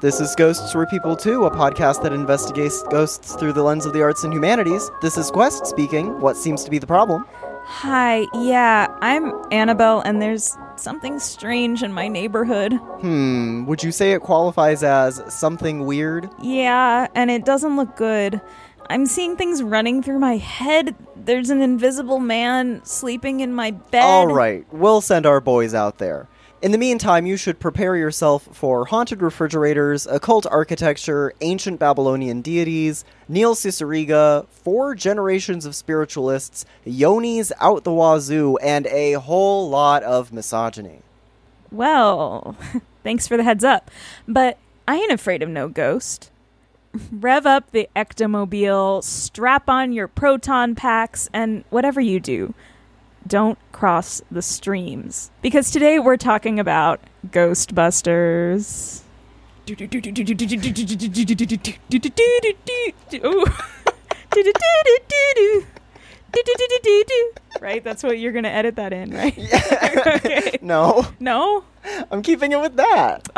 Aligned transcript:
This 0.00 0.20
is 0.20 0.36
Ghosts 0.36 0.76
Were 0.76 0.86
People 0.86 1.16
Too, 1.16 1.46
a 1.46 1.50
podcast 1.50 2.04
that 2.04 2.12
investigates 2.12 2.84
ghosts 2.84 3.34
through 3.34 3.52
the 3.52 3.64
lens 3.64 3.84
of 3.84 3.92
the 3.92 4.00
arts 4.00 4.22
and 4.22 4.32
humanities. 4.32 4.92
This 5.02 5.18
is 5.18 5.28
Quest 5.28 5.66
speaking. 5.66 6.20
What 6.20 6.36
seems 6.36 6.62
to 6.62 6.70
be 6.70 6.78
the 6.78 6.86
problem? 6.86 7.26
Hi, 7.64 8.24
yeah, 8.32 8.86
I'm 9.00 9.32
Annabelle, 9.50 10.00
and 10.02 10.22
there's 10.22 10.56
something 10.76 11.18
strange 11.18 11.82
in 11.82 11.92
my 11.92 12.06
neighborhood. 12.06 12.74
Hmm, 13.00 13.66
would 13.66 13.82
you 13.82 13.90
say 13.90 14.12
it 14.12 14.20
qualifies 14.20 14.84
as 14.84 15.20
something 15.34 15.84
weird? 15.84 16.30
Yeah, 16.40 17.08
and 17.16 17.28
it 17.28 17.44
doesn't 17.44 17.74
look 17.74 17.96
good. 17.96 18.40
I'm 18.88 19.04
seeing 19.04 19.36
things 19.36 19.64
running 19.64 20.00
through 20.00 20.20
my 20.20 20.36
head. 20.36 20.94
There's 21.16 21.50
an 21.50 21.60
invisible 21.60 22.20
man 22.20 22.84
sleeping 22.84 23.40
in 23.40 23.52
my 23.52 23.72
bed. 23.72 24.04
All 24.04 24.28
right, 24.28 24.64
we'll 24.72 25.00
send 25.00 25.26
our 25.26 25.40
boys 25.40 25.74
out 25.74 25.98
there. 25.98 26.28
In 26.60 26.72
the 26.72 26.78
meantime, 26.78 27.24
you 27.24 27.36
should 27.36 27.60
prepare 27.60 27.94
yourself 27.94 28.48
for 28.50 28.86
haunted 28.86 29.22
refrigerators, 29.22 30.08
occult 30.08 30.44
architecture, 30.44 31.32
ancient 31.40 31.78
Babylonian 31.78 32.42
deities, 32.42 33.04
Neil 33.28 33.54
Cicierega, 33.54 34.48
four 34.48 34.96
generations 34.96 35.64
of 35.64 35.76
spiritualists, 35.76 36.64
yonis 36.84 37.52
out 37.60 37.84
the 37.84 37.92
wazoo, 37.92 38.56
and 38.56 38.88
a 38.88 39.12
whole 39.12 39.68
lot 39.70 40.02
of 40.02 40.32
misogyny. 40.32 41.02
Well, 41.70 42.56
thanks 43.04 43.28
for 43.28 43.36
the 43.36 43.44
heads 43.44 43.62
up. 43.62 43.88
But 44.26 44.58
I 44.88 44.96
ain't 44.96 45.12
afraid 45.12 45.44
of 45.44 45.48
no 45.48 45.68
ghost. 45.68 46.32
Rev 47.12 47.46
up 47.46 47.70
the 47.70 47.88
ectomobile, 47.94 49.04
strap 49.04 49.68
on 49.68 49.92
your 49.92 50.08
proton 50.08 50.74
packs, 50.74 51.30
and 51.32 51.62
whatever 51.70 52.00
you 52.00 52.18
do, 52.18 52.52
don't 53.28 53.58
cross 53.72 54.22
the 54.30 54.42
streams. 54.42 55.30
Because 55.42 55.70
today 55.70 55.98
we're 55.98 56.16
talking 56.16 56.58
about 56.58 57.00
Ghostbusters. 57.28 59.02
right? 67.60 67.84
That's 67.84 68.02
what 68.02 68.18
you're 68.18 68.32
going 68.32 68.44
to 68.44 68.50
edit 68.50 68.76
that 68.76 68.92
in, 68.92 69.10
right? 69.10 69.38
okay. 70.06 70.58
No. 70.62 71.06
No? 71.20 71.64
I'm 72.10 72.22
keeping 72.22 72.52
it 72.52 72.60
with 72.60 72.76
that. 72.76 73.28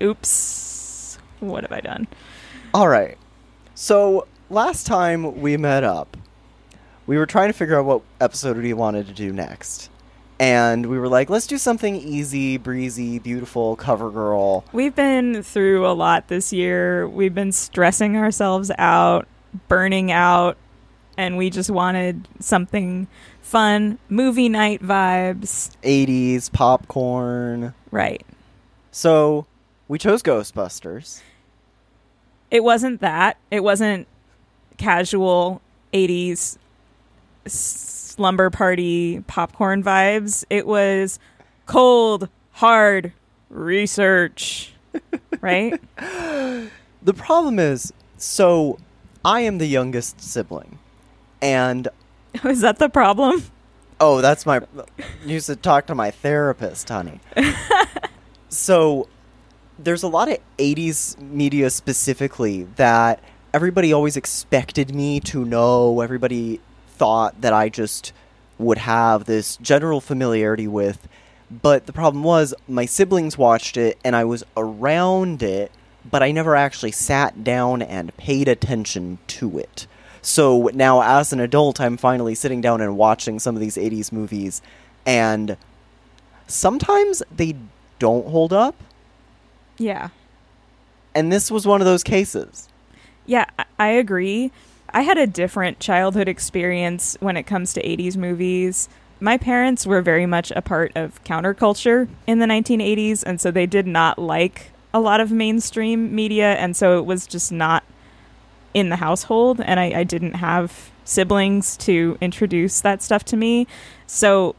Oops. 0.00 1.18
What 1.40 1.64
have 1.64 1.72
I 1.72 1.80
done? 1.80 2.06
All 2.74 2.88
right. 2.88 3.18
So, 3.74 4.26
last 4.50 4.86
time 4.86 5.40
we 5.40 5.56
met 5.56 5.84
up, 5.84 6.16
we 7.12 7.18
were 7.18 7.26
trying 7.26 7.50
to 7.50 7.52
figure 7.52 7.78
out 7.78 7.84
what 7.84 8.00
episode 8.22 8.56
we 8.56 8.72
wanted 8.72 9.06
to 9.06 9.12
do 9.12 9.34
next. 9.34 9.90
And 10.40 10.86
we 10.86 10.98
were 10.98 11.08
like, 11.08 11.28
let's 11.28 11.46
do 11.46 11.58
something 11.58 11.94
easy, 11.94 12.56
breezy, 12.56 13.18
beautiful, 13.18 13.76
cover 13.76 14.10
girl. 14.10 14.64
We've 14.72 14.94
been 14.94 15.42
through 15.42 15.86
a 15.86 15.92
lot 15.92 16.28
this 16.28 16.54
year. 16.54 17.06
We've 17.06 17.34
been 17.34 17.52
stressing 17.52 18.16
ourselves 18.16 18.70
out, 18.78 19.28
burning 19.68 20.10
out, 20.10 20.56
and 21.18 21.36
we 21.36 21.50
just 21.50 21.68
wanted 21.68 22.26
something 22.40 23.08
fun, 23.42 23.98
movie 24.08 24.48
night 24.48 24.82
vibes. 24.82 25.70
80s, 25.82 26.50
popcorn. 26.50 27.74
Right. 27.90 28.24
So 28.90 29.44
we 29.86 29.98
chose 29.98 30.22
Ghostbusters. 30.22 31.20
It 32.50 32.64
wasn't 32.64 33.02
that. 33.02 33.36
It 33.50 33.62
wasn't 33.62 34.08
casual 34.78 35.60
80s 35.92 36.56
slumber 37.46 38.50
party 38.50 39.20
popcorn 39.26 39.82
vibes. 39.82 40.44
It 40.50 40.66
was 40.66 41.18
cold, 41.66 42.28
hard 42.52 43.12
research. 43.50 44.74
right? 45.40 45.80
The 45.96 47.14
problem 47.14 47.58
is 47.58 47.92
so 48.16 48.78
I 49.24 49.40
am 49.40 49.58
the 49.58 49.66
youngest 49.66 50.20
sibling. 50.20 50.78
And 51.40 51.88
is 52.44 52.60
that 52.60 52.78
the 52.78 52.88
problem? 52.88 53.42
Oh, 54.00 54.20
that's 54.20 54.46
my 54.46 54.60
used 55.24 55.46
to 55.46 55.56
talk 55.56 55.86
to 55.86 55.94
my 55.94 56.10
therapist, 56.10 56.88
honey. 56.88 57.20
so 58.48 59.08
there's 59.78 60.02
a 60.02 60.08
lot 60.08 60.28
of 60.30 60.38
80s 60.58 61.18
media 61.20 61.70
specifically 61.70 62.64
that 62.76 63.22
everybody 63.54 63.92
always 63.92 64.16
expected 64.16 64.94
me 64.94 65.20
to 65.20 65.44
know. 65.44 66.00
Everybody 66.00 66.60
thought 67.02 67.40
that 67.40 67.52
I 67.52 67.68
just 67.68 68.12
would 68.58 68.78
have 68.78 69.24
this 69.24 69.56
general 69.56 70.00
familiarity 70.00 70.68
with. 70.68 71.08
But 71.50 71.86
the 71.86 71.92
problem 71.92 72.22
was, 72.22 72.54
my 72.68 72.86
siblings 72.86 73.36
watched 73.36 73.76
it 73.76 73.98
and 74.04 74.14
I 74.14 74.24
was 74.24 74.44
around 74.56 75.42
it, 75.42 75.72
but 76.08 76.22
I 76.22 76.30
never 76.30 76.54
actually 76.54 76.92
sat 76.92 77.42
down 77.42 77.82
and 77.82 78.16
paid 78.16 78.46
attention 78.46 79.18
to 79.26 79.58
it. 79.58 79.88
So 80.20 80.70
now, 80.74 81.02
as 81.02 81.32
an 81.32 81.40
adult, 81.40 81.80
I'm 81.80 81.96
finally 81.96 82.36
sitting 82.36 82.60
down 82.60 82.80
and 82.80 82.96
watching 82.96 83.40
some 83.40 83.56
of 83.56 83.60
these 83.60 83.76
80s 83.76 84.12
movies, 84.12 84.62
and 85.04 85.56
sometimes 86.46 87.20
they 87.34 87.56
don't 87.98 88.28
hold 88.28 88.52
up. 88.52 88.76
Yeah. 89.76 90.10
And 91.16 91.32
this 91.32 91.50
was 91.50 91.66
one 91.66 91.80
of 91.80 91.84
those 91.84 92.04
cases. 92.04 92.68
Yeah, 93.26 93.46
I 93.80 93.88
agree. 93.88 94.52
I 94.94 95.02
had 95.02 95.16
a 95.16 95.26
different 95.26 95.80
childhood 95.80 96.28
experience 96.28 97.16
when 97.20 97.38
it 97.38 97.44
comes 97.44 97.72
to 97.72 97.82
80s 97.82 98.16
movies. 98.16 98.90
My 99.20 99.38
parents 99.38 99.86
were 99.86 100.02
very 100.02 100.26
much 100.26 100.52
a 100.54 100.60
part 100.60 100.92
of 100.94 101.22
counterculture 101.24 102.08
in 102.26 102.40
the 102.40 102.46
1980s, 102.46 103.22
and 103.24 103.40
so 103.40 103.50
they 103.50 103.64
did 103.64 103.86
not 103.86 104.18
like 104.18 104.70
a 104.92 105.00
lot 105.00 105.20
of 105.20 105.32
mainstream 105.32 106.14
media, 106.14 106.54
and 106.56 106.76
so 106.76 106.98
it 106.98 107.06
was 107.06 107.26
just 107.26 107.50
not 107.50 107.84
in 108.74 108.90
the 108.90 108.96
household, 108.96 109.60
and 109.62 109.80
I, 109.80 110.00
I 110.00 110.04
didn't 110.04 110.34
have 110.34 110.90
siblings 111.04 111.76
to 111.78 112.18
introduce 112.20 112.82
that 112.82 113.02
stuff 113.02 113.24
to 113.26 113.36
me. 113.36 113.66
So 114.06 114.54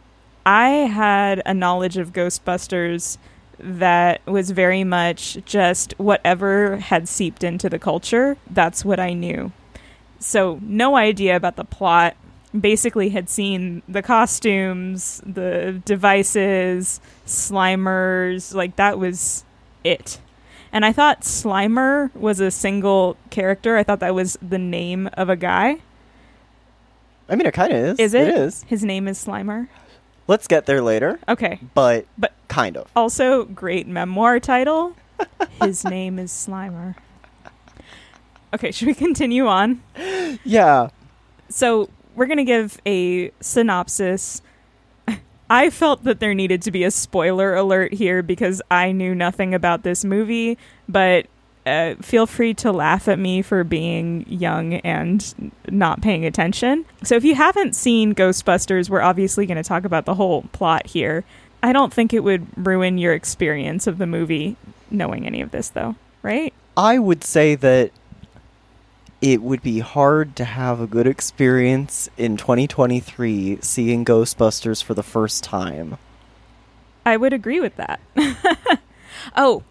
I 0.45 0.69
had 0.69 1.43
a 1.45 1.53
knowledge 1.53 1.97
of 1.97 2.11
Ghostbusters 2.11 3.17
that 3.59 4.25
was 4.25 4.49
very 4.49 4.83
much 4.83 5.37
just 5.45 5.93
whatever 5.99 6.77
had 6.77 7.07
seeped 7.07 7.43
into 7.43 7.69
the 7.69 7.77
culture, 7.77 8.35
that's 8.49 8.83
what 8.83 8.99
I 8.99 9.13
knew. 9.13 9.51
So, 10.23 10.59
no 10.61 10.95
idea 10.95 11.35
about 11.35 11.55
the 11.57 11.65
plot. 11.65 12.15
Basically, 12.57 13.09
had 13.09 13.29
seen 13.29 13.81
the 13.89 14.01
costumes, 14.01 15.21
the 15.25 15.81
devices, 15.85 17.01
Slimers, 17.25 18.53
like 18.53 18.75
that 18.75 18.99
was 18.99 19.43
it. 19.83 20.19
And 20.71 20.85
I 20.85 20.91
thought 20.91 21.21
Slimer 21.21 22.13
was 22.15 22.39
a 22.39 22.51
single 22.51 23.17
character. 23.29 23.77
I 23.77 23.83
thought 23.83 23.99
that 23.99 24.15
was 24.15 24.37
the 24.41 24.57
name 24.57 25.09
of 25.13 25.29
a 25.29 25.35
guy. 25.35 25.77
I 27.29 27.35
mean, 27.35 27.45
it 27.45 27.53
kind 27.53 27.71
of 27.71 27.77
is. 27.77 27.99
Is 27.99 28.13
it? 28.13 28.27
It 28.27 28.37
is. 28.37 28.63
His 28.63 28.83
name 28.83 29.07
is 29.07 29.23
Slimer. 29.23 29.67
Let's 30.27 30.47
get 30.47 30.65
there 30.65 30.81
later. 30.81 31.19
Okay. 31.27 31.59
But 31.73 32.05
but 32.17 32.33
kind 32.47 32.77
of. 32.77 32.89
Also, 32.95 33.45
great 33.45 33.87
memoir 33.87 34.39
title. 34.39 34.95
His 35.61 35.83
name 35.83 36.17
is 36.17 36.31
Slimer. 36.31 36.95
Okay, 38.53 38.71
should 38.71 38.87
we 38.87 38.93
continue 38.93 39.47
on? 39.47 39.81
Yeah. 40.43 40.89
So, 41.49 41.89
we're 42.15 42.27
going 42.27 42.37
to 42.37 42.43
give 42.43 42.79
a 42.85 43.31
synopsis 43.41 44.41
I 45.49 45.69
felt 45.69 46.03
that 46.03 46.19
there 46.19 46.33
needed 46.33 46.61
to 46.63 46.71
be 46.71 46.83
a 46.83 46.91
spoiler 46.91 47.55
alert 47.55 47.93
here 47.93 48.23
because 48.23 48.61
I 48.71 48.91
knew 48.91 49.13
nothing 49.13 49.53
about 49.53 49.83
this 49.83 50.05
movie, 50.05 50.57
but 50.87 51.27
uh, 51.65 51.95
feel 52.01 52.25
free 52.25 52.53
to 52.55 52.71
laugh 52.71 53.07
at 53.07 53.19
me 53.19 53.41
for 53.41 53.63
being 53.63 54.25
young 54.27 54.75
and 54.75 55.53
not 55.69 56.01
paying 56.01 56.25
attention. 56.25 56.85
So, 57.03 57.15
if 57.15 57.23
you 57.23 57.35
haven't 57.35 57.75
seen 57.75 58.13
Ghostbusters, 58.13 58.89
we're 58.89 59.01
obviously 59.01 59.45
going 59.45 59.57
to 59.57 59.63
talk 59.63 59.85
about 59.85 60.05
the 60.05 60.15
whole 60.15 60.43
plot 60.53 60.87
here. 60.87 61.23
I 61.61 61.71
don't 61.71 61.93
think 61.93 62.13
it 62.13 62.19
would 62.19 62.45
ruin 62.57 62.97
your 62.97 63.13
experience 63.13 63.87
of 63.87 63.97
the 63.97 64.05
movie 64.05 64.57
knowing 64.91 65.25
any 65.25 65.41
of 65.41 65.51
this, 65.51 65.69
though, 65.69 65.95
right? 66.21 66.53
I 66.75 66.99
would 66.99 67.23
say 67.23 67.55
that 67.55 67.91
it 69.23 69.41
would 69.41 69.63
be 69.63 69.79
hard 69.79 70.35
to 70.35 70.43
have 70.43 70.81
a 70.81 70.85
good 70.85 71.07
experience 71.07 72.09
in 72.17 72.35
2023 72.35 73.57
seeing 73.61 74.03
Ghostbusters 74.03 74.83
for 74.83 74.93
the 74.93 75.01
first 75.01 75.45
time. 75.45 75.97
I 77.05 77.15
would 77.15 77.31
agree 77.31 77.61
with 77.61 77.77
that. 77.77 78.01
oh, 79.37 79.63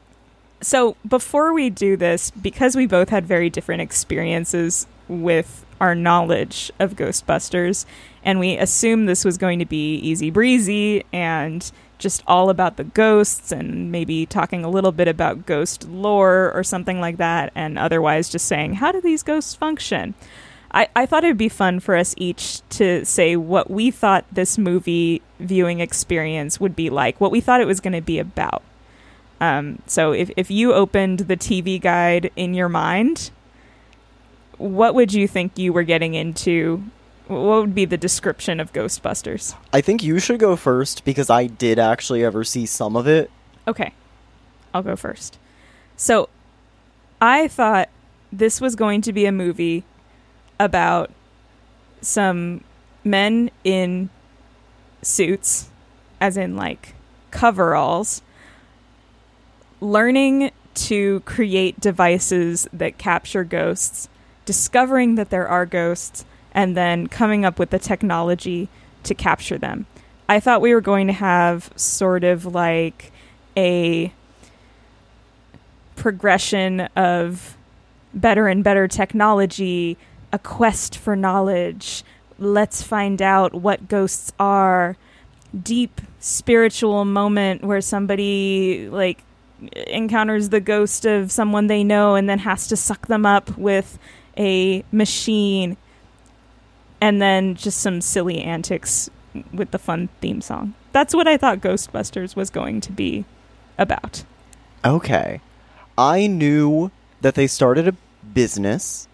so 0.62 0.96
before 1.06 1.52
we 1.52 1.68
do 1.68 1.98
this, 1.98 2.30
because 2.30 2.74
we 2.74 2.86
both 2.86 3.10
had 3.10 3.26
very 3.26 3.50
different 3.50 3.82
experiences 3.82 4.86
with 5.06 5.66
our 5.82 5.94
knowledge 5.94 6.72
of 6.78 6.96
Ghostbusters, 6.96 7.84
and 8.24 8.40
we 8.40 8.56
assumed 8.56 9.06
this 9.06 9.22
was 9.22 9.36
going 9.36 9.58
to 9.58 9.66
be 9.66 9.96
easy 9.96 10.30
breezy 10.30 11.04
and 11.12 11.70
just 12.02 12.22
all 12.26 12.50
about 12.50 12.76
the 12.76 12.84
ghosts 12.84 13.52
and 13.52 13.90
maybe 13.90 14.26
talking 14.26 14.64
a 14.64 14.70
little 14.70 14.92
bit 14.92 15.08
about 15.08 15.46
ghost 15.46 15.88
lore 15.88 16.52
or 16.52 16.62
something 16.62 17.00
like 17.00 17.16
that, 17.16 17.52
and 17.54 17.78
otherwise 17.78 18.28
just 18.28 18.46
saying, 18.46 18.74
how 18.74 18.92
do 18.92 19.00
these 19.00 19.22
ghosts 19.22 19.54
function? 19.54 20.14
I, 20.72 20.88
I 20.96 21.06
thought 21.06 21.24
it 21.24 21.28
would 21.28 21.38
be 21.38 21.48
fun 21.48 21.80
for 21.80 21.96
us 21.96 22.14
each 22.16 22.66
to 22.70 23.04
say 23.04 23.36
what 23.36 23.70
we 23.70 23.90
thought 23.90 24.24
this 24.32 24.58
movie 24.58 25.22
viewing 25.38 25.80
experience 25.80 26.58
would 26.58 26.74
be 26.74 26.90
like, 26.90 27.20
what 27.20 27.30
we 27.30 27.40
thought 27.40 27.60
it 27.60 27.66
was 27.66 27.80
going 27.80 27.92
to 27.92 28.00
be 28.00 28.18
about. 28.18 28.62
Um, 29.40 29.82
so 29.86 30.12
if 30.12 30.30
if 30.36 30.50
you 30.50 30.72
opened 30.72 31.20
the 31.20 31.36
TV 31.36 31.80
guide 31.80 32.30
in 32.36 32.54
your 32.54 32.68
mind, 32.68 33.30
what 34.56 34.94
would 34.94 35.12
you 35.12 35.26
think 35.26 35.58
you 35.58 35.72
were 35.72 35.82
getting 35.82 36.14
into? 36.14 36.84
What 37.32 37.60
would 37.60 37.74
be 37.74 37.84
the 37.84 37.96
description 37.96 38.60
of 38.60 38.72
Ghostbusters? 38.72 39.54
I 39.72 39.80
think 39.80 40.02
you 40.02 40.18
should 40.18 40.38
go 40.38 40.56
first 40.56 41.04
because 41.04 41.30
I 41.30 41.46
did 41.46 41.78
actually 41.78 42.24
ever 42.24 42.44
see 42.44 42.66
some 42.66 42.96
of 42.96 43.06
it. 43.06 43.30
Okay. 43.66 43.92
I'll 44.74 44.82
go 44.82 44.96
first. 44.96 45.38
So, 45.96 46.28
I 47.20 47.48
thought 47.48 47.88
this 48.32 48.60
was 48.60 48.74
going 48.74 49.02
to 49.02 49.12
be 49.12 49.26
a 49.26 49.32
movie 49.32 49.84
about 50.58 51.10
some 52.00 52.64
men 53.04 53.50
in 53.64 54.10
suits, 55.02 55.70
as 56.20 56.36
in 56.36 56.56
like 56.56 56.94
coveralls, 57.30 58.22
learning 59.80 60.50
to 60.74 61.20
create 61.20 61.78
devices 61.80 62.68
that 62.72 62.98
capture 62.98 63.44
ghosts, 63.44 64.08
discovering 64.44 65.16
that 65.16 65.30
there 65.30 65.46
are 65.46 65.66
ghosts, 65.66 66.24
and 66.52 66.76
then 66.76 67.06
coming 67.06 67.44
up 67.44 67.58
with 67.58 67.70
the 67.70 67.78
technology 67.78 68.68
to 69.04 69.14
capture 69.14 69.58
them. 69.58 69.86
I 70.28 70.40
thought 70.40 70.60
we 70.60 70.72
were 70.72 70.80
going 70.80 71.08
to 71.08 71.12
have 71.12 71.70
sort 71.76 72.24
of 72.24 72.46
like 72.46 73.12
a 73.56 74.12
progression 75.96 76.80
of 76.96 77.56
better 78.14 78.48
and 78.48 78.62
better 78.64 78.88
technology, 78.88 79.96
a 80.32 80.38
quest 80.38 80.96
for 80.96 81.16
knowledge. 81.16 82.04
Let's 82.38 82.82
find 82.82 83.20
out 83.20 83.54
what 83.54 83.88
ghosts 83.88 84.32
are. 84.38 84.96
Deep 85.60 86.00
spiritual 86.18 87.04
moment 87.04 87.62
where 87.62 87.82
somebody 87.82 88.88
like 88.88 89.22
encounters 89.86 90.48
the 90.48 90.60
ghost 90.60 91.04
of 91.04 91.30
someone 91.30 91.66
they 91.66 91.84
know 91.84 92.14
and 92.14 92.28
then 92.28 92.38
has 92.38 92.66
to 92.68 92.76
suck 92.76 93.06
them 93.06 93.26
up 93.26 93.56
with 93.58 93.98
a 94.38 94.82
machine. 94.92 95.76
And 97.02 97.20
then 97.20 97.56
just 97.56 97.80
some 97.80 98.00
silly 98.00 98.40
antics 98.40 99.10
with 99.52 99.72
the 99.72 99.78
fun 99.78 100.08
theme 100.20 100.40
song. 100.40 100.74
That's 100.92 101.14
what 101.14 101.26
I 101.26 101.36
thought 101.36 101.60
Ghostbusters 101.60 102.36
was 102.36 102.48
going 102.48 102.80
to 102.80 102.92
be 102.92 103.24
about. 103.76 104.22
Okay. 104.84 105.40
I 105.98 106.28
knew 106.28 106.92
that 107.20 107.34
they 107.34 107.48
started 107.48 107.88
a 107.88 107.96
business. 108.32 109.08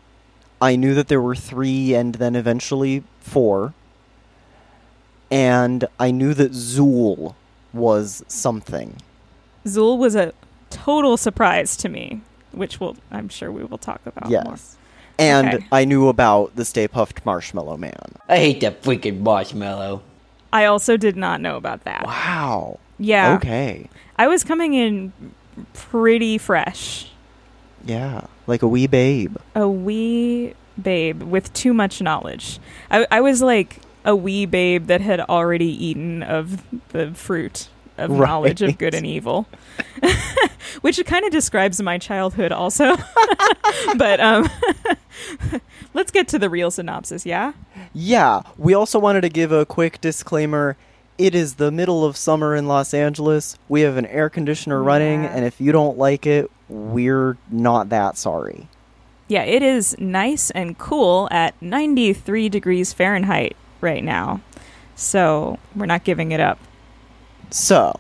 I 0.61 0.77
knew 0.77 0.95
that 0.95 1.09
there 1.09 1.21
were 1.23 1.35
three 1.35 1.95
and 1.95 2.17
then 2.17 2.37
eventually 2.37 3.05
four. 3.21 3.73
And 5.31 5.87
I 5.99 6.11
knew 6.11 6.35
that 6.35 6.53
Zuul 6.53 7.37
was 7.73 8.23
something. 8.29 8.97
Zuul 9.65 9.97
was 9.97 10.15
a 10.15 10.35
total 10.69 11.17
surprise 11.17 11.75
to 11.79 11.89
me, 11.89 12.21
which 12.53 12.81
will 12.81 12.99
I'm 13.11 13.31
sure 13.31 13.51
we 13.51 13.65
will 13.65 13.79
talk 13.79 14.01
about 14.05 14.31
yes. 14.31 14.45
more. 14.45 14.57
And 15.19 15.55
Okay. 15.55 15.67
I 15.73 15.85
knew 15.85 16.09
about 16.09 16.55
the 16.55 16.65
Stay 16.65 16.87
Puft 16.89 17.25
Marshmallow 17.25 17.77
Man. 17.77 17.99
I 18.29 18.37
hate 18.39 18.61
that 18.61 18.83
freaking 18.83 19.21
marshmallow. 19.21 20.03
I 20.53 20.65
also 20.67 20.97
did 20.97 21.17
not 21.17 21.41
know 21.41 21.57
about 21.57 21.85
that. 21.85 22.07
Wow. 22.07 22.79
Yeah. 22.99 23.35
Okay. 23.37 23.89
I 24.17 24.29
was 24.29 24.45
coming 24.45 24.75
in 24.75 25.13
pretty 25.75 26.39
fresh. 26.39 27.11
Yeah. 27.85 28.27
Like 28.47 28.63
a 28.63 28.69
wee 28.69 28.87
babe. 28.87 29.37
A 29.55 29.69
wee 29.69 30.55
babe 30.81 31.23
with 31.23 31.53
too 31.53 31.75
much 31.75 32.01
knowledge. 32.01 32.59
I, 32.91 33.07
I 33.11 33.21
was 33.21 33.43
like 33.43 33.81
a 34.05 34.15
wee 34.17 34.47
babe 34.47 34.87
that 34.87 35.01
had 35.01 35.21
already 35.21 35.67
eaten 35.85 36.23
of 36.23 36.63
the 36.91 37.11
fruit 37.13 37.69
of 37.99 38.11
Right. 38.11 38.27
knowledge 38.29 38.63
of 38.63 38.79
good 38.79 38.95
and 38.95 39.07
evil. 39.07 39.47
Which 40.81 41.05
kind 41.07 41.25
of 41.25 41.31
describes 41.31 41.81
my 41.83 41.99
childhood 41.99 42.53
also. 42.53 42.97
but 43.97 44.21
um 44.21 44.49
let's 45.95 46.11
get 46.11 46.29
to 46.29 46.39
the 46.39 46.49
real 46.51 46.71
synopsis, 46.71 47.27
yeah? 47.27 47.53
Yeah. 47.93 48.43
We 48.57 48.75
also 48.75 48.99
wanted 48.99 49.23
to 49.23 49.29
give 49.29 49.53
a 49.53 49.67
quick 49.67 50.01
disclaimer. 50.01 50.77
It 51.17 51.35
is 51.35 51.55
the 51.55 51.71
middle 51.73 52.05
of 52.05 52.17
summer 52.17 52.55
in 52.55 52.69
Los 52.69 52.95
Angeles. 52.95 53.59
We 53.69 53.81
have 53.81 53.97
an 53.97 54.07
air 54.07 54.31
conditioner 54.31 54.83
running, 54.83 55.25
Yeah. 55.25 55.35
and 55.35 55.45
if 55.45 55.61
you 55.61 55.73
don't 55.73 55.99
like 55.99 56.27
it, 56.27 56.49
we're 56.69 57.37
not 57.51 57.89
that 57.89 58.17
sorry. 58.17 58.69
Yeah, 59.27 59.43
it 59.43 59.63
is 59.63 59.97
nice 59.99 60.51
and 60.53 60.79
cool 60.79 61.29
at 61.31 61.61
93 61.61 62.49
degrees 62.49 62.93
Fahrenheit 62.93 63.57
right 63.81 64.03
now. 64.05 64.41
So, 64.95 65.59
we're 65.77 65.87
not 65.87 66.05
giving 66.05 66.33
it 66.33 66.41
up. 66.41 66.59
So, 67.51 67.99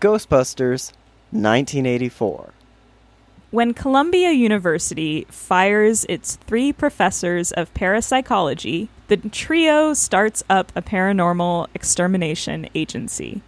Ghostbusters 0.00 0.92
1984. 1.30 2.54
When 3.50 3.74
Columbia 3.74 4.32
University 4.32 5.26
fires 5.28 6.06
its 6.08 6.36
three 6.36 6.72
professors 6.72 7.52
of 7.52 7.72
parapsychology, 7.74 8.88
the 9.08 9.18
trio 9.18 9.92
starts 9.92 10.42
up 10.48 10.72
a 10.74 10.80
paranormal 10.80 11.68
extermination 11.74 12.68
agency, 12.74 13.42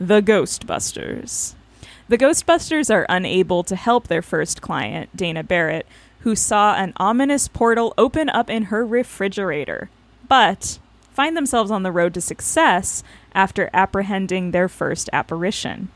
the 0.00 0.22
Ghostbusters. 0.22 1.54
The 2.08 2.18
Ghostbusters 2.18 2.92
are 2.92 3.06
unable 3.08 3.62
to 3.64 3.76
help 3.76 4.08
their 4.08 4.22
first 4.22 4.62
client, 4.62 5.14
Dana 5.14 5.44
Barrett, 5.44 5.86
who 6.20 6.34
saw 6.34 6.74
an 6.74 6.94
ominous 6.96 7.46
portal 7.46 7.92
open 7.98 8.30
up 8.30 8.48
in 8.48 8.64
her 8.64 8.86
refrigerator, 8.86 9.90
but 10.28 10.78
find 11.12 11.36
themselves 11.36 11.70
on 11.70 11.82
the 11.82 11.92
road 11.92 12.14
to 12.14 12.20
success 12.20 13.02
after 13.36 13.70
apprehending 13.72 14.50
their 14.50 14.68
first 14.68 15.08
apparition. 15.12 15.88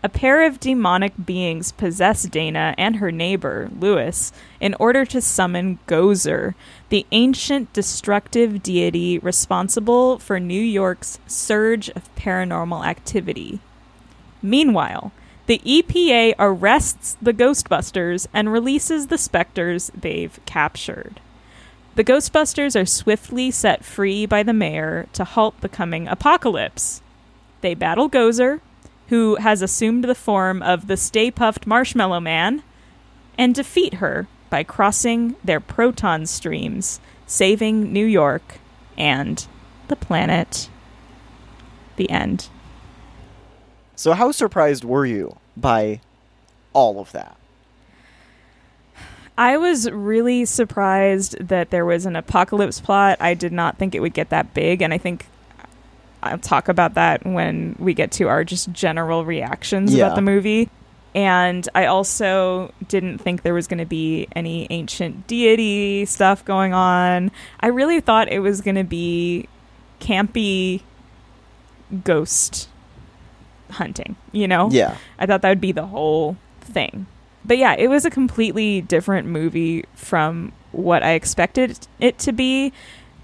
A 0.00 0.08
pair 0.08 0.46
of 0.46 0.60
demonic 0.60 1.12
beings 1.26 1.72
possess 1.72 2.22
Dana 2.22 2.72
and 2.78 2.96
her 2.96 3.10
neighbor, 3.10 3.68
Lewis, 3.76 4.30
in 4.60 4.74
order 4.74 5.04
to 5.04 5.20
summon 5.20 5.80
Gozer, 5.88 6.54
the 6.88 7.04
ancient 7.10 7.72
destructive 7.72 8.62
deity 8.62 9.18
responsible 9.18 10.20
for 10.20 10.38
New 10.38 10.62
York's 10.62 11.18
surge 11.26 11.88
of 11.90 12.14
paranormal 12.14 12.86
activity. 12.86 13.58
Meanwhile, 14.40 15.10
the 15.46 15.58
EPA 15.64 16.34
arrests 16.38 17.16
the 17.20 17.32
Ghostbusters 17.32 18.28
and 18.32 18.52
releases 18.52 19.08
the 19.08 19.18
specters 19.18 19.90
they've 19.98 20.38
captured. 20.46 21.20
The 21.98 22.04
Ghostbusters 22.04 22.80
are 22.80 22.86
swiftly 22.86 23.50
set 23.50 23.84
free 23.84 24.24
by 24.24 24.44
the 24.44 24.52
mayor 24.52 25.08
to 25.14 25.24
halt 25.24 25.60
the 25.62 25.68
coming 25.68 26.06
apocalypse. 26.06 27.02
They 27.60 27.74
battle 27.74 28.08
Gozer, 28.08 28.60
who 29.08 29.34
has 29.34 29.62
assumed 29.62 30.04
the 30.04 30.14
form 30.14 30.62
of 30.62 30.86
the 30.86 30.96
Stay 30.96 31.32
Puft 31.32 31.66
Marshmallow 31.66 32.20
Man, 32.20 32.62
and 33.36 33.52
defeat 33.52 33.94
her 33.94 34.28
by 34.48 34.62
crossing 34.62 35.34
their 35.42 35.58
proton 35.58 36.26
streams, 36.26 37.00
saving 37.26 37.92
New 37.92 38.06
York 38.06 38.60
and 38.96 39.44
the 39.88 39.96
planet. 39.96 40.70
The 41.96 42.08
end. 42.10 42.48
So, 43.96 44.12
how 44.12 44.30
surprised 44.30 44.84
were 44.84 45.04
you 45.04 45.36
by 45.56 46.00
all 46.72 47.00
of 47.00 47.10
that? 47.10 47.37
I 49.38 49.56
was 49.56 49.88
really 49.90 50.44
surprised 50.44 51.38
that 51.46 51.70
there 51.70 51.86
was 51.86 52.04
an 52.06 52.16
apocalypse 52.16 52.80
plot. 52.80 53.18
I 53.20 53.34
did 53.34 53.52
not 53.52 53.78
think 53.78 53.94
it 53.94 54.00
would 54.00 54.12
get 54.12 54.30
that 54.30 54.52
big, 54.52 54.82
and 54.82 54.92
I 54.92 54.98
think 54.98 55.26
I'll 56.24 56.38
talk 56.38 56.66
about 56.68 56.94
that 56.94 57.24
when 57.24 57.76
we 57.78 57.94
get 57.94 58.10
to 58.12 58.26
our 58.28 58.42
just 58.42 58.72
general 58.72 59.24
reactions 59.24 59.94
Yeah. 59.94 60.06
about 60.06 60.16
the 60.16 60.22
movie. 60.22 60.68
And 61.14 61.68
I 61.74 61.86
also 61.86 62.72
didn't 62.88 63.18
think 63.18 63.42
there 63.42 63.54
was 63.54 63.68
going 63.68 63.78
to 63.78 63.86
be 63.86 64.26
any 64.34 64.66
ancient 64.70 65.26
deity 65.28 66.04
stuff 66.04 66.44
going 66.44 66.74
on. 66.74 67.30
I 67.60 67.68
really 67.68 68.00
thought 68.00 68.28
it 68.28 68.40
was 68.40 68.60
going 68.60 68.74
to 68.74 68.84
be 68.84 69.48
campy 70.00 70.82
ghost 72.04 72.68
hunting, 73.70 74.16
you 74.32 74.48
know? 74.48 74.68
Yeah. 74.70 74.96
I 75.18 75.26
thought 75.26 75.42
that 75.42 75.48
would 75.48 75.60
be 75.60 75.72
the 75.72 75.86
whole 75.86 76.36
thing. 76.60 77.06
But 77.48 77.56
yeah, 77.56 77.74
it 77.76 77.88
was 77.88 78.04
a 78.04 78.10
completely 78.10 78.82
different 78.82 79.26
movie 79.26 79.86
from 79.94 80.52
what 80.70 81.02
I 81.02 81.12
expected 81.12 81.88
it 81.98 82.18
to 82.20 82.32
be. 82.32 82.74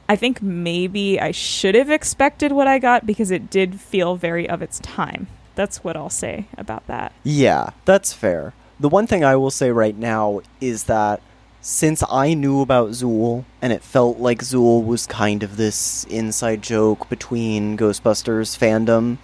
I 0.09 0.17
think 0.17 0.41
maybe 0.41 1.21
I 1.21 1.31
should 1.31 1.75
have 1.75 1.91
expected 1.91 2.51
what 2.51 2.67
I 2.67 2.79
got 2.79 3.07
because 3.07 3.31
it 3.31 3.51
did 3.51 3.81
feel 3.81 4.17
very 4.17 4.49
of 4.49 4.63
its 4.63 4.79
time. 4.81 5.27
That's 5.55 5.85
what 5.85 5.95
I'll 5.97 6.11
say 6.11 6.47
about 6.57 6.87
that. 6.87 7.13
Yeah, 7.23 7.71
that's 7.85 8.15
fair. 8.15 8.55
The 8.81 8.89
one 8.89 9.07
thing 9.07 9.25
I 9.25 9.37
will 9.37 9.51
say 9.51 9.71
right 9.71 9.97
now 9.97 10.41
is 10.59 10.85
that 10.85 11.21
since 11.61 12.03
I 12.11 12.33
knew 12.33 12.63
about 12.63 12.91
Zuul 12.91 13.45
and 13.61 13.75
it 13.75 13.83
felt 13.83 14.19
like 14.19 14.41
Zuul 14.41 14.85
was 14.85 15.07
kind 15.07 15.43
of 15.43 15.59
this 15.59 16.05
inside 16.05 16.63
joke 16.63 17.09
between 17.11 17.77
Ghostbusters 17.77 18.59
fandom, 18.59 19.19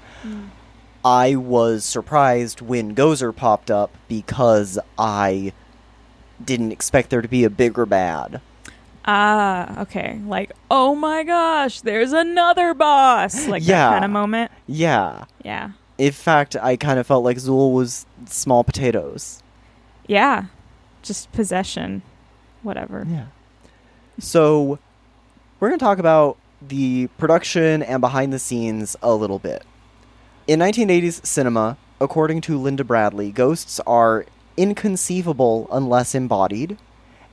I 1.04 1.35
was 1.37 1.85
surprised 1.85 2.61
when 2.61 2.95
Gozer 2.95 3.35
popped 3.35 3.71
up 3.71 3.90
because 4.09 4.78
I 4.99 5.52
didn't 6.45 6.73
expect 6.73 7.11
there 7.11 7.23
to 7.23 7.28
be 7.28 7.45
a 7.45 7.50
bigger 7.50 7.87
bad. 7.87 8.40
Ah, 9.07 9.80
okay. 9.83 10.21
Like, 10.26 10.52
oh 10.71 10.95
my 10.95 11.25
gosh, 11.25 11.80
there's 11.80 12.12
another 12.12 12.75
boss. 12.75 13.47
Like 13.49 13.62
Yeah. 13.66 13.88
that 13.88 13.92
kind 13.92 14.04
of 14.04 14.11
moment. 14.11 14.50
Yeah. 14.66 15.25
Yeah. 15.45 15.71
In 15.97 16.12
fact, 16.12 16.54
I 16.57 16.76
kind 16.76 16.99
of 16.99 17.07
felt 17.07 17.25
like 17.25 17.37
Zuul 17.38 17.73
was 17.73 18.07
small 18.26 18.62
potatoes. 18.64 19.42
Yeah. 20.07 20.45
Just 21.02 21.33
possession. 21.33 22.02
Whatever. 22.62 23.07
Yeah. 23.11 23.26
So, 24.19 24.78
we're 25.59 25.69
going 25.69 25.78
to 25.78 25.85
talk 25.85 25.99
about 25.99 26.37
the 26.66 27.07
production 27.16 27.83
and 27.83 28.00
behind 28.02 28.33
the 28.35 28.38
scenes 28.38 28.97
a 29.02 29.14
little 29.14 29.38
bit. 29.38 29.64
In 30.47 30.59
1980s 30.59 31.25
cinema, 31.25 31.76
according 32.00 32.40
to 32.42 32.59
Linda 32.59 32.82
Badley, 32.82 33.32
ghosts 33.32 33.78
are 33.87 34.25
inconceivable 34.56 35.68
unless 35.70 36.14
embodied, 36.14 36.76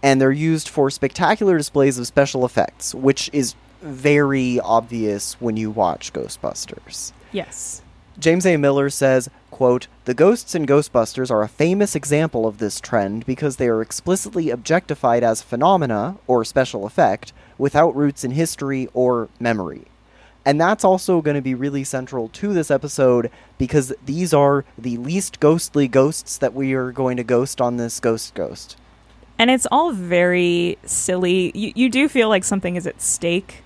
and 0.03 0.21
they're 0.21 0.31
used 0.31 0.69
for 0.69 0.89
spectacular 0.89 1.57
displays 1.57 1.97
of 1.97 2.05
special 2.05 2.45
effects, 2.45 2.93
which 2.93 3.29
is 3.33 3.55
very 3.81 4.59
obvious 4.59 5.39
when 5.39 5.57
you 5.57 5.71
watch 5.71 6.13
Ghostbusters. 6.13 7.11
Yes. 7.31 7.81
James 8.19 8.45
A. 8.45 8.57
Miller 8.57 8.89
says, 8.89 9.29
quote, 9.51 9.87
The 10.05 10.13
ghosts 10.13 10.53
in 10.53 10.65
Ghostbusters 10.65 11.31
are 11.31 11.43
a 11.43 11.47
famous 11.47 11.95
example 11.95 12.45
of 12.45 12.57
this 12.57 12.81
trend 12.81 13.25
because 13.25 13.57
they 13.57 13.67
are 13.67 13.81
explicitly 13.81 14.49
objectified 14.49 15.23
as 15.23 15.41
phenomena, 15.41 16.17
or 16.27 16.43
special 16.43 16.85
effect, 16.85 17.31
without 17.57 17.95
roots 17.95 18.23
in 18.23 18.31
history 18.31 18.89
or 18.93 19.29
memory. 19.39 19.85
And 20.47 20.61
that's 20.61 20.85
also 20.85 21.21
going 21.21 21.35
to 21.35 21.41
be 21.41 21.53
really 21.53 21.83
central 21.83 22.29
to 22.29 22.53
this 22.53 22.71
episode 22.71 23.29
because 23.57 23.93
these 24.05 24.33
are 24.33 24.63
the 24.77 24.95
least 24.95 25.41
ghostly 25.41 25.89
ghosts 25.89 26.37
that 26.37 26.53
we 26.53 26.73
are 26.73 26.93
going 26.93 27.17
to 27.17 27.23
ghost 27.25 27.59
on 27.59 27.75
this 27.75 27.99
Ghost 27.99 28.33
Ghost. 28.33 28.77
And 29.37 29.51
it's 29.51 29.67
all 29.69 29.91
very 29.91 30.77
silly. 30.85 31.51
You, 31.53 31.73
you 31.75 31.89
do 31.89 32.07
feel 32.07 32.29
like 32.29 32.45
something 32.45 32.77
is 32.77 32.87
at 32.87 33.01
stake 33.01 33.61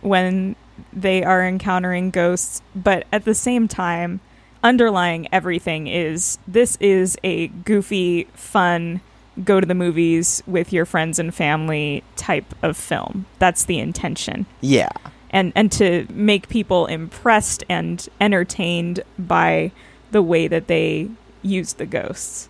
when 0.00 0.54
they 0.92 1.24
are 1.24 1.44
encountering 1.44 2.10
ghosts, 2.10 2.62
but 2.76 3.04
at 3.12 3.24
the 3.24 3.34
same 3.34 3.66
time, 3.66 4.20
underlying 4.62 5.26
everything 5.32 5.88
is 5.88 6.38
this 6.46 6.76
is 6.76 7.18
a 7.24 7.48
goofy, 7.48 8.28
fun, 8.34 9.00
go 9.42 9.58
to 9.58 9.66
the 9.66 9.74
movies 9.74 10.44
with 10.46 10.72
your 10.72 10.84
friends 10.84 11.18
and 11.18 11.34
family 11.34 12.04
type 12.14 12.54
of 12.62 12.76
film. 12.76 13.26
That's 13.40 13.64
the 13.64 13.80
intention. 13.80 14.46
Yeah. 14.60 14.90
And 15.30 15.52
and 15.54 15.70
to 15.72 16.06
make 16.10 16.48
people 16.48 16.86
impressed 16.86 17.64
and 17.68 18.06
entertained 18.20 19.02
by 19.18 19.72
the 20.10 20.22
way 20.22 20.48
that 20.48 20.68
they 20.68 21.08
use 21.42 21.74
the 21.74 21.86
ghosts. 21.86 22.48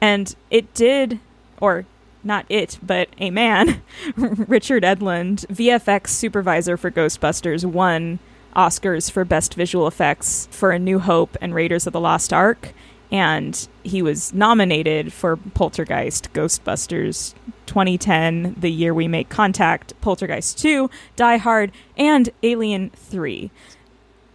And 0.00 0.34
it 0.50 0.72
did 0.74 1.20
or 1.60 1.84
not 2.24 2.44
it, 2.48 2.78
but 2.82 3.08
a 3.18 3.30
man, 3.30 3.82
Richard 4.16 4.82
Edlund, 4.82 5.46
VFX 5.46 6.08
supervisor 6.08 6.76
for 6.76 6.90
Ghostbusters, 6.90 7.64
won 7.64 8.18
Oscars 8.54 9.10
for 9.10 9.24
Best 9.24 9.54
Visual 9.54 9.86
Effects 9.86 10.48
for 10.50 10.72
A 10.72 10.78
New 10.78 10.98
Hope 10.98 11.36
and 11.40 11.54
Raiders 11.54 11.86
of 11.86 11.92
the 11.92 12.00
Lost 12.00 12.32
Ark. 12.32 12.72
And 13.10 13.68
he 13.84 14.02
was 14.02 14.34
nominated 14.34 15.12
for 15.12 15.36
Poltergeist, 15.36 16.32
Ghostbusters 16.32 17.34
2010, 17.66 18.56
The 18.58 18.70
Year 18.70 18.92
We 18.92 19.06
Make 19.08 19.28
Contact, 19.28 19.98
Poltergeist 20.00 20.58
2, 20.58 20.90
Die 21.14 21.36
Hard, 21.36 21.72
and 21.96 22.30
Alien 22.42 22.90
3. 22.90 23.50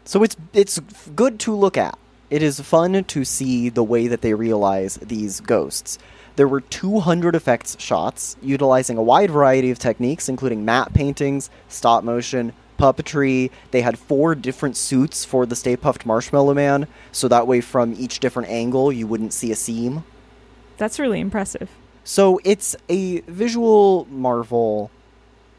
So 0.05 0.23
it's 0.23 0.35
it's 0.53 0.79
good 1.15 1.39
to 1.41 1.55
look 1.55 1.77
at. 1.77 1.97
It 2.29 2.41
is 2.41 2.59
fun 2.61 3.03
to 3.03 3.25
see 3.25 3.69
the 3.69 3.83
way 3.83 4.07
that 4.07 4.21
they 4.21 4.33
realize 4.33 4.95
these 4.95 5.41
ghosts. 5.41 5.99
There 6.37 6.47
were 6.47 6.61
200 6.61 7.35
effects 7.35 7.75
shots, 7.79 8.37
utilizing 8.41 8.97
a 8.97 9.03
wide 9.03 9.31
variety 9.31 9.69
of 9.69 9.79
techniques, 9.79 10.29
including 10.29 10.63
matte 10.63 10.93
paintings, 10.93 11.49
stop 11.67 12.03
motion, 12.03 12.53
puppetry. 12.77 13.51
They 13.71 13.81
had 13.81 13.97
four 13.97 14.35
different 14.35 14.77
suits 14.77 15.25
for 15.25 15.45
the 15.45 15.55
Stay 15.55 15.77
Puft 15.77 16.05
Marshmallow 16.05 16.53
Man, 16.53 16.87
so 17.11 17.27
that 17.27 17.47
way 17.47 17.61
from 17.61 17.93
each 17.93 18.19
different 18.19 18.49
angle 18.49 18.91
you 18.91 19.07
wouldn't 19.07 19.33
see 19.33 19.51
a 19.51 19.55
seam. 19.55 20.03
That's 20.77 20.99
really 20.99 21.19
impressive. 21.19 21.69
So 22.03 22.39
it's 22.43 22.75
a 22.89 23.21
visual 23.21 24.07
marvel. 24.09 24.89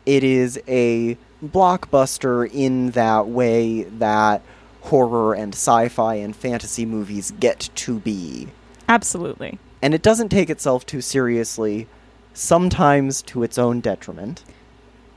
It 0.04 0.24
is 0.24 0.60
a 0.66 1.16
blockbuster 1.44 2.50
in 2.52 2.90
that 2.90 3.28
way 3.28 3.84
that 3.84 4.42
horror 4.82 5.34
and 5.34 5.54
sci 5.54 5.88
fi 5.88 6.14
and 6.16 6.34
fantasy 6.34 6.84
movies 6.84 7.32
get 7.38 7.70
to 7.76 8.00
be. 8.00 8.48
Absolutely. 8.88 9.58
And 9.80 9.94
it 9.94 10.02
doesn't 10.02 10.28
take 10.28 10.50
itself 10.50 10.84
too 10.86 11.00
seriously, 11.00 11.86
sometimes 12.34 13.22
to 13.22 13.42
its 13.42 13.58
own 13.58 13.80
detriment. 13.80 14.42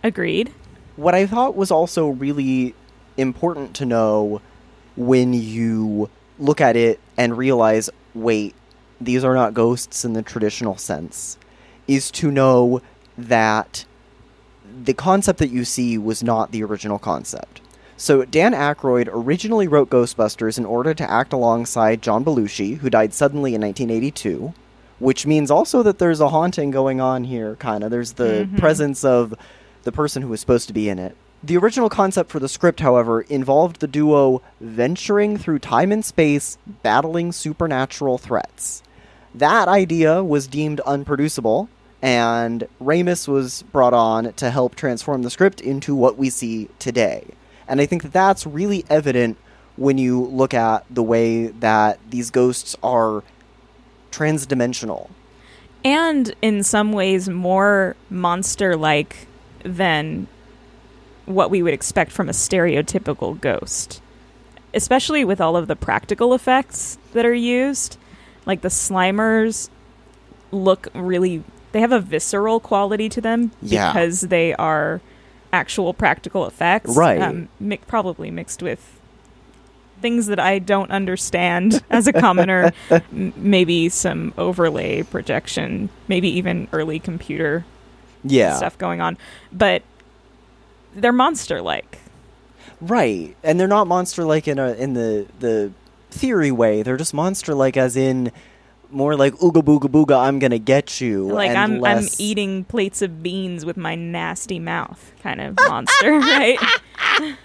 Agreed. 0.04 0.52
What 0.96 1.14
I 1.14 1.26
thought 1.26 1.56
was 1.56 1.72
also 1.72 2.08
really 2.08 2.74
important 3.18 3.76
to 3.76 3.86
know 3.86 4.42
when 4.96 5.34
you 5.34 6.10
look 6.40 6.62
at 6.62 6.76
it 6.76 7.00
and 7.18 7.38
realize, 7.38 7.90
wait, 8.14 8.56
these 9.00 9.24
are 9.24 9.36
not 9.36 9.54
ghosts 9.54 10.06
in 10.06 10.14
the 10.14 10.22
traditional 10.22 10.78
sense, 10.78 11.38
is 11.88 12.10
to 12.12 12.32
know 12.32 12.82
that 13.18 13.86
the 14.84 14.94
concept 14.94 15.40
that 15.40 15.50
you 15.50 15.66
see 15.66 15.98
was 15.98 16.24
not 16.24 16.52
the 16.52 16.64
original 16.64 17.00
concept. 17.00 17.62
So 17.98 18.26
Dan 18.26 18.54
Aykroyd 18.54 19.08
originally 19.12 19.68
wrote 19.68 19.90
Ghostbusters 19.90 20.58
in 20.58 20.66
order 20.66 20.94
to 20.94 21.10
act 21.10 21.32
alongside 21.32 22.02
John 22.02 22.26
Belushi, 22.26 22.78
who 22.80 22.90
died 22.90 23.14
suddenly 23.14 23.56
in 23.56 23.62
1982, 23.62 24.54
which 25.00 25.26
means 25.26 25.50
also 25.50 25.82
that 25.84 26.00
there's 26.00 26.20
a 26.20 26.30
haunting 26.30 26.72
going 26.72 27.00
on 27.00 27.24
here, 27.26 27.56
kind 27.56 27.84
of. 27.84 27.92
There's 27.92 28.14
the 28.14 28.48
Mhm. 28.52 28.58
presence 28.58 29.06
of 29.06 29.34
the 29.86 29.92
person 29.92 30.22
who 30.22 30.28
was 30.28 30.42
supposed 30.42 30.68
to 30.68 30.74
be 30.74 30.90
in 30.90 31.00
it. 31.00 31.16
The 31.42 31.58
original 31.58 31.90
concept 31.90 32.32
for 32.32 32.40
the 32.40 32.50
script, 32.50 32.80
however, 32.80 33.22
involved 33.22 33.80
the 33.80 33.88
duo 33.88 34.42
venturing 34.60 35.38
through 35.38 35.60
time 35.60 35.92
and 35.92 36.04
space, 36.04 36.58
battling 36.84 37.32
supernatural 37.32 38.18
threats. 38.18 38.82
That 39.34 39.68
idea 39.68 40.24
was 40.24 40.48
deemed 40.48 40.82
unproducible, 40.82 41.70
and 42.02 42.68
Ramis 42.82 43.28
was 43.28 43.64
brought 43.72 43.94
on 43.94 44.34
to 44.34 44.50
help 44.50 44.76
transform 44.76 45.22
the 45.22 45.30
script 45.30 45.62
into 45.62 45.96
what 45.96 46.18
we 46.18 46.30
see 46.30 46.70
today. 46.80 47.26
And 47.68 47.80
I 47.80 47.86
think 47.86 48.04
that 48.04 48.14
that's 48.14 48.48
really 48.48 48.84
evident 48.90 49.38
when 49.76 49.98
you 49.98 50.24
look 50.24 50.54
at 50.54 50.86
the 50.90 51.04
way 51.04 51.48
that 51.48 52.00
these 52.10 52.32
ghosts 52.32 52.76
are 52.82 53.24
transdimensional. 54.12 55.10
And 55.84 56.34
in 56.42 56.64
some 56.64 56.92
ways 56.94 57.30
more 57.30 57.96
monster 58.10 58.76
like 58.76 59.28
than 59.66 60.28
what 61.26 61.50
we 61.50 61.62
would 61.64 61.74
expect 61.74 62.12
from 62.12 62.30
a 62.30 62.34
stereotypical 62.34 63.40
ghost. 63.42 64.02
Especially 64.74 65.26
with 65.26 65.42
all 65.42 65.58
of 65.58 65.68
the 65.68 65.76
practical 65.76 66.34
effects 66.34 66.98
that 67.14 67.26
are 67.26 67.34
used. 67.34 67.98
Like 68.46 68.62
the 68.62 68.68
Slimers 68.70 69.70
look 70.52 70.88
really 70.94 71.44
they 71.72 71.82
have 71.82 71.92
a 71.92 72.00
visceral 72.00 72.60
quality 72.62 73.10
to 73.10 73.20
them 73.20 73.52
Yeah. 73.62 73.92
because 73.92 74.22
they 74.22 74.54
are 74.54 75.02
actual 75.52 75.94
practical 75.94 76.46
effects. 76.46 76.96
Right. 76.96 77.22
Um, 77.22 77.50
mi- 77.60 77.78
probably 77.88 78.32
mixed 78.32 78.62
with 78.64 79.00
things 80.02 80.28
that 80.28 80.40
I 80.40 80.60
don't 80.60 80.92
understand 80.92 81.84
as 81.90 82.08
a 82.08 82.14
commoner. 82.14 82.72
M- 82.92 83.34
maybe 83.36 83.90
some 83.90 84.34
overlay 84.38 85.04
projection, 85.04 85.90
maybe 86.08 86.30
even 86.30 86.68
early 86.72 87.00
computer 87.00 87.66
Yeah. 88.26 88.56
stuff 88.56 88.78
going 88.78 89.02
on. 89.02 89.18
But 89.52 89.84
they're 90.96 91.12
monster 91.12 91.62
like. 91.62 92.00
Right. 92.82 93.36
And 93.44 93.60
they're 93.60 93.68
not 93.68 93.88
monster 93.88 94.26
like 94.26 94.48
in 94.48 94.60
a 94.60 94.74
in 94.74 94.94
the 94.94 95.28
the 95.40 95.72
theory 96.12 96.52
way. 96.52 96.84
They're 96.84 96.98
just 96.98 97.14
monster 97.14 97.54
like 97.54 97.78
as 97.78 97.96
in 97.96 98.32
more 98.92 99.16
like 99.16 99.34
ooga 99.36 99.64
booga 99.64 99.90
booga 99.90 100.20
I'm 100.20 100.40
gonna 100.40 100.60
get 100.60 101.02
you. 101.02 101.28
Like 101.28 101.56
I'm 101.56 101.84
I'm 101.84 102.08
eating 102.18 102.64
plates 102.66 103.02
of 103.02 103.22
beans 103.22 103.66
with 103.66 103.78
my 103.78 103.96
nasty 103.96 104.60
mouth 104.60 105.12
kind 105.22 105.42
of 105.42 105.56
monster, 105.68 106.20
right? 106.20 106.58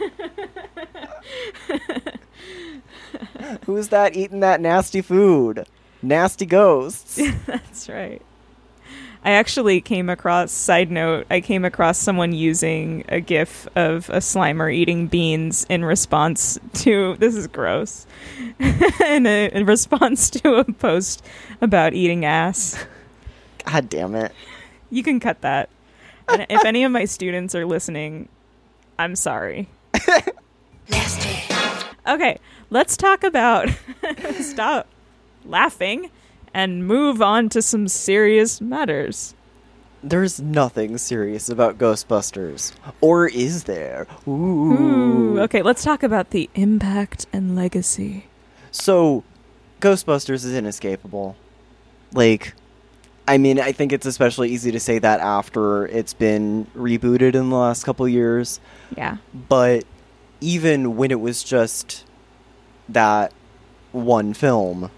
Who's 3.66 3.88
that 3.88 4.16
eating 4.16 4.40
that 4.40 4.60
nasty 4.60 5.02
food? 5.02 5.66
Nasty 6.02 6.46
ghosts. 6.46 7.20
That's 7.46 7.88
right. 7.88 8.22
I 9.22 9.32
actually 9.32 9.80
came 9.80 10.08
across 10.08 10.50
side 10.50 10.90
note, 10.90 11.26
I 11.30 11.40
came 11.40 11.64
across 11.64 11.98
someone 11.98 12.32
using 12.32 13.04
a 13.08 13.20
gif 13.20 13.68
of 13.76 14.08
a 14.08 14.18
Slimer 14.18 14.72
eating 14.72 15.08
beans 15.08 15.66
in 15.68 15.84
response 15.84 16.58
to 16.74 17.16
this 17.18 17.36
is 17.36 17.46
gross. 17.46 18.06
in, 18.58 19.26
a, 19.26 19.50
in 19.52 19.66
response 19.66 20.30
to 20.30 20.54
a 20.56 20.64
post 20.64 21.24
about 21.60 21.92
eating 21.92 22.24
ass. 22.24 22.82
God 23.66 23.88
damn 23.90 24.14
it. 24.14 24.32
You 24.90 25.02
can 25.02 25.20
cut 25.20 25.42
that. 25.42 25.68
And 26.28 26.46
if 26.48 26.64
any 26.64 26.84
of 26.84 26.92
my 26.92 27.04
students 27.04 27.54
are 27.54 27.66
listening, 27.66 28.28
I'm 28.98 29.16
sorry. 29.16 29.68
Okay, 32.10 32.38
let's 32.70 32.96
talk 32.96 33.22
about 33.22 33.68
stop 34.40 34.88
laughing 35.44 36.10
and 36.54 36.86
move 36.86 37.22
on 37.22 37.48
to 37.50 37.62
some 37.62 37.88
serious 37.88 38.60
matters. 38.60 39.34
There's 40.02 40.40
nothing 40.40 40.96
serious 40.96 41.48
about 41.50 41.76
Ghostbusters. 41.76 42.72
Or 43.00 43.28
is 43.28 43.64
there? 43.64 44.06
Ooh. 44.26 44.72
Ooh, 44.72 45.40
okay, 45.40 45.62
let's 45.62 45.84
talk 45.84 46.02
about 46.02 46.30
the 46.30 46.48
impact 46.54 47.26
and 47.32 47.54
legacy 47.54 48.26
So, 48.70 49.24
Ghostbusters 49.80 50.44
is 50.44 50.54
inescapable. 50.54 51.36
Like, 52.12 52.54
I 53.28 53.38
mean, 53.38 53.60
I 53.60 53.72
think 53.72 53.92
it's 53.92 54.06
especially 54.06 54.50
easy 54.50 54.72
to 54.72 54.80
say 54.80 54.98
that 54.98 55.20
after 55.20 55.86
it's 55.86 56.14
been 56.14 56.66
rebooted 56.74 57.34
in 57.34 57.50
the 57.50 57.56
last 57.56 57.84
couple 57.84 58.08
years. 58.08 58.58
Yeah. 58.96 59.18
But 59.34 59.84
even 60.40 60.96
when 60.96 61.10
it 61.10 61.20
was 61.20 61.44
just 61.44 62.04
that 62.88 63.32
one 63.92 64.34
film, 64.34 64.90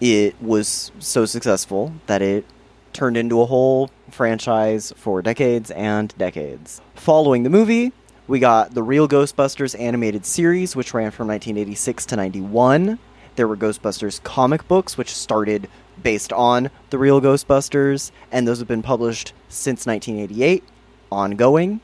it 0.00 0.40
was 0.42 0.92
so 0.98 1.24
successful 1.24 1.92
that 2.06 2.22
it 2.22 2.44
turned 2.92 3.16
into 3.16 3.40
a 3.40 3.46
whole 3.46 3.90
franchise 4.10 4.92
for 4.96 5.22
decades 5.22 5.70
and 5.70 6.16
decades. 6.16 6.80
Following 6.94 7.42
the 7.42 7.50
movie, 7.50 7.92
we 8.26 8.38
got 8.38 8.74
the 8.74 8.82
Real 8.82 9.06
Ghostbusters 9.06 9.78
animated 9.78 10.26
series, 10.26 10.74
which 10.74 10.94
ran 10.94 11.10
from 11.10 11.28
1986 11.28 12.06
to 12.06 12.16
91. 12.16 12.98
There 13.36 13.46
were 13.46 13.56
Ghostbusters 13.56 14.22
comic 14.22 14.66
books, 14.66 14.96
which 14.96 15.14
started 15.14 15.68
based 16.02 16.32
on 16.32 16.70
the 16.90 16.98
Real 16.98 17.20
Ghostbusters, 17.20 18.10
and 18.32 18.48
those 18.48 18.58
have 18.58 18.68
been 18.68 18.82
published 18.82 19.32
since 19.48 19.86
1988, 19.86 20.64
ongoing. 21.12 21.80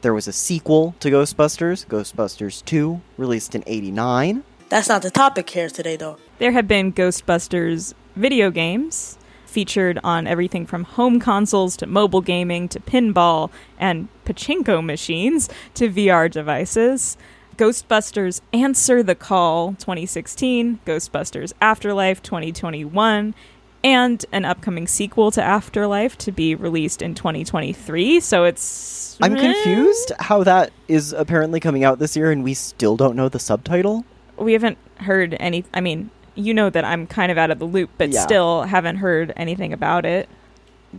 There 0.00 0.14
was 0.14 0.26
a 0.26 0.32
sequel 0.32 0.94
to 1.00 1.10
Ghostbusters, 1.10 1.86
Ghostbusters 1.86 2.64
2, 2.64 3.00
released 3.16 3.54
in 3.54 3.62
89. 3.66 4.42
That's 4.68 4.88
not 4.88 5.02
the 5.02 5.10
topic 5.10 5.50
here 5.50 5.68
today, 5.68 5.96
though. 5.96 6.16
There 6.42 6.50
have 6.50 6.66
been 6.66 6.92
Ghostbusters 6.92 7.94
video 8.16 8.50
games 8.50 9.16
featured 9.46 10.00
on 10.02 10.26
everything 10.26 10.66
from 10.66 10.82
home 10.82 11.20
consoles 11.20 11.76
to 11.76 11.86
mobile 11.86 12.20
gaming 12.20 12.68
to 12.70 12.80
pinball 12.80 13.52
and 13.78 14.08
pachinko 14.24 14.84
machines 14.84 15.48
to 15.74 15.88
VR 15.88 16.28
devices. 16.28 17.16
Ghostbusters 17.56 18.40
Answer 18.52 19.04
the 19.04 19.14
Call 19.14 19.74
2016, 19.74 20.80
Ghostbusters 20.84 21.52
Afterlife 21.60 22.20
2021, 22.24 23.36
and 23.84 24.26
an 24.32 24.44
upcoming 24.44 24.88
sequel 24.88 25.30
to 25.30 25.40
Afterlife 25.40 26.18
to 26.18 26.32
be 26.32 26.56
released 26.56 27.02
in 27.02 27.14
2023. 27.14 28.18
So 28.18 28.42
it's. 28.42 29.16
I'm 29.22 29.36
confused 29.36 30.10
how 30.18 30.42
that 30.42 30.72
is 30.88 31.12
apparently 31.12 31.60
coming 31.60 31.84
out 31.84 32.00
this 32.00 32.16
year 32.16 32.32
and 32.32 32.42
we 32.42 32.54
still 32.54 32.96
don't 32.96 33.14
know 33.14 33.28
the 33.28 33.38
subtitle. 33.38 34.04
We 34.36 34.54
haven't 34.54 34.78
heard 34.96 35.36
any. 35.38 35.64
I 35.72 35.80
mean, 35.80 36.10
you 36.34 36.54
know 36.54 36.70
that 36.70 36.84
I'm 36.84 37.06
kind 37.06 37.30
of 37.32 37.38
out 37.38 37.50
of 37.50 37.58
the 37.58 37.64
loop, 37.66 37.90
but 37.98 38.10
Yeah. 38.10 38.20
still 38.22 38.62
haven't 38.62 38.96
heard 38.96 39.32
anything 39.36 39.72
about 39.72 40.04
it. 40.04 40.28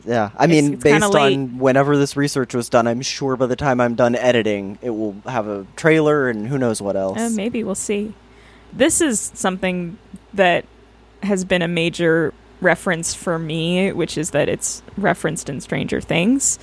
Yeah, 0.06 0.32
I 0.38 0.48
mean, 0.48 0.74
it's 0.74 0.84
kinda 0.84 1.00
based 1.10 1.16
on 1.16 1.60
whenever 1.60 1.98
this 1.98 2.18
research 2.18 2.56
was 2.56 2.68
done, 2.68 2.88
I'm 2.88 3.02
sure 3.02 3.36
by 3.36 3.46
the 3.46 3.56
time 3.56 3.80
I'm 3.80 3.94
done 3.94 4.16
editing, 4.16 4.80
it 4.82 4.90
will 4.90 5.16
have 5.28 5.48
a 5.48 5.68
trailer 5.75 6.30
and 6.30 6.48
who 6.48 6.58
knows 6.58 6.82
what 6.82 6.96
else. 6.96 7.20
Uh, 7.20 7.30
maybe 7.32 7.63
we'll 7.63 7.75
see. 7.75 8.13
This 8.72 9.02
is 9.02 9.32
something 9.36 9.98
that 10.34 10.66
has 11.22 11.46
been 11.46 11.62
a 11.62 11.68
major 11.68 12.34
reference 12.60 13.13
for 13.13 13.38
me, 13.38 13.92
which 13.92 14.18
is 14.18 14.32
that 14.32 14.50
it's 14.50 14.82
referenced 14.98 15.48
in 15.48 15.62
Stranger 15.62 16.02
Things. 16.02 16.58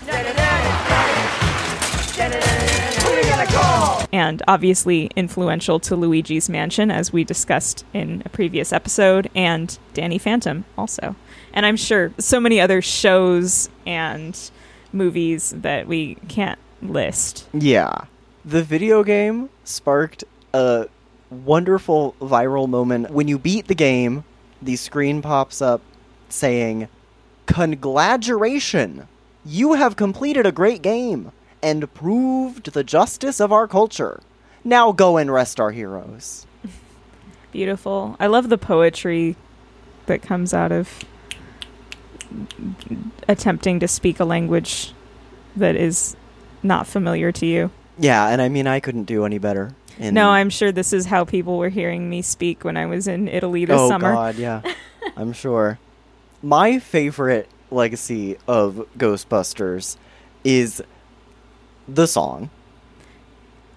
And 4.12 4.42
obviously 4.46 5.10
influential 5.16 5.80
to 5.80 5.96
Luigi's 5.96 6.48
Mansion, 6.48 6.90
as 6.90 7.12
we 7.12 7.24
discussed 7.24 7.84
in 7.94 8.22
a 8.24 8.28
previous 8.28 8.72
episode, 8.72 9.30
and 9.34 9.78
Danny 9.94 10.18
Phantom 10.18 10.64
also. 10.76 11.14
And 11.52 11.64
I'm 11.64 11.76
sure 11.76 12.12
so 12.18 12.40
many 12.40 12.60
other 12.60 12.82
shows 12.82 13.70
and 13.86 14.38
movies 14.92 15.54
that 15.56 15.86
we 15.86 16.16
can't 16.28 16.58
list. 16.82 17.48
Yeah. 17.52 18.04
The 18.44 18.62
video 18.62 19.02
game 19.04 19.50
sparked 19.64 20.24
a 20.52 20.88
wonderful 21.30 22.14
viral 22.20 22.68
moment. 22.68 23.10
When 23.10 23.28
you 23.28 23.38
beat 23.38 23.68
the 23.68 23.74
game, 23.74 24.24
the 24.60 24.76
screen 24.76 25.22
pops 25.22 25.62
up 25.62 25.80
saying, 26.28 26.88
Congratulations! 27.46 29.04
You 29.44 29.72
have 29.74 29.96
completed 29.96 30.46
a 30.46 30.52
great 30.52 30.82
game 30.82 31.32
and 31.62 31.92
proved 31.94 32.72
the 32.72 32.84
justice 32.84 33.40
of 33.40 33.52
our 33.52 33.68
culture. 33.68 34.20
Now 34.64 34.92
go 34.92 35.16
and 35.16 35.32
rest 35.32 35.58
our 35.58 35.70
heroes. 35.70 36.46
Beautiful. 37.52 38.16
I 38.20 38.26
love 38.26 38.48
the 38.48 38.58
poetry 38.58 39.36
that 40.06 40.22
comes 40.22 40.52
out 40.52 40.72
of 40.72 41.04
attempting 43.28 43.80
to 43.80 43.88
speak 43.88 44.20
a 44.20 44.24
language 44.24 44.92
that 45.56 45.76
is 45.76 46.16
not 46.62 46.86
familiar 46.86 47.32
to 47.32 47.46
you. 47.46 47.70
Yeah, 47.98 48.28
and 48.28 48.40
I 48.40 48.48
mean, 48.48 48.66
I 48.66 48.80
couldn't 48.80 49.04
do 49.04 49.24
any 49.24 49.38
better. 49.38 49.74
In 49.98 50.14
No, 50.14 50.30
I'm 50.30 50.50
sure 50.50 50.72
this 50.72 50.92
is 50.92 51.06
how 51.06 51.24
people 51.24 51.58
were 51.58 51.68
hearing 51.68 52.08
me 52.08 52.22
speak 52.22 52.64
when 52.64 52.76
I 52.76 52.86
was 52.86 53.06
in 53.06 53.28
Italy 53.28 53.64
this 53.64 53.78
oh, 53.78 53.88
summer. 53.88 54.12
God, 54.12 54.36
yeah. 54.36 54.62
I'm 55.16 55.32
sure. 55.32 55.78
My 56.42 56.78
favorite 56.78 57.48
legacy 57.70 58.36
of 58.48 58.86
Ghostbusters 58.96 59.96
is 60.44 60.82
the 61.94 62.06
song. 62.06 62.50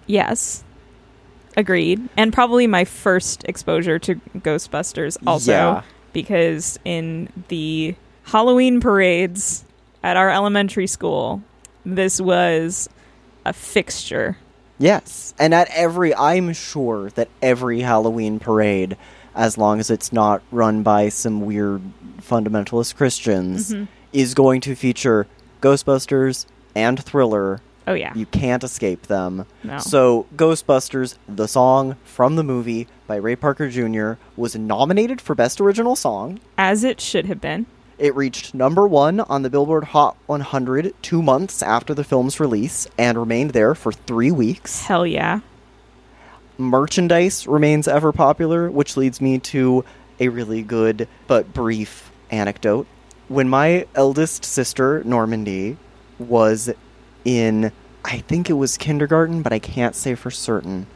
Yes. 0.06 0.62
Agreed. 1.56 2.08
And 2.16 2.32
probably 2.32 2.66
my 2.66 2.84
first 2.84 3.44
exposure 3.44 3.98
to 4.00 4.16
Ghostbusters 4.38 5.16
also 5.26 5.52
Yeah. 5.52 5.82
because 6.12 6.78
in 6.84 7.28
the 7.48 7.94
Halloween 8.24 8.80
parades 8.80 9.64
at 10.02 10.16
our 10.16 10.30
elementary 10.30 10.86
school, 10.86 11.42
this 11.86 12.20
was 12.20 12.88
a 13.44 13.52
fixture. 13.52 14.36
Yes. 14.78 15.32
And 15.38 15.54
at 15.54 15.68
every, 15.72 16.14
I'm 16.14 16.52
sure 16.52 17.10
that 17.10 17.28
every 17.40 17.80
Halloween 17.82 18.38
parade, 18.40 18.96
as 19.34 19.56
long 19.56 19.78
as 19.80 19.90
it's 19.90 20.12
not 20.12 20.42
run 20.50 20.82
by 20.82 21.08
some 21.08 21.42
weird 21.42 21.82
fundamentalist 22.20 22.96
Christians, 22.96 23.72
Mhm. 23.72 23.88
is 24.12 24.34
going 24.34 24.60
to 24.62 24.74
feature 24.74 25.26
Ghostbusters 25.62 26.46
and 26.74 27.02
Thriller. 27.02 27.60
Oh 27.86 27.94
yeah. 27.94 28.12
You 28.14 28.26
can't 28.26 28.64
escape 28.64 29.02
them. 29.08 29.46
No. 29.62 29.78
So, 29.78 30.26
Ghostbusters, 30.36 31.16
the 31.28 31.48
song 31.48 31.96
from 32.04 32.36
the 32.36 32.42
movie 32.42 32.88
by 33.06 33.16
Ray 33.16 33.36
Parker 33.36 33.68
Jr., 33.68 34.12
was 34.36 34.56
nominated 34.56 35.20
for 35.20 35.34
Best 35.34 35.60
Original 35.60 35.96
Song. 35.96 36.40
As 36.56 36.82
it 36.84 37.00
should 37.00 37.26
have 37.26 37.40
been. 37.40 37.66
It 37.98 38.16
reached 38.16 38.54
number 38.54 38.88
one 38.88 39.20
on 39.20 39.42
the 39.42 39.50
Billboard 39.50 39.84
Hot 39.84 40.16
100 40.26 40.94
two 41.02 41.22
months 41.22 41.62
after 41.62 41.94
the 41.94 42.02
film's 42.04 42.40
release 42.40 42.88
and 42.98 43.16
remained 43.18 43.50
there 43.50 43.74
for 43.74 43.92
three 43.92 44.32
weeks. 44.32 44.82
Hell 44.82 45.06
yeah. 45.06 45.40
Merchandise 46.58 47.46
remains 47.46 47.86
ever 47.86 48.12
popular, 48.12 48.70
which 48.70 48.96
leads 48.96 49.20
me 49.20 49.38
to 49.40 49.84
a 50.20 50.28
really 50.28 50.62
good 50.62 51.08
but 51.26 51.52
brief 51.52 52.10
anecdote. 52.30 52.86
When 53.28 53.48
my 53.48 53.86
eldest 53.94 54.44
sister, 54.44 55.02
Normandy, 55.04 55.76
was 56.18 56.70
in, 57.24 57.72
I 58.04 58.18
think 58.18 58.50
it 58.50 58.54
was 58.54 58.76
kindergarten, 58.76 59.42
but 59.42 59.52
I 59.52 59.58
can't 59.58 59.94
say 59.94 60.14
for 60.14 60.30
certain, 60.30 60.86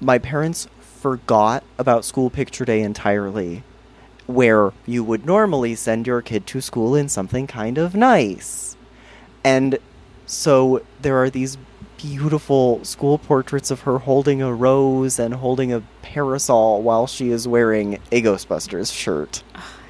my 0.00 0.18
parents 0.18 0.68
forgot 0.80 1.62
about 1.78 2.04
school 2.04 2.30
picture 2.30 2.64
day 2.64 2.82
entirely 2.82 3.62
where 4.26 4.72
you 4.86 5.02
would 5.02 5.26
normally 5.26 5.74
send 5.74 6.06
your 6.06 6.22
kid 6.22 6.46
to 6.46 6.60
school 6.60 6.94
in 6.94 7.08
something 7.08 7.46
kind 7.46 7.78
of 7.78 7.94
nice. 7.94 8.76
And 9.44 9.78
so 10.26 10.82
there 11.02 11.16
are 11.16 11.30
these 11.30 11.58
beautiful 11.96 12.82
school 12.84 13.18
portraits 13.18 13.70
of 13.70 13.80
her 13.80 13.98
holding 13.98 14.40
a 14.40 14.54
rose 14.54 15.18
and 15.18 15.34
holding 15.34 15.72
a 15.72 15.82
parasol 16.02 16.82
while 16.82 17.06
she 17.06 17.30
is 17.30 17.46
wearing 17.46 17.94
a 18.10 18.22
Ghostbusters 18.22 18.94
shirt. 18.94 19.42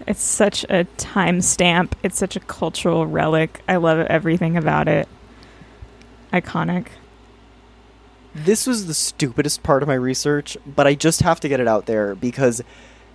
It's 0.06 0.22
such 0.22 0.64
a 0.64 0.86
timestamp. 0.96 1.92
It's 2.02 2.18
such 2.18 2.34
a 2.34 2.40
cultural 2.40 3.06
relic. 3.06 3.62
I 3.68 3.76
love 3.76 3.98
everything 4.06 4.56
about 4.56 4.88
it. 4.88 5.08
Iconic. 6.32 6.86
This 8.34 8.66
was 8.66 8.86
the 8.86 8.94
stupidest 8.94 9.62
part 9.62 9.82
of 9.82 9.88
my 9.88 9.94
research, 9.94 10.56
but 10.64 10.86
I 10.86 10.94
just 10.94 11.22
have 11.22 11.40
to 11.40 11.48
get 11.48 11.58
it 11.58 11.66
out 11.66 11.86
there 11.86 12.14
because 12.14 12.62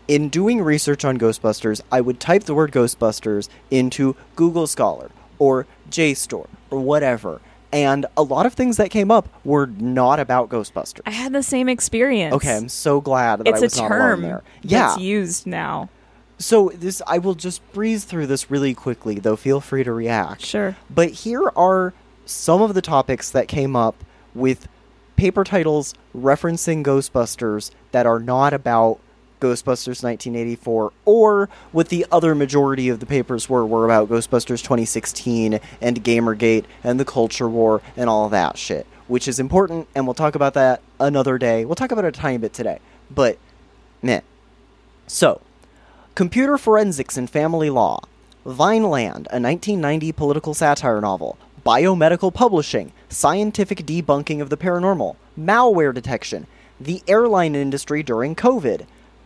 in 0.07 0.29
doing 0.29 0.61
research 0.61 1.05
on 1.05 1.17
Ghostbusters, 1.17 1.81
I 1.91 2.01
would 2.01 2.19
type 2.19 2.43
the 2.43 2.53
word 2.53 2.71
Ghostbusters 2.71 3.47
into 3.71 4.15
Google 4.35 4.67
Scholar 4.67 5.11
or 5.39 5.67
JSTOR 5.89 6.47
or 6.69 6.79
whatever, 6.79 7.41
and 7.71 8.05
a 8.15 8.23
lot 8.23 8.45
of 8.45 8.53
things 8.53 8.77
that 8.77 8.89
came 8.89 9.09
up 9.09 9.27
were 9.43 9.67
not 9.67 10.19
about 10.19 10.49
Ghostbusters. 10.49 11.01
I 11.05 11.11
had 11.11 11.33
the 11.33 11.43
same 11.43 11.69
experience. 11.69 12.33
Okay, 12.33 12.55
I'm 12.55 12.69
so 12.69 13.01
glad 13.01 13.39
that 13.39 13.47
it's 13.47 13.57
I 13.57 13.59
a 13.59 13.63
was 13.63 13.77
not 13.77 13.91
alone 13.91 13.99
term 13.99 14.21
there. 14.21 14.43
Yeah. 14.61 14.87
that's 14.87 14.99
used 15.01 15.47
now. 15.47 15.89
So 16.37 16.71
this 16.75 17.01
I 17.07 17.17
will 17.17 17.35
just 17.35 17.61
breeze 17.71 18.03
through 18.03 18.27
this 18.27 18.51
really 18.51 18.73
quickly, 18.73 19.19
though 19.19 19.35
feel 19.37 19.61
free 19.61 19.83
to 19.83 19.93
react. 19.93 20.45
Sure. 20.45 20.75
But 20.89 21.11
here 21.11 21.49
are 21.55 21.93
some 22.25 22.61
of 22.61 22.73
the 22.73 22.81
topics 22.81 23.29
that 23.31 23.47
came 23.47 23.75
up 23.75 23.95
with 24.33 24.67
paper 25.15 25.43
titles 25.43 25.93
referencing 26.15 26.83
Ghostbusters 26.83 27.71
that 27.91 28.05
are 28.05 28.19
not 28.19 28.53
about 28.53 28.99
Ghostbusters 29.39 30.03
1984 30.03 30.91
or 31.05 31.49
what 31.71 31.89
the 31.89 32.05
other 32.11 32.33
majority 32.33 32.89
of 32.89 32.99
the 32.99 33.05
papers 33.05 33.49
were 33.49 33.65
were 33.65 33.85
about 33.85 34.09
Ghostbusters 34.09 34.61
2016 34.61 35.59
and 35.81 36.03
Gamergate 36.03 36.65
and 36.83 36.99
the 36.99 37.05
culture 37.05 37.49
war 37.49 37.81
and 37.95 38.09
all 38.09 38.27
that 38.29 38.57
shit, 38.57 38.87
which 39.07 39.27
is 39.27 39.39
important 39.39 39.87
and 39.93 40.07
we'll 40.07 40.13
talk 40.13 40.35
about 40.35 40.53
that 40.55 40.81
another 40.99 41.37
day. 41.37 41.65
We'll 41.65 41.75
talk 41.75 41.91
about 41.91 42.05
it 42.05 42.17
a 42.17 42.19
tiny 42.19 42.37
bit 42.37 42.53
today. 42.53 42.79
But 43.11 43.37
Meh. 44.01 44.21
So, 45.07 45.41
Computer 46.15 46.57
Forensics 46.57 47.17
and 47.17 47.29
Family 47.29 47.69
Law, 47.69 47.99
Vineland, 48.45 49.27
a 49.31 49.39
1990 49.39 50.11
political 50.13 50.53
satire 50.53 51.01
novel, 51.01 51.37
Biomedical 51.65 52.31
Publishing, 52.31 52.93
Scientific 53.09 53.79
Debunking 53.87 54.39
of 54.39 54.51
the 54.51 54.57
Paranormal, 54.57 55.15
Malware 55.35 55.95
Detection, 55.95 56.45
The 56.79 57.01
Airline 57.07 57.55
Industry 57.55 58.03
During 58.03 58.35
COVID, 58.35 58.85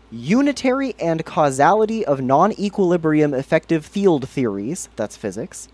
Unitary 0.10 0.96
and 1.02 1.26
Causality 1.26 2.06
of 2.06 2.22
Non 2.22 2.54
Equilibrium 2.58 3.34
Effective 3.34 3.86
Field 3.86 4.30
Theories, 4.30 4.88
that's 4.96 5.18
physics, 5.18 5.68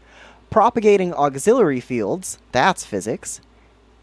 Propagating 0.50 1.14
Auxiliary 1.14 1.80
Fields, 1.80 2.40
that's 2.52 2.84
physics, 2.84 3.42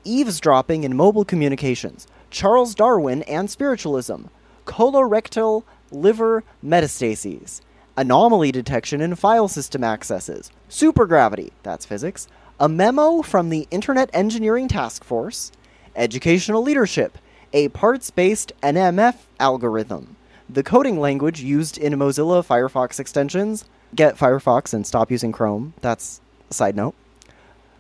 Eavesdropping 0.05 0.85
in 0.85 0.95
Mobile 0.95 1.25
Communications, 1.25 2.07
Charles 2.31 2.77
Darwin 2.77 3.23
and 3.25 3.51
Spiritualism, 3.51 4.27
Colorectal 4.67 5.65
Liver 5.91 6.45
Metastases, 6.65 7.61
Anomaly 7.97 8.53
Detection 8.53 9.01
in 9.01 9.17
File 9.17 9.49
System 9.49 9.83
Accesses, 9.83 10.53
Supergravity, 10.71 11.51
that's 11.65 11.85
physics, 11.85 12.29
a 12.61 12.69
memo 12.69 13.23
from 13.23 13.49
the 13.49 13.67
Internet 13.71 14.11
Engineering 14.13 14.69
Task 14.69 15.05
Force, 15.05 15.53
Educational 15.97 16.63
Leadership, 16.63 17.19
a 17.53 17.69
parts 17.69 18.11
based 18.11 18.53
NMF 18.63 19.17
algorithm, 19.41 20.17
the 20.49 20.63
coding 20.63 21.01
language 21.01 21.41
used 21.41 21.79
in 21.79 21.93
Mozilla 21.95 22.47
Firefox 22.47 22.99
extensions, 23.01 23.65
get 23.95 24.17
Firefox 24.17 24.73
and 24.73 24.87
stop 24.87 25.11
using 25.11 25.33
Chrome, 25.33 25.75
that's 25.81 26.21
a 26.51 26.55
side 26.55 26.77
note, 26.77 26.95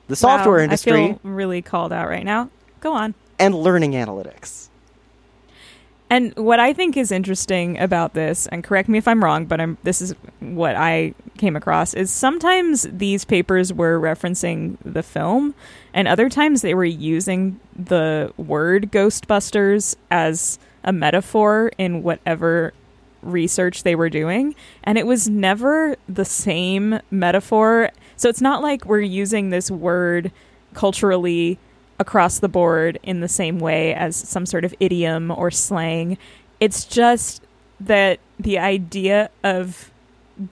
the 0.08 0.16
software 0.16 0.58
Wow, 0.58 0.64
industry, 0.64 0.92
I 0.92 1.08
feel 1.08 1.20
really 1.22 1.62
called 1.62 1.92
out 1.92 2.08
right 2.08 2.24
now. 2.24 2.50
Go 2.80 2.92
on. 2.94 3.14
and 3.38 3.54
learning 3.54 3.92
analytics. 3.92 4.68
And 6.12 6.37
what 6.37 6.61
I 6.61 6.75
think 6.75 6.98
is 6.98 7.11
interesting 7.11 7.79
about 7.79 8.12
this, 8.12 8.46
and 8.48 8.62
correct 8.62 8.87
me 8.87 8.98
if 8.98 9.09
I'm 9.09 9.25
wrong, 9.25 9.46
but 9.46 9.62
I'm 9.62 9.79
this 9.83 10.03
is 10.03 10.14
what 10.40 10.77
I 10.77 11.14
came 11.38 11.57
across 11.57 11.94
is 11.94 12.11
sometimes 12.11 12.83
these 12.83 13.25
papers 13.25 13.72
were 13.72 13.98
referencing 13.98 14.77
the 14.85 15.03
film, 15.03 15.55
and 15.94 16.07
other 16.07 16.29
times 16.29 16.61
they 16.61 16.75
were 16.75 16.85
using 16.85 17.59
the 17.75 18.31
word 18.37 18.92
Ghostbusters 18.92 19.96
as 20.11 20.59
a 20.85 20.92
metaphor 20.92 21.72
in 21.79 22.03
whatever 22.03 22.75
research 23.22 23.83
they 23.83 23.94
were 23.94 24.11
doing, 24.11 24.55
and 24.85 24.98
it 24.98 25.07
was 25.07 25.31
never 25.31 25.96
the 26.11 26.27
same 26.27 27.01
metaphor. 27.11 27.88
So 28.18 28.29
it's 28.29 28.42
not 28.42 28.61
like 28.61 28.85
we're 28.85 29.01
using 29.01 29.48
this 29.48 29.70
word 29.70 30.31
culturally 30.75 31.59
across 31.98 32.38
the 32.38 32.48
board 32.48 32.98
in 33.02 33.20
the 33.20 33.28
same 33.28 33.59
way 33.59 33.94
as 33.94 34.16
some 34.16 34.46
sort 34.46 34.64
of 34.64 34.74
idiom 34.81 35.31
or 35.31 35.50
slang. 35.50 36.18
It's 36.61 36.85
just 36.85 37.42
that 37.81 38.18
the 38.38 38.59
idea 38.59 39.31
of 39.44 39.90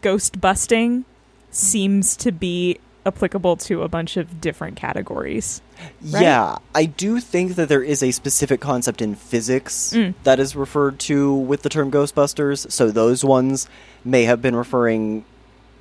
ghost 0.02 0.40
busting 0.40 1.04
seems 1.50 2.16
to 2.18 2.30
be 2.32 2.78
applicable 3.06 3.56
to 3.56 3.82
a 3.82 3.88
bunch 3.88 4.16
of 4.16 4.40
different 4.40 4.76
categories. 4.76 5.62
Right? 6.02 6.22
Yeah, 6.22 6.58
I 6.74 6.84
do 6.84 7.18
think 7.18 7.54
that 7.54 7.68
there 7.68 7.82
is 7.82 8.02
a 8.02 8.10
specific 8.10 8.60
concept 8.60 9.00
in 9.00 9.14
physics 9.14 9.92
Mm. 9.96 10.14
that 10.24 10.38
is 10.38 10.54
referred 10.54 10.98
to 11.00 11.34
with 11.34 11.62
the 11.62 11.70
term 11.70 11.90
Ghostbusters, 11.90 12.70
so 12.70 12.90
those 12.90 13.24
ones 13.24 13.66
may 14.04 14.24
have 14.24 14.42
been 14.42 14.54
referring 14.54 15.24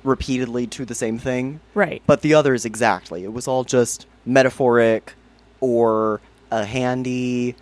repeatedly 0.02 0.66
to 0.68 0.86
the 0.86 0.94
same 0.94 1.18
thing, 1.18 1.60
Right. 1.74 2.02
but 2.06 2.22
the 2.22 2.32
others 2.32 2.64
exactly. 2.64 3.22
It 3.22 3.34
was 3.34 3.46
all 3.46 3.64
just 3.64 4.06
metaphoric 4.24 5.12
or 5.60 6.20
a 6.50 6.64
handy, 6.64 7.54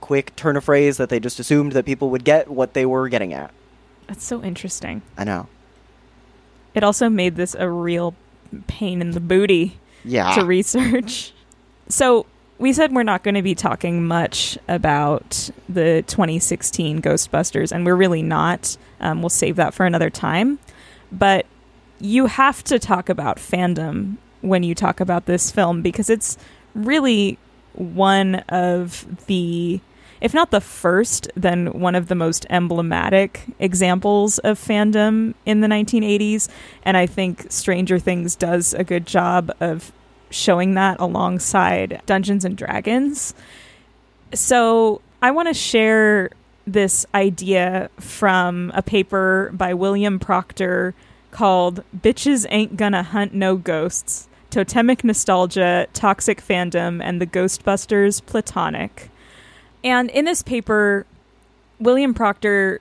quick 0.00 0.34
turn 0.36 0.56
of 0.56 0.64
phrase 0.64 0.96
that 0.98 1.08
they 1.08 1.18
just 1.20 1.40
assumed 1.40 1.72
that 1.72 1.84
people 1.84 2.10
would 2.10 2.24
get 2.24 2.48
what 2.48 2.74
they 2.74 2.86
were 2.86 3.08
getting 3.08 3.32
at. 3.32 3.50
That's 4.06 4.24
so 4.24 4.42
interesting. 4.42 5.02
I 5.16 5.24
know. 5.24 5.48
It 6.74 6.82
also 6.84 7.08
made 7.08 7.36
this 7.36 7.54
a 7.58 7.68
real 7.70 8.14
pain 8.66 9.00
in 9.00 9.12
the 9.12 9.20
booty 9.20 9.78
Yeah. 10.04 10.34
to 10.34 10.44
research. 10.44 11.32
So 11.88 12.26
we 12.58 12.72
said 12.72 12.92
we're 12.92 13.02
not 13.02 13.22
going 13.22 13.34
to 13.34 13.42
be 13.42 13.54
talking 13.54 14.06
much 14.06 14.56
about 14.68 15.50
the 15.68 16.02
2016 16.06 17.02
Ghostbusters, 17.02 17.72
and 17.72 17.84
we're 17.84 17.94
really 17.96 18.22
not. 18.22 18.76
Um, 19.00 19.22
we'll 19.22 19.28
save 19.28 19.56
that 19.56 19.74
for 19.74 19.86
another 19.86 20.10
time. 20.10 20.58
But 21.10 21.46
you 22.00 22.26
have 22.26 22.62
to 22.64 22.78
talk 22.78 23.08
about 23.08 23.36
fandom 23.38 24.16
when 24.40 24.62
you 24.62 24.74
talk 24.74 25.00
about 25.00 25.26
this 25.26 25.50
film 25.50 25.80
because 25.82 26.10
it's 26.10 26.36
really 26.74 27.38
one 27.74 28.36
of 28.48 29.26
the, 29.26 29.80
if 30.20 30.34
not 30.34 30.50
the 30.50 30.60
first, 30.60 31.28
then 31.34 31.66
one 31.78 31.94
of 31.94 32.08
the 32.08 32.14
most 32.14 32.46
emblematic 32.50 33.44
examples 33.58 34.38
of 34.38 34.58
fandom 34.58 35.34
in 35.44 35.60
the 35.60 35.68
1980s. 35.68 36.48
And 36.84 36.96
I 36.96 37.06
think 37.06 37.50
Stranger 37.50 37.98
Things 37.98 38.36
does 38.36 38.74
a 38.74 38.84
good 38.84 39.06
job 39.06 39.52
of 39.60 39.92
showing 40.30 40.74
that 40.74 40.98
alongside 41.00 42.02
Dungeons 42.06 42.44
and 42.44 42.56
Dragons. 42.56 43.34
So 44.32 45.00
I 45.22 45.30
want 45.30 45.48
to 45.48 45.54
share 45.54 46.30
this 46.66 47.06
idea 47.14 47.90
from 48.00 48.72
a 48.74 48.82
paper 48.82 49.50
by 49.52 49.74
William 49.74 50.18
Proctor 50.18 50.94
called 51.30 51.84
Bitches 51.96 52.46
Ain't 52.50 52.76
Gonna 52.76 53.02
Hunt 53.02 53.34
No 53.34 53.56
Ghosts 53.56 54.28
Totemic 54.54 55.02
Nostalgia, 55.02 55.88
Toxic 55.94 56.40
Fandom, 56.40 57.00
and 57.02 57.20
the 57.20 57.26
Ghostbusters 57.26 58.24
Platonic. 58.24 59.10
And 59.82 60.08
in 60.10 60.26
this 60.26 60.44
paper, 60.44 61.06
William 61.80 62.14
Proctor 62.14 62.80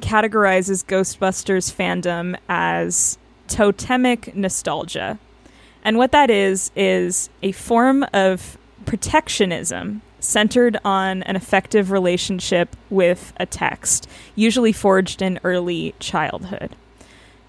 categorizes 0.00 0.82
Ghostbusters 0.82 1.70
fandom 1.70 2.38
as 2.48 3.18
totemic 3.48 4.34
nostalgia. 4.34 5.18
And 5.84 5.98
what 5.98 6.12
that 6.12 6.30
is, 6.30 6.70
is 6.74 7.28
a 7.42 7.52
form 7.52 8.06
of 8.14 8.56
protectionism 8.86 10.00
centered 10.20 10.78
on 10.86 11.22
an 11.24 11.36
effective 11.36 11.90
relationship 11.90 12.74
with 12.88 13.34
a 13.36 13.44
text, 13.44 14.08
usually 14.36 14.72
forged 14.72 15.20
in 15.20 15.38
early 15.44 15.94
childhood. 15.98 16.74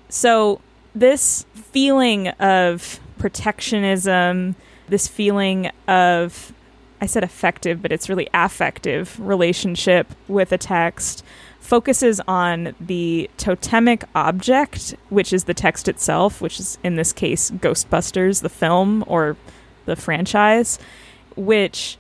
So, 0.10 0.60
this 0.94 1.46
feeling 1.54 2.28
of 2.28 3.00
protectionism, 3.22 4.56
this 4.90 5.08
feeling 5.08 5.70
of, 5.88 6.52
I 7.00 7.06
said 7.06 7.24
effective, 7.24 7.80
but 7.80 7.92
it's 7.92 8.10
really 8.10 8.28
affective 8.34 9.16
relationship 9.20 10.08
with 10.28 10.52
a 10.52 10.58
text, 10.58 11.24
focuses 11.60 12.20
on 12.28 12.74
the 12.82 13.30
totemic 13.38 14.06
object, 14.16 14.96
which 15.10 15.34
is 15.34 15.44
the 15.44 15.54
text 15.54 15.88
itself, 15.88 16.42
which 16.42 16.60
is 16.60 16.80
in 16.84 16.96
this 16.96 17.14
case 17.14 17.52
Ghostbusters, 17.52 18.42
the 18.42 18.50
film 18.50 19.04
or 19.06 19.38
the 19.86 19.96
franchise, 19.96 20.80
which 21.36 22.00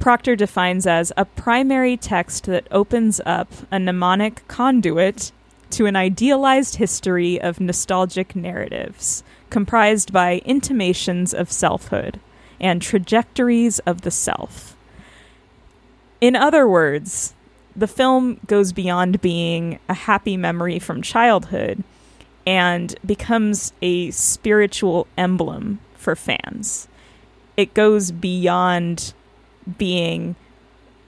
Proctor 0.00 0.36
defines 0.36 0.86
as 0.86 1.12
a 1.16 1.24
primary 1.24 1.96
text 1.96 2.44
that 2.44 2.68
opens 2.70 3.22
up 3.24 3.50
a 3.72 3.78
mnemonic 3.78 4.46
conduit 4.48 5.32
to 5.70 5.86
an 5.86 5.96
idealized 5.96 6.76
history 6.76 7.40
of 7.40 7.58
nostalgic 7.58 8.36
narratives, 8.36 9.24
comprised 9.50 10.12
by 10.12 10.42
intimations 10.44 11.32
of 11.32 11.50
selfhood 11.50 12.20
and 12.60 12.82
trajectories 12.82 13.78
of 13.80 14.02
the 14.02 14.10
self. 14.10 14.76
In 16.20 16.34
other 16.34 16.66
words, 16.66 17.34
the 17.76 17.86
film 17.86 18.40
goes 18.46 18.72
beyond 18.72 19.20
being 19.20 19.78
a 19.88 19.94
happy 19.94 20.36
memory 20.36 20.78
from 20.78 21.00
childhood 21.00 21.84
and 22.46 22.94
becomes 23.04 23.72
a 23.82 24.10
spiritual 24.10 25.06
emblem 25.16 25.78
for 25.94 26.16
fans. 26.16 26.88
It 27.56 27.74
goes 27.74 28.10
beyond 28.10 29.12
being 29.76 30.34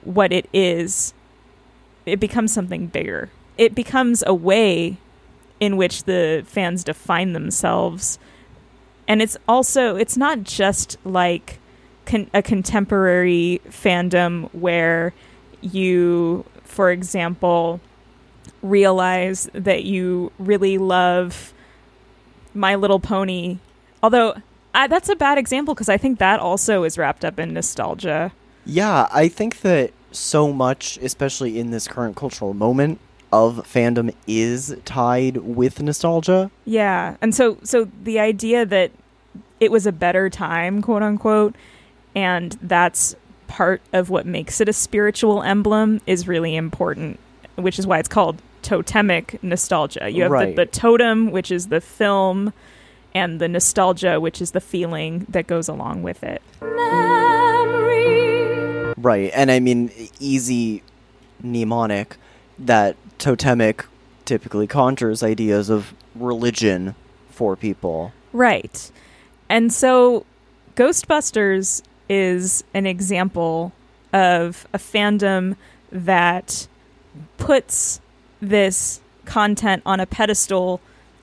what 0.03 0.31
it 0.31 0.47
is, 0.53 1.13
it 2.05 2.19
becomes 2.19 2.53
something 2.53 2.87
bigger. 2.87 3.29
It 3.57 3.75
becomes 3.75 4.23
a 4.25 4.33
way 4.33 4.97
in 5.59 5.77
which 5.77 6.03
the 6.05 6.43
fans 6.45 6.83
define 6.83 7.33
themselves. 7.33 8.17
And 9.07 9.21
it's 9.21 9.37
also, 9.47 9.95
it's 9.95 10.17
not 10.17 10.43
just 10.43 10.97
like 11.03 11.59
con- 12.05 12.29
a 12.33 12.41
contemporary 12.41 13.61
fandom 13.67 14.49
where 14.53 15.13
you, 15.61 16.45
for 16.63 16.91
example, 16.91 17.79
realize 18.61 19.49
that 19.53 19.83
you 19.83 20.31
really 20.37 20.77
love 20.77 21.53
My 22.53 22.75
Little 22.75 22.99
Pony. 22.99 23.57
Although 24.03 24.35
I, 24.73 24.87
that's 24.87 25.09
a 25.09 25.15
bad 25.15 25.37
example 25.37 25.73
because 25.73 25.89
I 25.89 25.97
think 25.97 26.19
that 26.19 26.39
also 26.39 26.83
is 26.83 26.97
wrapped 26.97 27.25
up 27.25 27.39
in 27.39 27.53
nostalgia. 27.53 28.31
Yeah, 28.65 29.07
I 29.11 29.27
think 29.27 29.61
that 29.61 29.91
so 30.11 30.53
much, 30.53 30.97
especially 30.97 31.59
in 31.59 31.71
this 31.71 31.87
current 31.87 32.15
cultural 32.15 32.53
moment 32.53 32.99
of 33.31 33.57
fandom, 33.67 34.13
is 34.27 34.75
tied 34.85 35.37
with 35.37 35.81
nostalgia. 35.81 36.51
Yeah, 36.65 37.15
and 37.21 37.33
so 37.33 37.57
so 37.63 37.89
the 38.03 38.19
idea 38.19 38.65
that 38.65 38.91
it 39.59 39.71
was 39.71 39.85
a 39.85 39.91
better 39.91 40.29
time, 40.29 40.81
quote 40.81 41.03
unquote, 41.03 41.55
and 42.15 42.57
that's 42.61 43.15
part 43.47 43.81
of 43.93 44.09
what 44.09 44.25
makes 44.25 44.61
it 44.61 44.69
a 44.69 44.73
spiritual 44.73 45.43
emblem 45.43 45.99
is 46.07 46.27
really 46.27 46.55
important 46.55 47.19
which 47.55 47.79
is 47.79 47.87
why 47.87 47.99
it's 47.99 48.07
called 48.07 48.41
totemic 48.61 49.41
nostalgia. 49.43 50.09
You 50.09 50.23
have 50.23 50.31
Right. 50.31 50.55
the, 50.55 50.65
the 50.65 50.71
totem, 50.71 51.31
which 51.31 51.51
is 51.51 51.67
the 51.67 51.81
film, 51.81 52.53
and 53.13 53.39
the 53.39 53.47
nostalgia, 53.47 54.19
which 54.19 54.41
is 54.41 54.51
the 54.51 54.61
feeling 54.61 55.25
that 55.29 55.47
goes 55.47 55.67
along 55.67 56.03
with 56.03 56.23
it. 56.23 56.41
Right, 58.97 59.31
and 59.33 59.49
I 59.49 59.59
mean, 59.59 59.91
easy 60.19 60.83
mnemonic 61.41 62.17
that 62.59 62.95
totemic 63.21 63.85
typically 64.25 64.67
conjures 64.67 65.23
ideas 65.23 65.69
of 65.69 65.93
religion 66.15 66.95
for 67.29 67.55
people. 67.55 68.11
Right. 68.33 68.91
And 69.47 69.71
so 69.71 70.25
Ghostbusters 70.75 71.83
is 72.09 72.63
an 72.73 72.85
example 72.85 73.71
of 74.11 74.67
a 74.73 74.77
fandom 74.77 75.55
that 75.91 76.67
puts 77.37 78.01
this 78.41 79.01
content 79.25 79.83
on 79.85 79.99
a 79.99 80.05
pedestal 80.05 80.81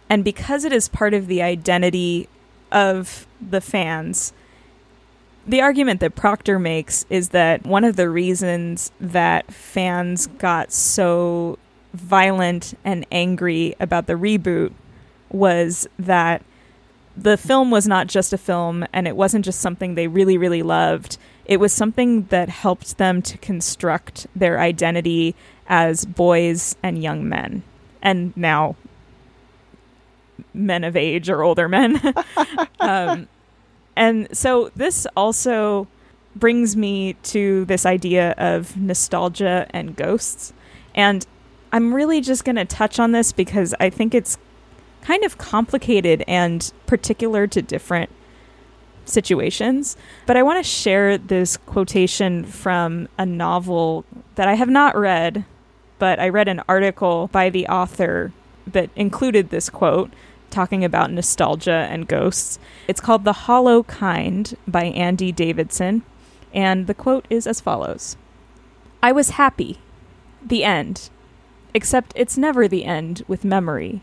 and 0.08 0.24
because 0.24 0.64
it 0.64 0.72
is 0.72 0.88
part 0.88 1.12
of 1.12 1.26
the 1.26 1.42
identity 1.42 2.28
of 2.70 3.26
the 3.40 3.60
fans 3.60 4.32
the 5.46 5.62
argument 5.62 6.00
that 6.00 6.14
Proctor 6.14 6.58
makes 6.58 7.06
is 7.08 7.30
that 7.30 7.64
one 7.64 7.82
of 7.82 7.96
the 7.96 8.10
reasons 8.10 8.92
that 9.00 9.50
fans 9.52 10.26
got 10.26 10.70
so 10.70 11.58
violent 11.94 12.74
and 12.84 13.06
angry 13.10 13.74
about 13.80 14.06
the 14.06 14.14
reboot 14.14 14.72
was 15.30 15.88
that 15.98 16.42
the 17.16 17.36
film 17.36 17.70
was 17.70 17.88
not 17.88 18.06
just 18.06 18.32
a 18.32 18.38
film 18.38 18.86
and 18.92 19.08
it 19.08 19.16
wasn't 19.16 19.44
just 19.44 19.60
something 19.60 19.94
they 19.94 20.06
really, 20.06 20.38
really 20.38 20.62
loved. 20.62 21.18
It 21.44 21.58
was 21.58 21.72
something 21.72 22.24
that 22.26 22.48
helped 22.48 22.98
them 22.98 23.22
to 23.22 23.38
construct 23.38 24.26
their 24.36 24.60
identity 24.60 25.34
as 25.66 26.04
boys 26.04 26.76
and 26.82 27.02
young 27.02 27.28
men. 27.28 27.62
And 28.00 28.36
now 28.36 28.76
men 30.54 30.84
of 30.84 30.96
age 30.96 31.28
or 31.28 31.42
older 31.42 31.68
men. 31.68 32.00
um, 32.80 33.28
and 33.96 34.28
so 34.36 34.70
this 34.76 35.06
also 35.16 35.88
brings 36.36 36.76
me 36.76 37.14
to 37.14 37.64
this 37.64 37.84
idea 37.84 38.32
of 38.38 38.76
nostalgia 38.76 39.66
and 39.70 39.96
ghosts. 39.96 40.52
And 40.94 41.26
I'm 41.72 41.94
really 41.94 42.20
just 42.20 42.44
going 42.44 42.56
to 42.56 42.64
touch 42.64 42.98
on 42.98 43.12
this 43.12 43.32
because 43.32 43.74
I 43.80 43.90
think 43.90 44.14
it's 44.14 44.38
kind 45.02 45.24
of 45.24 45.38
complicated 45.38 46.24
and 46.26 46.72
particular 46.86 47.46
to 47.46 47.62
different 47.62 48.10
situations. 49.04 49.96
But 50.26 50.36
I 50.36 50.42
want 50.42 50.62
to 50.64 50.68
share 50.68 51.18
this 51.18 51.56
quotation 51.56 52.44
from 52.44 53.08
a 53.18 53.26
novel 53.26 54.04
that 54.34 54.48
I 54.48 54.54
have 54.54 54.68
not 54.68 54.96
read, 54.96 55.44
but 55.98 56.18
I 56.18 56.28
read 56.28 56.48
an 56.48 56.62
article 56.68 57.28
by 57.28 57.50
the 57.50 57.66
author 57.68 58.32
that 58.66 58.90
included 58.96 59.50
this 59.50 59.70
quote 59.70 60.12
talking 60.50 60.84
about 60.84 61.12
nostalgia 61.12 61.86
and 61.90 62.08
ghosts. 62.08 62.58
It's 62.86 63.00
called 63.00 63.24
The 63.24 63.32
Hollow 63.32 63.82
Kind 63.82 64.56
by 64.66 64.84
Andy 64.84 65.32
Davidson, 65.32 66.02
and 66.54 66.86
the 66.86 66.94
quote 66.94 67.26
is 67.28 67.46
as 67.46 67.60
follows 67.60 68.16
I 69.02 69.12
was 69.12 69.30
happy. 69.30 69.78
The 70.44 70.64
end. 70.64 71.10
Except 71.74 72.12
it's 72.16 72.36
never 72.38 72.66
the 72.66 72.84
end 72.84 73.22
with 73.28 73.44
memory. 73.44 74.02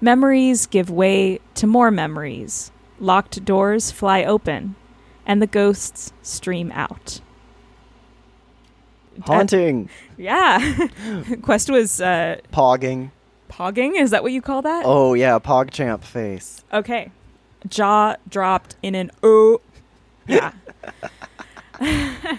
Memories 0.00 0.66
give 0.66 0.90
way 0.90 1.38
to 1.54 1.66
more 1.66 1.90
memories. 1.90 2.70
Locked 2.98 3.44
doors 3.44 3.90
fly 3.90 4.24
open, 4.24 4.74
and 5.26 5.40
the 5.42 5.46
ghosts 5.46 6.12
stream 6.22 6.70
out. 6.72 7.20
Haunting, 9.22 9.88
Yeah. 10.16 10.88
Quest 11.42 11.70
was 11.70 12.00
uh, 12.00 12.38
pogging. 12.52 13.10
pogging. 13.48 13.96
Is 14.00 14.10
that 14.10 14.22
what 14.24 14.32
you 14.32 14.42
call 14.42 14.62
that? 14.62 14.82
Oh 14.84 15.14
yeah, 15.14 15.38
pog 15.38 15.70
champ 15.70 16.02
face. 16.02 16.64
Okay. 16.72 17.10
Jaw 17.68 18.16
dropped 18.28 18.74
in 18.82 18.94
an 18.94 19.10
oh. 19.22 19.60
Yeah. 20.26 20.52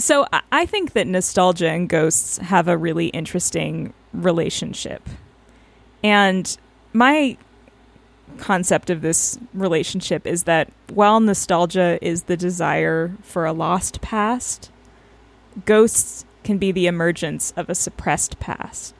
so 0.00 0.26
I- 0.32 0.66
think 0.66 0.92
that 0.92 1.06
nostalgia 1.06 1.68
and 1.68 1.88
ghosts 1.88 2.38
have 2.38 2.68
a 2.68 2.76
really 2.76 3.06
interesting 3.08 3.92
relationship. 4.12 5.08
And 6.02 6.56
my 6.92 7.36
concept 8.38 8.90
of 8.90 9.02
this 9.02 9.38
relationship 9.52 10.26
is 10.26 10.44
that 10.44 10.70
while 10.92 11.20
nostalgia 11.20 11.98
is 12.00 12.24
the 12.24 12.36
desire 12.36 13.12
for 13.22 13.44
a 13.44 13.52
lost 13.52 14.00
past, 14.00 14.70
ghosts 15.66 16.24
can 16.44 16.58
be 16.58 16.72
the 16.72 16.86
emergence 16.86 17.52
of 17.56 17.68
a 17.68 17.74
suppressed 17.74 18.38
past. 18.40 18.94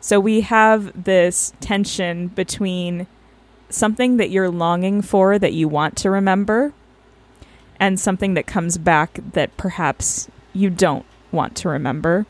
So 0.00 0.18
we 0.18 0.42
have 0.42 1.04
this 1.04 1.52
tension 1.60 2.28
between 2.28 3.06
something 3.70 4.16
that 4.18 4.30
you're 4.30 4.50
longing 4.50 5.00
for 5.00 5.38
that 5.38 5.52
you 5.52 5.68
want 5.68 5.96
to 5.98 6.10
remember 6.10 6.72
and 7.80 7.98
something 7.98 8.34
that 8.34 8.46
comes 8.46 8.78
back 8.78 9.18
that 9.32 9.56
perhaps 9.56 10.28
you 10.52 10.70
don't 10.70 11.06
want 11.30 11.56
to 11.56 11.68
remember. 11.68 12.26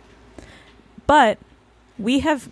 But 1.07 1.39
we 1.99 2.21
have 2.21 2.49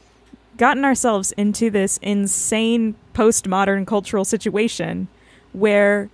gotten 0.56 0.84
ourselves 0.84 1.32
into 1.32 1.70
this 1.70 1.98
insane 2.02 2.94
postmodern 3.14 3.86
cultural 3.86 4.24
situation 4.24 5.08
where 5.52 6.10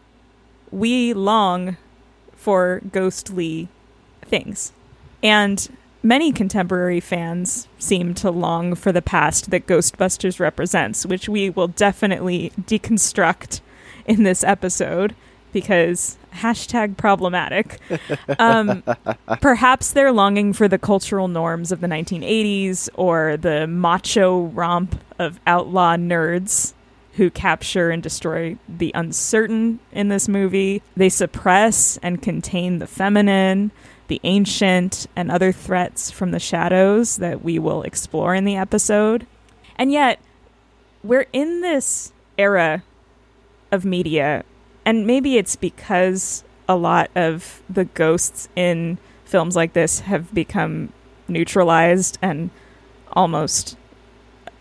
we 0.71 1.12
long 1.12 1.77
for 2.35 2.81
ghostly 2.92 3.69
things. 4.23 4.73
And 5.23 5.69
many 6.03 6.31
contemporary 6.31 7.01
fans 7.01 7.66
seem 7.79 8.14
to 8.14 8.31
long 8.31 8.75
for 8.75 8.92
the 8.92 9.03
past 9.03 9.51
that 9.51 9.66
Ghostbusters 9.66 10.38
represents, 10.38 11.05
which 11.05 11.29
we 11.29 11.51
will 11.51 11.69
definitely 11.69 12.53
deconstruct 12.61 13.61
in 14.07 14.23
this 14.23 14.45
episode 14.45 15.14
because 15.53 16.16
hashtag 16.37 16.96
problematic. 16.96 17.81
Um, 18.38 18.83
perhaps 19.40 19.92
they're 19.92 20.12
longing 20.12 20.53
for 20.53 20.68
the 20.68 20.79
cultural 20.79 21.29
norms 21.29 21.72
of 21.72 21.81
the 21.81 21.87
1980s 21.87 22.88
or 22.94 23.37
the 23.37 23.66
macho 23.66 24.44
romp 24.46 25.01
of 25.18 25.40
outlaw 25.46 25.96
nerds 25.96 26.75
who 27.14 27.31
capture 27.31 27.90
and 27.90 28.03
destroy 28.03 28.57
the 28.68 28.92
uncertain 28.94 29.81
in 29.90 30.09
this 30.09 30.29
movie. 30.29 30.83
They 30.96 31.09
suppress 31.09 31.96
and 32.03 32.20
contain 32.20 32.79
the 32.79 32.87
feminine, 32.87 33.70
the 34.09 34.20
ancient, 34.22 35.07
and 35.16 35.31
other 35.31 35.51
threats 35.51 36.11
from 36.11 36.31
the 36.31 36.38
shadows 36.38 37.16
that 37.16 37.42
we 37.42 37.59
will 37.59 37.83
explore 37.83 38.35
in 38.35 38.44
the 38.44 38.57
episode. 38.57 39.27
And 39.77 39.90
yet, 39.90 40.20
we're 41.03 41.27
in 41.33 41.62
this 41.62 42.12
era 42.37 42.83
of 43.72 43.85
media, 43.85 44.44
and 44.87 45.07
maybe 45.07 45.37
it's 45.37 45.57
because 45.57 46.44
a 46.68 46.77
lot 46.77 47.11
of 47.16 47.61
the 47.68 47.85
ghosts 47.85 48.49
in 48.55 48.99
films 49.25 49.57
like 49.57 49.72
this 49.72 50.01
have 50.01 50.33
become 50.33 50.92
neutralized 51.29 52.18
and 52.22 52.51
almost 53.12 53.77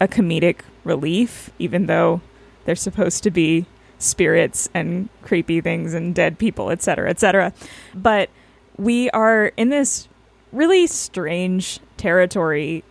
a 0.01 0.07
comedic 0.07 0.61
relief, 0.83 1.51
even 1.59 1.85
though 1.85 2.21
they're 2.65 2.75
supposed 2.75 3.21
to 3.23 3.31
be 3.31 3.67
spirits 3.99 4.67
and 4.73 5.09
creepy 5.21 5.61
things 5.61 5.93
and 5.93 6.15
dead 6.15 6.39
people, 6.39 6.71
etc., 6.71 7.09
etc. 7.09 7.53
But 7.93 8.29
we 8.77 9.09
are 9.11 9.47
in 9.55 9.69
this 9.69 10.07
really 10.51 10.87
strange 10.87 11.79
territory 11.97 12.83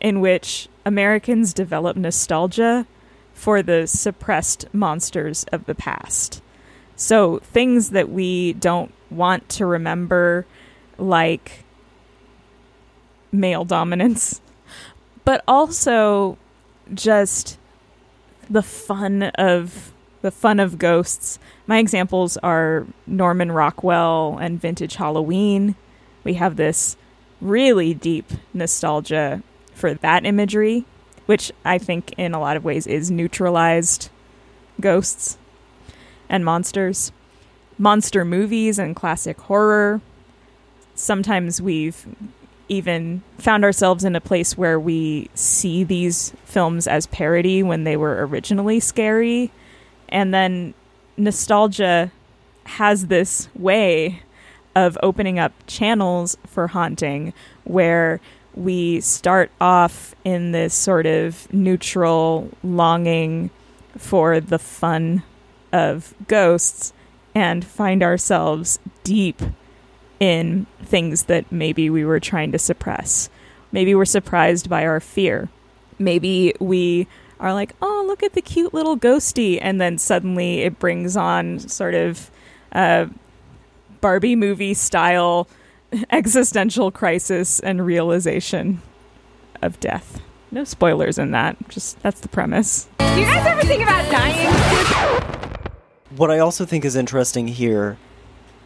in 0.00 0.20
which 0.20 0.68
Americans 0.84 1.54
develop 1.54 1.96
nostalgia 1.96 2.86
for 3.32 3.62
the 3.62 3.86
suppressed 3.86 4.66
monsters 4.74 5.44
of 5.52 5.66
the 5.66 5.74
past. 5.74 6.41
So 7.02 7.40
things 7.40 7.90
that 7.90 8.10
we 8.10 8.52
don't 8.52 8.94
want 9.10 9.48
to 9.50 9.66
remember, 9.66 10.46
like 10.98 11.64
male 13.32 13.64
dominance, 13.64 14.40
but 15.24 15.42
also 15.48 16.38
just 16.94 17.58
the 18.48 18.62
fun 18.62 19.24
of 19.34 19.92
the 20.20 20.30
fun 20.30 20.60
of 20.60 20.78
ghosts. 20.78 21.40
My 21.66 21.78
examples 21.78 22.36
are 22.36 22.86
Norman 23.04 23.50
Rockwell 23.50 24.38
and 24.40 24.60
vintage 24.60 24.94
Halloween. 24.94 25.74
We 26.22 26.34
have 26.34 26.54
this 26.54 26.96
really 27.40 27.94
deep 27.94 28.30
nostalgia 28.54 29.42
for 29.74 29.92
that 29.92 30.24
imagery, 30.24 30.84
which 31.26 31.50
I 31.64 31.78
think 31.78 32.14
in 32.16 32.32
a 32.32 32.38
lot 32.38 32.56
of 32.56 32.64
ways 32.64 32.86
is 32.86 33.10
neutralized 33.10 34.08
ghosts 34.80 35.36
and 36.32 36.44
monsters. 36.44 37.12
Monster 37.78 38.24
movies 38.24 38.80
and 38.80 38.96
classic 38.96 39.38
horror. 39.42 40.00
Sometimes 40.96 41.62
we've 41.62 42.06
even 42.68 43.22
found 43.38 43.64
ourselves 43.64 44.02
in 44.02 44.16
a 44.16 44.20
place 44.20 44.56
where 44.56 44.80
we 44.80 45.28
see 45.34 45.84
these 45.84 46.32
films 46.44 46.88
as 46.88 47.06
parody 47.06 47.62
when 47.62 47.84
they 47.84 47.96
were 47.96 48.26
originally 48.26 48.80
scary. 48.80 49.52
And 50.08 50.32
then 50.32 50.74
nostalgia 51.16 52.10
has 52.64 53.08
this 53.08 53.48
way 53.54 54.22
of 54.74 54.96
opening 55.02 55.38
up 55.38 55.52
channels 55.66 56.36
for 56.46 56.68
haunting 56.68 57.34
where 57.64 58.20
we 58.54 59.00
start 59.00 59.50
off 59.60 60.14
in 60.24 60.52
this 60.52 60.72
sort 60.72 61.04
of 61.04 61.52
neutral 61.52 62.48
longing 62.62 63.50
for 63.98 64.40
the 64.40 64.58
fun 64.58 65.22
of 65.72 66.14
ghosts 66.28 66.92
and 67.34 67.64
find 67.64 68.02
ourselves 68.02 68.78
deep 69.04 69.40
in 70.20 70.66
things 70.84 71.24
that 71.24 71.50
maybe 71.50 71.90
we 71.90 72.04
were 72.04 72.20
trying 72.20 72.52
to 72.52 72.58
suppress. 72.58 73.28
Maybe 73.72 73.94
we're 73.94 74.04
surprised 74.04 74.68
by 74.68 74.84
our 74.84 75.00
fear. 75.00 75.48
Maybe 75.98 76.54
we 76.60 77.08
are 77.40 77.54
like, 77.54 77.72
oh, 77.82 78.04
look 78.06 78.22
at 78.22 78.34
the 78.34 78.42
cute 78.42 78.72
little 78.72 78.96
ghosty. 78.96 79.58
And 79.60 79.80
then 79.80 79.98
suddenly 79.98 80.60
it 80.60 80.78
brings 80.78 81.16
on 81.16 81.58
sort 81.58 81.94
of 81.94 82.30
uh, 82.72 83.06
Barbie 84.00 84.36
movie 84.36 84.74
style 84.74 85.48
existential 86.10 86.90
crisis 86.90 87.58
and 87.60 87.84
realization 87.84 88.82
of 89.60 89.80
death. 89.80 90.20
No 90.50 90.64
spoilers 90.64 91.18
in 91.18 91.30
that. 91.30 91.56
Just 91.68 92.00
that's 92.02 92.20
the 92.20 92.28
premise. 92.28 92.88
Do 92.98 93.20
you 93.20 93.24
guys 93.24 93.46
ever 93.46 93.62
think 93.62 93.82
about 93.82 94.10
dying? 94.10 95.11
What 96.16 96.30
I 96.30 96.38
also 96.38 96.66
think 96.66 96.84
is 96.84 96.96
interesting 96.96 97.48
here 97.48 97.96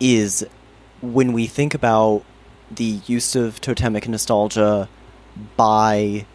is 0.00 0.46
when 1.00 1.32
we 1.32 1.46
think 1.46 1.74
about 1.74 2.24
the 2.70 3.00
use 3.06 3.36
of 3.36 3.60
totemic 3.60 4.08
nostalgia 4.08 4.88
by 5.56 6.26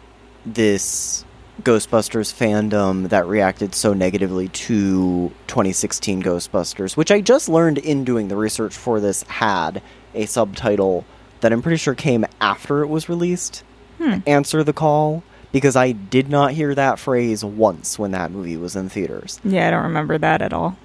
this 0.46 1.24
Ghostbusters 1.62 2.32
fandom 2.32 3.10
that 3.10 3.26
reacted 3.26 3.74
so 3.74 3.92
negatively 3.92 4.48
to 4.48 5.30
2016 5.48 6.22
Ghostbusters, 6.22 6.96
which 6.96 7.10
I 7.10 7.20
just 7.20 7.48
learned 7.48 7.78
in 7.78 8.04
doing 8.04 8.28
the 8.28 8.36
research 8.36 8.74
for 8.74 8.98
this 8.98 9.22
had 9.24 9.82
a 10.14 10.26
subtitle 10.26 11.04
that 11.40 11.52
I'm 11.52 11.62
pretty 11.62 11.76
sure 11.76 11.94
came 11.94 12.24
after 12.40 12.82
it 12.82 12.86
was 12.86 13.08
released. 13.08 13.64
Hmm. 13.98 14.18
Answer 14.26 14.64
the 14.64 14.72
call 14.72 15.22
because 15.52 15.76
I 15.76 15.92
did 15.92 16.30
not 16.30 16.52
hear 16.52 16.74
that 16.74 16.98
phrase 16.98 17.44
once 17.44 17.98
when 17.98 18.12
that 18.12 18.30
movie 18.30 18.56
was 18.56 18.74
in 18.74 18.88
theaters 18.88 19.38
Yeah, 19.44 19.68
I 19.68 19.70
don't 19.70 19.82
remember 19.82 20.16
that 20.16 20.40
at 20.40 20.54
all. 20.54 20.78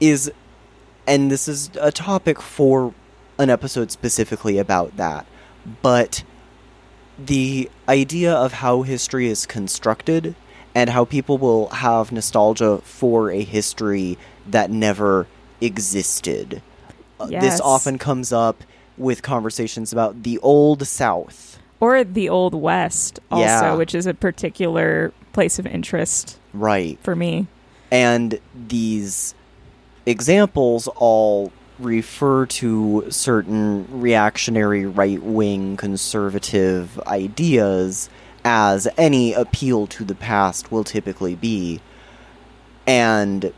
Is 0.00 0.30
and 1.06 1.30
this 1.30 1.48
is 1.48 1.70
a 1.80 1.90
topic 1.92 2.40
for 2.40 2.94
an 3.38 3.50
episode 3.50 3.90
specifically 3.90 4.58
about 4.58 4.96
that 4.96 5.26
but 5.82 6.24
the 7.18 7.70
idea 7.88 8.32
of 8.32 8.54
how 8.54 8.82
history 8.82 9.28
is 9.28 9.44
constructed 9.46 10.34
and 10.74 10.90
how 10.90 11.04
people 11.04 11.36
will 11.38 11.68
have 11.68 12.12
nostalgia 12.12 12.78
for 12.78 13.30
a 13.30 13.42
history 13.42 14.16
that 14.46 14.70
never 14.70 15.26
existed 15.60 16.62
Uh, 17.18 17.26
Yes. 17.30 17.42
this 17.42 17.60
often 17.60 17.98
comes 17.98 18.32
up 18.32 18.64
with 18.96 19.22
conversations 19.22 19.92
about 19.92 20.22
the 20.22 20.38
old 20.38 20.86
south 20.86 21.58
Or 21.80 22.04
the 22.04 22.28
Old 22.28 22.54
West 22.54 23.20
also, 23.30 23.44
Yeah. 23.44 23.74
which 23.74 23.94
is 23.94 24.06
a 24.06 24.12
particular 24.14 25.12
place 25.32 25.58
of 25.58 25.66
interest 25.66 26.38
right 26.54 26.98
for 27.02 27.14
me. 27.16 27.46
And 27.90 28.38
these 28.54 29.34
examples 30.10 30.88
all 30.96 31.52
refer 31.78 32.44
to 32.44 33.06
certain 33.08 33.86
reactionary 33.90 34.84
right 34.84 35.22
wing 35.22 35.76
conservative 35.76 37.00
ideas 37.06 38.10
as 38.44 38.86
any 38.96 39.32
appeal 39.32 39.86
to 39.86 40.04
the 40.04 40.14
past 40.14 40.70
will 40.70 40.84
typically 40.84 41.34
be. 41.34 41.80
And 42.86 43.52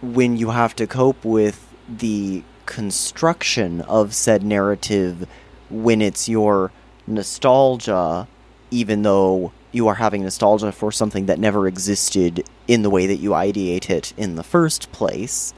when 0.00 0.36
you 0.36 0.50
have 0.50 0.74
to 0.76 0.86
cope 0.86 1.24
with 1.24 1.68
the 1.88 2.42
construction 2.66 3.80
of 3.82 4.14
said 4.14 4.42
narrative 4.42 5.28
when 5.70 6.00
it's 6.00 6.28
your 6.28 6.72
nostalgia, 7.06 8.28
even 8.70 9.02
though 9.02 9.52
you 9.72 9.88
are 9.88 9.94
having 9.94 10.22
nostalgia 10.22 10.70
for 10.70 10.92
something 10.92 11.26
that 11.26 11.38
never 11.38 11.66
existed 11.66 12.44
in 12.68 12.82
the 12.82 12.90
way 12.90 13.06
that 13.06 13.16
you 13.16 13.30
ideate 13.30 13.90
it 13.90 14.12
in 14.16 14.36
the 14.36 14.42
first 14.42 14.92
place, 14.92 15.54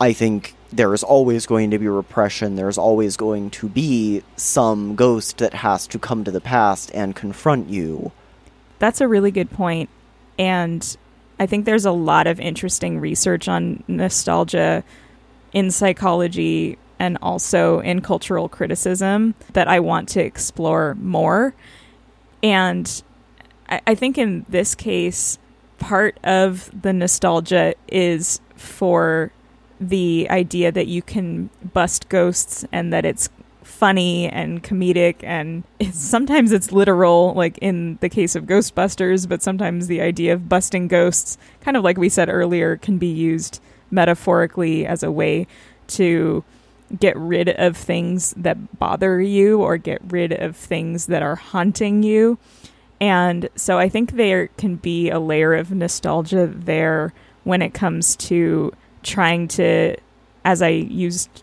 I 0.00 0.12
think 0.12 0.54
there 0.72 0.92
is 0.92 1.02
always 1.02 1.46
going 1.46 1.70
to 1.70 1.78
be 1.78 1.88
repression. 1.88 2.56
There's 2.56 2.78
always 2.78 3.16
going 3.16 3.50
to 3.50 3.68
be 3.68 4.22
some 4.36 4.96
ghost 4.96 5.38
that 5.38 5.54
has 5.54 5.86
to 5.88 5.98
come 5.98 6.24
to 6.24 6.30
the 6.30 6.40
past 6.40 6.90
and 6.94 7.14
confront 7.14 7.68
you. 7.68 8.12
That's 8.80 9.00
a 9.00 9.08
really 9.08 9.30
good 9.30 9.50
point. 9.50 9.88
And 10.38 10.96
I 11.38 11.46
think 11.46 11.64
there's 11.64 11.84
a 11.84 11.92
lot 11.92 12.26
of 12.26 12.40
interesting 12.40 12.98
research 12.98 13.48
on 13.48 13.84
nostalgia 13.86 14.82
in 15.52 15.70
psychology 15.70 16.76
and 16.98 17.18
also 17.22 17.80
in 17.80 18.00
cultural 18.00 18.48
criticism 18.48 19.34
that 19.52 19.68
I 19.68 19.80
want 19.80 20.08
to 20.10 20.20
explore 20.20 20.96
more. 20.96 21.54
And 22.42 23.02
I, 23.68 23.80
I 23.86 23.94
think 23.94 24.18
in 24.18 24.44
this 24.48 24.74
case, 24.74 25.38
part 25.78 26.18
of 26.24 26.70
the 26.82 26.92
nostalgia 26.92 27.74
is 27.88 28.40
for 28.56 29.32
the 29.88 30.26
idea 30.30 30.72
that 30.72 30.86
you 30.86 31.02
can 31.02 31.50
bust 31.72 32.08
ghosts 32.08 32.64
and 32.72 32.92
that 32.92 33.04
it's 33.04 33.28
funny 33.62 34.28
and 34.28 34.62
comedic 34.62 35.16
and 35.22 35.64
it's, 35.78 35.98
sometimes 35.98 36.52
it's 36.52 36.70
literal 36.70 37.32
like 37.34 37.58
in 37.58 37.96
the 38.00 38.08
case 38.08 38.36
of 38.36 38.44
ghostbusters 38.44 39.28
but 39.28 39.42
sometimes 39.42 39.86
the 39.86 40.00
idea 40.00 40.32
of 40.32 40.48
busting 40.48 40.86
ghosts 40.86 41.38
kind 41.60 41.76
of 41.76 41.82
like 41.82 41.96
we 41.96 42.08
said 42.08 42.28
earlier 42.28 42.76
can 42.76 42.98
be 42.98 43.08
used 43.08 43.60
metaphorically 43.90 44.86
as 44.86 45.02
a 45.02 45.10
way 45.10 45.46
to 45.86 46.44
get 46.98 47.16
rid 47.16 47.48
of 47.48 47.76
things 47.76 48.34
that 48.36 48.78
bother 48.78 49.20
you 49.20 49.60
or 49.60 49.76
get 49.76 50.00
rid 50.04 50.32
of 50.32 50.56
things 50.56 51.06
that 51.06 51.22
are 51.22 51.36
haunting 51.36 52.02
you. 52.02 52.38
And 53.00 53.48
so 53.56 53.78
i 53.78 53.88
think 53.88 54.12
there 54.12 54.48
can 54.48 54.76
be 54.76 55.10
a 55.10 55.18
layer 55.18 55.54
of 55.54 55.70
nostalgia 55.70 56.46
there 56.46 57.12
when 57.42 57.60
it 57.60 57.74
comes 57.74 58.16
to 58.16 58.72
trying 59.04 59.46
to 59.46 59.96
as 60.44 60.60
i 60.60 60.68
used 60.68 61.42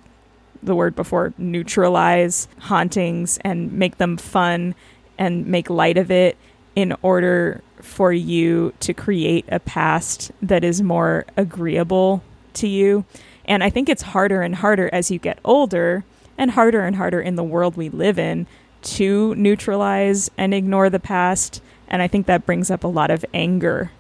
the 0.63 0.76
word 0.76 0.95
before 0.95 1.34
neutralize 1.38 2.47
hauntings 2.60 3.39
and 3.43 3.71
make 3.71 3.97
them 3.97 4.17
fun 4.17 4.76
and 5.17 5.45
make 5.45 5.69
light 5.69 5.97
of 5.97 6.12
it 6.12 6.38
in 6.76 6.95
order 7.02 7.62
for 7.82 8.13
you 8.13 8.74
to 8.80 8.93
create 8.93 9.45
a 9.50 9.60
past 9.60 10.32
that 10.41 10.63
is 10.63 10.82
more 10.82 11.26
agreeable 11.36 12.24
to 12.54 12.67
you. 12.67 13.06
And 13.45 13.63
I 13.63 13.69
think 13.69 13.89
it's 13.89 14.02
harder 14.02 14.41
and 14.41 14.56
harder 14.56 14.89
as 14.93 15.12
you 15.12 15.19
get 15.19 15.39
older 15.43 16.04
and 16.38 16.52
harder 16.52 16.82
and 16.82 16.95
harder 16.95 17.19
in 17.19 17.36
the 17.36 17.43
world 17.43 17.76
we 17.76 17.89
live 17.89 18.17
in 18.17 18.47
to 18.84 19.36
neutralize 19.36 20.32
and 20.38 20.54
ignore 20.54 20.89
the 20.89 21.00
past. 21.00 21.62
And 21.88 22.02
I 22.02 22.08
think 22.08 22.26
that 22.28 22.45
brings 22.45 22.71
up 22.71 22.84
a 22.84 22.88
lot 22.88 23.12
of 23.12 23.26
anger 23.34 23.91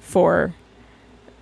for 0.00 0.54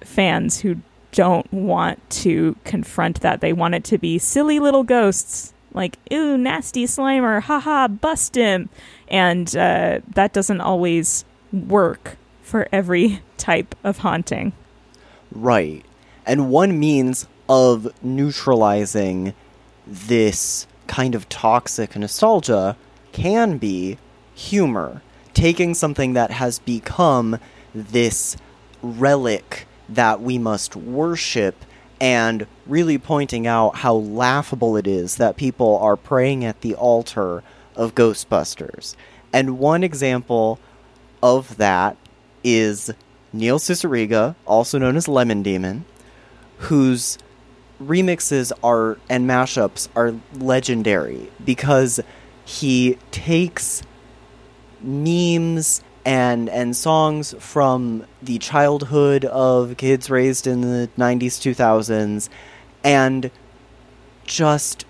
fans 0.00 0.60
who 0.60 0.76
don't 1.12 1.50
want 1.52 2.08
to 2.10 2.56
confront 2.64 3.20
that. 3.20 3.40
They 3.40 3.52
want 3.52 3.74
it 3.74 3.84
to 3.84 3.98
be 3.98 4.18
silly 4.18 4.58
little 4.58 4.84
ghosts, 4.84 5.52
like, 5.72 5.98
ooh, 6.12 6.36
nasty 6.36 6.84
Slimer, 6.84 7.42
haha, 7.42 7.88
bust 7.88 8.34
him. 8.34 8.68
And 9.08 9.48
uh, 9.56 10.00
that 10.14 10.32
doesn't 10.32 10.60
always 10.60 11.24
work 11.52 12.16
for 12.42 12.68
every 12.72 13.22
type 13.36 13.74
of 13.84 13.98
haunting. 13.98 14.52
Right. 15.30 15.84
And 16.26 16.50
one 16.50 16.78
means 16.78 17.26
of 17.48 17.88
neutralizing 18.02 19.34
this 19.86 20.66
kind 20.86 21.14
of 21.14 21.28
toxic 21.28 21.96
nostalgia 21.96 22.76
can 23.12 23.58
be 23.58 23.98
humor. 24.34 25.02
Taking 25.34 25.74
something 25.74 26.14
that 26.14 26.32
has 26.32 26.58
become 26.58 27.38
this 27.74 28.36
relic 28.82 29.67
that 29.88 30.20
we 30.20 30.38
must 30.38 30.76
worship 30.76 31.64
and 32.00 32.46
really 32.66 32.98
pointing 32.98 33.46
out 33.46 33.76
how 33.76 33.94
laughable 33.94 34.76
it 34.76 34.86
is 34.86 35.16
that 35.16 35.36
people 35.36 35.78
are 35.78 35.96
praying 35.96 36.44
at 36.44 36.60
the 36.60 36.74
altar 36.74 37.42
of 37.74 37.94
Ghostbusters. 37.94 38.94
And 39.32 39.58
one 39.58 39.82
example 39.82 40.60
of 41.22 41.56
that 41.56 41.96
is 42.44 42.92
Neil 43.32 43.58
Cicierega, 43.58 44.34
also 44.46 44.78
known 44.78 44.96
as 44.96 45.08
Lemon 45.08 45.42
Demon, 45.42 45.84
whose 46.58 47.18
remixes 47.82 48.52
are 48.62 48.98
and 49.08 49.28
mashups 49.28 49.88
are 49.94 50.14
legendary 50.34 51.30
because 51.44 52.00
he 52.44 52.98
takes 53.10 53.82
memes 54.80 55.82
and 56.08 56.48
and 56.48 56.74
songs 56.74 57.34
from 57.38 58.02
the 58.22 58.38
childhood 58.38 59.26
of 59.26 59.76
kids 59.76 60.08
raised 60.08 60.46
in 60.46 60.62
the 60.62 60.88
90s 60.96 61.36
2000s 61.36 62.30
and 62.82 63.30
just 64.24 64.86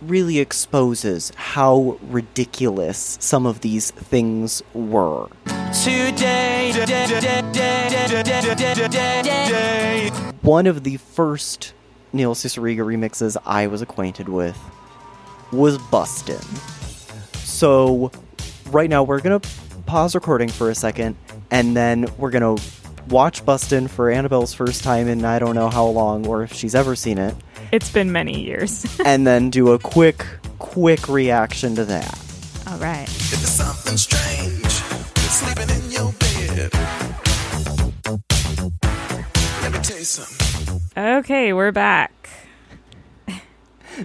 really 0.00 0.38
exposes 0.38 1.32
how 1.34 1.98
ridiculous 2.02 3.18
some 3.20 3.46
of 3.46 3.62
these 3.62 3.90
things 3.90 4.62
were 4.74 5.26
one 10.42 10.68
of 10.68 10.84
the 10.84 10.98
first 10.98 11.74
Neil 12.12 12.36
Cicierega 12.36 12.84
remixes 12.84 13.36
I 13.44 13.66
was 13.66 13.82
acquainted 13.82 14.28
with 14.28 14.56
was 15.50 15.78
Bustin'. 15.78 16.40
So, 17.44 18.12
right 18.70 18.88
now 18.88 19.02
we're 19.02 19.20
gonna 19.20 19.40
pause 19.92 20.14
recording 20.14 20.48
for 20.48 20.70
a 20.70 20.74
second, 20.74 21.14
and 21.50 21.76
then 21.76 22.06
we're 22.16 22.30
gonna 22.30 22.56
watch 23.10 23.44
Bustin 23.44 23.88
for 23.88 24.10
Annabelle's 24.10 24.54
first 24.54 24.82
time 24.82 25.06
in 25.06 25.22
I 25.22 25.38
don't 25.38 25.54
know 25.54 25.68
how 25.68 25.84
long, 25.84 26.26
or 26.26 26.42
if 26.44 26.54
she's 26.54 26.74
ever 26.74 26.96
seen 26.96 27.18
it, 27.18 27.34
It's 27.72 27.90
been 27.90 28.10
many 28.10 28.40
years. 28.40 28.86
and 29.04 29.26
then 29.26 29.50
do 29.50 29.72
a 29.72 29.78
quick, 29.78 30.24
quick 30.58 31.10
reaction 31.10 31.74
to 31.74 31.84
that. 31.84 32.18
All 32.68 32.78
right. 32.78 33.02
If 33.06 33.32
there's 33.32 33.50
something 33.50 33.98
strange 33.98 34.64
sleeping 35.28 35.68
in 35.68 35.90
your 35.90 36.10
bed, 36.12 36.72
let 39.62 39.72
me 39.74 39.78
tell 39.82 39.98
you 39.98 40.04
something. 40.04 40.80
Okay, 40.96 41.52
we're 41.52 41.70
back. 41.70 42.30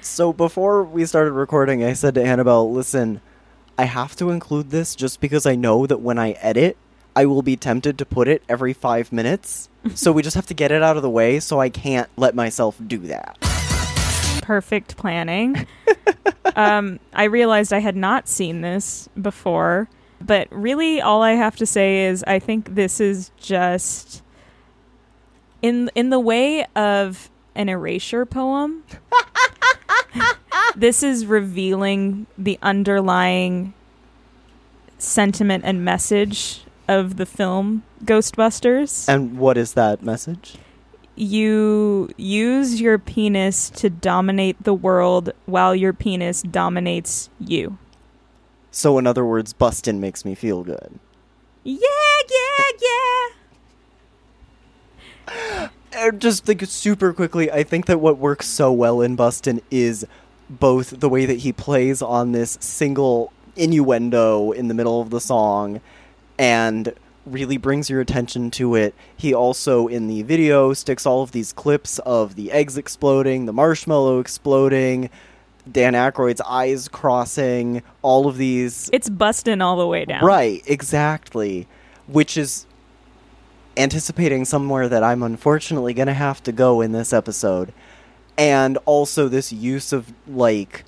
So 0.01 0.33
before 0.33 0.83
we 0.83 1.05
started 1.05 1.31
recording, 1.31 1.81
I 1.85 1.93
said 1.93 2.13
to 2.15 2.21
Annabelle, 2.21 2.73
"Listen, 2.73 3.21
I 3.77 3.85
have 3.85 4.15
to 4.17 4.31
include 4.31 4.71
this 4.71 4.95
just 4.95 5.21
because 5.21 5.45
I 5.45 5.55
know 5.55 5.85
that 5.85 6.01
when 6.01 6.17
I 6.17 6.31
edit, 6.31 6.77
I 7.15 7.25
will 7.25 7.43
be 7.43 7.55
tempted 7.55 7.97
to 7.99 8.05
put 8.05 8.27
it 8.27 8.41
every 8.49 8.73
five 8.73 9.11
minutes. 9.11 9.69
so 9.95 10.11
we 10.11 10.21
just 10.21 10.35
have 10.35 10.47
to 10.47 10.53
get 10.53 10.71
it 10.71 10.81
out 10.81 10.97
of 10.97 11.03
the 11.03 11.09
way. 11.09 11.39
So 11.39 11.59
I 11.59 11.69
can't 11.69 12.09
let 12.17 12.35
myself 12.35 12.79
do 12.85 12.99
that." 12.99 13.37
Perfect 14.41 14.97
planning. 14.97 15.67
um, 16.55 16.99
I 17.13 17.25
realized 17.25 17.73
I 17.73 17.79
had 17.79 17.95
not 17.95 18.27
seen 18.27 18.61
this 18.61 19.09
before, 19.21 19.89
but 20.21 20.47
really 20.51 21.01
all 21.01 21.21
I 21.21 21.33
have 21.33 21.55
to 21.57 21.65
say 21.65 22.05
is 22.05 22.23
I 22.25 22.39
think 22.39 22.75
this 22.75 22.99
is 22.99 23.31
just 23.37 24.23
in 25.61 25.91
in 25.95 26.09
the 26.09 26.19
way 26.19 26.65
of 26.75 27.29
an 27.55 27.69
erasure 27.69 28.25
poem. 28.25 28.83
this 30.77 31.03
is 31.03 31.25
revealing 31.25 32.27
the 32.37 32.57
underlying 32.61 33.73
sentiment 34.97 35.63
and 35.65 35.83
message 35.83 36.61
of 36.87 37.17
the 37.17 37.25
film 37.25 37.83
Ghostbusters. 38.05 39.09
And 39.09 39.37
what 39.37 39.57
is 39.57 39.73
that 39.73 40.01
message? 40.01 40.57
you 41.17 42.09
use 42.15 42.79
your 42.79 42.99
penis 42.99 43.69
to 43.71 43.89
dominate 43.89 44.63
the 44.63 44.73
world 44.73 45.33
while 45.45 45.75
your 45.75 45.91
penis 45.91 46.43
dominates 46.43 47.29
you. 47.39 47.77
So 48.71 48.97
in 48.97 49.07
other 49.07 49.25
words, 49.25 49.51
Bustin 49.53 49.99
makes 49.99 50.23
me 50.23 50.35
feel 50.35 50.63
good. 50.63 50.99
Yeah, 51.63 51.79
yeah, 52.29 53.27
yeah. 55.27 55.69
And 55.91 56.21
just 56.21 56.45
think 56.45 56.63
super 56.65 57.11
quickly, 57.13 57.51
I 57.51 57.63
think 57.63 57.87
that 57.87 57.99
what 57.99 58.19
works 58.19 58.45
so 58.45 58.71
well 58.71 59.01
in 59.01 59.15
Bustin 59.15 59.61
is 59.71 60.05
both 60.49 60.99
the 60.99 61.09
way 61.09 61.25
that 61.25 61.39
he 61.39 61.51
plays 61.51 62.01
on 62.01 62.31
this 62.31 62.57
single 62.61 63.31
innuendo 63.55 64.51
in 64.51 64.67
the 64.67 64.73
middle 64.73 65.01
of 65.01 65.09
the 65.09 65.19
song 65.19 65.81
and 66.37 66.93
really 67.25 67.57
brings 67.57 67.89
your 67.89 67.99
attention 67.99 68.49
to 68.51 68.75
it. 68.75 68.95
He 69.15 69.33
also, 69.33 69.87
in 69.87 70.07
the 70.07 70.23
video, 70.23 70.73
sticks 70.73 71.05
all 71.05 71.23
of 71.23 71.31
these 71.31 71.51
clips 71.51 71.99
of 71.99 72.35
the 72.35 72.51
eggs 72.51 72.77
exploding, 72.77 73.45
the 73.45 73.53
marshmallow 73.53 74.19
exploding, 74.19 75.09
Dan 75.69 75.93
Aykroyd's 75.93 76.41
eyes 76.41 76.87
crossing, 76.87 77.83
all 78.01 78.27
of 78.27 78.37
these 78.37 78.89
It's 78.93 79.09
busting 79.09 79.61
all 79.61 79.77
the 79.77 79.87
way 79.87 80.05
down. 80.05 80.23
Right, 80.23 80.63
exactly. 80.65 81.67
Which 82.07 82.37
is 82.37 82.65
anticipating 83.75 84.45
somewhere 84.45 84.87
that 84.87 85.03
I'm 85.03 85.21
unfortunately 85.21 85.93
going 85.93 86.07
to 86.07 86.13
have 86.13 86.41
to 86.43 86.51
go 86.51 86.81
in 86.81 86.93
this 86.93 87.11
episode. 87.11 87.73
And 88.37 88.77
also 88.85 89.27
this 89.27 89.51
use 89.51 89.91
of, 89.91 90.13
like, 90.27 90.83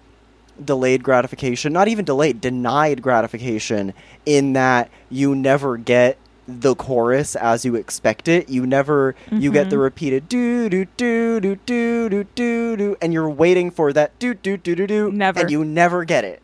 delayed 0.64 1.04
gratification, 1.04 1.74
not 1.74 1.88
even 1.88 2.06
delayed, 2.06 2.42
denied 2.42 3.02
gratification, 3.02 3.94
in 4.26 4.54
that 4.54 4.90
you 5.10 5.34
never 5.36 5.78
get 5.78 6.18
the 6.48 6.76
chorus 6.76 7.36
as 7.36 7.64
you 7.64 7.76
expect 7.76 8.28
it. 8.28 8.50
You 8.50 8.66
never, 8.66 9.16
you 9.32 9.52
get 9.52 9.70
the 9.70 9.78
repeated 9.78 10.28
do 10.28 10.68
do 10.70 10.86
do 10.98 11.40
do 11.40 11.56
do 11.56 12.10
do 12.10 12.24
do 12.24 12.78
do, 12.78 12.98
and 13.02 13.14
you're 13.14 13.30
waiting 13.30 13.72
for 13.72 13.94
that 13.94 14.18
do 14.20 14.34
do 14.34 14.58
do 14.58 14.76
do 14.76 14.88
do, 14.88 15.12
Never. 15.12 15.42
and 15.42 15.52
you 15.52 15.64
never 15.64 16.06
get 16.06 16.24
it. 16.24 16.42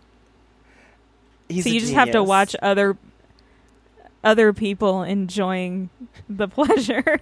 He's 1.50 1.64
So 1.64 1.70
you 1.70 1.80
just 1.80 1.94
have 1.94 2.12
to 2.12 2.24
watch 2.24 2.56
other 2.62 2.98
other 4.24 4.54
people 4.54 5.04
enjoying 5.04 5.90
the 6.30 6.48
pleasure. 6.48 7.20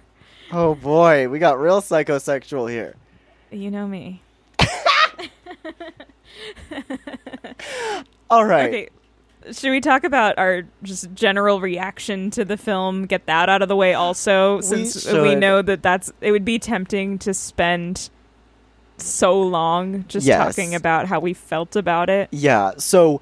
Oh 0.52 0.76
boy, 0.76 1.30
we 1.30 1.40
got 1.40 1.60
real 1.60 1.82
psychosexual 1.82 2.70
here. 2.70 2.96
You 3.58 3.72
know 3.72 3.88
me. 3.88 4.22
All 8.30 8.46
right. 8.46 8.68
Okay. 8.70 8.90
Should 9.52 9.72
we 9.72 9.82
talk 9.82 10.06
about 10.06 10.38
our 10.38 10.64
just 10.84 11.14
general 11.14 11.60
reaction 11.60 12.32
to 12.32 12.46
the 12.46 12.56
film? 12.56 13.06
Get 13.08 13.26
that 13.26 13.50
out 13.50 13.62
of 13.62 13.68
the 13.68 13.76
way 13.76 13.94
also, 13.94 14.62
since 14.62 14.96
we 15.06 15.12
should. 15.12 15.40
know 15.40 15.62
that 15.62 15.84
that's 15.84 16.14
it 16.22 16.32
would 16.32 16.46
be 16.46 16.60
tempting 16.60 17.20
to 17.20 17.34
spend 17.34 18.10
so 18.98 19.40
long 19.42 20.06
just 20.08 20.26
Yes. 20.26 20.56
talking 20.56 20.74
about 20.76 21.08
how 21.08 21.20
we 21.20 21.34
felt 21.34 21.76
about 21.76 22.10
it. 22.10 22.30
Yeah, 22.32 22.72
so 22.78 23.20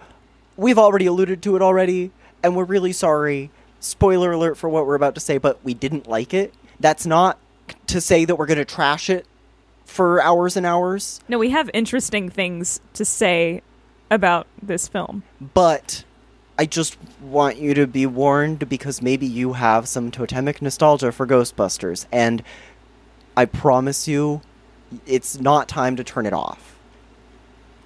we've 0.58 0.78
already 0.78 1.08
alluded 1.08 1.42
to 1.44 1.56
it 1.56 1.64
already, 1.64 2.12
and 2.44 2.56
we're 2.56 2.66
really 2.66 2.94
sorry. 2.94 3.50
Spoiler 3.80 4.32
alert 4.32 4.58
for 4.58 4.70
what 4.70 4.86
we're 4.86 4.94
about 4.96 5.16
to 5.16 5.22
say, 5.22 5.40
but 5.40 5.58
we 5.64 5.74
didn't 5.74 6.06
like 6.08 6.36
it. 6.36 6.54
That's 6.80 7.08
not 7.08 7.40
to 7.88 8.00
say 8.00 8.26
that 8.26 8.36
we're 8.36 8.46
going 8.46 8.60
to 8.60 8.66
trash 8.66 9.10
it 9.10 9.26
for 9.92 10.22
hours 10.22 10.56
and 10.58 10.66
hours, 10.66 11.20
No, 11.28 11.38
we 11.38 11.50
have 11.50 11.70
interesting 11.74 12.30
things 12.30 12.80
to 12.94 13.04
say 13.06 13.62
about 14.10 14.48
this 14.62 14.88
film. 14.88 15.24
but 15.54 16.04
I 16.58 16.66
just 16.66 16.98
want 17.22 17.58
you 17.58 17.74
to 17.74 17.88
be 17.88 18.06
warned 18.06 18.70
because 18.70 19.02
maybe 19.02 19.26
you 19.26 19.54
have 19.54 19.88
some 19.88 20.12
totemic 20.12 20.62
nostalgia 20.62 21.12
for 21.12 21.26
Ghostbusters, 21.26 22.06
and 22.12 22.44
I 23.36 23.46
promise 23.46 24.08
you, 24.08 24.42
it's 25.08 25.40
not 25.40 25.68
time 25.68 25.96
to 25.96 26.04
turn 26.04 26.26
it 26.26 26.34
off. 26.34 26.76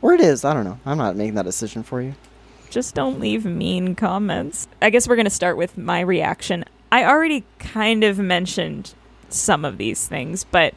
Or 0.01 0.13
it 0.13 0.19
is, 0.21 0.43
I 0.43 0.53
don't 0.53 0.65
know. 0.65 0.79
I'm 0.85 0.97
not 0.97 1.15
making 1.15 1.35
that 1.35 1.45
decision 1.45 1.83
for 1.83 2.01
you. 2.01 2.15
Just 2.69 2.95
don't 2.95 3.19
leave 3.19 3.45
mean 3.45 3.95
comments. 3.95 4.67
I 4.81 4.89
guess 4.89 5.07
we're 5.07 5.15
going 5.15 5.25
to 5.25 5.29
start 5.29 5.55
with 5.55 5.77
my 5.77 6.01
reaction. 6.01 6.65
I 6.91 7.05
already 7.05 7.45
kind 7.59 8.03
of 8.03 8.19
mentioned 8.19 8.93
some 9.29 9.63
of 9.63 9.77
these 9.77 10.07
things, 10.07 10.43
but 10.43 10.73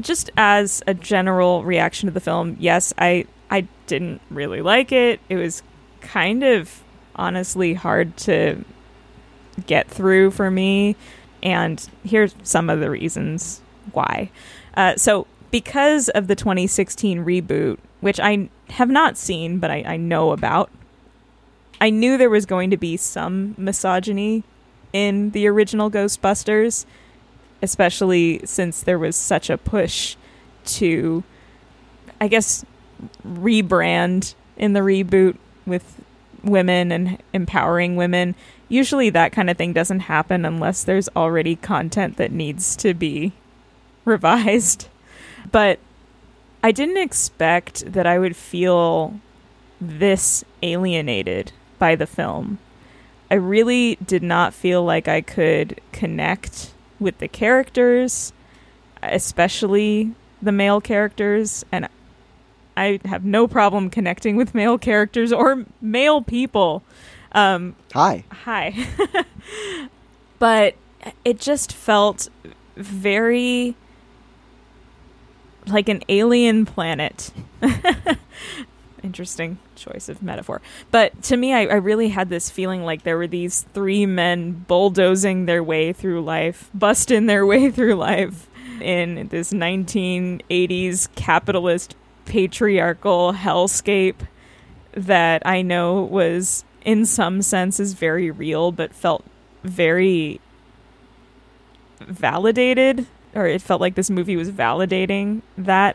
just 0.00 0.30
as 0.36 0.82
a 0.86 0.94
general 0.94 1.64
reaction 1.64 2.06
to 2.06 2.12
the 2.12 2.20
film, 2.20 2.56
yes, 2.58 2.92
I 2.98 3.26
I 3.50 3.68
didn't 3.86 4.20
really 4.30 4.62
like 4.62 4.92
it. 4.92 5.20
It 5.28 5.36
was 5.36 5.62
kind 6.00 6.42
of 6.42 6.82
honestly 7.16 7.74
hard 7.74 8.16
to 8.16 8.64
get 9.66 9.88
through 9.88 10.32
for 10.32 10.50
me, 10.50 10.96
and 11.42 11.88
here's 12.04 12.34
some 12.42 12.70
of 12.70 12.80
the 12.80 12.90
reasons 12.90 13.60
why. 13.92 14.30
Uh, 14.76 14.96
so, 14.96 15.26
because 15.50 16.08
of 16.10 16.26
the 16.26 16.34
2016 16.34 17.24
reboot, 17.24 17.78
which 18.00 18.18
I 18.18 18.48
have 18.70 18.90
not 18.90 19.16
seen, 19.16 19.58
but 19.58 19.70
I, 19.70 19.84
I 19.86 19.96
know 19.96 20.32
about, 20.32 20.70
I 21.80 21.90
knew 21.90 22.18
there 22.18 22.30
was 22.30 22.46
going 22.46 22.70
to 22.70 22.76
be 22.76 22.96
some 22.96 23.54
misogyny 23.56 24.42
in 24.92 25.30
the 25.30 25.46
original 25.46 25.90
Ghostbusters, 25.90 26.86
especially 27.64 28.40
since 28.44 28.82
there 28.82 28.98
was 28.98 29.16
such 29.16 29.48
a 29.48 29.56
push 29.56 30.16
to, 30.66 31.24
I 32.20 32.28
guess, 32.28 32.64
rebrand 33.26 34.34
in 34.56 34.74
the 34.74 34.80
reboot 34.80 35.38
with 35.66 36.02
women 36.42 36.92
and 36.92 37.18
empowering 37.32 37.96
women. 37.96 38.34
Usually 38.68 39.08
that 39.10 39.32
kind 39.32 39.48
of 39.48 39.56
thing 39.56 39.72
doesn't 39.72 40.00
happen 40.00 40.44
unless 40.44 40.84
there's 40.84 41.08
already 41.16 41.56
content 41.56 42.18
that 42.18 42.30
needs 42.30 42.76
to 42.76 42.92
be 42.92 43.32
revised. 44.04 44.88
But 45.50 45.78
I 46.62 46.70
didn't 46.70 46.98
expect 46.98 47.90
that 47.92 48.06
I 48.06 48.18
would 48.18 48.36
feel 48.36 49.18
this 49.80 50.44
alienated 50.62 51.52
by 51.78 51.96
the 51.96 52.06
film. 52.06 52.58
I 53.30 53.36
really 53.36 53.96
did 53.96 54.22
not 54.22 54.52
feel 54.52 54.84
like 54.84 55.08
I 55.08 55.22
could 55.22 55.80
connect 55.92 56.73
with 57.00 57.18
the 57.18 57.28
characters, 57.28 58.32
especially 59.02 60.14
the 60.40 60.52
male 60.52 60.80
characters, 60.80 61.64
and 61.72 61.88
I 62.76 63.00
have 63.04 63.24
no 63.24 63.46
problem 63.46 63.90
connecting 63.90 64.36
with 64.36 64.54
male 64.54 64.78
characters 64.78 65.32
or 65.32 65.64
male 65.80 66.22
people. 66.22 66.82
Um, 67.32 67.74
Hi. 67.92 68.24
hi. 68.30 68.74
but 70.38 70.74
it 71.24 71.40
just 71.40 71.72
felt 71.72 72.28
very 72.76 73.74
like 75.66 75.88
an 75.88 76.02
alien 76.08 76.66
planet. 76.66 77.30
Interesting 79.04 79.58
choice 79.76 80.08
of 80.08 80.22
metaphor. 80.22 80.62
But 80.90 81.22
to 81.24 81.36
me, 81.36 81.52
I, 81.52 81.66
I 81.66 81.74
really 81.74 82.08
had 82.08 82.30
this 82.30 82.48
feeling 82.48 82.84
like 82.84 83.02
there 83.02 83.18
were 83.18 83.26
these 83.26 83.66
three 83.74 84.06
men 84.06 84.64
bulldozing 84.66 85.44
their 85.44 85.62
way 85.62 85.92
through 85.92 86.24
life, 86.24 86.70
busting 86.72 87.26
their 87.26 87.44
way 87.52 87.70
through 87.70 87.96
life 87.96 88.48
in 88.80 89.28
this 89.28 89.52
1980s 89.52 91.14
capitalist 91.16 91.94
patriarchal 92.24 93.34
hellscape 93.34 94.26
that 94.92 95.42
I 95.46 95.60
know 95.60 96.00
was 96.00 96.64
in 96.82 97.04
some 97.04 97.42
senses 97.42 97.92
very 97.92 98.30
real, 98.30 98.72
but 98.72 98.94
felt 98.94 99.22
very 99.62 100.40
validated, 102.00 103.06
or 103.34 103.46
it 103.46 103.60
felt 103.60 103.82
like 103.82 103.96
this 103.96 104.08
movie 104.08 104.36
was 104.36 104.50
validating 104.50 105.42
that 105.58 105.94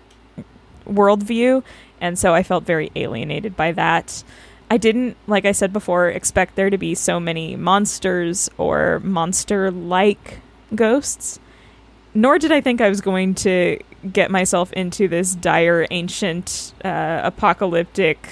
worldview. 0.86 1.64
And 2.02 2.18
so 2.18 2.34
I 2.34 2.44
felt 2.44 2.64
very 2.66 2.92
alienated 2.96 3.56
by 3.56 3.72
that. 3.74 4.24
I 4.72 4.78
didn't, 4.78 5.18
like 5.28 5.46
I 5.46 5.52
said 5.52 5.74
before, 5.74 6.10
expect 6.10 6.56
there 6.56 6.70
to 6.70 6.78
be 6.78 6.94
so 6.96 7.20
many 7.20 7.56
monsters 7.56 8.50
or 8.58 9.00
monster 9.04 9.72
like 9.72 10.40
ghosts. 10.76 11.40
Nor 12.14 12.38
did 12.40 12.52
I 12.52 12.62
think 12.62 12.82
I 12.82 12.90
was 12.90 13.02
going 13.02 13.36
to 13.36 13.80
get 14.12 14.32
myself 14.32 14.72
into 14.74 15.08
this 15.08 15.36
dire, 15.36 15.88
ancient, 15.92 16.74
uh, 16.84 17.22
apocalyptic 17.24 18.28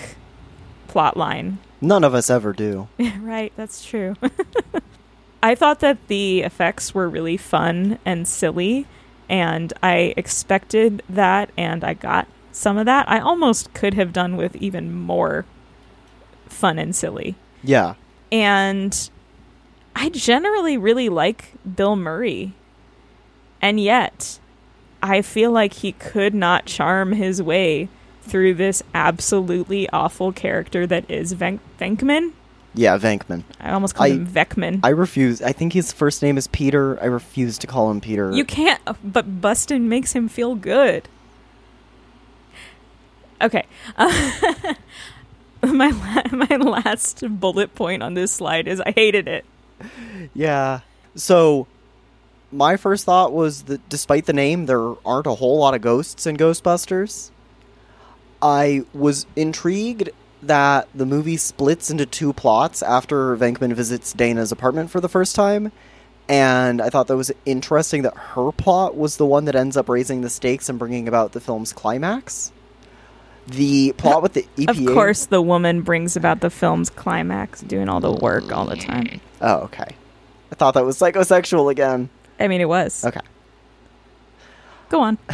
plot 0.87 1.17
line. 1.17 1.59
None 1.81 2.03
of 2.03 2.13
us 2.13 2.29
ever 2.29 2.53
do. 2.53 2.87
right, 3.19 3.53
that's 3.55 3.83
true. 3.85 4.15
I 5.43 5.55
thought 5.55 5.79
that 5.81 6.07
the 6.07 6.41
effects 6.41 6.93
were 6.95 7.07
really 7.07 7.37
fun 7.37 7.99
and 8.05 8.27
silly, 8.27 8.87
and 9.29 9.71
I 9.83 10.13
expected 10.17 11.03
that, 11.09 11.51
and 11.57 11.83
I 11.83 11.93
got 11.93 12.27
some 12.57 12.77
of 12.77 12.85
that. 12.85 13.09
I 13.09 13.19
almost 13.19 13.73
could 13.73 13.93
have 13.93 14.11
done 14.11 14.35
with 14.35 14.55
even 14.55 14.93
more 14.93 15.45
fun 16.47 16.79
and 16.79 16.95
silly. 16.95 17.35
Yeah. 17.63 17.93
And 18.31 19.09
I 19.95 20.09
generally 20.09 20.77
really 20.77 21.09
like 21.09 21.53
Bill 21.75 21.95
Murray. 21.95 22.53
And 23.61 23.79
yet, 23.79 24.39
I 25.01 25.21
feel 25.21 25.51
like 25.51 25.73
he 25.73 25.91
could 25.93 26.33
not 26.33 26.65
charm 26.65 27.13
his 27.13 27.41
way 27.41 27.89
through 28.21 28.55
this 28.55 28.83
absolutely 28.93 29.89
awful 29.89 30.31
character 30.31 30.85
that 30.87 31.09
is 31.09 31.33
Ven- 31.33 31.59
Venkman. 31.79 32.33
Yeah, 32.73 32.97
Venkman. 32.97 33.43
I 33.59 33.71
almost 33.71 33.95
called 33.95 34.11
I- 34.11 34.13
him 34.15 34.27
Venkman. 34.27 34.79
I 34.83 34.89
refuse. 34.89 35.41
I 35.41 35.51
think 35.51 35.73
his 35.73 35.91
first 35.91 36.21
name 36.21 36.37
is 36.37 36.47
Peter. 36.47 37.01
I 37.01 37.05
refuse 37.05 37.57
to 37.59 37.67
call 37.67 37.89
him 37.89 38.01
Peter. 38.01 38.31
You 38.31 38.45
can't, 38.45 38.81
uh, 38.85 38.93
but 39.03 39.41
Bustin 39.41 39.87
makes 39.89 40.13
him 40.13 40.27
feel 40.27 40.55
good. 40.55 41.07
Okay. 43.41 43.65
Uh, 43.95 44.73
my 45.63 45.89
la- 45.89 46.37
my 46.37 46.55
last 46.55 47.23
bullet 47.39 47.75
point 47.75 48.03
on 48.03 48.13
this 48.13 48.31
slide 48.31 48.67
is 48.67 48.81
I 48.81 48.91
hated 48.91 49.27
it. 49.27 49.45
Yeah. 50.33 50.81
So, 51.15 51.67
my 52.51 52.77
first 52.77 53.05
thought 53.05 53.33
was 53.33 53.63
that 53.63 53.87
despite 53.89 54.25
the 54.25 54.33
name, 54.33 54.65
there 54.65 54.95
aren't 55.05 55.27
a 55.27 55.35
whole 55.35 55.59
lot 55.59 55.73
of 55.73 55.81
ghosts 55.81 56.25
in 56.25 56.37
Ghostbusters. 56.37 57.31
I 58.41 58.83
was 58.93 59.25
intrigued 59.35 60.09
that 60.43 60.87
the 60.93 61.05
movie 61.05 61.37
splits 61.37 61.89
into 61.89 62.05
two 62.05 62.33
plots 62.33 62.83
after 62.83 63.35
Venkman 63.35 63.73
visits 63.73 64.13
Dana's 64.13 64.51
apartment 64.51 64.91
for 64.91 65.01
the 65.01 65.09
first 65.09 65.35
time. 65.35 65.71
And 66.29 66.81
I 66.81 66.89
thought 66.89 67.07
that 67.07 67.17
was 67.17 67.31
interesting 67.45 68.01
that 68.03 68.15
her 68.15 68.51
plot 68.51 68.95
was 68.95 69.17
the 69.17 69.25
one 69.25 69.45
that 69.45 69.55
ends 69.55 69.77
up 69.77 69.89
raising 69.89 70.21
the 70.21 70.29
stakes 70.29 70.69
and 70.69 70.77
bringing 70.77 71.07
about 71.07 71.31
the 71.31 71.39
film's 71.39 71.71
climax. 71.73 72.51
The 73.47 73.93
plot 73.93 74.21
with 74.21 74.33
the 74.33 74.45
EPA. 74.57 74.69
Of 74.69 74.93
course, 74.93 75.25
the 75.27 75.41
woman 75.41 75.81
brings 75.81 76.15
about 76.15 76.41
the 76.41 76.49
film's 76.49 76.89
climax, 76.89 77.61
doing 77.61 77.89
all 77.89 77.99
the 77.99 78.11
work 78.11 78.51
all 78.51 78.65
the 78.65 78.75
time. 78.75 79.21
Oh, 79.41 79.59
okay. 79.61 79.95
I 80.51 80.55
thought 80.55 80.73
that 80.73 80.85
was 80.85 80.97
psychosexual 80.97 81.71
again. 81.71 82.09
I 82.39 82.47
mean, 82.47 82.61
it 82.61 82.69
was. 82.69 83.05
Okay. 83.05 83.21
Go 84.89 85.01
on. 85.01 85.17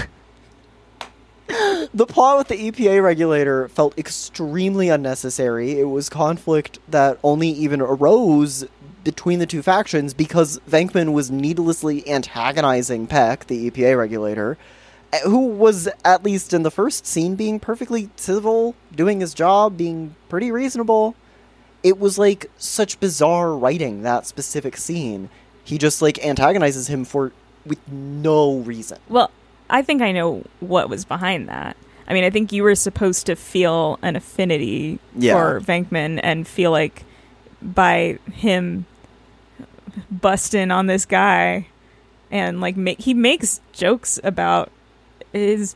The 1.93 2.05
plot 2.07 2.37
with 2.39 2.47
the 2.47 2.71
EPA 2.71 3.03
regulator 3.03 3.67
felt 3.67 3.97
extremely 3.99 4.89
unnecessary. 4.89 5.79
It 5.79 5.85
was 5.85 6.09
conflict 6.09 6.79
that 6.87 7.19
only 7.23 7.49
even 7.49 7.81
arose 7.81 8.65
between 9.03 9.39
the 9.39 9.45
two 9.45 9.61
factions 9.61 10.13
because 10.13 10.59
Venkman 10.67 11.13
was 11.13 11.29
needlessly 11.29 12.09
antagonizing 12.09 13.05
Peck, 13.05 13.45
the 13.47 13.69
EPA 13.69 13.97
regulator, 13.97 14.57
Uh, 15.13 15.19
who 15.29 15.45
was, 15.47 15.87
at 16.03 16.23
least 16.23 16.53
in 16.53 16.63
the 16.63 16.71
first 16.71 17.05
scene, 17.05 17.35
being 17.35 17.59
perfectly 17.59 18.09
civil, 18.15 18.75
doing 18.95 19.19
his 19.19 19.33
job, 19.33 19.77
being 19.77 20.15
pretty 20.27 20.51
reasonable. 20.51 21.15
It 21.83 21.99
was 21.99 22.17
like 22.17 22.49
such 22.57 22.99
bizarre 22.99 23.55
writing, 23.55 24.01
that 24.01 24.25
specific 24.25 24.75
scene. 24.77 25.29
He 25.63 25.77
just 25.77 26.01
like 26.01 26.23
antagonizes 26.25 26.87
him 26.87 27.05
for 27.05 27.31
with 27.65 27.79
no 27.89 28.57
reason. 28.59 28.97
Well, 29.07 29.29
I 29.69 29.81
think 29.83 30.01
I 30.01 30.11
know 30.11 30.43
what 30.59 30.89
was 30.89 31.05
behind 31.05 31.47
that. 31.47 31.77
I 32.07 32.13
mean, 32.13 32.23
I 32.23 32.29
think 32.29 32.51
you 32.51 32.63
were 32.63 32.75
supposed 32.75 33.25
to 33.27 33.35
feel 33.35 33.99
an 34.01 34.15
affinity 34.15 34.99
Yeah. 35.15 35.33
for 35.33 35.61
Venkman 35.61 36.19
and 36.23 36.47
feel 36.47 36.71
like 36.71 37.03
by 37.61 38.17
him 38.33 38.85
busting 40.09 40.71
on 40.71 40.87
this 40.87 41.05
guy 41.05 41.67
and 42.31 42.59
like 42.59 42.75
make 42.75 42.99
he 42.99 43.13
makes 43.13 43.61
jokes 43.73 44.19
about 44.23 44.71
his 45.33 45.75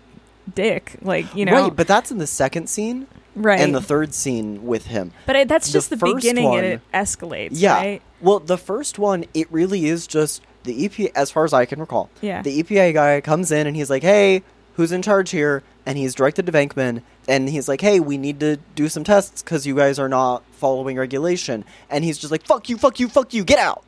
dick, 0.55 0.95
like 1.01 1.36
you 1.36 1.43
know, 1.45 1.64
Right, 1.64 1.76
but 1.76 1.88
that's 1.88 2.10
in 2.12 2.18
the 2.20 2.28
second 2.28 2.68
scene. 2.70 3.08
right. 3.36 3.60
and 3.60 3.76
the 3.76 3.82
third 3.82 4.14
scene 4.14 4.66
with 4.66 4.86
him. 4.88 5.12
but 5.26 5.36
it, 5.36 5.47
that's 5.49 5.72
just 5.72 5.89
the, 5.89 5.97
first 5.97 6.16
beginning, 6.16 6.45
one- 6.45 6.58
and 6.64 6.68
it 6.68 6.82
escalates. 6.93 7.49
Yeah. 7.51 7.76
right? 7.76 8.01
Well, 8.22 8.39
the 8.39 8.58
first 8.58 8.97
one, 8.97 9.26
it 9.34 9.51
really 9.51 9.86
is 9.88 10.08
just 10.08 10.41
the 10.64 10.88
EPA, 10.88 11.12
as 11.16 11.30
far 11.32 11.43
as 11.45 11.53
I 11.53 11.66
can 11.66 11.80
recall. 11.80 12.10
Yeah. 12.22 12.41
The 12.41 12.64
EPA 12.64 12.93
guy 12.93 13.22
comes 13.22 13.51
in 13.51 13.68
and 13.68 13.76
he's 13.76 13.89
like, 13.89 14.03
"Hey, 14.03 14.41
who's 14.76 14.91
in 14.91 15.01
charge 15.01 15.30
here?" 15.32 15.64
And 15.86 15.97
he's 15.97 16.14
directed 16.16 16.45
to 16.47 16.51
Venkman, 16.51 17.01
and 17.30 17.47
he's 17.47 17.68
like, 17.70 17.80
"Hey, 17.82 17.99
we 17.99 18.18
need 18.18 18.39
to 18.41 18.58
do 18.76 18.89
some 18.89 19.03
tests 19.05 19.41
because 19.43 19.66
you 19.68 19.76
guys 19.76 19.99
are 19.99 20.10
not 20.10 20.43
following 20.51 20.97
regulation." 20.97 21.64
And 21.89 22.03
he's 22.03 22.18
just 22.18 22.32
like, 22.32 22.43
"Fuck 22.45 22.70
you, 22.70 22.78
fuck 22.78 22.99
you, 22.99 23.08
fuck 23.08 23.34
you, 23.34 23.43
get 23.45 23.60
out!" 23.60 23.84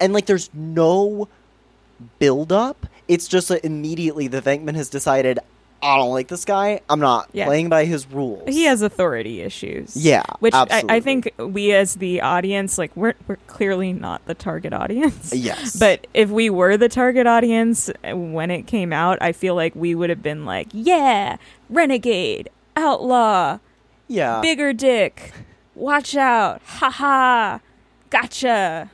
And 0.00 0.12
like, 0.12 0.26
there's 0.26 0.50
no 0.54 1.28
build 2.18 2.52
up. 2.52 2.86
It's 3.08 3.28
just 3.28 3.48
that 3.48 3.64
immediately 3.64 4.28
the 4.28 4.40
Venkman 4.40 4.74
has 4.76 4.88
decided, 4.88 5.38
"I 5.82 5.96
don't 5.98 6.10
like 6.12 6.28
this 6.28 6.44
guy. 6.46 6.80
I'm 6.88 7.00
not 7.00 7.28
Yeah. 7.32 7.44
playing 7.44 7.68
by 7.68 7.84
his 7.84 8.10
rules." 8.10 8.42
He 8.48 8.64
has 8.64 8.80
authority 8.80 9.42
issues. 9.42 9.94
Yeah, 9.96 10.22
which 10.40 10.54
I, 10.54 10.82
I 10.88 11.00
think 11.00 11.30
we 11.38 11.72
as 11.72 11.96
the 11.96 12.22
audience, 12.22 12.78
like 12.78 12.96
we're 12.96 13.14
we're 13.28 13.36
clearly 13.46 13.92
not 13.92 14.24
the 14.26 14.34
target 14.34 14.72
audience. 14.72 15.32
Yes. 15.34 15.76
But 15.84 16.06
if 16.14 16.30
we 16.30 16.48
were 16.48 16.76
the 16.78 16.88
target 16.88 17.26
audience 17.26 17.90
uh, 17.90 18.16
when 18.16 18.50
it 18.50 18.62
came 18.66 18.92
out, 18.92 19.18
I 19.20 19.32
feel 19.32 19.54
like 19.54 19.74
we 19.76 19.94
would 19.94 20.08
have 20.10 20.22
been 20.22 20.46
like, 20.46 20.68
"Yeah, 20.72 21.36
renegade, 21.68 22.48
outlaw, 22.76 23.58
yeah. 24.08 24.40
bigger 24.40 24.72
dick, 24.72 25.32
watch 25.74 26.16
out, 26.16 26.62
haha, 26.64 27.58
gotcha." 28.08 28.90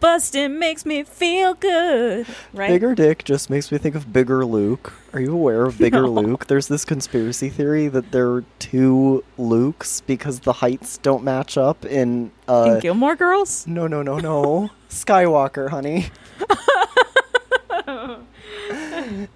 Bustin' 0.00 0.58
makes 0.58 0.84
me 0.86 1.02
feel 1.04 1.52
good, 1.54 2.26
right? 2.54 2.68
Bigger 2.68 2.94
Dick 2.94 3.22
just 3.24 3.50
makes 3.50 3.70
me 3.70 3.76
think 3.78 3.94
of 3.94 4.10
Bigger 4.12 4.44
Luke. 4.46 4.92
Are 5.12 5.20
you 5.20 5.32
aware 5.34 5.66
of 5.66 5.76
Bigger 5.78 6.02
No. 6.02 6.08
Luke? 6.12 6.46
There's 6.46 6.68
this 6.68 6.84
conspiracy 6.86 7.50
theory 7.50 7.88
that 7.88 8.10
there 8.10 8.28
are 8.30 8.44
two 8.58 9.22
Lukes 9.38 10.00
because 10.06 10.40
the 10.40 10.54
heights 10.54 10.96
don't 10.98 11.22
match 11.22 11.58
up 11.58 11.84
in 11.84 12.30
uh 12.48 12.72
In 12.74 12.80
Gilmore 12.80 13.16
Girls. 13.16 13.66
No, 13.66 13.86
no, 13.86 14.02
no, 14.02 14.18
no. 14.18 14.70
Skywalker, 14.88 15.68
honey. 15.68 16.06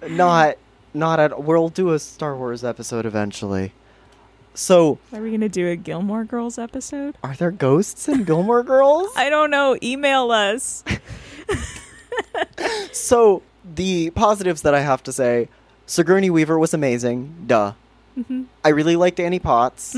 not 0.09 0.57
not 0.93 1.19
at 1.19 1.43
we'll 1.43 1.69
do 1.69 1.91
a 1.93 1.99
Star 1.99 2.35
Wars 2.35 2.63
episode 2.63 3.05
eventually. 3.05 3.73
So, 4.55 4.97
Are 5.13 5.21
we 5.21 5.31
gonna 5.31 5.49
do 5.49 5.67
a 5.67 5.75
Gilmore 5.75 6.23
Girls 6.23 6.57
episode? 6.57 7.15
are 7.23 7.35
there 7.35 7.51
ghosts 7.51 8.07
in 8.07 8.23
Gilmore 8.23 8.63
Girls? 8.63 9.09
I 9.15 9.29
don't 9.29 9.51
know. 9.51 9.77
Email 9.83 10.31
us. 10.31 10.83
So 12.91 13.41
the 13.65 14.09
positives 14.11 14.61
that 14.61 14.73
I 14.73 14.79
have 14.79 15.03
to 15.03 15.11
say, 15.11 15.49
Sigourney 15.85 16.29
Weaver 16.29 16.57
was 16.57 16.73
amazing. 16.73 17.43
Duh. 17.45 17.73
Mm-hmm. 18.17 18.43
I 18.63 18.69
really 18.69 18.95
liked 18.95 19.19
Annie 19.19 19.39
Potts. 19.39 19.97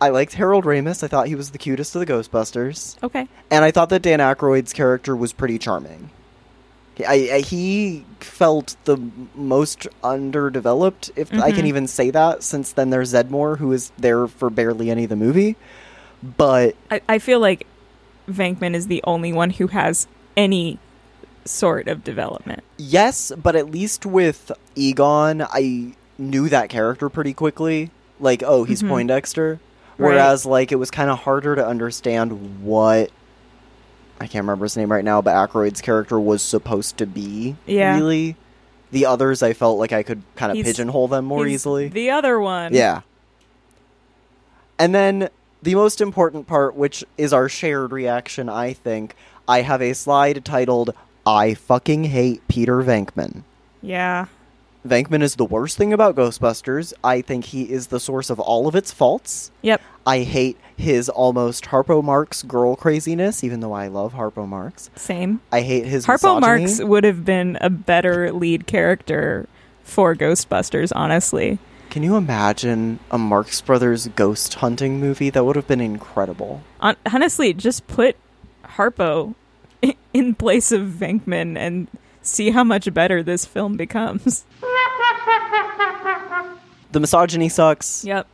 I 0.00 0.08
liked 0.10 0.34
Harold 0.34 0.64
Ramis. 0.64 1.02
I 1.02 1.08
thought 1.08 1.26
he 1.26 1.34
was 1.34 1.50
the 1.50 1.58
cutest 1.58 1.94
of 1.96 2.00
the 2.00 2.06
Ghostbusters, 2.12 2.96
Okay. 3.02 3.26
and 3.50 3.64
I 3.64 3.70
thought 3.72 3.88
that 3.90 4.02
Dan 4.02 4.20
Aykroyd's 4.20 4.72
character 4.72 5.16
was 5.16 5.32
pretty 5.32 5.58
charming. 5.58 6.10
I, 7.00 7.30
I 7.34 7.40
he 7.40 8.04
felt 8.20 8.76
the 8.84 8.98
most 9.34 9.86
underdeveloped, 10.04 11.10
if 11.16 11.32
I 11.32 11.50
can 11.52 11.64
Mhm. 11.64 11.68
even 11.68 11.86
say 11.86 12.10
that, 12.10 12.42
since 12.42 12.72
then 12.72 12.90
there's 12.90 13.12
Zeddemore, 13.14 13.58
who 13.58 13.72
is 13.72 13.90
there 13.98 14.26
for 14.26 14.50
barely 14.50 14.90
any 14.90 15.04
of 15.04 15.10
the 15.10 15.16
movie. 15.16 15.56
But 16.22 16.76
I, 16.90 17.00
I 17.08 17.18
feel 17.18 17.40
like 17.40 17.66
Venkman 18.28 18.74
is 18.74 18.86
the 18.86 19.02
only 19.04 19.32
one 19.32 19.50
who 19.50 19.68
has 19.68 20.06
any 20.36 20.78
sort 21.44 21.88
of 21.88 22.04
development. 22.04 22.62
Yes, 22.76 23.32
but 23.42 23.56
at 23.56 23.70
least 23.70 24.06
with 24.06 24.52
Egon, 24.76 25.42
I 25.42 25.94
knew 26.18 26.48
that 26.48 26.68
character 26.68 27.08
pretty 27.08 27.32
quickly. 27.34 27.90
Like, 28.20 28.42
oh, 28.46 28.62
he's 28.64 28.82
Mhm. 28.82 28.88
Poindexter. 28.88 29.58
Right. 29.98 30.10
Whereas, 30.10 30.46
like, 30.46 30.70
it 30.70 30.76
was 30.76 30.90
kind 30.90 31.10
of 31.10 31.20
harder 31.20 31.56
to 31.56 31.66
understand 31.66 32.62
what 32.62 33.10
I 34.22 34.26
can't 34.28 34.44
remember 34.44 34.64
his 34.64 34.76
name 34.76 34.92
right 34.92 35.04
now, 35.04 35.20
but 35.20 35.34
Aykroyd's 35.34 35.80
character 35.80 36.18
was 36.20 36.42
supposed 36.42 36.96
to 36.98 37.06
be. 37.06 37.56
Yeah. 37.66 37.96
Really, 37.96 38.36
the 38.92 39.06
others 39.06 39.42
I 39.42 39.52
felt 39.52 39.78
like 39.78 39.92
I 39.92 40.02
could 40.02 40.22
kind 40.36 40.50
of 40.52 40.56
He's- 40.56 40.66
pigeonhole 40.68 41.08
them 41.08 41.24
more 41.24 41.46
easily. 41.46 41.88
The 41.88 42.10
other 42.10 42.38
one. 42.40 42.72
Yeah. 42.72 43.00
And 44.78 44.94
then 44.94 45.28
the 45.62 45.74
most 45.74 46.00
important 46.00 46.46
part, 46.46 46.74
which 46.76 47.04
is 47.18 47.32
our 47.32 47.48
shared 47.48 47.92
reaction, 47.92 48.48
I 48.48 48.72
think, 48.72 49.14
I 49.48 49.62
have 49.62 49.82
a 49.82 49.92
slide 49.92 50.44
titled 50.44 50.94
I 51.26 51.54
fucking 51.54 52.04
hate 52.04 52.46
Peter 52.48 52.78
Venkman. 52.82 53.42
Yeah. 53.80 54.26
Venkman 54.86 55.22
is 55.22 55.36
the 55.36 55.44
worst 55.44 55.78
thing 55.78 55.92
about 55.92 56.16
Ghostbusters. 56.16 56.92
I 57.04 57.20
think 57.20 57.46
he 57.46 57.70
is 57.70 57.88
the 57.88 58.00
source 58.00 58.30
of 58.30 58.40
all 58.40 58.66
of 58.66 58.74
its 58.74 58.92
faults. 58.92 59.52
Yep. 59.62 59.80
I 60.04 60.20
hate 60.20 60.58
his 60.76 61.08
almost 61.08 61.66
Harpo 61.66 62.02
Marx 62.02 62.42
girl 62.42 62.74
craziness, 62.74 63.44
even 63.44 63.60
though 63.60 63.72
I 63.72 63.86
love 63.86 64.14
Harpo 64.14 64.46
Marx. 64.48 64.90
Same. 64.96 65.40
I 65.52 65.60
hate 65.60 65.86
his 65.86 66.06
Harpo 66.06 66.40
misogyny. 66.40 66.64
Marx 66.64 66.80
would 66.82 67.04
have 67.04 67.24
been 67.24 67.58
a 67.60 67.70
better 67.70 68.32
lead 68.32 68.66
character 68.66 69.48
for 69.84 70.16
Ghostbusters, 70.16 70.90
honestly. 70.94 71.58
Can 71.90 72.02
you 72.02 72.16
imagine 72.16 72.98
a 73.10 73.18
Marx 73.18 73.60
Brothers 73.60 74.08
ghost 74.08 74.54
hunting 74.54 74.98
movie? 74.98 75.30
That 75.30 75.44
would 75.44 75.56
have 75.56 75.68
been 75.68 75.80
incredible. 75.80 76.62
Honestly, 76.80 77.52
just 77.52 77.86
put 77.86 78.16
Harpo 78.64 79.34
in 80.14 80.34
place 80.34 80.72
of 80.72 80.88
Venkman 80.88 81.56
and 81.56 81.86
see 82.22 82.50
how 82.50 82.64
much 82.64 82.92
better 82.94 83.22
this 83.22 83.44
film 83.44 83.76
becomes. 83.76 84.44
The 86.92 87.00
misogyny 87.00 87.48
sucks. 87.48 88.04
Yep. 88.04 88.26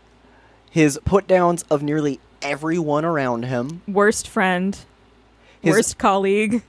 His 0.70 0.98
put 1.04 1.26
downs 1.26 1.62
of 1.70 1.82
nearly 1.82 2.20
everyone 2.42 3.04
around 3.04 3.44
him, 3.44 3.82
Worst 3.86 4.28
friend, 4.28 4.76
His- 5.60 5.72
worst 5.74 5.98
colleague. 5.98 6.62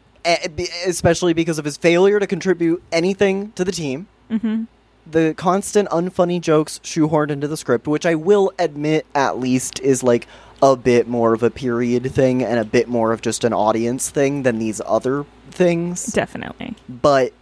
especially 0.86 1.34
because 1.34 1.58
of 1.60 1.66
his 1.66 1.78
failure 1.78 2.20
to 2.20 2.28
contribute 2.28 2.84
anything 2.92 3.52
to 3.54 3.64
the 3.66 3.72
team. 3.72 4.08
hmm 4.30 4.64
The 5.10 5.34
constant 5.36 5.90
unfunny 5.90 6.40
jokes 6.40 6.80
shoehorned 6.84 7.32
into 7.32 7.48
the 7.48 7.58
script, 7.58 7.88
which 7.88 8.06
I 8.06 8.16
will 8.16 8.52
admit 8.60 9.06
at 9.16 9.40
least 9.40 9.80
is 9.80 10.04
like 10.04 10.28
a 10.62 10.76
bit 10.76 11.08
more 11.08 11.34
of 11.34 11.44
a 11.44 11.50
period 11.50 12.12
thing 12.12 12.44
and 12.44 12.60
a 12.60 12.66
bit 12.66 12.88
more 12.88 13.14
of 13.14 13.22
just 13.22 13.44
an 13.44 13.54
audience 13.54 14.10
thing 14.10 14.44
than 14.44 14.60
these 14.60 14.82
other 14.86 15.26
things. 15.52 16.06
Definitely. 16.08 16.76
But 16.88 17.34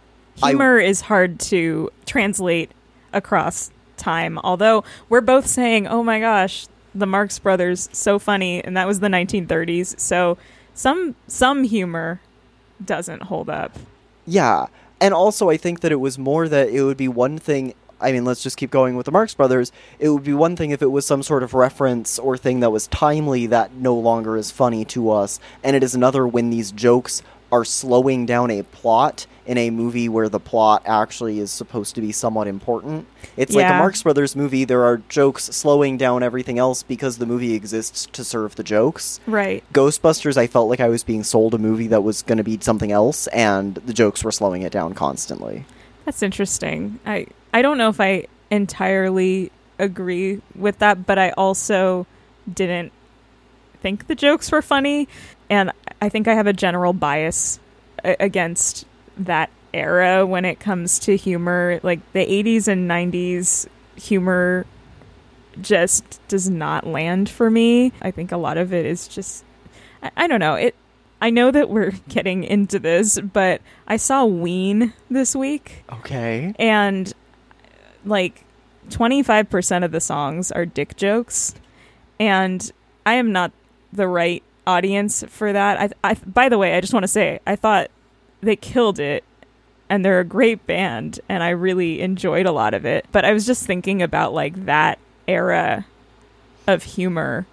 I- 0.42 0.48
Humor 0.50 0.78
is 0.78 1.02
hard 1.02 1.40
to 1.40 1.90
translate 2.06 2.70
across 3.12 3.70
time, 3.96 4.38
although 4.44 4.84
we're 5.08 5.20
both 5.20 5.46
saying, 5.46 5.86
oh 5.88 6.02
my 6.02 6.20
gosh, 6.20 6.66
the 6.94 7.06
Marx 7.06 7.38
Brothers, 7.38 7.88
so 7.92 8.18
funny, 8.18 8.62
and 8.62 8.76
that 8.76 8.86
was 8.86 9.00
the 9.00 9.08
1930s. 9.08 9.98
So 9.98 10.38
some 10.74 11.16
some 11.26 11.64
humor 11.64 12.20
doesn't 12.84 13.24
hold 13.24 13.50
up. 13.50 13.76
Yeah. 14.26 14.66
And 15.00 15.14
also, 15.14 15.48
I 15.48 15.56
think 15.56 15.80
that 15.80 15.92
it 15.92 16.00
was 16.00 16.18
more 16.18 16.48
that 16.48 16.68
it 16.70 16.82
would 16.82 16.96
be 16.96 17.08
one 17.08 17.38
thing. 17.38 17.74
I 18.00 18.12
mean, 18.12 18.24
let's 18.24 18.42
just 18.42 18.56
keep 18.56 18.70
going 18.70 18.96
with 18.96 19.06
the 19.06 19.12
Marx 19.12 19.34
Brothers. 19.34 19.72
It 19.98 20.08
would 20.10 20.24
be 20.24 20.34
one 20.34 20.56
thing 20.56 20.70
if 20.70 20.82
it 20.82 20.86
was 20.86 21.06
some 21.06 21.22
sort 21.22 21.42
of 21.42 21.54
reference 21.54 22.18
or 22.18 22.36
thing 22.36 22.60
that 22.60 22.70
was 22.70 22.86
timely 22.88 23.46
that 23.46 23.74
no 23.74 23.94
longer 23.94 24.36
is 24.36 24.50
funny 24.50 24.84
to 24.86 25.10
us. 25.10 25.40
And 25.64 25.74
it 25.74 25.82
is 25.82 25.94
another 25.94 26.26
when 26.26 26.50
these 26.50 26.72
jokes 26.72 27.22
are 27.50 27.64
slowing 27.64 28.26
down 28.26 28.50
a 28.50 28.62
plot 28.62 29.26
in 29.46 29.56
a 29.56 29.70
movie 29.70 30.08
where 30.08 30.28
the 30.28 30.38
plot 30.38 30.82
actually 30.84 31.38
is 31.38 31.50
supposed 31.50 31.94
to 31.94 32.02
be 32.02 32.12
somewhat 32.12 32.46
important. 32.46 33.06
It's 33.36 33.54
like 33.54 33.64
a 33.64 33.78
Marx 33.78 34.02
Brothers 34.02 34.36
movie, 34.36 34.64
there 34.64 34.84
are 34.84 34.98
jokes 35.08 35.44
slowing 35.44 35.96
down 35.96 36.22
everything 36.22 36.58
else 36.58 36.82
because 36.82 37.16
the 37.16 37.24
movie 37.24 37.54
exists 37.54 38.06
to 38.12 38.22
serve 38.22 38.56
the 38.56 38.62
jokes. 38.62 39.20
Right. 39.26 39.64
Ghostbusters, 39.72 40.36
I 40.36 40.46
felt 40.46 40.68
like 40.68 40.80
I 40.80 40.88
was 40.88 41.02
being 41.02 41.24
sold 41.24 41.54
a 41.54 41.58
movie 41.58 41.86
that 41.86 42.02
was 42.02 42.20
going 42.20 42.36
to 42.36 42.44
be 42.44 42.58
something 42.60 42.92
else, 42.92 43.26
and 43.28 43.76
the 43.76 43.94
jokes 43.94 44.22
were 44.22 44.32
slowing 44.32 44.62
it 44.62 44.72
down 44.72 44.92
constantly. 44.92 45.64
That's 46.08 46.22
interesting. 46.22 47.00
I 47.04 47.26
I 47.52 47.60
don't 47.60 47.76
know 47.76 47.90
if 47.90 48.00
I 48.00 48.28
entirely 48.50 49.52
agree 49.78 50.40
with 50.54 50.78
that, 50.78 51.04
but 51.04 51.18
I 51.18 51.32
also 51.32 52.06
didn't 52.50 52.92
think 53.82 54.06
the 54.06 54.14
jokes 54.14 54.50
were 54.50 54.62
funny, 54.62 55.06
and 55.50 55.70
I 56.00 56.08
think 56.08 56.26
I 56.26 56.32
have 56.32 56.46
a 56.46 56.54
general 56.54 56.94
bias 56.94 57.60
a- 58.02 58.16
against 58.20 58.86
that 59.18 59.50
era 59.74 60.24
when 60.24 60.46
it 60.46 60.60
comes 60.60 60.98
to 61.00 61.14
humor. 61.14 61.78
Like 61.82 62.00
the 62.14 62.20
80s 62.24 62.68
and 62.68 62.88
90s 62.88 63.68
humor 63.96 64.64
just 65.60 66.26
does 66.26 66.48
not 66.48 66.86
land 66.86 67.28
for 67.28 67.50
me. 67.50 67.92
I 68.00 68.12
think 68.12 68.32
a 68.32 68.38
lot 68.38 68.56
of 68.56 68.72
it 68.72 68.86
is 68.86 69.08
just 69.08 69.44
I, 70.02 70.10
I 70.16 70.26
don't 70.26 70.40
know. 70.40 70.54
It 70.54 70.74
I 71.20 71.30
know 71.30 71.50
that 71.50 71.68
we're 71.68 71.90
getting 72.08 72.44
into 72.44 72.78
this, 72.78 73.18
but 73.20 73.60
I 73.86 73.96
saw 73.96 74.24
Ween 74.24 74.92
this 75.10 75.34
week 75.34 75.84
Okay. 75.92 76.54
and 76.58 77.12
like 78.04 78.44
25% 78.90 79.84
of 79.84 79.90
the 79.92 80.00
songs 80.00 80.50
are 80.52 80.64
dick 80.64 80.96
jokes 80.96 81.54
and 82.18 82.70
I 83.04 83.14
am 83.14 83.32
not 83.32 83.52
the 83.92 84.08
right 84.08 84.42
audience 84.66 85.24
for 85.28 85.52
that. 85.52 85.94
I, 86.04 86.10
I 86.10 86.14
by 86.14 86.48
the 86.48 86.58
way, 86.58 86.74
I 86.74 86.80
just 86.80 86.92
want 86.92 87.04
to 87.04 87.08
say 87.08 87.40
I 87.46 87.56
thought 87.56 87.90
they 88.40 88.56
killed 88.56 88.98
it 88.98 89.24
and 89.90 90.04
they're 90.04 90.20
a 90.20 90.24
great 90.24 90.66
band 90.66 91.20
and 91.28 91.42
I 91.42 91.50
really 91.50 92.00
enjoyed 92.00 92.46
a 92.46 92.52
lot 92.52 92.74
of 92.74 92.84
it. 92.86 93.06
But 93.12 93.24
I 93.24 93.32
was 93.32 93.46
just 93.46 93.66
thinking 93.66 94.02
about 94.02 94.32
like 94.34 94.66
that 94.66 94.98
era 95.26 95.86
of 96.66 96.82
humor 96.82 97.46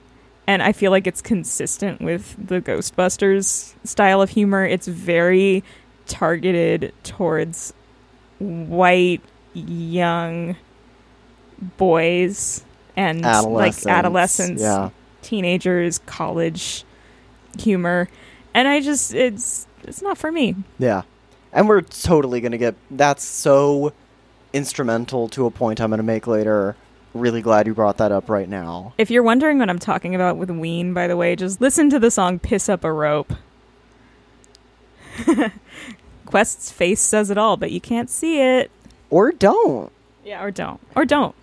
and 0.47 0.61
I 0.61 0.71
feel 0.71 0.91
like 0.91 1.07
it's 1.07 1.21
consistent 1.21 2.01
with 2.01 2.35
the 2.47 2.61
Ghostbusters 2.61 3.73
style 3.83 4.21
of 4.21 4.29
humor. 4.29 4.65
It's 4.65 4.87
very 4.87 5.63
targeted 6.07 6.93
towards 7.03 7.73
white 8.39 9.21
young 9.53 10.55
boys 11.77 12.63
and 12.95 13.25
Adolescents. 13.25 13.85
like 13.85 13.93
adolescents, 13.93 14.61
Yeah. 14.61 14.89
teenagers, 15.21 15.99
college 15.99 16.83
humor. 17.59 18.07
And 18.53 18.67
I 18.67 18.81
just 18.81 19.13
it's 19.13 19.67
it's 19.83 20.01
not 20.01 20.17
for 20.17 20.31
me. 20.31 20.55
Yeah. 20.79 21.03
And 21.53 21.69
we're 21.69 21.81
totally 21.81 22.41
going 22.41 22.51
to 22.51 22.57
get. 22.57 22.75
That's 22.91 23.23
so 23.23 23.93
instrumental 24.51 25.29
to 25.29 25.45
a 25.45 25.51
point 25.51 25.79
I'm 25.79 25.89
going 25.89 25.97
to 25.99 26.03
make 26.03 26.27
later. 26.27 26.75
Really 27.15 27.41
glad 27.41 27.65
you 27.65 27.73
brought 27.73 27.95
that 27.97 28.11
up 28.11 28.29
right 28.29 28.47
now. 28.49 28.93
If 28.97 29.09
you're 29.09 29.23
wondering 29.23 29.57
what 29.57 29.69
I'm 29.69 29.79
talking 29.79 30.13
about 30.13 30.35
with 30.35 30.49
Ween, 30.51 30.93
by 30.93 31.07
the 31.07 31.15
way, 31.15 31.35
just 31.37 31.61
listen 31.61 31.89
to 31.91 31.97
the 31.99 32.11
song 32.11 32.39
Piss 32.39 32.67
Up 32.67 32.83
a 32.83 32.91
Rope. 32.91 33.31
Quest's 36.25 36.71
face 36.71 36.99
says 37.01 37.29
it 37.29 37.37
all, 37.37 37.55
but 37.57 37.71
you 37.71 37.79
can't 37.79 38.09
see 38.09 38.41
it. 38.41 38.69
Or 39.09 39.31
don't. 39.31 39.91
Yeah, 40.25 40.43
or 40.43 40.51
don't. 40.51 40.81
Or 40.95 41.05
don't. 41.05 41.35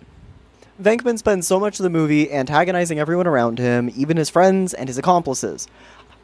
Venkman 0.81 1.17
spends 1.17 1.47
so 1.47 1.59
much 1.59 1.79
of 1.79 1.83
the 1.83 1.89
movie 1.89 2.31
antagonizing 2.31 2.99
everyone 2.99 3.25
around 3.27 3.57
him, 3.57 3.89
even 3.95 4.17
his 4.17 4.29
friends 4.29 4.73
and 4.73 4.87
his 4.87 4.97
accomplices. 4.97 5.67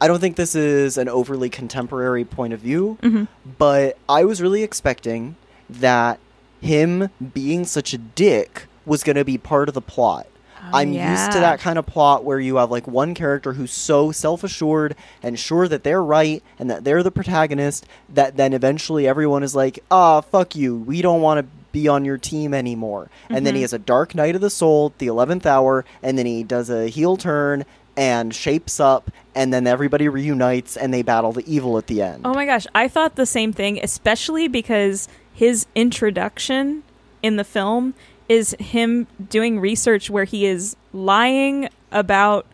I 0.00 0.06
don't 0.06 0.20
think 0.20 0.36
this 0.36 0.54
is 0.54 0.96
an 0.96 1.08
overly 1.08 1.50
contemporary 1.50 2.24
point 2.24 2.52
of 2.52 2.60
view, 2.60 2.98
Mm-hmm. 3.02 3.24
but 3.58 3.98
I 4.08 4.24
was 4.24 4.40
really 4.40 4.62
expecting 4.62 5.36
that 5.68 6.18
him 6.60 7.10
being 7.34 7.64
such 7.64 7.92
a 7.92 7.98
dick 7.98 8.66
was 8.86 9.02
going 9.04 9.16
to 9.16 9.24
be 9.24 9.38
part 9.38 9.68
of 9.68 9.74
the 9.74 9.80
plot. 9.80 10.26
I'm 10.72 10.92
used 10.92 11.32
to 11.32 11.40
that 11.40 11.58
kind 11.58 11.78
of 11.78 11.86
plot 11.86 12.22
where 12.24 12.38
you 12.38 12.56
have 12.56 12.70
like 12.70 12.86
one 12.86 13.14
character 13.14 13.54
who's 13.54 13.72
so 13.72 14.12
self 14.12 14.44
assured 14.44 14.94
and 15.22 15.38
sure 15.38 15.66
that 15.66 15.82
they're 15.84 16.02
right 16.02 16.42
and 16.58 16.70
that 16.70 16.84
they're 16.84 17.02
the 17.02 17.10
protagonist 17.10 17.86
that 18.10 18.36
then 18.36 18.52
eventually 18.52 19.08
everyone 19.08 19.42
is 19.42 19.54
like, 19.56 19.80
ah, 19.90 20.20
fuck 20.20 20.54
you. 20.54 20.76
We 20.76 21.00
don't 21.02 21.22
want 21.22 21.40
to 21.40 21.46
be 21.72 21.88
on 21.88 22.04
your 22.04 22.18
team 22.18 22.52
anymore. 22.52 23.08
And 23.30 23.46
then 23.46 23.54
he 23.54 23.60
Mhm. 23.60 23.64
has 23.64 23.72
a 23.72 23.78
dark 23.78 24.14
night 24.14 24.34
of 24.34 24.42
the 24.42 24.50
soul, 24.50 24.92
the 24.98 25.06
11th 25.06 25.46
hour, 25.46 25.84
and 26.02 26.18
then 26.18 26.26
he 26.26 26.42
does 26.44 26.68
a 26.68 26.88
heel 26.88 27.16
turn 27.16 27.64
and 27.96 28.34
shapes 28.34 28.78
up, 28.78 29.10
and 29.34 29.52
then 29.52 29.66
everybody 29.66 30.08
reunites 30.08 30.76
and 30.76 30.92
they 30.94 31.02
battle 31.02 31.32
the 31.32 31.44
evil 31.52 31.78
at 31.78 31.86
the 31.86 32.00
end. 32.02 32.20
Oh 32.24 32.34
my 32.34 32.44
gosh, 32.46 32.66
I 32.74 32.86
thought 32.86 33.16
the 33.16 33.26
same 33.26 33.52
thing, 33.52 33.80
especially 33.82 34.46
because 34.46 35.08
his 35.34 35.66
introduction 35.74 36.82
in 37.22 37.36
the 37.36 37.44
film 37.44 37.94
is 38.30 38.54
him 38.60 39.08
doing 39.28 39.58
research 39.58 40.08
where 40.08 40.22
he 40.22 40.46
is 40.46 40.76
lying 40.92 41.68
about 41.90 42.46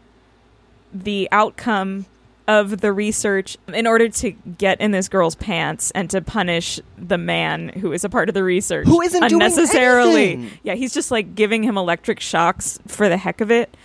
the 0.91 1.29
outcome 1.31 2.07
of 2.49 2.81
the 2.81 2.95
research 2.95 3.59
in 3.69 3.87
order 3.87 4.09
to 4.09 4.31
get 4.31 4.81
in 4.81 4.93
this 4.93 5.07
girl's 5.07 5.35
pants 5.35 5.91
and 5.91 6.09
to 6.09 6.23
punish 6.23 6.81
the 6.97 7.19
man 7.19 7.69
who 7.69 7.93
is 7.93 8.05
a 8.05 8.09
part 8.09 8.31
of 8.31 8.35
the 8.35 8.43
research 8.43 8.87
Who 8.87 9.03
isn't 9.03 9.29
doing 9.29 9.43
unnecessarily. 9.43 10.51
Yeah, 10.63 10.77
he's 10.77 10.95
just 10.95 11.11
like 11.11 11.35
giving 11.35 11.63
him 11.63 11.77
electric 11.77 12.21
shocks 12.21 12.79
for 12.87 13.11
the 13.11 13.19
heck 13.19 13.43
of 13.43 13.51
it. 13.51 13.77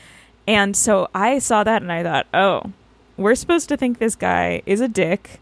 And 0.48 0.78
so 0.78 1.10
I 1.14 1.40
saw 1.40 1.66
that 1.66 1.82
and 1.82 1.92
I 1.92 2.04
thought, 2.04 2.28
"Oh, 2.34 2.72
we're 3.18 3.36
supposed 3.36 3.68
to 3.68 3.76
think 3.76 3.98
this 3.98 4.16
guy 4.16 4.62
is 4.66 4.80
a 4.80 4.88
dick 4.88 5.42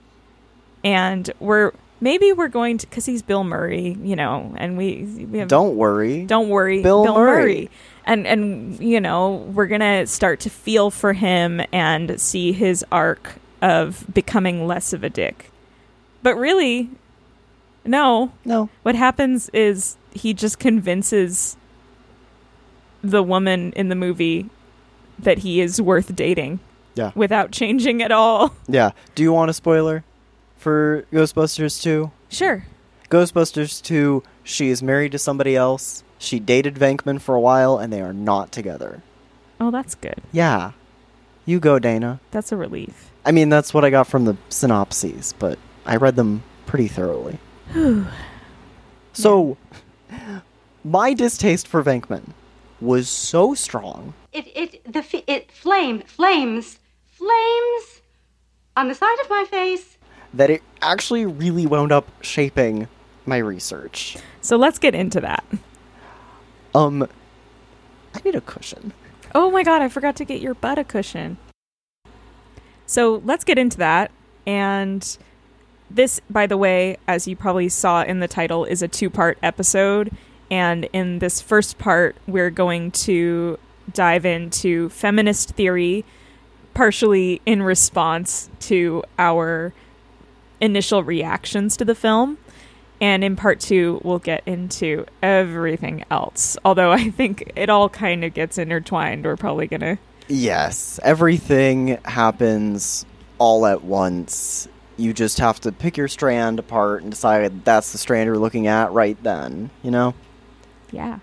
and 0.84 1.30
we're 1.40 1.74
maybe 2.02 2.32
we're 2.34 2.48
going 2.48 2.78
to 2.80 2.88
because 2.88 3.06
he's 3.06 3.22
Bill 3.22 3.44
Murray, 3.44 3.98
you 4.04 4.16
know, 4.16 4.54
and 4.58 4.78
we 4.78 5.04
we 5.32 5.40
have 5.40 5.48
Don't 5.48 5.76
worry. 5.76 6.26
don't 6.26 6.50
worry, 6.50 6.82
Bill 6.82 7.06
Murray. 7.14 7.70
and 8.06 8.26
and 8.28 8.80
you 8.80 9.00
know 9.02 9.36
we're 9.54 9.68
gonna 9.68 10.06
start 10.08 10.40
to 10.42 10.50
feel 10.50 10.90
for 10.92 11.14
him 11.14 11.62
and 11.72 12.20
see 12.20 12.52
his 12.52 12.84
arc 12.92 13.36
of 13.62 14.06
becoming 14.14 14.66
less 14.68 14.94
of 14.94 15.04
a 15.04 15.10
dick, 15.10 15.52
but 16.24 16.36
really, 16.36 16.90
no. 17.86 18.32
No. 18.46 18.70
What 18.84 18.96
happens 18.96 19.50
is 19.50 19.98
he 20.14 20.34
just 20.34 20.60
convinces 20.60 21.58
the 23.04 23.24
woman 23.24 23.72
in 23.74 23.90
the 23.90 23.96
movie 23.96 24.50
that 25.18 25.40
he 25.40 25.62
is 25.62 25.82
worth 25.82 26.16
dating 26.16 26.60
Yeah. 26.96 27.12
without 27.16 27.52
changing 27.52 28.02
at 28.02 28.12
all. 28.12 28.54
Yeah. 28.68 28.92
Do 29.16 29.24
you 29.24 29.32
want 29.34 29.50
a 29.50 29.54
spoiler 29.54 30.04
for 30.60 31.06
Ghostbusters 31.12 31.82
2? 31.82 32.12
Sure. 32.30 32.66
Ghostbusters 33.10 33.82
2, 33.82 34.22
she 34.44 34.70
is 34.70 34.84
married 34.84 35.14
to 35.14 35.18
somebody 35.18 35.56
else. 35.56 36.04
She 36.20 36.40
dated 36.40 36.76
Venkman 36.76 37.20
for 37.22 37.34
a 37.34 37.40
while 37.40 37.78
and 37.78 37.92
they 37.92 38.02
are 38.02 38.14
not 38.14 38.52
together. 38.52 39.02
Oh, 39.60 39.72
that's 39.72 39.96
good. 39.96 40.22
Yeah. 40.32 40.74
You 41.46 41.60
go, 41.60 41.80
Dana. 41.80 42.20
That's 42.32 42.52
a 42.52 42.58
relief. 42.58 43.10
I 43.26 43.32
mean, 43.32 43.50
that's 43.50 43.74
what 43.74 43.84
I 43.84 43.90
got 43.90 44.08
from 44.08 44.26
the 44.26 44.38
synopses, 44.50 45.34
but 45.40 45.58
I 45.86 45.96
read 45.96 46.16
them 46.16 46.44
pretty 46.66 46.88
thoroughly. 46.88 47.40
so, 49.14 49.58
my 50.84 51.14
distaste 51.14 51.68
for 51.68 51.84
Venkman 51.84 52.34
was 52.82 53.10
so 53.10 53.54
strong. 53.54 54.14
It 54.32 54.48
it 54.56 54.94
the 54.94 55.00
f- 55.00 55.24
it 55.28 55.52
flame 55.52 56.02
flames 56.04 56.80
flames 57.06 58.02
on 58.78 58.88
the 58.88 58.96
side 58.96 59.20
of 59.22 59.30
my 59.30 59.46
face. 59.50 59.98
That 60.34 60.50
it 60.50 60.62
actually 60.82 61.26
really 61.26 61.66
wound 61.66 61.92
up 61.92 62.08
shaping 62.22 62.88
my 63.26 63.38
research. 63.38 64.18
So 64.42 64.58
let's 64.58 64.80
get 64.80 64.96
into 64.96 65.22
that. 65.22 65.44
Um, 66.74 67.08
I 68.14 68.22
need 68.24 68.36
a 68.36 68.42
cushion. 68.42 68.94
Oh 69.34 69.52
my 69.52 69.64
god, 69.64 69.82
I 69.82 69.90
forgot 69.90 70.16
to 70.18 70.26
get 70.26 70.42
your 70.42 70.54
butt 70.54 70.78
a 70.78 70.84
cushion. 70.84 71.38
So 72.86 73.22
let's 73.24 73.44
get 73.44 73.58
into 73.58 73.78
that. 73.78 74.12
And 74.48 75.18
this, 75.92 76.20
by 76.30 76.48
the 76.48 76.58
way, 76.58 76.98
as 77.08 77.28
you 77.28 77.36
probably 77.36 77.70
saw 77.70 78.04
in 78.04 78.20
the 78.20 78.28
title, 78.28 78.66
is 78.66 78.82
a 78.82 78.88
two 78.88 79.10
part 79.10 79.38
episode. 79.44 80.12
And 80.52 80.86
in 80.94 81.20
this 81.20 81.42
first 81.42 81.78
part, 81.78 82.16
we're 82.26 82.50
going 82.50 82.92
to 82.92 83.60
dive 83.94 84.26
into 84.26 84.90
feminist 84.90 85.52
theory, 85.52 86.06
partially 86.74 87.42
in 87.46 87.62
response 87.62 88.50
to 88.62 89.04
our 89.18 89.74
initial 90.62 91.04
reactions 91.04 91.78
to 91.78 91.86
the 91.86 91.96
film. 91.96 92.38
And 93.02 93.24
in 93.24 93.36
part 93.36 93.60
two, 93.62 94.02
we'll 94.04 94.20
get 94.20 94.44
into 94.46 95.06
everything 95.24 96.04
else. 96.12 96.58
Although 96.66 96.92
I 96.92 97.10
think 97.10 97.52
it 97.56 97.70
all 97.70 97.88
kind 97.90 98.26
of 98.26 98.34
gets 98.34 98.58
intertwined. 98.58 99.24
We're 99.24 99.38
probably 99.38 99.68
going 99.68 99.82
to. 99.82 99.98
Yes, 100.28 101.00
everything 101.02 101.98
happens 102.06 103.06
all 103.38 103.66
at 103.66 103.84
once. 103.84 104.68
You 104.98 105.14
just 105.14 105.40
have 105.40 105.62
to 105.62 105.72
pick 105.72 105.96
your 105.96 106.10
strand 106.10 106.60
apart 106.60 107.02
and 107.02 107.12
decide 107.12 107.64
that's 107.64 107.94
the 107.94 107.98
strand 107.98 108.28
you're 108.28 108.38
looking 108.38 108.68
at 108.68 108.92
right 108.92 109.18
then, 109.24 109.70
you 109.82 109.92
know? 109.92 110.14
Yeah. 110.92 111.20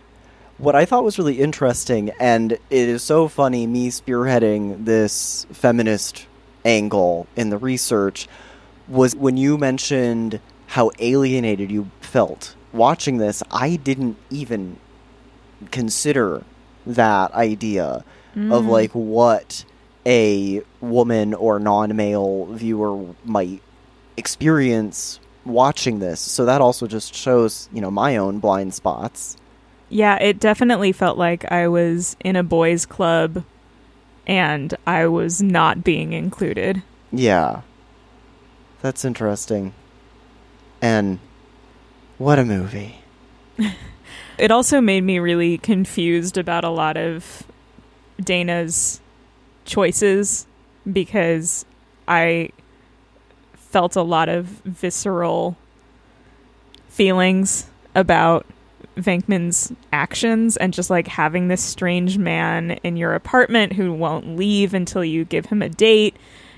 What 0.58 0.74
I 0.74 0.86
thought 0.86 1.04
was 1.04 1.18
really 1.18 1.40
interesting, 1.40 2.10
and 2.18 2.52
it 2.52 2.60
is 2.70 3.02
so 3.02 3.28
funny 3.28 3.66
me 3.66 3.90
spearheading 3.90 4.86
this 4.86 5.46
feminist 5.52 6.26
angle 6.64 7.26
in 7.36 7.50
the 7.50 7.58
research, 7.58 8.26
was 8.88 9.14
when 9.16 9.36
you 9.36 9.58
mentioned 9.58 10.40
how 10.68 10.90
alienated 10.98 11.70
you 11.70 11.90
felt 12.00 12.54
watching 12.72 13.18
this. 13.18 13.42
I 13.50 13.76
didn't 13.76 14.16
even 14.30 14.78
consider 15.70 16.44
that 16.86 17.32
idea 17.32 18.04
of 18.34 18.64
mm. 18.64 18.68
like 18.68 18.92
what 18.92 19.64
a 20.04 20.62
woman 20.80 21.32
or 21.34 21.58
non-male 21.58 22.46
viewer 22.52 23.14
might 23.24 23.62
experience 24.16 25.18
watching 25.44 26.00
this. 26.00 26.20
So 26.20 26.44
that 26.44 26.60
also 26.60 26.86
just 26.86 27.14
shows, 27.14 27.68
you 27.72 27.80
know, 27.80 27.90
my 27.90 28.16
own 28.16 28.38
blind 28.38 28.74
spots. 28.74 29.36
Yeah, 29.88 30.16
it 30.16 30.38
definitely 30.38 30.92
felt 30.92 31.16
like 31.16 31.50
I 31.50 31.68
was 31.68 32.16
in 32.20 32.36
a 32.36 32.42
boys' 32.42 32.84
club 32.84 33.44
and 34.26 34.74
I 34.86 35.06
was 35.06 35.40
not 35.40 35.84
being 35.84 36.12
included. 36.12 36.82
Yeah. 37.12 37.62
That's 38.86 39.04
interesting. 39.04 39.74
And 40.80 41.18
what 42.18 42.38
a 42.38 42.44
movie. 42.44 43.00
It 44.38 44.50
also 44.50 44.82
made 44.82 45.02
me 45.02 45.18
really 45.18 45.56
confused 45.56 46.36
about 46.36 46.62
a 46.62 46.68
lot 46.68 46.98
of 46.98 47.44
Dana's 48.22 49.00
choices 49.64 50.46
because 50.92 51.64
I 52.06 52.50
felt 53.54 53.96
a 53.96 54.02
lot 54.02 54.28
of 54.28 54.44
visceral 54.44 55.56
feelings 56.90 57.70
about 57.94 58.44
Venkman's 58.98 59.72
actions 59.90 60.58
and 60.58 60.74
just 60.74 60.90
like 60.90 61.08
having 61.08 61.48
this 61.48 61.62
strange 61.62 62.18
man 62.18 62.72
in 62.82 62.98
your 62.98 63.14
apartment 63.14 63.72
who 63.72 63.90
won't 63.90 64.36
leave 64.36 64.74
until 64.74 65.02
you 65.02 65.24
give 65.24 65.46
him 65.46 65.62
a 65.62 65.70
date 65.70 66.14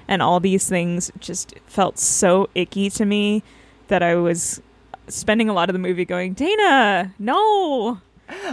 and 0.09 0.23
all 0.23 0.41
these 0.41 0.69
things 0.69 1.13
just 1.21 1.55
felt 1.67 1.99
so 1.99 2.49
icky 2.55 2.91
to 2.91 3.05
me 3.05 3.43
that 3.89 4.03
I 4.03 4.15
was 4.17 4.61
spending 5.07 5.49
a 5.49 5.53
lot 5.53 5.69
of 5.69 5.73
the 5.75 5.79
movie 5.79 6.05
going, 6.05 6.33
Dana, 6.35 7.15
no, 7.19 8.01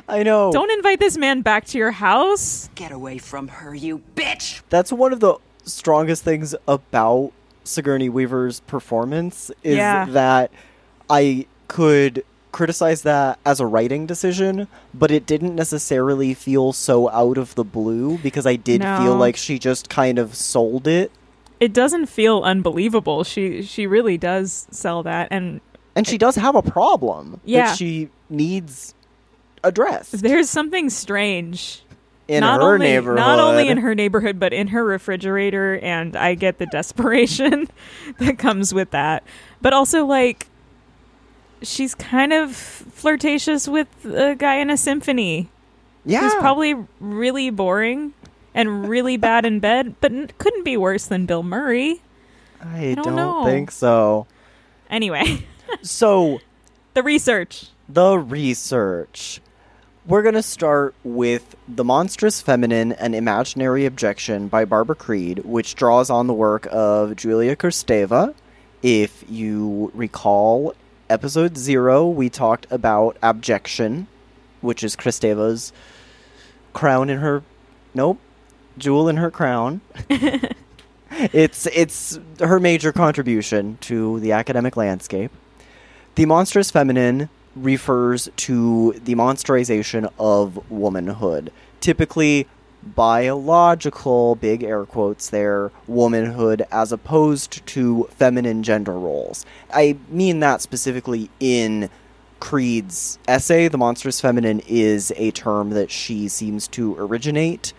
I 0.08 0.24
know. 0.24 0.52
don't 0.52 0.72
invite 0.72 1.00
this 1.00 1.18
man 1.18 1.42
back 1.42 1.66
to 1.68 1.78
your 1.78 1.92
house. 1.92 2.70
Get 2.76 2.92
away 2.92 3.18
from 3.18 3.48
her, 3.50 3.74
you 3.74 4.02
bitch! 4.16 4.62
That's 4.70 4.92
one 4.92 5.12
of 5.14 5.20
the 5.20 5.36
strongest 5.64 6.24
things 6.24 6.54
about 6.68 7.32
Sigourney 7.64 8.08
Weaver's 8.10 8.60
performance 8.62 9.50
is 9.64 9.78
Yeah. 9.78 10.06
that 10.12 10.52
I 11.10 11.48
could 11.68 12.24
criticize 12.52 13.02
that 13.02 13.38
as 13.46 13.60
a 13.60 13.66
writing 13.66 14.06
decision, 14.06 14.68
but 14.94 15.12
it 15.12 15.26
didn't 15.26 15.56
necessarily 15.56 16.34
feel 16.34 16.72
so 16.72 17.10
out 17.10 17.38
of 17.38 17.54
the 17.56 17.66
blue 17.66 18.18
because 18.20 18.46
I 18.48 18.56
did 18.56 18.80
No. 18.82 18.98
feel 19.02 19.16
like 19.16 19.36
she 19.36 19.60
just 19.60 19.90
kind 19.90 20.18
of 20.18 20.36
sold 20.36 20.88
it. 20.88 21.12
It 21.60 21.74
doesn't 21.74 22.08
feel 22.08 22.42
unbelievable. 22.44 23.24
She 23.24 23.62
she 23.64 23.88
really 23.88 24.18
does 24.18 24.68
sell 24.72 25.04
that 25.04 25.30
and 25.32 25.62
And 25.96 26.08
she 26.08 26.18
does 26.18 26.36
have 26.36 26.56
a 26.56 26.62
problem 26.62 27.40
Yeah. 27.46 27.68
that 27.68 27.78
she 27.78 28.10
needs 28.30 28.94
addressed 29.64 30.22
there's 30.22 30.50
something 30.50 30.90
strange 30.92 31.82
in 32.28 32.42
not 32.42 32.60
her 32.62 32.74
only, 32.74 32.88
neighborhood. 32.88 33.18
Not 33.18 33.40
only 33.40 33.68
in 33.68 33.78
her 33.78 33.94
neighborhood, 33.96 34.40
but 34.40 34.54
in 34.54 34.68
her 34.68 34.84
refrigerator, 34.84 35.78
and 35.80 36.16
I 36.16 36.34
get 36.36 36.58
the 36.58 36.66
desperation 36.68 37.68
that 38.18 38.38
comes 38.40 38.74
with 38.74 38.92
that. 38.92 39.24
But 39.62 39.74
also, 39.74 40.06
like, 40.06 40.48
she's 41.62 41.94
kind 41.96 42.34
of 42.34 42.56
flirtatious 42.56 43.68
with 43.68 43.88
a 44.06 44.36
guy 44.36 44.56
in 44.56 44.70
a 44.70 44.78
symphony 44.78 45.50
yeah. 46.04 46.22
who's 46.22 46.34
probably 46.36 46.76
really 47.00 47.50
boring 47.50 48.14
and 48.56 48.90
really 48.90 49.18
bad 49.18 49.46
in 49.46 49.60
bed, 49.60 49.96
but 50.02 50.12
n- 50.12 50.32
couldn't 50.40 50.64
be 50.64 50.78
worse 50.78 51.06
than 51.06 51.28
Bill 51.28 51.44
Murray. 51.44 52.02
I, 52.60 52.96
don't 52.96 53.16
don't, 53.16 53.46
think 53.46 53.70
so. 53.70 54.26
Anyway, 54.90 55.46
So, 55.84 56.40
the 56.96 57.04
research. 57.04 57.68
the 57.88 58.18
research. 58.18 59.42
We're 60.08 60.22
going 60.22 60.36
to 60.36 60.44
start 60.44 60.94
with 61.04 61.56
The 61.68 61.84
Monstrous 61.84 62.40
Feminine 62.40 62.92
and 62.94 63.16
Imaginary 63.16 63.86
Abjection 63.88 64.48
by 64.48 64.64
Barbara 64.64 64.96
Creed, 64.96 65.40
which 65.40 65.74
draws 65.74 66.12
on 66.12 66.28
the 66.28 66.34
work 66.34 66.68
of 66.72 67.16
Julia 67.16 67.56
Kristeva. 67.56 68.36
If 68.84 69.24
you 69.28 69.92
recall, 69.96 70.76
episode 71.10 71.58
zero, 71.58 72.08
we 72.08 72.30
talked 72.30 72.68
about 72.70 73.18
abjection, 73.24 74.06
which 74.62 74.84
is 74.84 74.96
Kristeva's 74.96 75.74
crown 76.74 77.10
in 77.10 77.18
her. 77.18 77.42
Nope. 77.96 78.20
Jewel 78.78 79.10
in 79.10 79.18
her 79.18 79.32
crown. 79.32 79.82
it's 81.12 81.66
it's 81.68 82.20
her 82.40 82.60
major 82.60 82.92
contribution 82.92 83.78
to 83.82 84.20
the 84.20 84.32
academic 84.32 84.78
landscape. 84.78 85.32
The 86.16 86.26
monstrous 86.26 86.72
feminine 86.72 87.30
refers 87.56 88.30
to 88.36 88.94
the 89.04 89.16
monsterization 89.16 90.12
of 90.20 90.70
womanhood. 90.70 91.52
Typically, 91.80 92.48
biological, 92.84 94.36
big 94.36 94.64
air 94.64 94.86
quotes 94.86 95.30
there, 95.30 95.72
womanhood 95.88 96.66
as 96.72 96.92
opposed 96.92 97.66
to 97.66 98.08
feminine 98.12 98.64
gender 98.64 98.94
roles. 98.94 99.46
I 99.74 99.98
mean 100.10 100.40
that 100.42 100.62
specifically 100.62 101.30
in 101.40 101.90
Creed's 102.40 103.18
essay. 103.28 103.68
The 103.68 103.78
monstrous 103.78 104.22
feminine 104.22 104.62
is 104.68 105.12
a 105.16 105.32
term 105.32 105.72
that 105.72 105.90
she 105.90 106.28
seems 106.28 106.68
to 106.70 106.96
originate, 106.98 107.74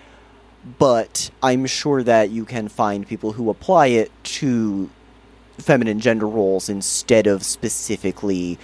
but 0.79 1.31
I'm 1.43 1.67
sure 1.67 2.03
that 2.03 2.31
you 2.31 2.45
can 2.45 2.69
find 2.69 3.07
people 3.07 3.33
who 3.33 3.51
apply 3.51 3.87
it 3.87 4.11
to 4.25 4.91
feminine 5.59 6.01
gender 6.01 6.29
roles 6.29 6.69
instead 6.69 7.27
of 7.27 7.43
specifically 7.43 8.59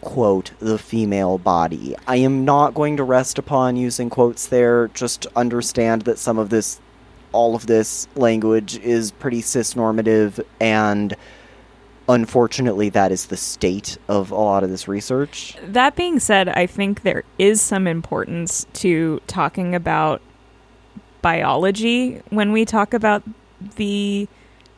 quote 0.00 0.52
the 0.60 0.78
female 0.78 1.38
body. 1.38 1.94
I 2.06 2.16
am 2.16 2.44
not 2.44 2.74
going 2.74 2.96
to 2.96 3.04
rest 3.04 3.38
upon 3.38 3.76
using 3.76 4.10
quotes 4.10 4.46
there. 4.46 4.88
Just 4.88 5.26
understand 5.36 6.02
that 6.02 6.18
some 6.18 6.38
of 6.38 6.50
this 6.50 6.80
all 7.32 7.54
of 7.54 7.66
this 7.66 8.08
language 8.14 8.78
is 8.78 9.10
pretty 9.10 9.42
cisnormative 9.42 10.42
and 10.58 11.14
unfortunately 12.08 12.88
that 12.88 13.12
is 13.12 13.26
the 13.26 13.36
state 13.36 13.98
of 14.08 14.30
a 14.30 14.34
lot 14.34 14.62
of 14.64 14.70
this 14.70 14.88
research. 14.88 15.56
That 15.62 15.96
being 15.96 16.18
said, 16.18 16.48
I 16.48 16.66
think 16.66 17.02
there 17.02 17.24
is 17.38 17.60
some 17.60 17.86
importance 17.86 18.66
to 18.74 19.20
talking 19.26 19.74
about 19.74 20.22
biology 21.22 22.22
when 22.30 22.52
we 22.52 22.64
talk 22.64 22.94
about 22.94 23.22
the 23.76 24.28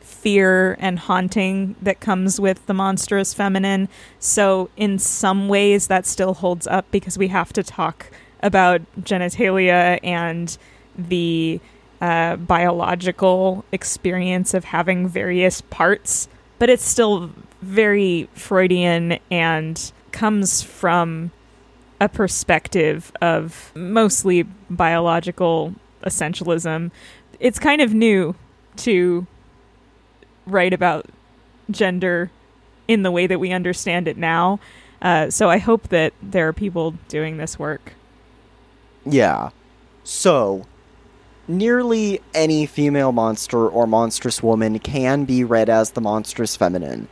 fear 0.01 0.75
and 0.79 0.99
haunting 0.99 1.75
that 1.81 1.99
comes 1.99 2.39
with 2.39 2.65
the 2.65 2.73
monstrous 2.73 3.33
feminine. 3.33 3.87
So, 4.19 4.69
in 4.75 4.99
some 4.99 5.47
ways, 5.47 5.87
that 5.87 6.05
still 6.05 6.33
holds 6.33 6.67
up 6.67 6.89
because 6.91 7.17
we 7.17 7.29
have 7.29 7.53
to 7.53 7.63
talk 7.63 8.07
about 8.41 8.81
genitalia 9.01 9.99
and 10.03 10.57
the 10.97 11.59
uh, 12.01 12.35
biological 12.37 13.65
experience 13.71 14.53
of 14.53 14.65
having 14.65 15.07
various 15.07 15.61
parts. 15.61 16.27
But 16.57 16.69
it's 16.69 16.83
still 16.83 17.31
very 17.61 18.29
Freudian 18.33 19.19
and 19.29 19.91
comes 20.11 20.61
from 20.61 21.31
a 22.01 22.09
perspective 22.09 23.11
of 23.21 23.71
mostly 23.75 24.43
biological 24.69 25.75
essentialism. 26.03 26.91
It's 27.39 27.59
kind 27.59 27.81
of 27.81 27.93
new 27.93 28.35
to 28.77 29.27
write 30.45 30.73
about 30.73 31.05
gender 31.69 32.31
in 32.87 33.03
the 33.03 33.11
way 33.11 33.27
that 33.27 33.39
we 33.39 33.51
understand 33.51 34.07
it 34.07 34.17
now. 34.17 34.59
Uh, 35.01 35.29
so 35.29 35.49
I 35.49 35.57
hope 35.57 35.89
that 35.89 36.13
there 36.21 36.47
are 36.47 36.53
people 36.53 36.95
doing 37.07 37.37
this 37.37 37.57
work. 37.57 37.93
Yeah. 39.05 39.51
So, 40.03 40.65
nearly 41.47 42.21
any 42.33 42.65
female 42.65 43.11
monster 43.11 43.67
or 43.67 43.87
monstrous 43.87 44.43
woman 44.43 44.79
can 44.79 45.25
be 45.25 45.43
read 45.43 45.69
as 45.69 45.91
the 45.91 46.01
monstrous 46.01 46.55
feminine. 46.55 47.07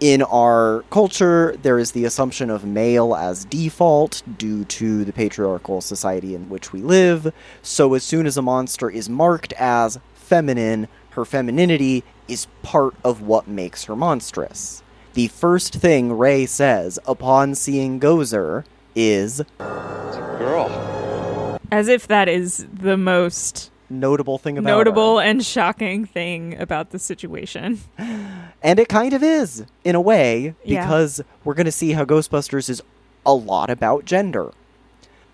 In 0.00 0.22
our 0.22 0.82
culture, 0.88 1.54
there 1.60 1.78
is 1.78 1.92
the 1.92 2.06
assumption 2.06 2.48
of 2.48 2.64
male 2.64 3.14
as 3.14 3.44
default 3.44 4.22
due 4.38 4.64
to 4.64 5.04
the 5.04 5.12
patriarchal 5.12 5.82
society 5.82 6.34
in 6.34 6.48
which 6.48 6.72
we 6.72 6.80
live. 6.80 7.34
So, 7.60 7.92
as 7.92 8.02
soon 8.02 8.24
as 8.24 8.38
a 8.38 8.42
monster 8.42 8.88
is 8.88 9.10
marked 9.10 9.52
as 9.54 10.00
feminine, 10.14 10.88
her 11.10 11.26
femininity 11.26 12.02
is 12.28 12.46
part 12.62 12.94
of 13.04 13.20
what 13.20 13.46
makes 13.46 13.84
her 13.84 13.94
monstrous. 13.94 14.82
The 15.12 15.28
first 15.28 15.74
thing 15.74 16.16
Ray 16.16 16.46
says 16.46 16.98
upon 17.06 17.54
seeing 17.54 18.00
Gozer 18.00 18.64
is 18.94 19.40
a 19.58 20.36
girl. 20.38 21.60
As 21.70 21.88
if 21.88 22.06
that 22.06 22.26
is 22.26 22.66
the 22.72 22.96
most 22.96 23.70
notable 23.90 24.38
thing 24.38 24.56
about 24.56 24.70
notable 24.70 25.18
her. 25.18 25.24
and 25.24 25.44
shocking 25.44 26.06
thing 26.06 26.58
about 26.58 26.90
the 26.90 26.98
situation. 26.98 27.80
And 28.62 28.78
it 28.78 28.88
kind 28.88 29.12
of 29.14 29.22
is, 29.22 29.64
in 29.84 29.94
a 29.94 30.00
way, 30.00 30.54
Yeah. 30.64 30.84
because 30.84 31.22
we're 31.44 31.54
going 31.54 31.66
to 31.66 31.72
see 31.72 31.92
how 31.92 32.04
Ghostbusters 32.04 32.68
is 32.68 32.82
a 33.24 33.32
lot 33.34 33.70
about 33.70 34.04
gender. 34.04 34.52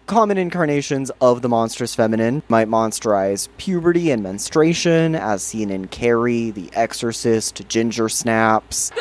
Common 0.06 0.38
incarnations 0.38 1.10
of 1.20 1.42
the 1.42 1.48
monstrous 1.48 1.96
feminine 1.96 2.44
might 2.48 2.68
monsterize 2.68 3.48
puberty 3.56 4.12
and 4.12 4.22
menstruation, 4.22 5.16
as 5.16 5.42
seen 5.42 5.70
in 5.70 5.88
Carrie, 5.88 6.50
The 6.52 6.70
Exorcist, 6.74 7.68
Ginger 7.68 8.08
Snaps. 8.08 8.92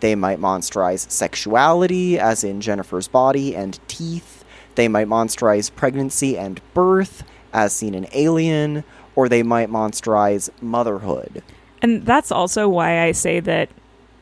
They 0.00 0.14
might 0.14 0.40
monsterize 0.40 1.08
sexuality, 1.10 2.18
as 2.18 2.42
in 2.42 2.60
Jennifer's 2.62 3.06
Body 3.08 3.54
and 3.54 3.78
Teeth. 3.88 4.42
They 4.74 4.88
might 4.88 5.06
monsterize 5.06 5.72
pregnancy 5.74 6.36
and 6.38 6.60
birth, 6.72 7.22
as 7.52 7.74
seen 7.74 7.94
in 7.94 8.08
Alien. 8.14 8.84
Or 9.14 9.28
they 9.28 9.42
might 9.42 9.68
monsterize 9.68 10.48
motherhood. 10.62 11.42
And 11.82 12.06
that's 12.06 12.30
also 12.32 12.68
why 12.68 13.02
I 13.02 13.12
say 13.12 13.40
that 13.40 13.68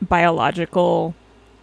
biological 0.01 1.13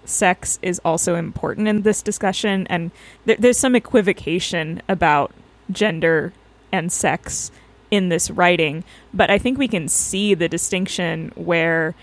sex 0.04 0.58
is 0.62 0.80
also 0.84 1.16
important 1.16 1.68
in 1.68 1.82
this 1.82 2.02
discussion. 2.02 2.66
And 2.70 2.92
there 3.26 3.36
there's 3.38 3.58
some 3.58 3.74
equivocation 3.74 4.80
about 4.88 5.32
gender 5.70 6.32
and 6.72 6.90
sex 6.92 7.50
in 7.90 8.08
this 8.08 8.30
writing. 8.30 8.84
But 9.12 9.30
I 9.30 9.38
think 9.38 9.58
we 9.58 9.68
can 9.68 9.88
see 9.88 10.34
the 10.34 10.48
distinction 10.48 11.32
where, 11.34 11.94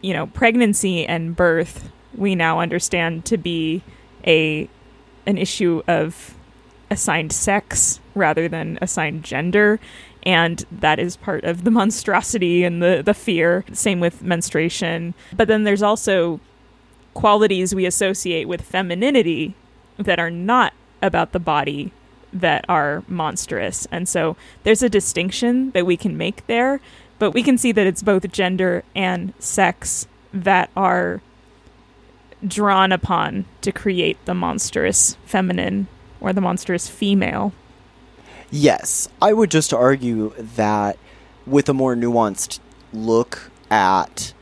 you 0.00 0.12
know, 0.14 0.26
pregnancy 0.26 1.06
and 1.06 1.36
birth 1.36 1.90
we 2.16 2.34
now 2.34 2.60
understand 2.60 3.24
to 3.26 3.36
be 3.36 3.82
a 4.26 4.68
an 5.26 5.38
issue 5.38 5.82
of 5.86 6.34
assigned 6.90 7.32
sex 7.32 8.00
rather 8.14 8.48
than 8.48 8.78
assigned 8.82 9.22
gender 9.22 9.78
and 10.24 10.64
that 10.70 10.98
is 10.98 11.16
part 11.16 11.44
of 11.44 11.64
the 11.64 11.70
monstrosity 11.80 12.64
and 12.64 12.82
the 12.82 13.02
the 13.04 13.14
fear. 13.14 13.64
Same 13.72 14.00
with 14.00 14.22
menstruation. 14.22 15.14
But 15.34 15.48
then 15.48 15.64
there's 15.64 15.82
also 15.82 16.40
qualities 17.14 17.74
we 17.74 17.86
associate 17.86 18.46
with 18.46 18.62
femininity 18.62 19.54
that 19.96 20.20
are 20.20 20.30
not 20.30 20.72
about 21.02 21.32
the 21.32 21.40
body 21.40 21.92
that 22.32 22.64
are 22.68 23.02
monstrous. 23.08 23.86
And 23.90 24.08
so 24.08 24.36
there's 24.62 24.82
a 24.82 24.88
distinction 24.88 25.72
that 25.72 25.84
we 25.84 25.96
can 25.96 26.16
make 26.16 26.46
there 26.46 26.80
but 27.20 27.32
we 27.32 27.42
can 27.44 27.58
see 27.58 27.70
that 27.70 27.86
it's 27.86 28.02
both 28.02 28.32
gender 28.32 28.82
and 28.96 29.32
sex 29.38 30.08
that 30.32 30.70
are 30.74 31.20
drawn 32.44 32.90
upon 32.90 33.44
to 33.60 33.70
create 33.70 34.16
the 34.24 34.34
monstrous 34.34 35.16
feminine 35.26 35.86
or 36.18 36.32
the 36.32 36.40
monstrous 36.40 36.88
female 36.88 37.52
Yes, 38.50 39.08
I 39.22 39.32
would 39.32 39.50
just 39.50 39.72
argue 39.72 40.32
that 40.36 40.98
with 41.46 41.68
a 41.68 41.74
more 41.74 41.94
nuanced 41.94 42.58
look 42.92 43.50
at 43.70 44.32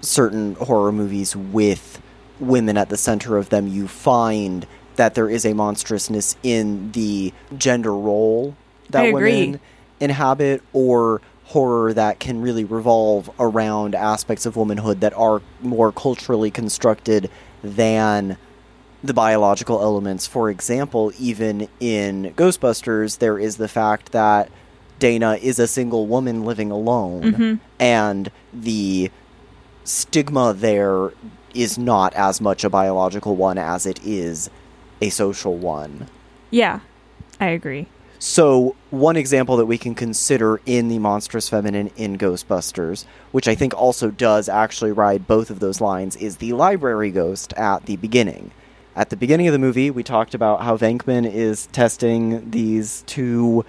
certain 0.00 0.54
horror 0.54 0.92
movies 0.92 1.36
with 1.36 2.00
women 2.40 2.76
at 2.76 2.88
the 2.88 2.96
center 2.96 3.36
of 3.36 3.50
them, 3.50 3.68
you 3.68 3.86
find 3.86 4.66
that 4.96 5.14
there 5.14 5.28
is 5.28 5.44
a 5.44 5.52
monstrousness 5.54 6.36
in 6.42 6.92
the 6.92 7.32
gender 7.56 7.94
role 7.94 8.56
that 8.90 9.12
women 9.12 9.60
inhabit 10.00 10.62
or 10.72 11.20
horror 11.44 11.92
that 11.92 12.20
can 12.20 12.40
really 12.40 12.64
revolve 12.64 13.30
around 13.38 13.94
aspects 13.94 14.46
of 14.46 14.56
womanhood 14.56 15.00
that 15.00 15.12
are 15.14 15.42
more 15.60 15.92
culturally 15.92 16.50
constructed 16.50 17.30
than 17.62 18.36
the 19.06 19.14
biological 19.14 19.80
elements. 19.82 20.26
For 20.26 20.50
example, 20.50 21.12
even 21.18 21.68
in 21.78 22.32
Ghostbusters, 22.36 23.18
there 23.18 23.38
is 23.38 23.56
the 23.56 23.68
fact 23.68 24.12
that 24.12 24.50
Dana 24.98 25.34
is 25.42 25.58
a 25.58 25.66
single 25.66 26.06
woman 26.06 26.44
living 26.44 26.70
alone, 26.70 27.22
mm-hmm. 27.22 27.54
and 27.78 28.30
the 28.52 29.10
stigma 29.84 30.54
there 30.54 31.12
is 31.54 31.76
not 31.76 32.14
as 32.14 32.40
much 32.40 32.64
a 32.64 32.70
biological 32.70 33.36
one 33.36 33.58
as 33.58 33.86
it 33.86 34.00
is 34.04 34.48
a 35.00 35.10
social 35.10 35.56
one. 35.56 36.08
yeah 36.50 36.80
i 37.40 37.46
agree 37.46 37.86
So, 38.18 38.74
one 38.90 39.16
example 39.16 39.58
that 39.58 39.66
we 39.66 39.76
can 39.76 39.94
consider 39.94 40.58
in 40.64 40.88
the 40.88 40.98
monstrous 40.98 41.50
feminine 41.50 41.90
in 41.96 42.16
Ghostbusters, 42.16 43.04
which 43.32 43.46
I 43.46 43.54
think 43.54 43.74
also 43.74 44.10
does 44.10 44.48
actually 44.48 44.92
ride 44.92 45.26
both 45.26 45.50
of 45.50 45.60
those 45.60 45.82
lines, 45.82 46.16
is 46.16 46.38
the 46.38 46.54
library 46.54 47.10
ghost 47.10 47.52
at 47.58 47.84
the 47.84 47.96
beginning. 47.96 48.50
At 48.96 49.10
the 49.10 49.16
beginning 49.16 49.48
of 49.48 49.52
the 49.52 49.58
movie, 49.58 49.90
we 49.90 50.02
talked 50.02 50.34
about 50.34 50.62
how 50.62 50.76
Venkman 50.76 51.30
is 51.30 51.66
testing 51.66 52.50
these 52.50 53.02
two 53.06 53.64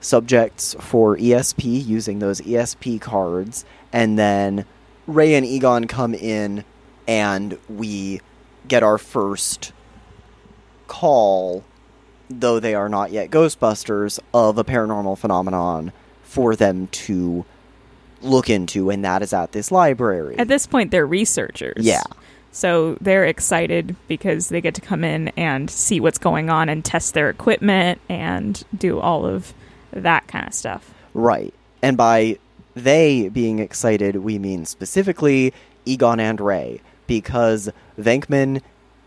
subjects 0.00 0.76
for 0.78 1.16
ESP 1.16 1.86
using 1.86 2.18
those 2.18 2.40
ESP 2.42 3.00
cards, 3.00 3.64
and 3.92 4.18
then 4.18 4.66
Ray 5.06 5.34
and 5.34 5.46
Egon 5.46 5.86
come 5.86 6.14
in, 6.14 6.64
and 7.08 7.58
we 7.68 8.20
get 8.68 8.82
our 8.82 8.98
first 8.98 9.72
call 10.88 11.64
though 12.28 12.60
they 12.60 12.74
are 12.74 12.88
not 12.88 13.10
yet 13.10 13.30
Ghostbusters, 13.30 14.18
of 14.34 14.58
a 14.58 14.64
paranormal 14.64 15.18
phenomenon 15.18 15.92
for 16.22 16.56
them 16.56 16.88
to 16.88 17.44
look 18.22 18.50
into, 18.50 18.90
and 18.90 19.04
that 19.04 19.22
is 19.22 19.32
at 19.32 19.52
this 19.52 19.70
library. 19.70 20.36
At 20.38 20.48
this 20.48 20.66
point, 20.66 20.90
they're 20.90 21.06
researchers. 21.06 21.84
Yeah. 21.84 22.02
So 22.56 22.96
they're 23.02 23.26
excited 23.26 23.96
because 24.08 24.48
they 24.48 24.62
get 24.62 24.74
to 24.76 24.80
come 24.80 25.04
in 25.04 25.28
and 25.36 25.70
see 25.70 26.00
what's 26.00 26.16
going 26.16 26.48
on 26.48 26.70
and 26.70 26.82
test 26.82 27.12
their 27.12 27.28
equipment 27.28 28.00
and 28.08 28.64
do 28.74 28.98
all 28.98 29.26
of 29.26 29.52
that 29.90 30.26
kind 30.26 30.46
of 30.46 30.54
stuff. 30.54 30.94
right. 31.12 31.52
And 31.82 31.98
by 31.98 32.38
they 32.74 33.28
being 33.28 33.58
excited, 33.58 34.16
we 34.16 34.38
mean 34.38 34.64
specifically 34.64 35.52
Egon 35.84 36.18
and 36.18 36.40
Ray, 36.40 36.80
because 37.06 37.68
Venkman 37.98 38.62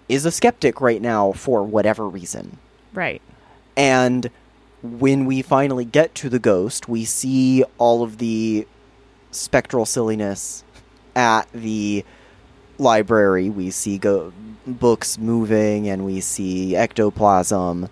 is 0.08 0.28
a 0.28 0.32
skeptic 0.32 0.80
right 0.80 1.02
now 1.02 1.32
for 1.32 1.64
whatever 1.64 2.08
reason. 2.08 2.60
Right. 2.94 3.22
And 3.76 4.30
when 4.84 5.26
we 5.26 5.42
finally 5.42 5.86
get 5.86 6.14
to 6.16 6.30
the 6.30 6.40
ghost, 6.40 6.88
we 6.88 7.04
see 7.04 7.64
all 7.80 8.04
of 8.04 8.20
the 8.20 8.68
spectral 9.32 9.88
silliness 9.88 10.64
at 11.16 11.52
the 11.52 12.06
library. 12.80 13.50
We 13.50 13.70
see 13.70 13.98
go- 13.98 14.34
books 14.66 15.18
moving 15.18 15.88
and 15.88 16.06
we 16.06 16.20
see 16.22 16.76
ectoplasm. 16.76 17.90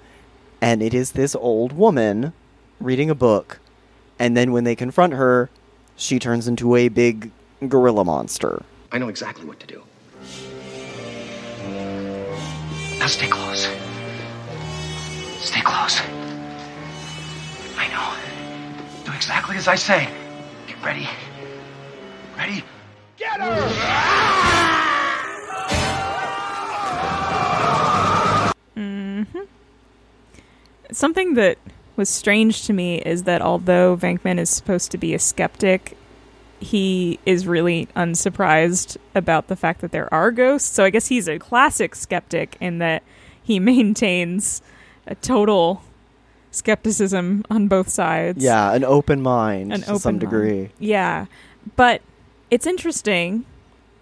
And 0.62 0.82
it 0.82 0.94
is 0.94 1.12
this 1.12 1.36
old 1.36 1.74
woman 1.74 2.34
reading 2.80 3.10
a 3.10 3.16
book. 3.16 3.60
And 4.20 4.36
then 4.36 4.52
when 4.52 4.64
they 4.64 4.76
confront 4.76 5.14
her, 5.14 5.50
she 5.96 6.20
turns 6.20 6.48
into 6.48 6.76
a 6.76 6.88
big 6.90 7.32
gorilla 7.68 8.04
monster. 8.04 8.64
I 8.92 8.98
know 8.98 9.10
exactly 9.10 9.46
what 9.46 9.60
to 9.60 9.68
do. 9.68 9.84
Now 13.00 13.08
stay 13.08 13.28
close. 13.28 13.68
Stay 15.40 15.62
close. 15.62 16.02
I 17.78 17.88
know. 17.90 19.06
Do 19.06 19.16
exactly 19.16 19.56
as 19.58 19.68
I 19.68 19.76
say. 19.76 20.10
Get 20.68 20.84
ready. 20.84 21.08
Ready? 22.38 22.64
Get 23.18 23.40
her! 23.40 24.68
Mm-hmm. 28.76 29.40
Something 30.92 31.34
that 31.34 31.58
was 31.96 32.10
strange 32.10 32.66
to 32.68 32.74
me 32.74 33.00
is 33.00 33.24
that 33.24 33.42
although 33.42 33.98
Venkman 33.98 34.38
is 34.40 34.50
supposed 34.50 34.92
to 34.92 34.98
be 34.98 35.14
a 35.14 35.20
skeptic, 35.20 35.98
he 36.60 37.20
is 37.26 37.48
really 37.48 37.88
unsurprised 37.96 38.98
about 39.16 39.48
the 39.48 39.56
fact 39.56 39.82
that 39.82 39.92
there 39.92 40.12
are 40.14 40.32
ghosts. 40.32 40.70
So 40.74 40.84
I 40.84 40.90
guess 40.90 41.08
he's 41.08 41.28
a 41.28 41.40
classic 41.40 41.96
skeptic 41.96 42.56
in 42.60 42.78
that 42.80 43.04
he 43.42 43.60
maintains 43.72 44.62
a 45.08 45.16
total 45.16 45.82
skepticism 46.52 47.44
on 47.50 47.68
both 47.68 47.90
sides. 47.90 48.44
Yeah, 48.44 48.74
an 48.74 48.84
open 48.84 49.22
mind 49.22 49.74
An 49.74 49.82
to 49.82 49.88
open 49.90 50.00
some 50.00 50.14
mind. 50.16 50.20
degree. 50.22 50.70
Yeah. 50.80 51.26
But 51.76 52.02
it's 52.50 52.66
interesting. 52.66 53.46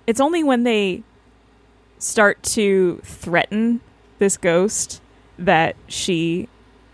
It's 0.08 0.20
only 0.20 0.44
when 0.44 0.64
they 0.64 1.04
start 2.00 2.44
to 2.44 3.00
threaten 3.04 3.82
this 4.20 4.38
ghost 4.38 5.02
that 5.38 5.76
she 5.88 6.48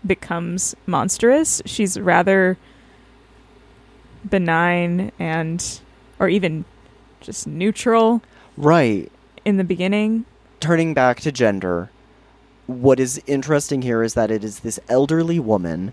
becomes 0.06 0.74
monstrous. 0.86 1.62
She's 1.66 1.98
rather 1.98 2.56
benign 4.28 5.12
and 5.18 5.80
or 6.18 6.28
even 6.28 6.64
just 7.20 7.46
neutral 7.46 8.22
Right. 8.56 9.10
in 9.44 9.56
the 9.56 9.64
beginning. 9.64 10.24
Turning 10.60 10.94
back 10.94 11.20
to 11.20 11.32
gender, 11.32 11.90
what 12.66 13.00
is 13.00 13.20
interesting 13.26 13.82
here 13.82 14.02
is 14.02 14.14
that 14.14 14.30
it 14.30 14.44
is 14.44 14.60
this 14.60 14.78
elderly 14.88 15.40
woman 15.40 15.92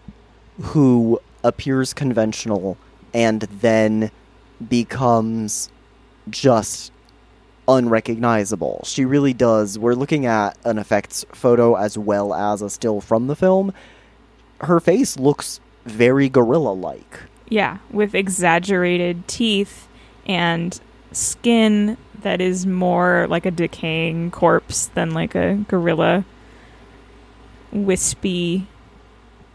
who 0.62 1.20
appears 1.44 1.94
conventional 1.94 2.78
and 3.14 3.42
then 3.42 4.12
becomes 4.68 5.70
just 6.30 6.92
unrecognizable. 7.68 8.82
She 8.84 9.06
really 9.06 9.34
does. 9.34 9.78
We're 9.78 9.94
looking 9.94 10.26
at 10.26 10.58
an 10.66 10.78
effects 10.78 11.26
photo 11.34 11.76
as 11.76 11.98
well 11.98 12.34
as 12.34 12.62
a 12.62 12.70
still 12.70 13.00
from 13.00 13.28
the 13.28 13.36
film. 13.36 13.74
Her 14.62 14.80
face 14.80 15.18
looks 15.18 15.60
very 15.86 16.30
gorilla 16.30 16.74
like. 16.74 17.20
Yeah, 17.48 17.78
with 17.92 18.14
exaggerated 18.16 19.28
teeth 19.28 19.88
and 20.26 20.80
skin 21.12 21.98
that 22.22 22.42
is 22.42 22.66
more 22.66 23.28
like 23.30 23.46
a 23.46 23.52
decaying 23.52 24.32
corpse 24.32 24.88
than 24.88 25.12
like 25.12 25.36
a 25.36 25.64
gorilla. 25.68 26.26
Wispy 27.72 28.68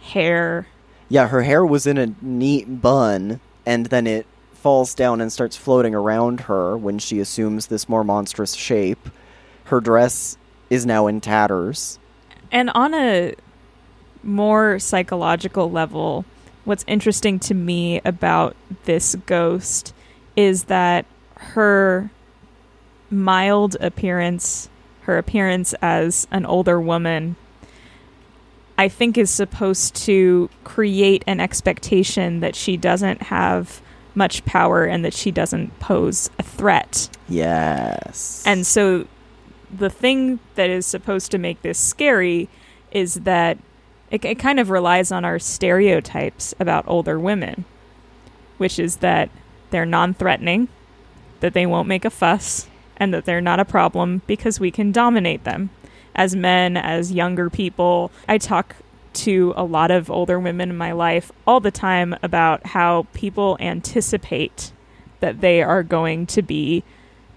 hair. 0.00 0.66
Yeah, 1.08 1.28
her 1.28 1.42
hair 1.42 1.64
was 1.64 1.86
in 1.86 1.98
a 1.98 2.14
neat 2.22 2.80
bun, 2.80 3.40
and 3.66 3.86
then 3.86 4.06
it 4.06 4.26
falls 4.64 4.94
down 4.94 5.20
and 5.20 5.30
starts 5.30 5.58
floating 5.58 5.94
around 5.94 6.40
her 6.40 6.74
when 6.74 6.98
she 6.98 7.20
assumes 7.20 7.66
this 7.66 7.86
more 7.86 8.02
monstrous 8.02 8.54
shape. 8.54 9.10
Her 9.64 9.78
dress 9.78 10.38
is 10.70 10.86
now 10.86 11.06
in 11.06 11.20
tatters. 11.20 11.98
And 12.50 12.70
on 12.70 12.94
a 12.94 13.34
more 14.22 14.78
psychological 14.78 15.70
level, 15.70 16.24
what's 16.64 16.82
interesting 16.86 17.38
to 17.40 17.52
me 17.52 18.00
about 18.06 18.56
this 18.84 19.16
ghost 19.26 19.92
is 20.34 20.64
that 20.64 21.04
her 21.36 22.10
mild 23.10 23.76
appearance, 23.80 24.70
her 25.02 25.18
appearance 25.18 25.74
as 25.82 26.26
an 26.30 26.46
older 26.46 26.80
woman, 26.80 27.36
I 28.78 28.88
think 28.88 29.18
is 29.18 29.30
supposed 29.30 29.94
to 30.06 30.48
create 30.64 31.22
an 31.26 31.38
expectation 31.38 32.40
that 32.40 32.56
she 32.56 32.78
doesn't 32.78 33.24
have 33.24 33.82
much 34.14 34.44
power 34.44 34.84
and 34.84 35.04
that 35.04 35.14
she 35.14 35.30
doesn't 35.30 35.78
pose 35.80 36.30
a 36.38 36.42
threat. 36.42 37.08
Yes. 37.28 38.42
And 38.46 38.66
so 38.66 39.06
the 39.72 39.90
thing 39.90 40.38
that 40.54 40.70
is 40.70 40.86
supposed 40.86 41.30
to 41.32 41.38
make 41.38 41.62
this 41.62 41.78
scary 41.78 42.48
is 42.92 43.14
that 43.14 43.58
it, 44.10 44.24
it 44.24 44.38
kind 44.38 44.60
of 44.60 44.70
relies 44.70 45.10
on 45.10 45.24
our 45.24 45.38
stereotypes 45.38 46.54
about 46.60 46.84
older 46.86 47.18
women, 47.18 47.64
which 48.58 48.78
is 48.78 48.96
that 48.96 49.30
they're 49.70 49.86
non 49.86 50.14
threatening, 50.14 50.68
that 51.40 51.54
they 51.54 51.66
won't 51.66 51.88
make 51.88 52.04
a 52.04 52.10
fuss, 52.10 52.68
and 52.96 53.12
that 53.12 53.24
they're 53.24 53.40
not 53.40 53.60
a 53.60 53.64
problem 53.64 54.22
because 54.26 54.60
we 54.60 54.70
can 54.70 54.92
dominate 54.92 55.44
them. 55.44 55.70
As 56.14 56.36
men, 56.36 56.76
as 56.76 57.10
younger 57.10 57.50
people, 57.50 58.12
I 58.28 58.38
talk 58.38 58.76
to 59.14 59.52
a 59.56 59.64
lot 59.64 59.90
of 59.90 60.10
older 60.10 60.38
women 60.38 60.70
in 60.70 60.76
my 60.76 60.92
life 60.92 61.32
all 61.46 61.60
the 61.60 61.70
time 61.70 62.14
about 62.22 62.66
how 62.66 63.06
people 63.12 63.56
anticipate 63.60 64.72
that 65.20 65.40
they 65.40 65.62
are 65.62 65.82
going 65.82 66.26
to 66.26 66.42
be 66.42 66.82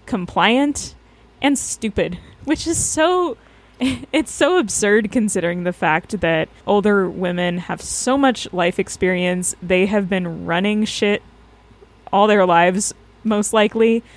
compliant 0.06 0.94
and 1.40 1.58
stupid, 1.58 2.18
which 2.44 2.66
is 2.66 2.82
so 2.82 3.36
it's 4.12 4.32
so 4.32 4.58
absurd 4.58 5.12
considering 5.12 5.64
the 5.64 5.72
fact 5.72 6.20
that 6.20 6.48
older 6.66 7.08
women 7.08 7.58
have 7.58 7.80
so 7.80 8.18
much 8.18 8.52
life 8.52 8.78
experience. 8.78 9.54
They 9.62 9.86
have 9.86 10.08
been 10.08 10.46
running 10.46 10.84
shit 10.84 11.22
all 12.12 12.26
their 12.26 12.46
lives 12.46 12.92
most 13.24 13.52
likely. 13.52 14.02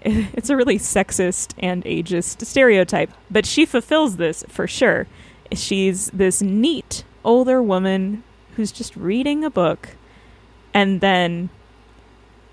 It's 0.00 0.48
a 0.48 0.56
really 0.56 0.78
sexist 0.78 1.54
and 1.58 1.84
ageist 1.84 2.46
stereotype, 2.46 3.10
but 3.32 3.44
she 3.44 3.66
fulfills 3.66 4.16
this 4.16 4.44
for 4.46 4.68
sure. 4.68 5.08
She's 5.52 6.10
this 6.10 6.42
neat 6.42 7.04
older 7.24 7.62
woman 7.62 8.22
who's 8.56 8.72
just 8.72 8.96
reading 8.96 9.44
a 9.44 9.50
book 9.50 9.90
and 10.74 11.00
then 11.00 11.48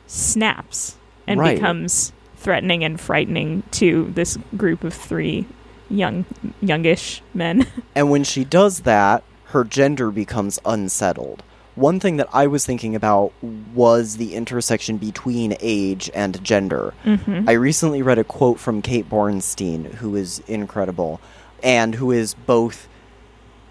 snaps 0.07 0.95
and 1.27 1.39
Right. 1.39 1.55
becomes 1.55 2.11
threatening 2.37 2.83
and 2.83 2.99
frightening 2.99 3.63
to 3.71 4.11
this 4.13 4.37
group 4.55 4.83
of 4.83 4.93
three 4.93 5.45
young 5.89 6.25
youngish 6.61 7.21
men. 7.33 7.65
And 7.95 8.09
when 8.09 8.23
she 8.23 8.43
does 8.43 8.81
that, 8.81 9.23
her 9.45 9.63
gender 9.63 10.11
becomes 10.11 10.59
unsettled. 10.65 11.43
One 11.75 11.99
thing 11.99 12.17
that 12.17 12.29
I 12.33 12.47
was 12.47 12.65
thinking 12.65 12.95
about 12.95 13.33
was 13.41 14.17
the 14.17 14.33
intersection 14.33 14.97
between 14.97 15.55
age 15.59 16.09
and 16.13 16.41
gender. 16.43 16.93
Mm-hmm. 17.03 17.49
I 17.49 17.53
recently 17.53 18.01
read 18.01 18.17
a 18.17 18.23
quote 18.23 18.59
from 18.59 18.81
Kate 18.81 19.09
Bornstein, 19.09 19.95
who 19.95 20.15
is 20.15 20.39
incredible, 20.47 21.19
and 21.65 21.95
who 21.95 22.11
is 22.11 22.35
both 22.35 22.87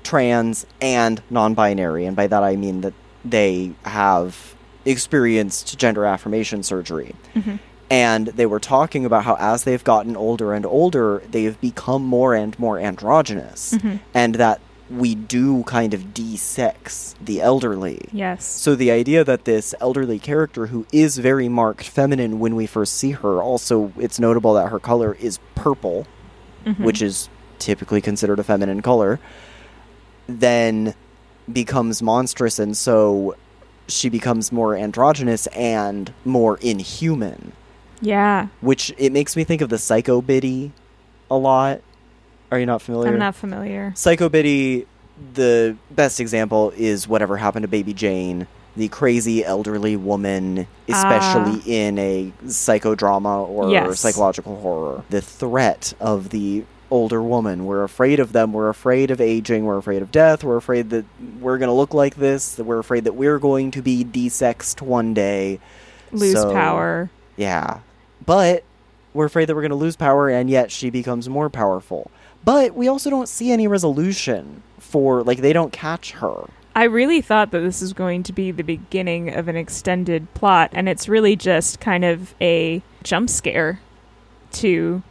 trans 0.03 0.67
and 0.83 1.23
non 1.31 1.55
binary. 1.55 2.05
And 2.05 2.15
by 2.15 2.27
that 2.27 2.43
I 2.43 2.57
mean 2.57 2.83
that 2.83 2.93
they 3.25 3.73
have 3.87 4.55
experienced 4.85 5.79
gender 5.79 6.05
affirmation 6.05 6.63
surgery. 6.63 7.15
Mm-hmm. 7.35 7.57
And 7.91 8.27
they 8.29 8.47
were 8.47 8.61
talking 8.61 9.05
about 9.05 9.25
how 9.25 9.37
as 9.39 9.65
they've 9.65 9.85
gotten 9.85 10.17
older 10.17 10.53
and 10.53 10.67
older, 10.67 11.23
they've 11.31 11.59
become 11.61 12.05
more 12.05 12.35
and 12.35 12.59
more 12.59 12.79
androgynous. 12.79 13.75
Mm-hmm. 13.75 13.97
And 14.13 14.35
that 14.35 14.61
we 14.91 15.15
do 15.15 15.63
kind 15.65 15.95
of 15.95 16.13
de-sex 16.13 17.15
the 17.21 17.41
elderly. 17.41 18.07
yes. 18.13 18.45
So 18.45 18.75
the 18.75 18.91
idea 18.91 19.25
that 19.25 19.47
this 19.47 19.75
elderly 19.81 20.19
character 20.19 20.67
who 20.67 20.87
is 20.93 21.17
very 21.17 21.49
marked 21.49 21.89
feminine 21.89 22.39
when 22.39 22.55
we 22.55 22.67
first 22.67 22.95
see 22.95 23.13
her, 23.13 23.43
also 23.43 23.93
it's 23.99 24.21
notable 24.21 24.53
that 24.55 24.69
her 24.69 24.79
color 24.79 25.15
is 25.15 25.39
purple, 25.55 26.07
mm-hmm. 26.67 26.85
which 26.85 27.01
is 27.01 27.31
typically 27.59 28.01
considered 28.01 28.39
a 28.39 28.45
feminine 28.45 28.83
color, 28.83 29.19
then 30.27 30.95
becomes 31.53 32.03
monstrous 32.03 32.59
and 32.59 32.77
so 32.77 33.37
she 33.87 34.09
becomes 34.09 34.51
more 34.51 34.75
androgynous 34.75 35.47
and 35.49 36.13
more 36.25 36.57
inhuman, 36.59 37.53
Yeah. 38.01 38.49
which 38.63 38.95
it 38.97 39.13
makes 39.13 39.37
me 39.37 39.45
think 39.45 39.61
of 39.61 39.69
the 39.69 39.77
Psycho 39.79 40.23
Biddy 40.23 40.73
a 41.31 41.37
lot. 41.37 41.83
Are 42.51 42.59
you 42.59 42.67
not 42.67 42.81
familiar? 42.81 43.13
I'm 43.13 43.19
not 43.19 43.35
familiar. 43.35 43.93
Psycho 43.95 44.29
Biddy, 44.31 44.87
the 45.35 45.77
best 45.91 46.19
example 46.19 46.73
is 46.77 47.07
whatever 47.07 47.37
happened 47.37 47.65
to 47.65 47.69
Baby 47.69 47.93
Jane, 47.93 48.47
the 48.75 48.89
crazy 48.89 49.45
elderly 49.45 49.97
woman, 49.97 50.67
especially 50.89 51.61
ah. 51.61 51.67
in 51.67 51.99
a 51.99 52.33
psychodrama 52.47 53.47
or 53.49 53.71
Yes. 53.71 54.01
psychological 54.01 54.57
horror. 54.61 55.03
The 55.11 55.21
threat 55.21 55.93
of 56.01 56.31
the 56.31 56.65
older 56.95 57.21
woman. 57.23 57.67
We're 57.67 57.83
afraid 57.83 58.21
of 58.21 58.33
them. 58.33 58.53
We're 58.53 58.69
afraid 58.69 59.11
of 59.11 59.21
aging. 59.21 59.65
We're 59.65 59.79
afraid 59.79 60.01
of 60.01 60.13
death. 60.13 60.45
We're 60.45 60.57
afraid 60.57 60.91
that 60.91 61.05
we're 61.41 61.59
going 61.59 61.69
to 61.69 61.75
look 61.75 61.93
like 61.93 62.15
this. 62.15 62.55
That 62.55 62.65
we're 62.65 62.79
afraid 62.79 63.05
that 63.05 63.15
we're 63.15 63.39
going 63.39 63.71
to 63.73 63.83
be 63.83 64.05
desexed 64.05 64.81
one 64.81 65.13
day. 65.13 65.59
Lose 66.13 66.35
So- 66.35 66.53
power. 66.53 67.11
Yeah. 67.37 67.81
But 68.25 68.63
we're 69.13 69.27
afraid 69.27 69.47
that 69.47 69.55
we're 69.55 69.63
going 69.63 69.71
to 69.71 69.77
lose 69.77 69.97
power, 69.97 70.29
and 70.29 70.49
yet 70.49 70.71
she 70.71 70.89
becomes 70.89 71.29
more 71.29 71.51
powerful. 71.51 72.11
But 72.45 72.75
we 72.75 72.89
also 72.89 73.11
don't 73.11 73.29
see 73.29 73.51
any 73.51 73.67
resolution 73.67 74.63
for, 74.79 75.23
like, 75.23 75.39
they 75.39 75.53
don't 75.53 75.73
catch 75.73 76.13
her. 76.13 76.49
I 76.77 76.85
really 76.85 77.21
thought 77.21 77.51
that 77.53 77.61
this 77.61 77.81
was 77.81 77.93
going 77.93 78.23
to 78.25 78.33
be 78.33 78.51
the 78.51 78.65
beginning 78.65 79.35
of 79.35 79.47
an 79.49 79.57
extended 79.57 80.33
plot, 80.35 80.71
and 80.73 80.89
it's 80.89 81.09
really 81.09 81.37
just 81.37 81.81
kind 81.81 82.05
of 82.05 82.35
a 82.41 82.83
jump 83.03 83.31
scare 83.31 83.81
to 84.53 85.03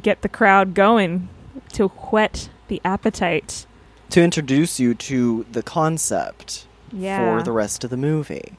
get 0.00 0.22
the 0.22 0.28
crowd 0.28 0.74
going, 0.74 1.28
to 1.72 1.88
whet 1.88 2.48
the 2.68 2.80
appetite. 2.84 3.66
To 4.10 4.22
introduce 4.22 4.78
you 4.78 4.94
to 4.94 5.46
the 5.50 5.62
concept, 5.62 6.66
Yeah. 6.92 7.18
for 7.38 7.42
the 7.42 7.52
rest 7.52 7.84
of 7.84 7.90
the 7.90 7.96
movie. 7.96 8.58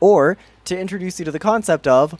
Or 0.00 0.36
to 0.64 0.78
introduce 0.78 1.18
you 1.18 1.24
to 1.24 1.30
the 1.30 1.38
concept 1.38 1.86
of 1.86 2.18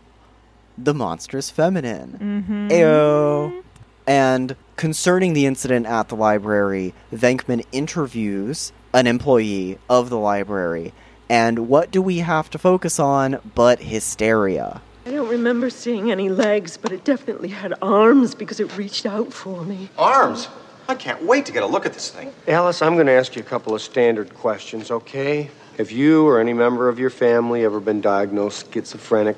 the 0.77 0.95
monstrous 0.95 1.51
feminine. 1.51 2.19
Mm-hmm. 2.49 2.69
Ayo. 2.69 3.63
And 4.07 4.57
concerning 4.77 5.33
the 5.33 5.47
incident 5.47 5.87
at 5.87 6.09
the 6.09 6.17
library, 6.17 6.95
Venkman 7.13 7.65
interviews 7.73 8.73
an 8.93 9.07
employee 9.07 9.79
of 9.89 10.11
the 10.11 10.19
library. 10.19 10.93
And 11.29 11.69
what 11.69 11.91
do 11.91 12.03
we 12.03 12.19
have 12.19 12.51
to 12.51 12.59
focus 12.59 12.99
on 13.01 13.39
but 13.55 13.81
hysteria? 13.81 14.83
I 15.07 15.11
don't 15.11 15.29
remember 15.29 15.69
seeing 15.69 16.11
any 16.11 16.31
legs, 16.31 16.79
but 16.79 16.91
it 16.91 17.05
definitely 17.05 17.51
had 17.51 17.75
arms 17.83 18.35
because 18.35 18.59
it 18.59 18.75
reached 18.77 19.05
out 19.05 19.35
for 19.35 19.63
me. 19.63 19.91
Arms? 19.99 20.49
I 20.89 20.95
can't 20.95 21.23
wait 21.23 21.45
to 21.47 21.53
get 21.53 21.63
a 21.63 21.67
look 21.67 21.85
at 21.85 21.93
this 21.93 22.11
thing. 22.11 22.33
Alice, 22.49 22.81
I'm 22.81 22.95
going 22.95 23.07
to 23.07 23.13
ask 23.13 23.37
you 23.37 23.43
a 23.43 23.45
couple 23.45 23.75
of 23.75 23.83
standard 23.83 24.35
questions, 24.35 24.91
okay? 24.91 25.51
Have 25.77 25.91
you 25.91 26.27
or 26.27 26.41
any 26.41 26.55
member 26.55 26.89
of 26.89 26.99
your 26.99 27.11
family 27.11 27.65
ever 27.65 27.81
been 27.81 28.01
diagnosed 28.01 28.73
schizophrenic, 28.73 29.37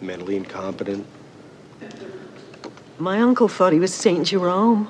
mentally 0.00 0.36
incompetent? 0.36 1.06
My 2.98 3.20
uncle 3.20 3.46
thought 3.46 3.72
he 3.72 3.78
was 3.78 3.94
St. 3.94 4.26
Jerome. 4.26 4.88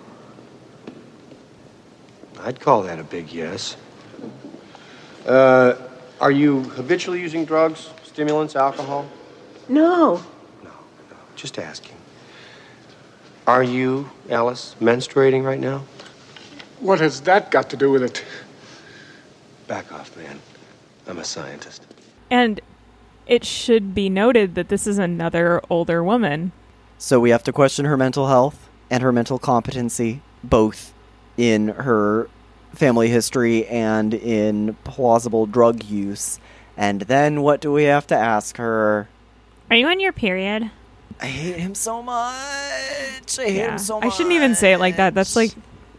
I'd 2.41 2.61
call 2.61 2.85
that 2.85 2.99
a 2.99 3.05
big 3.05 3.33
yes. 3.33 3.77
Uh, 5.27 5.75
are 6.21 6.31
you 6.31 6.63
habitually 6.71 7.21
using 7.21 7.45
drugs, 7.45 7.91
stimulants, 8.05 8.57
alcohol? 8.57 9.07
No. 9.69 10.23
No, 10.63 10.71
no. 11.11 11.17
Just 11.35 11.59
asking. 11.59 11.97
Are 13.47 13.63
you, 13.63 14.11
Alice, 14.29 14.75
menstruating 14.81 15.45
right 15.45 15.61
now? 15.61 15.85
What 16.81 17.01
has 17.01 17.21
that 17.23 17.51
got 17.51 17.71
to 17.71 17.77
do 17.77 17.91
with 17.91 18.03
it? 18.03 18.25
Back 19.67 19.93
off, 19.93 20.17
man. 20.17 20.41
I'm 21.07 21.19
a 21.19 21.25
scientist. 21.25 21.87
And 22.31 22.61
it 23.27 23.45
should 23.45 23.95
be 23.95 24.09
noted 24.09 24.55
that 24.57 24.69
this 24.69 24.87
is 24.87 24.99
another 24.99 25.61
older 25.71 26.03
woman. 26.03 26.53
So 26.99 27.21
we 27.21 27.31
have 27.31 27.45
to 27.45 27.53
question 27.53 27.85
her 27.85 27.97
mental 27.97 28.29
health 28.29 28.69
and 28.91 29.03
her 29.03 29.13
mental 29.13 29.39
competency, 29.39 30.23
both 30.43 30.93
in 31.37 31.69
her 31.69 32.29
family 32.75 33.09
history 33.09 33.67
and 33.67 34.15
in 34.15 34.77
plausible 34.85 35.47
drug 35.47 35.85
use. 35.85 36.39
And 36.77 37.03
then 37.03 37.43
what 37.43 37.61
do 37.61 37.73
we 37.73 37.85
have 37.85 38.07
to 38.09 38.17
ask 38.17 38.57
her? 38.59 39.09
Are 39.71 39.77
you 39.77 39.87
on 39.89 40.01
your 40.01 40.13
period? 40.13 40.71
I 41.21 41.27
hate 41.27 41.57
him 41.57 41.75
so 41.75 42.03
much. 42.03 43.39
I 43.39 43.45
hate 43.45 43.57
him 43.57 43.79
so 43.79 44.01
much. 44.01 44.07
I 44.07 44.09
shouldn't 44.11 44.35
even 44.35 44.55
say 44.55 44.73
it 44.73 44.79
like 44.79 44.97
that. 44.97 45.15
That's 45.15 45.35
like 45.35 45.53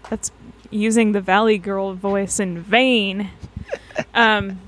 that's 0.10 0.32
using 0.70 1.12
the 1.12 1.22
Valley 1.22 1.58
Girl 1.58 1.94
voice 1.94 2.40
in 2.40 2.60
vain. 2.62 3.32
um 4.14 4.60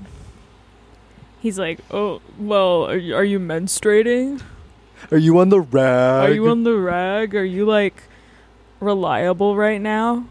He's 1.40 1.58
like, 1.58 1.78
"Oh, 1.90 2.20
well, 2.38 2.84
are 2.84 2.98
you, 2.98 3.16
are 3.16 3.24
you 3.24 3.40
menstruating? 3.40 4.42
Are 5.10 5.16
you 5.16 5.38
on 5.38 5.48
the 5.48 5.60
rag? 5.60 6.28
Are 6.28 6.34
you 6.34 6.48
on 6.48 6.64
the 6.64 6.76
rag? 6.76 7.34
Are 7.34 7.44
you 7.44 7.64
like 7.64 8.02
reliable 8.78 9.56
right 9.56 9.80
now? 9.80 10.26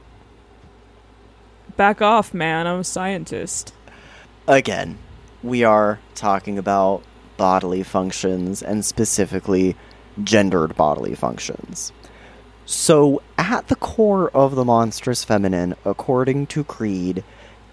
Back 1.75 1.99
off, 2.01 2.31
man. 2.31 2.67
I'm 2.67 2.81
a 2.81 2.83
scientist." 2.83 3.73
Again, 4.47 4.99
we 5.41 5.63
are 5.63 5.99
talking 6.13 6.59
about 6.59 7.01
bodily 7.39 7.81
functions 7.81 8.61
and 8.61 8.85
specifically 8.85 9.75
gendered 10.23 10.75
bodily 10.75 11.15
functions. 11.15 11.91
So, 12.67 13.23
at 13.37 13.67
the 13.67 13.75
core 13.75 14.29
of 14.29 14.53
the 14.53 14.63
monstrous 14.63 15.23
feminine, 15.23 15.73
according 15.83 16.45
to 16.47 16.63
Creed, 16.63 17.23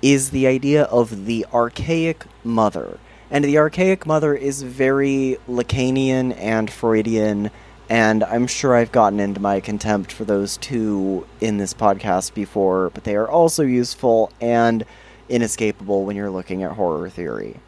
is 0.01 0.31
the 0.31 0.47
idea 0.47 0.85
of 0.85 1.27
the 1.27 1.45
archaic 1.53 2.25
mother. 2.43 2.99
And 3.31 3.45
the 3.45 3.59
archaic 3.59 4.07
mother 4.07 4.35
is 4.35 4.63
very 4.63 5.37
Lacanian 5.49 6.35
and 6.39 6.71
Freudian, 6.71 7.51
and 7.91 8.25
I'm 8.25 8.47
sure 8.47 8.75
I've 8.75 8.93
gotten 8.93 9.21
into 9.21 9.41
my 9.41 9.61
contempt 9.61 10.13
for 10.13 10.25
those 10.25 10.57
two 10.57 11.27
in 11.41 11.59
this 11.59 11.75
podcast 11.75 12.35
before, 12.35 12.91
but 12.95 13.05
they 13.05 13.17
are 13.17 13.29
also 13.29 13.65
useful 13.65 14.31
and 14.41 14.85
inescapable 15.29 16.05
when 16.05 16.17
you're 16.17 16.31
looking 16.31 16.63
at 16.63 16.73
horror 16.73 17.11
theory. 17.11 17.61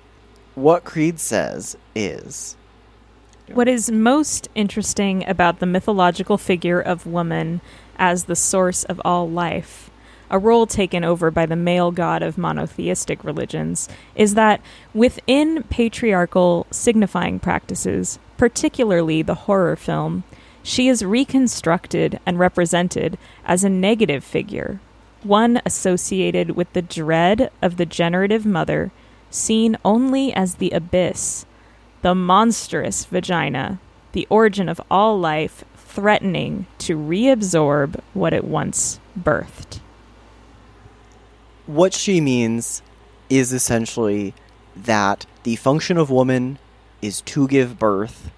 What 0.59 0.83
Creed 0.83 1.21
says 1.21 1.77
is. 1.95 2.57
What 3.47 3.69
is 3.69 3.93
most 3.93 4.49
interesting 4.57 5.25
about 5.29 5.61
the 5.61 5.67
mythological 5.67 6.37
figure 6.37 6.81
of 6.81 7.07
woman 7.07 7.61
as 7.97 8.25
the 8.25 8.35
source 8.35 8.83
of 8.83 9.01
all 9.05 9.31
life, 9.31 9.89
a 10.29 10.37
role 10.37 10.67
taken 10.67 11.05
over 11.05 11.31
by 11.31 11.47
the 11.47 11.55
male 11.55 11.93
god 11.93 12.25
of 12.25 12.37
monotheistic 12.37 13.23
religions, 13.23 13.89
is 14.17 14.35
that 14.35 14.61
within 14.93 15.63
patriarchal 15.63 16.67
signifying 16.73 17.39
practices, 17.39 18.19
particularly 18.37 19.23
the 19.23 19.47
horror 19.47 19.77
film, 19.77 20.25
she 20.65 20.89
is 20.89 21.05
reconstructed 21.05 22.19
and 22.27 22.37
represented 22.37 23.17
as 23.45 23.63
a 23.63 23.71
negative 23.71 24.25
figure, 24.25 24.81
one 25.23 25.63
associated 25.65 26.57
with 26.57 26.73
the 26.73 26.83
dread 26.83 27.53
of 27.63 27.77
the 27.77 27.87
generative 27.87 28.45
mother, 28.45 28.91
seen 29.31 29.77
only 29.85 30.33
as 30.33 30.57
the 30.57 30.71
abyss, 30.71 31.47
the 32.03 32.15
monstrous 32.15 33.05
vagina, 33.05 33.81
the 34.13 34.27
origin 34.31 34.69
of 34.69 34.81
all 34.91 35.19
life, 35.19 35.65
threatening 35.77 36.67
to 36.79 36.97
reabsorb 36.97 38.01
what 38.15 38.33
it 38.33 38.45
once 38.45 39.01
birthed. 39.19 39.81
what 41.67 41.93
she 41.93 42.21
means 42.21 42.83
is 43.29 43.53
essentially 43.53 44.33
that 44.75 45.27
the 45.43 45.57
function 45.57 45.99
of 45.99 46.09
woman 46.09 46.59
is 47.03 47.21
to 47.21 47.47
give 47.47 47.79
birth, 47.79 48.31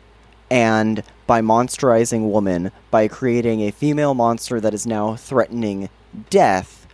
and 0.51 1.03
by 1.29 1.41
monsterizing 1.41 2.29
woman, 2.31 2.73
by 2.91 3.07
creating 3.07 3.61
a 3.61 3.71
female 3.71 4.15
monster 4.15 4.61
that 4.61 4.75
is 4.75 4.87
now 4.87 5.15
threatening 5.15 5.89
death, 6.29 6.89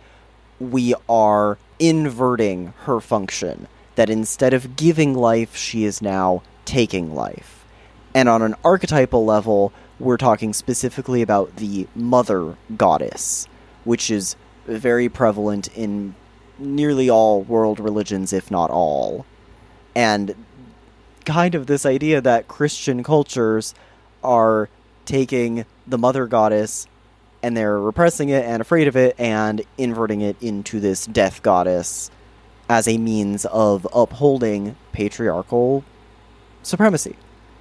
we 0.59 0.93
are 1.09 1.57
inverting 1.79 2.73
her 2.83 2.99
function. 2.99 3.67
That 3.97 4.09
instead 4.09 4.53
of 4.53 4.75
giving 4.75 5.13
life, 5.13 5.55
she 5.55 5.83
is 5.83 6.01
now 6.01 6.41
taking 6.65 7.13
life. 7.13 7.65
And 8.15 8.29
on 8.29 8.41
an 8.41 8.55
archetypal 8.63 9.25
level, 9.25 9.73
we're 9.99 10.17
talking 10.17 10.53
specifically 10.53 11.21
about 11.21 11.57
the 11.57 11.87
mother 11.95 12.55
goddess, 12.75 13.47
which 13.83 14.09
is 14.09 14.35
very 14.65 15.09
prevalent 15.09 15.67
in 15.75 16.15
nearly 16.59 17.09
all 17.09 17.41
world 17.41 17.79
religions, 17.79 18.33
if 18.33 18.51
not 18.51 18.69
all. 18.69 19.25
And 19.95 20.35
kind 21.25 21.55
of 21.55 21.67
this 21.67 21.85
idea 21.85 22.21
that 22.21 22.47
Christian 22.47 23.03
cultures 23.03 23.73
are 24.23 24.69
taking 25.05 25.65
the 25.85 25.97
mother 25.97 26.27
goddess 26.27 26.87
and 27.43 27.55
they're 27.55 27.79
repressing 27.79 28.29
it 28.29 28.43
and 28.45 28.61
afraid 28.61 28.87
of 28.87 28.95
it 28.95 29.15
and 29.19 29.61
inverting 29.77 30.21
it 30.21 30.35
into 30.41 30.79
this 30.79 31.05
death 31.05 31.41
goddess 31.43 32.11
as 32.69 32.87
a 32.87 32.97
means 32.97 33.45
of 33.45 33.87
upholding 33.93 34.75
patriarchal 34.91 35.83
supremacy. 36.63 37.15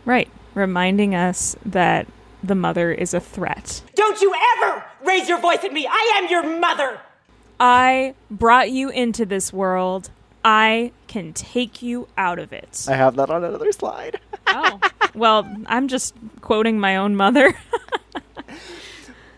Right, 0.05 0.29
reminding 0.55 1.15
us 1.15 1.57
that 1.65 2.07
the 2.43 2.55
mother 2.55 2.93
is 2.93 3.15
a 3.15 3.21
threat. 3.21 3.83
Don't 3.95 4.21
you 4.21 4.33
ever 4.57 4.85
raise 5.05 5.29
your 5.29 5.41
voice 5.41 5.65
at 5.65 5.73
me! 5.73 5.87
I 5.89 6.21
am 6.23 6.31
your 6.31 6.59
mother! 6.59 7.01
I 7.59 8.15
brought 8.31 8.71
you 8.71 8.91
into 8.91 9.25
this 9.25 9.53
world. 9.53 10.11
I 10.45 10.93
can 11.09 11.33
take 11.33 11.83
you 11.83 12.07
out 12.17 12.39
of 12.39 12.53
it. 12.53 12.87
I 12.89 12.95
have 12.95 13.17
that 13.17 13.31
on 13.31 13.43
another 13.43 13.73
slide. 13.73 14.21
oh, 14.49 14.79
well, 15.15 15.49
I'm 15.67 15.89
just 15.89 16.15
quoting 16.41 16.79
my 16.79 16.97
own 16.97 17.17
mother. 17.17 17.55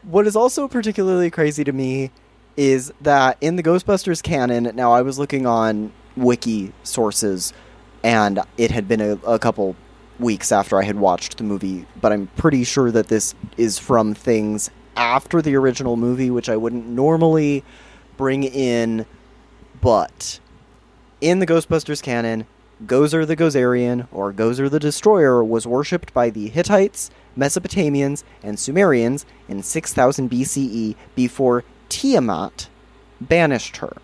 What 0.09 0.27
is 0.27 0.35
also 0.35 0.69
particularly 0.69 1.31
crazy 1.31 1.65
to 1.65 1.73
me 1.73 2.11
is 2.59 2.93
that 3.01 3.39
in 3.40 3.55
the 3.55 3.62
Ghostbusters 3.62 4.20
canon, 4.20 4.72
now 4.74 4.90
I 4.90 5.02
was 5.02 5.16
looking 5.16 5.47
on 5.47 5.93
wiki 6.16 6.72
sources, 6.82 7.52
and 8.02 8.40
it 8.56 8.72
had 8.72 8.89
been 8.89 9.01
a, 9.01 9.12
a 9.24 9.39
couple 9.39 9.76
weeks 10.18 10.51
after 10.51 10.76
I 10.76 10.82
had 10.82 10.97
watched 10.97 11.39
the 11.39 11.44
movie, 11.44 11.86
but 12.01 12.12
I'm 12.12 12.26
pretty 12.36 12.64
sure 12.64 12.90
that 12.90 13.06
this 13.06 13.36
is 13.56 13.78
from 13.78 14.12
things 14.12 14.70
after 14.97 15.40
the 15.40 15.55
original 15.55 15.97
movie, 15.97 16.32
which 16.32 16.48
I 16.48 16.56
wouldn't 16.56 16.85
normally 16.85 17.62
bring 18.16 18.43
in, 18.43 19.06
but 19.80 20.40
in 21.20 21.39
the 21.39 21.47
Ghostbusters 21.47 22.02
canon, 22.02 22.44
Gozer 22.85 23.24
the 23.24 23.36
Gozerian, 23.36 24.09
or 24.10 24.32
Gozer 24.32 24.68
the 24.68 24.80
Destroyer, 24.80 25.44
was 25.44 25.64
worshipped 25.64 26.12
by 26.12 26.28
the 26.28 26.48
Hittites, 26.48 27.09
Mesopotamians, 27.36 28.24
and 28.43 28.59
Sumerians 28.59 29.26
in 29.48 29.62
6000 29.62 30.28
BCE 30.28 30.97
before 31.14 31.62
Tiamat 31.89 32.69
banished 33.20 33.78
her. 33.78 33.97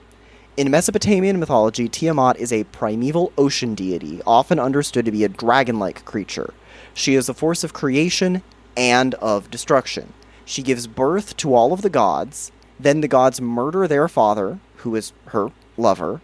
In 0.56 0.70
Mesopotamian 0.70 1.40
mythology, 1.40 1.89
Tiamat 1.89 2.36
is 2.36 2.52
a 2.52 2.65
primeval 2.65 3.32
ocean 3.36 3.74
deity, 3.74 4.20
often 4.27 4.59
understood 4.59 5.05
to 5.05 5.12
be 5.12 5.24
a 5.24 5.28
dragon 5.28 5.78
like 5.78 6.05
creature. 6.05 6.55
She 6.93 7.15
is 7.15 7.28
a 7.28 7.35
force 7.35 7.65
of 7.65 7.73
creation 7.73 8.43
and 8.77 9.15
of 9.15 9.51
destruction. 9.51 10.12
She 10.44 10.62
gives 10.62 10.86
birth 10.86 11.36
to 11.39 11.55
all 11.55 11.73
of 11.73 11.82
the 11.82 11.90
gods, 11.90 12.52
then 12.78 13.01
the 13.01 13.09
gods 13.09 13.40
murder 13.40 13.89
their 13.89 14.09
father, 14.09 14.59
who 14.77 14.94
is 14.94 15.12
her 15.27 15.51
lover, 15.77 16.20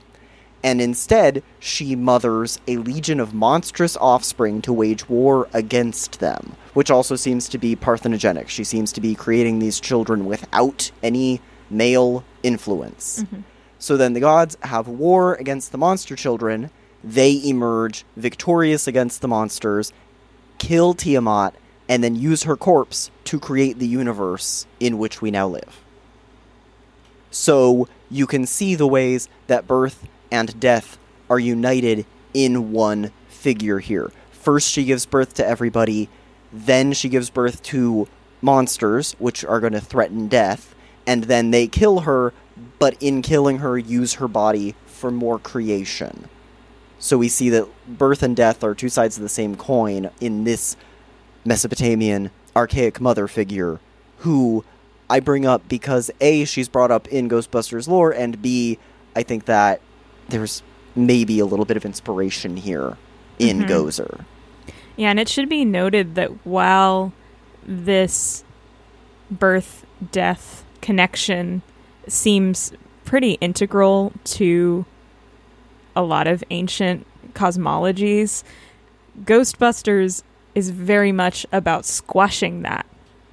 And 0.62 0.80
instead, 0.80 1.42
she 1.58 1.96
mothers 1.96 2.60
a 2.68 2.76
legion 2.76 3.18
of 3.18 3.32
monstrous 3.32 3.96
offspring 3.96 4.60
to 4.62 4.72
wage 4.72 5.08
war 5.08 5.48
against 5.54 6.20
them, 6.20 6.54
which 6.74 6.90
also 6.90 7.16
seems 7.16 7.48
to 7.48 7.58
be 7.58 7.74
parthenogenic. 7.74 8.48
She 8.48 8.64
seems 8.64 8.92
to 8.92 9.00
be 9.00 9.14
creating 9.14 9.58
these 9.58 9.80
children 9.80 10.26
without 10.26 10.90
any 11.02 11.40
male 11.70 12.24
influence. 12.42 13.22
Mm-hmm. 13.22 13.40
So 13.78 13.96
then 13.96 14.12
the 14.12 14.20
gods 14.20 14.56
have 14.62 14.88
war 14.88 15.34
against 15.34 15.72
the 15.72 15.78
monster 15.78 16.16
children. 16.16 16.70
They 17.02 17.40
emerge 17.44 18.04
victorious 18.16 18.86
against 18.86 19.22
the 19.22 19.28
monsters, 19.28 19.92
kill 20.58 20.92
Tiamat, 20.94 21.54
and 21.88 22.04
then 22.04 22.14
use 22.14 22.42
her 22.42 22.56
corpse 22.56 23.10
to 23.24 23.40
create 23.40 23.78
the 23.78 23.86
universe 23.86 24.66
in 24.78 24.98
which 24.98 25.22
we 25.22 25.30
now 25.30 25.48
live. 25.48 25.82
So 27.30 27.88
you 28.10 28.26
can 28.26 28.44
see 28.46 28.74
the 28.74 28.86
ways 28.86 29.28
that 29.46 29.66
birth 29.66 30.06
and 30.30 30.58
death 30.60 30.98
are 31.28 31.38
united 31.38 32.04
in 32.34 32.72
one 32.72 33.12
figure 33.28 33.78
here. 33.78 34.12
First, 34.30 34.70
she 34.70 34.84
gives 34.84 35.06
birth 35.06 35.34
to 35.34 35.46
everybody, 35.46 36.08
then, 36.52 36.92
she 36.92 37.08
gives 37.08 37.30
birth 37.30 37.62
to 37.64 38.08
monsters, 38.42 39.14
which 39.18 39.44
are 39.44 39.60
going 39.60 39.72
to 39.72 39.80
threaten 39.80 40.26
death, 40.26 40.74
and 41.10 41.24
then 41.24 41.50
they 41.50 41.66
kill 41.66 42.00
her, 42.00 42.32
but 42.78 42.96
in 43.00 43.20
killing 43.20 43.58
her, 43.58 43.76
use 43.76 44.14
her 44.14 44.28
body 44.28 44.76
for 44.86 45.10
more 45.10 45.40
creation. 45.40 46.28
So 47.00 47.18
we 47.18 47.28
see 47.28 47.50
that 47.50 47.66
birth 47.88 48.22
and 48.22 48.36
death 48.36 48.62
are 48.62 48.76
two 48.76 48.88
sides 48.88 49.16
of 49.16 49.24
the 49.24 49.28
same 49.28 49.56
coin 49.56 50.10
in 50.20 50.44
this 50.44 50.76
Mesopotamian 51.44 52.30
archaic 52.54 53.00
mother 53.00 53.26
figure 53.26 53.80
who 54.18 54.64
I 55.08 55.18
bring 55.18 55.46
up 55.46 55.68
because 55.68 56.12
A, 56.20 56.44
she's 56.44 56.68
brought 56.68 56.92
up 56.92 57.08
in 57.08 57.28
Ghostbusters 57.28 57.88
lore, 57.88 58.12
and 58.12 58.40
B, 58.40 58.78
I 59.16 59.24
think 59.24 59.46
that 59.46 59.80
there's 60.28 60.62
maybe 60.94 61.40
a 61.40 61.44
little 61.46 61.64
bit 61.64 61.76
of 61.76 61.84
inspiration 61.84 62.56
here 62.56 62.96
in 63.40 63.62
Mhm. 63.62 63.68
Gozer. 63.68 64.24
Yeah, 64.96 65.10
and 65.10 65.18
it 65.18 65.28
should 65.28 65.48
be 65.48 65.64
noted 65.64 66.14
that 66.14 66.46
while 66.46 67.12
this 67.66 68.44
birth 69.28 69.84
death 70.12 70.62
connection 70.80 71.62
seems 72.08 72.72
pretty 73.04 73.32
integral 73.40 74.12
to 74.24 74.84
a 75.96 76.02
lot 76.02 76.26
of 76.26 76.44
ancient 76.50 77.06
cosmologies, 77.34 78.42
Ghostbusters 79.24 80.22
is 80.54 80.70
very 80.70 81.12
much 81.12 81.46
about 81.52 81.84
squashing 81.84 82.62
that, 82.62 82.86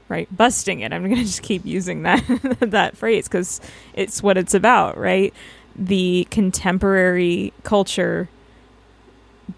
right? 0.09 0.27
Busting 0.35 0.81
it. 0.81 0.93
I'm 0.93 1.03
going 1.03 1.15
to 1.15 1.23
just 1.23 1.41
keep 1.41 1.65
using 1.65 2.03
that 2.03 2.23
that 2.59 2.97
phrase 2.97 3.27
cuz 3.27 3.61
it's 3.93 4.21
what 4.21 4.37
it's 4.37 4.53
about, 4.53 4.97
right? 4.97 5.33
The 5.75 6.27
contemporary 6.31 7.53
culture 7.63 8.29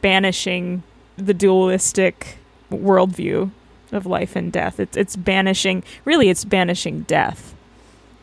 banishing 0.01 0.83
the 1.17 1.33
dualistic 1.33 2.37
worldview 2.71 3.51
of 3.91 4.05
life 4.05 4.35
and 4.35 4.51
death. 4.51 4.79
It's 4.79 4.95
it's 4.95 5.15
banishing 5.15 5.83
really 6.05 6.29
it's 6.29 6.45
banishing 6.45 7.01
death. 7.01 7.55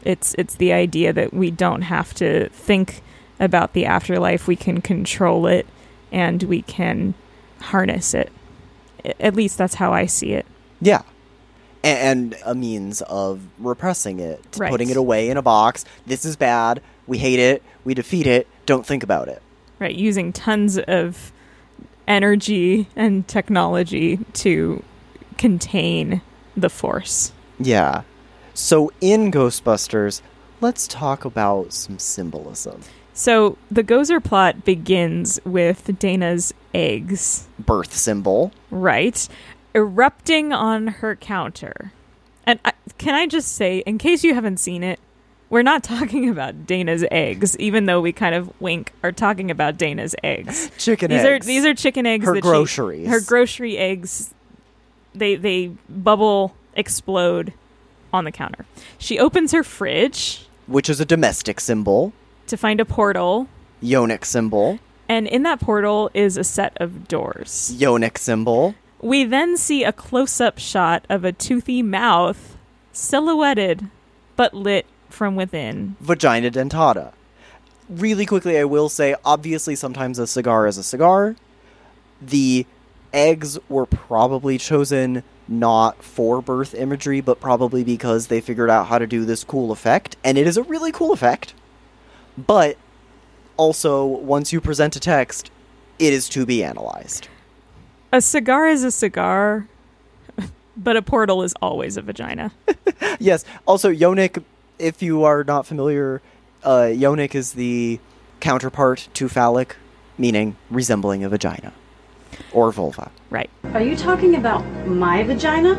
It's 0.06 0.34
it's 0.38 0.54
the 0.54 0.72
idea 0.72 1.12
that 1.12 1.34
we 1.34 1.50
don't 1.50 1.82
have 1.82 2.14
to 2.14 2.48
think 2.50 3.02
about 3.40 3.72
the 3.72 3.84
afterlife. 3.86 4.46
We 4.46 4.56
can 4.56 4.80
control 4.80 5.46
it 5.46 5.66
and 6.12 6.42
we 6.44 6.62
can 6.62 7.14
harness 7.60 8.14
it. 8.14 8.30
At 9.20 9.34
least 9.34 9.58
that's 9.58 9.74
how 9.74 9.92
I 9.92 10.06
see 10.06 10.32
it. 10.32 10.46
Yeah. 10.80 11.02
And 11.84 12.36
a 12.44 12.54
means 12.54 13.02
of 13.02 13.40
repressing 13.58 14.18
it, 14.20 14.42
Right. 14.56 14.70
putting 14.70 14.90
it 14.90 14.96
away 14.96 15.28
in 15.28 15.36
a 15.36 15.42
box. 15.42 15.84
This 16.06 16.24
is 16.24 16.36
bad. 16.36 16.80
We 17.06 17.18
hate 17.18 17.38
it. 17.38 17.62
We 17.84 17.94
defeat 17.94 18.26
it. 18.26 18.46
Don't 18.64 18.84
think 18.86 19.02
about 19.02 19.28
it. 19.28 19.42
Right, 19.78 19.94
using 19.94 20.32
tons 20.32 20.78
of 20.78 21.32
energy 22.08 22.88
and 22.96 23.26
technology 23.28 24.18
to 24.34 24.82
contain 25.38 26.22
the 26.56 26.70
force. 26.70 27.32
Yeah. 27.60 28.02
So 28.56 28.90
in 29.02 29.30
Ghostbusters, 29.30 30.22
let's 30.62 30.88
talk 30.88 31.26
about 31.26 31.74
some 31.74 31.98
symbolism. 31.98 32.80
So 33.12 33.58
the 33.70 33.84
Gozer 33.84 34.22
plot 34.24 34.64
begins 34.64 35.38
with 35.44 35.98
Dana's 35.98 36.54
eggs, 36.74 37.48
Birth 37.58 37.94
symbol. 37.94 38.52
right, 38.70 39.28
erupting 39.74 40.54
on 40.54 40.86
her 40.86 41.16
counter. 41.16 41.92
And 42.44 42.58
I, 42.64 42.72
can 42.96 43.14
I 43.14 43.26
just 43.26 43.52
say, 43.52 43.78
in 43.80 43.98
case 43.98 44.24
you 44.24 44.32
haven't 44.34 44.56
seen 44.58 44.82
it, 44.82 45.00
we're 45.50 45.62
not 45.62 45.82
talking 45.84 46.30
about 46.30 46.66
Dana's 46.66 47.04
eggs, 47.10 47.58
even 47.58 47.84
though 47.84 48.00
we 48.00 48.10
kind 48.12 48.34
of 48.34 48.50
wink 48.58 48.92
are 49.02 49.12
talking 49.12 49.50
about 49.50 49.76
Dana's 49.76 50.14
eggs. 50.24 50.70
Chicken 50.78 51.10
these 51.10 51.20
eggs. 51.20 51.44
are 51.46 51.46
these 51.46 51.66
are 51.66 51.74
chicken 51.74 52.06
eggs. 52.06 52.24
Her 52.24 52.32
that 52.32 52.38
she- 52.38 52.48
groceries. 52.48 53.08
her 53.08 53.20
grocery 53.20 53.76
eggs. 53.76 54.32
They 55.14 55.34
they 55.36 55.68
bubble 55.90 56.54
explode 56.74 57.52
on 58.12 58.24
the 58.24 58.32
counter. 58.32 58.64
She 58.98 59.18
opens 59.18 59.52
her 59.52 59.62
fridge 59.62 60.46
Which 60.66 60.88
is 60.88 61.00
a 61.00 61.04
domestic 61.04 61.60
symbol. 61.60 62.12
to 62.46 62.56
find 62.56 62.80
a 62.80 62.84
portal, 62.84 63.48
Yonic 63.82 64.24
symbol. 64.24 64.78
and 65.08 65.26
in 65.26 65.42
that 65.44 65.60
portal 65.60 66.10
is 66.14 66.36
a 66.36 66.44
set 66.44 66.76
of 66.80 67.08
doors. 67.08 67.72
Yonic 67.76 68.18
symbol. 68.18 68.74
We 69.00 69.24
then 69.24 69.56
see 69.56 69.84
a 69.84 69.92
close 69.92 70.40
up 70.40 70.58
shot 70.58 71.04
of 71.08 71.24
a 71.24 71.32
toothy 71.32 71.82
mouth, 71.82 72.56
silhouetted 72.92 73.88
but 74.36 74.52
lit 74.54 74.86
from 75.08 75.36
within. 75.36 75.96
Vagina 76.00 76.50
dentata. 76.50 77.12
Really 77.88 78.26
quickly, 78.26 78.58
I 78.58 78.64
will 78.64 78.88
say 78.88 79.14
obviously, 79.24 79.76
sometimes 79.76 80.18
a 80.18 80.26
cigar 80.26 80.66
is 80.66 80.76
a 80.76 80.82
cigar. 80.82 81.36
The 82.20 82.66
eggs 83.12 83.58
were 83.68 83.86
probably 83.86 84.58
chosen 84.58 85.22
not 85.48 86.02
for 86.02 86.42
birth 86.42 86.74
imagery, 86.74 87.20
but 87.20 87.40
probably 87.40 87.84
because 87.84 88.26
they 88.26 88.40
figured 88.40 88.70
out 88.70 88.86
how 88.86 88.98
to 88.98 89.06
do 89.06 89.24
this 89.24 89.44
cool 89.44 89.72
effect, 89.72 90.16
and 90.24 90.36
it 90.36 90.46
is 90.46 90.56
a 90.56 90.62
really 90.62 90.92
cool 90.92 91.12
effect. 91.12 91.54
But 92.36 92.76
also, 93.56 94.04
once 94.04 94.52
you 94.52 94.60
present 94.60 94.96
a 94.96 95.00
text, 95.00 95.50
it 95.98 96.12
is 96.12 96.28
to 96.30 96.44
be 96.44 96.62
analyzed. 96.62 97.28
A 98.12 98.20
cigar 98.20 98.68
is 98.68 98.84
a 98.84 98.90
cigar, 98.90 99.68
but 100.76 100.96
a 100.96 101.02
portal 101.02 101.42
is 101.42 101.54
always 101.62 101.96
a 101.96 102.02
vagina. 102.02 102.52
yes. 103.18 103.44
Also, 103.66 103.90
Yonic, 103.92 104.42
if 104.78 105.02
you 105.02 105.24
are 105.24 105.44
not 105.44 105.66
familiar, 105.66 106.20
uh, 106.62 106.88
Yonic 106.90 107.34
is 107.34 107.52
the 107.52 107.98
counterpart 108.40 109.08
to 109.14 109.28
phallic, 109.28 109.76
meaning 110.18 110.56
resembling 110.70 111.24
a 111.24 111.28
vagina 111.28 111.72
or 112.52 112.72
vulva. 112.72 113.10
Right. 113.30 113.50
Are 113.74 113.82
you 113.82 113.96
talking 113.96 114.34
about 114.34 114.64
my 114.86 115.22
vagina? 115.22 115.74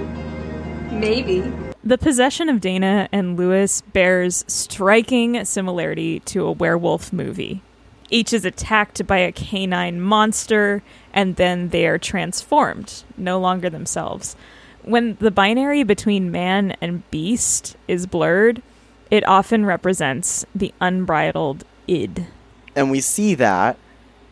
Maybe. 0.91 1.41
The 1.83 1.97
possession 1.97 2.49
of 2.49 2.59
Dana 2.59 3.07
and 3.11 3.37
Lewis 3.37 3.81
bears 3.81 4.43
striking 4.47 5.43
similarity 5.45 6.19
to 6.21 6.45
a 6.45 6.51
werewolf 6.51 7.13
movie. 7.13 7.61
Each 8.09 8.33
is 8.33 8.45
attacked 8.45 9.05
by 9.05 9.17
a 9.17 9.31
canine 9.31 10.01
monster, 10.01 10.81
and 11.13 11.35
then 11.35 11.69
they 11.69 11.87
are 11.87 11.97
transformed, 11.97 13.03
no 13.17 13.39
longer 13.39 13.69
themselves. 13.69 14.35
When 14.83 15.15
the 15.19 15.31
binary 15.31 15.83
between 15.83 16.31
man 16.31 16.75
and 16.79 17.09
beast 17.11 17.75
is 17.87 18.05
blurred, 18.05 18.61
it 19.11 19.27
often 19.27 19.65
represents 19.65 20.45
the 20.55 20.73
unbridled 20.79 21.65
id. 21.87 22.27
And 22.75 22.91
we 22.91 23.01
see 23.01 23.35
that 23.35 23.77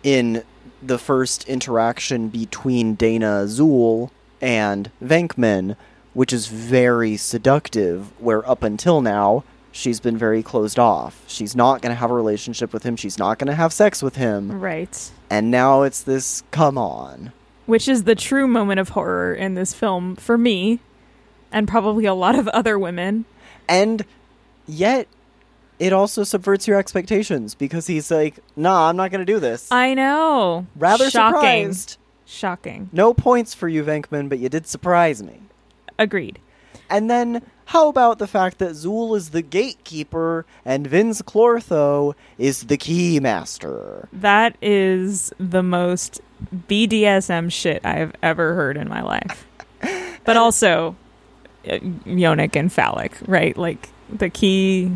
in 0.03 0.43
the 0.87 0.97
first 0.97 1.47
interaction 1.47 2.29
between 2.29 2.95
Dana 2.95 3.45
Zuul 3.45 4.11
and 4.41 4.91
Venkman, 5.03 5.75
which 6.13 6.31
is 6.31 6.47
very 6.47 7.17
seductive, 7.17 8.11
where 8.21 8.47
up 8.49 8.63
until 8.63 9.01
now, 9.01 9.43
she's 9.71 9.99
been 9.99 10.17
very 10.17 10.41
closed 10.41 10.79
off. 10.79 11.23
She's 11.27 11.55
not 11.55 11.81
going 11.81 11.91
to 11.91 11.99
have 11.99 12.11
a 12.11 12.15
relationship 12.15 12.73
with 12.73 12.83
him, 12.83 12.95
she's 12.95 13.17
not 13.17 13.39
going 13.39 13.47
to 13.47 13.55
have 13.55 13.73
sex 13.73 14.01
with 14.01 14.15
him. 14.15 14.59
Right. 14.59 15.11
And 15.29 15.51
now 15.51 15.83
it's 15.83 16.01
this 16.01 16.43
come 16.51 16.77
on. 16.77 17.31
Which 17.65 17.87
is 17.87 18.03
the 18.03 18.15
true 18.15 18.47
moment 18.47 18.79
of 18.79 18.89
horror 18.89 19.33
in 19.33 19.55
this 19.55 19.73
film 19.73 20.15
for 20.15 20.37
me, 20.37 20.79
and 21.51 21.67
probably 21.67 22.05
a 22.05 22.13
lot 22.13 22.37
of 22.37 22.47
other 22.49 22.77
women. 22.77 23.25
And 23.67 24.05
yet, 24.67 25.07
it 25.79 25.93
also 25.93 26.23
subverts 26.23 26.67
your 26.67 26.77
expectations 26.77 27.55
because 27.55 27.87
he's 27.87 28.09
like, 28.11 28.39
nah, 28.55 28.89
I'm 28.89 28.95
not 28.95 29.11
going 29.11 29.25
to 29.25 29.31
do 29.31 29.39
this. 29.39 29.71
I 29.71 29.93
know. 29.93 30.65
Rather 30.75 31.09
Shocking. 31.09 31.35
surprised. 31.39 31.97
Shocking. 32.25 32.89
No 32.91 33.13
points 33.13 33.53
for 33.53 33.67
you, 33.67 33.83
Venkman, 33.83 34.29
but 34.29 34.39
you 34.39 34.49
did 34.49 34.67
surprise 34.67 35.21
me. 35.21 35.41
Agreed. 35.99 36.39
And 36.89 37.09
then, 37.09 37.41
how 37.65 37.89
about 37.89 38.19
the 38.19 38.27
fact 38.27 38.59
that 38.59 38.71
Zuul 38.71 39.17
is 39.17 39.31
the 39.31 39.41
gatekeeper 39.41 40.45
and 40.63 40.87
Vinz 40.87 41.21
Clortho 41.23 42.13
is 42.37 42.63
the 42.63 42.77
keymaster? 42.77 44.07
That 44.13 44.55
is 44.61 45.33
the 45.39 45.63
most 45.63 46.21
BDSM 46.67 47.51
shit 47.51 47.83
I've 47.85 48.13
ever 48.21 48.53
heard 48.55 48.77
in 48.77 48.87
my 48.87 49.01
life. 49.01 49.45
But 50.25 50.37
also, 50.37 50.95
uh, 51.67 51.73
yonic 52.07 52.55
and 52.55 52.73
phallic, 52.73 53.11
right? 53.27 53.55
Like 53.55 53.89
the 54.09 54.31
key, 54.31 54.91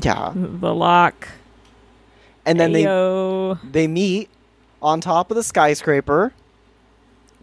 Yeah. 0.00 0.32
the 0.34 0.74
lock. 0.74 1.28
And 2.46 2.58
then 2.58 2.72
Ayo. 2.72 3.60
they 3.62 3.68
they 3.70 3.86
meet 3.86 4.30
on 4.80 5.00
top 5.00 5.30
of 5.30 5.34
the 5.36 5.42
skyscraper 5.42 6.32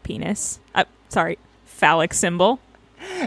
penis. 0.03 0.59
Uh, 0.73 0.85
sorry, 1.09 1.37
phallic 1.65 2.13
symbol. 2.13 2.59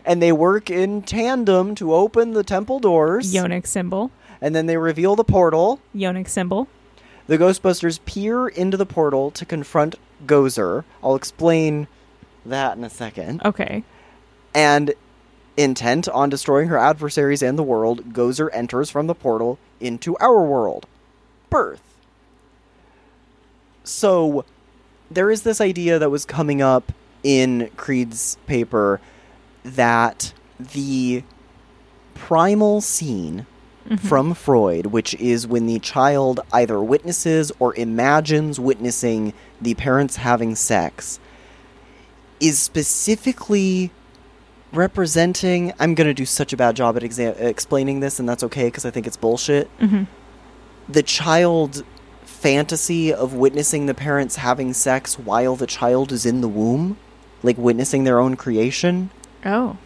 and 0.04 0.22
they 0.22 0.32
work 0.32 0.70
in 0.70 1.02
tandem 1.02 1.74
to 1.76 1.94
open 1.94 2.32
the 2.32 2.42
temple 2.42 2.78
doors. 2.80 3.32
Yonic 3.34 3.66
symbol. 3.66 4.10
And 4.40 4.54
then 4.54 4.66
they 4.66 4.76
reveal 4.76 5.14
the 5.16 5.24
portal. 5.24 5.80
Yonic 5.94 6.28
symbol. 6.28 6.68
The 7.26 7.36
Ghostbusters 7.38 8.00
peer 8.06 8.48
into 8.48 8.76
the 8.76 8.86
portal 8.86 9.30
to 9.32 9.44
confront 9.44 9.96
Gozer. 10.26 10.84
I'll 11.02 11.14
explain 11.16 11.86
that 12.46 12.76
in 12.78 12.84
a 12.84 12.90
second. 12.90 13.42
Okay. 13.44 13.84
And 14.54 14.94
intent 15.58 16.08
on 16.08 16.30
destroying 16.30 16.68
her 16.68 16.78
adversaries 16.78 17.42
and 17.42 17.58
the 17.58 17.62
world, 17.62 18.14
Gozer 18.14 18.48
enters 18.52 18.88
from 18.90 19.08
the 19.08 19.14
portal 19.14 19.58
into 19.80 20.16
our 20.18 20.42
world. 20.42 20.86
Birth. 21.50 21.82
So, 23.82 24.44
there 25.10 25.30
is 25.30 25.42
this 25.42 25.60
idea 25.60 25.98
that 25.98 26.10
was 26.10 26.24
coming 26.24 26.62
up 26.62 26.92
in 27.22 27.70
Creed's 27.76 28.36
paper 28.46 29.00
that 29.64 30.32
the 30.60 31.24
primal 32.14 32.80
scene 32.80 33.46
mm-hmm. 33.88 33.96
from 34.06 34.34
Freud, 34.34 34.86
which 34.86 35.14
is 35.14 35.46
when 35.46 35.66
the 35.66 35.78
child 35.80 36.40
either 36.52 36.80
witnesses 36.80 37.50
or 37.58 37.74
imagines 37.74 38.60
witnessing 38.60 39.32
the 39.60 39.74
parents 39.74 40.16
having 40.16 40.54
sex, 40.54 41.18
is 42.38 42.58
specifically 42.58 43.90
representing. 44.72 45.72
I'm 45.78 45.94
going 45.94 46.06
to 46.08 46.14
do 46.14 46.26
such 46.26 46.52
a 46.52 46.56
bad 46.56 46.76
job 46.76 46.96
at 46.96 47.02
exa- 47.02 47.40
explaining 47.40 48.00
this, 48.00 48.18
and 48.18 48.28
that's 48.28 48.42
okay 48.44 48.66
because 48.66 48.84
I 48.84 48.90
think 48.90 49.06
it's 49.06 49.16
bullshit. 49.16 49.68
Mhm. 49.78 50.06
The 50.88 51.02
child 51.02 51.84
fantasy 52.24 53.12
of 53.12 53.34
witnessing 53.34 53.86
the 53.86 53.94
parents 53.94 54.36
having 54.36 54.72
sex 54.72 55.18
while 55.18 55.56
the 55.56 55.66
child 55.66 56.12
is 56.12 56.24
in 56.24 56.40
the 56.40 56.48
womb, 56.48 56.96
like 57.42 57.58
witnessing 57.58 58.04
their 58.04 58.20
own 58.20 58.36
creation. 58.36 59.10
Oh. 59.44 59.76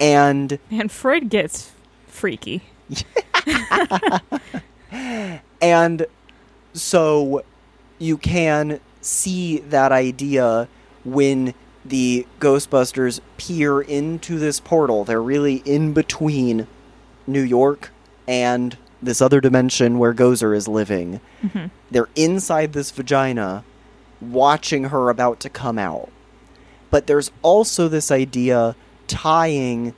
And 0.00 0.58
Man, 0.70 0.88
Freud 0.88 1.28
gets 1.28 1.72
freaky. 2.06 2.62
And 5.60 6.06
so 6.72 7.42
you 7.98 8.16
can 8.16 8.78
see 9.00 9.58
that 9.58 9.90
idea 9.90 10.68
when 11.04 11.52
the 11.88 12.26
Ghostbusters 12.40 13.20
peer 13.36 13.80
into 13.80 14.38
this 14.38 14.60
portal. 14.60 15.04
They're 15.04 15.22
really 15.22 15.62
in 15.64 15.92
between 15.92 16.66
New 17.26 17.42
York 17.42 17.90
and 18.26 18.76
this 19.00 19.22
other 19.22 19.40
dimension 19.40 19.98
where 19.98 20.12
Gozer 20.12 20.54
is 20.54 20.68
living. 20.68 21.20
Mhm. 21.42 21.70
They're 21.90 22.08
inside 22.16 22.72
this 22.72 22.90
vagina, 22.90 23.64
watching 24.20 24.84
her 24.84 25.08
about 25.08 25.40
to 25.40 25.48
come 25.48 25.78
out. 25.78 26.10
But 26.90 27.06
there's 27.06 27.30
also 27.42 27.88
this 27.88 28.10
idea 28.10 28.74
tying 29.06 29.94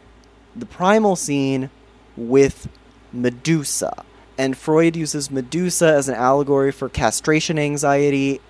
the 0.55 0.67
primal 0.67 1.17
scene 1.17 1.71
with 2.17 2.69
Medusa. 3.13 4.05
And 4.37 4.57
Freud 4.57 4.97
uses 4.97 5.31
Medusa 5.31 5.87
as 5.87 6.09
an 6.09 6.15
allegory 6.15 6.73
for 6.73 6.89
castration 6.89 7.59
anxiety. 7.59 8.41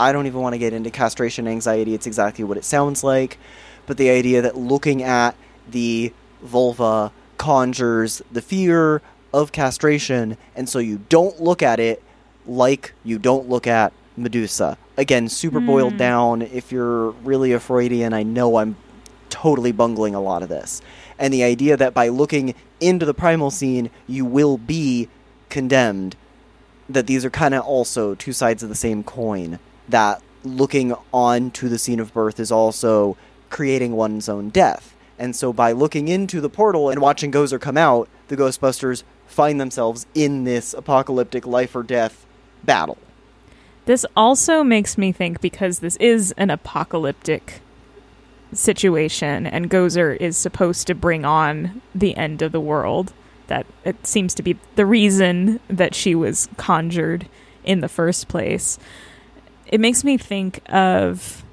I 0.00 0.12
don't 0.12 0.26
even 0.26 0.40
want 0.40 0.54
to 0.54 0.58
get 0.58 0.72
into 0.72 0.90
castration 0.90 1.46
anxiety, 1.46 1.94
it's 1.94 2.06
exactly 2.06 2.42
what 2.42 2.56
it 2.56 2.64
sounds 2.64 3.04
like. 3.04 3.38
But 3.86 3.98
the 3.98 4.08
idea 4.10 4.40
that 4.42 4.56
looking 4.56 5.02
at 5.02 5.34
the 5.68 6.12
vulva 6.42 7.12
conjures 7.36 8.22
the 8.32 8.40
fear 8.40 9.02
of 9.32 9.52
castration, 9.52 10.38
and 10.56 10.68
so 10.68 10.78
you 10.78 11.02
don't 11.08 11.40
look 11.40 11.62
at 11.62 11.78
it 11.78 12.02
like 12.46 12.94
you 13.04 13.18
don't 13.18 13.48
look 13.48 13.66
at 13.66 13.92
Medusa. 14.16 14.78
Again, 14.96 15.28
super 15.28 15.60
boiled 15.60 15.92
Hmm. 15.92 15.98
down. 15.98 16.42
If 16.42 16.72
you're 16.72 17.10
really 17.22 17.52
a 17.52 17.60
Freudian, 17.60 18.12
I 18.12 18.22
know 18.22 18.56
I'm 18.56 18.76
totally 19.28 19.72
bungling 19.72 20.14
a 20.14 20.20
lot 20.20 20.42
of 20.42 20.48
this. 20.48 20.82
And 21.18 21.32
the 21.32 21.44
idea 21.44 21.76
that 21.76 21.94
by 21.94 22.08
looking 22.08 22.54
into 22.80 23.04
the 23.06 23.14
primal 23.14 23.50
scene, 23.50 23.90
you 24.06 24.24
will 24.24 24.56
be 24.56 25.08
condemned. 25.48 26.16
That 26.88 27.06
these 27.06 27.24
are 27.24 27.30
kind 27.30 27.54
of 27.54 27.64
also 27.64 28.14
two 28.14 28.32
sides 28.32 28.62
of 28.62 28.68
the 28.68 28.74
same 28.74 29.02
coin. 29.04 29.58
That 29.90 30.22
looking 30.42 30.94
onto 31.12 31.68
the 31.68 31.78
scene 31.78 32.00
of 32.00 32.14
birth 32.14 32.40
is 32.40 32.50
also 32.50 33.16
creating 33.50 33.92
one's 33.92 34.28
own 34.28 34.50
death. 34.50 34.96
And 35.18 35.36
so 35.36 35.52
by 35.52 35.72
looking 35.72 36.08
into 36.08 36.40
the 36.40 36.48
portal 36.48 36.88
and 36.88 37.00
watching 37.00 37.30
Gozer 37.30 37.60
come 37.60 37.76
out, 37.76 38.08
the 38.28 38.36
Ghostbusters 38.36 39.02
find 39.26 39.60
themselves 39.60 40.06
in 40.14 40.44
this 40.44 40.72
apocalyptic 40.72 41.46
life 41.46 41.76
or 41.76 41.82
death 41.82 42.26
battle. 42.64 42.98
This 43.84 44.06
also 44.16 44.62
makes 44.62 44.96
me 44.96 45.12
think 45.12 45.40
because 45.40 45.80
this 45.80 45.96
is 45.96 46.32
an 46.36 46.50
apocalyptic 46.50 47.60
situation 48.52 49.46
and 49.46 49.70
Gozer 49.70 50.16
is 50.16 50.36
supposed 50.36 50.86
to 50.86 50.94
bring 50.94 51.24
on 51.24 51.82
the 51.94 52.16
end 52.16 52.42
of 52.42 52.52
the 52.52 52.60
world 52.60 53.12
that 53.46 53.66
it 53.84 54.06
seems 54.06 54.32
to 54.34 54.42
be 54.42 54.58
the 54.76 54.86
reason 54.86 55.60
that 55.68 55.94
she 55.94 56.14
was 56.14 56.48
conjured 56.56 57.26
in 57.64 57.80
the 57.80 57.88
first 57.88 58.28
place. 58.28 58.78
It 59.70 59.80
makes 59.80 60.02
me 60.02 60.18
think 60.18 60.60
of 60.68 61.44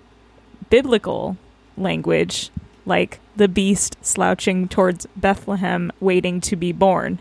biblical 0.70 1.38
language 1.78 2.50
like 2.86 3.20
the 3.36 3.48
beast 3.48 3.96
slouching 4.02 4.68
towards 4.68 5.06
Bethlehem 5.16 5.92
waiting 6.00 6.42
to 6.42 6.56
be 6.56 6.72
born. 6.72 7.20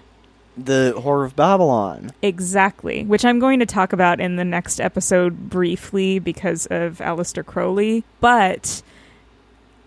The 0.57 0.95
Whore 0.97 1.27
of 1.27 1.37
Babylon. 1.37 2.13
Exactly, 2.23 3.05
which 3.05 3.27
I'm 3.27 3.39
going 3.39 3.61
to 3.61 3.67
talk 3.67 3.93
about 3.93 4.21
in 4.21 4.37
the 4.37 4.45
next 4.45 4.81
episode 4.81 5.51
briefly 5.51 6.19
because 6.19 6.67
of 6.71 6.99
Aleister 6.99 7.45
Crowley. 7.45 8.05
But 8.21 8.83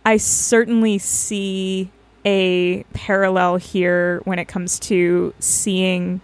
I 0.05 0.17
certainly 0.17 0.99
see 0.99 1.89
a 2.23 2.83
parallel 2.93 3.57
here 3.57 4.21
when 4.25 4.37
it 4.37 4.45
comes 4.45 4.77
to 4.81 5.33
seeing 5.39 6.21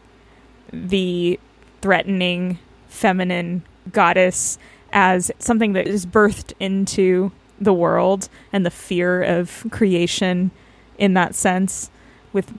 the 0.72 1.40
threatening 1.82 2.60
feminine 2.88 3.64
goddess 3.92 4.60
as 4.96 5.30
something 5.38 5.74
that 5.74 5.86
is 5.88 6.06
birthed 6.06 6.54
into 6.60 7.32
the 7.60 7.74
world 7.74 8.30
and 8.52 8.66
the 8.66 8.72
fear 8.72 9.22
of 9.22 9.66
creation 9.70 10.50
in 10.98 11.14
that 11.14 11.36
sense 11.36 11.90
with 12.34 12.54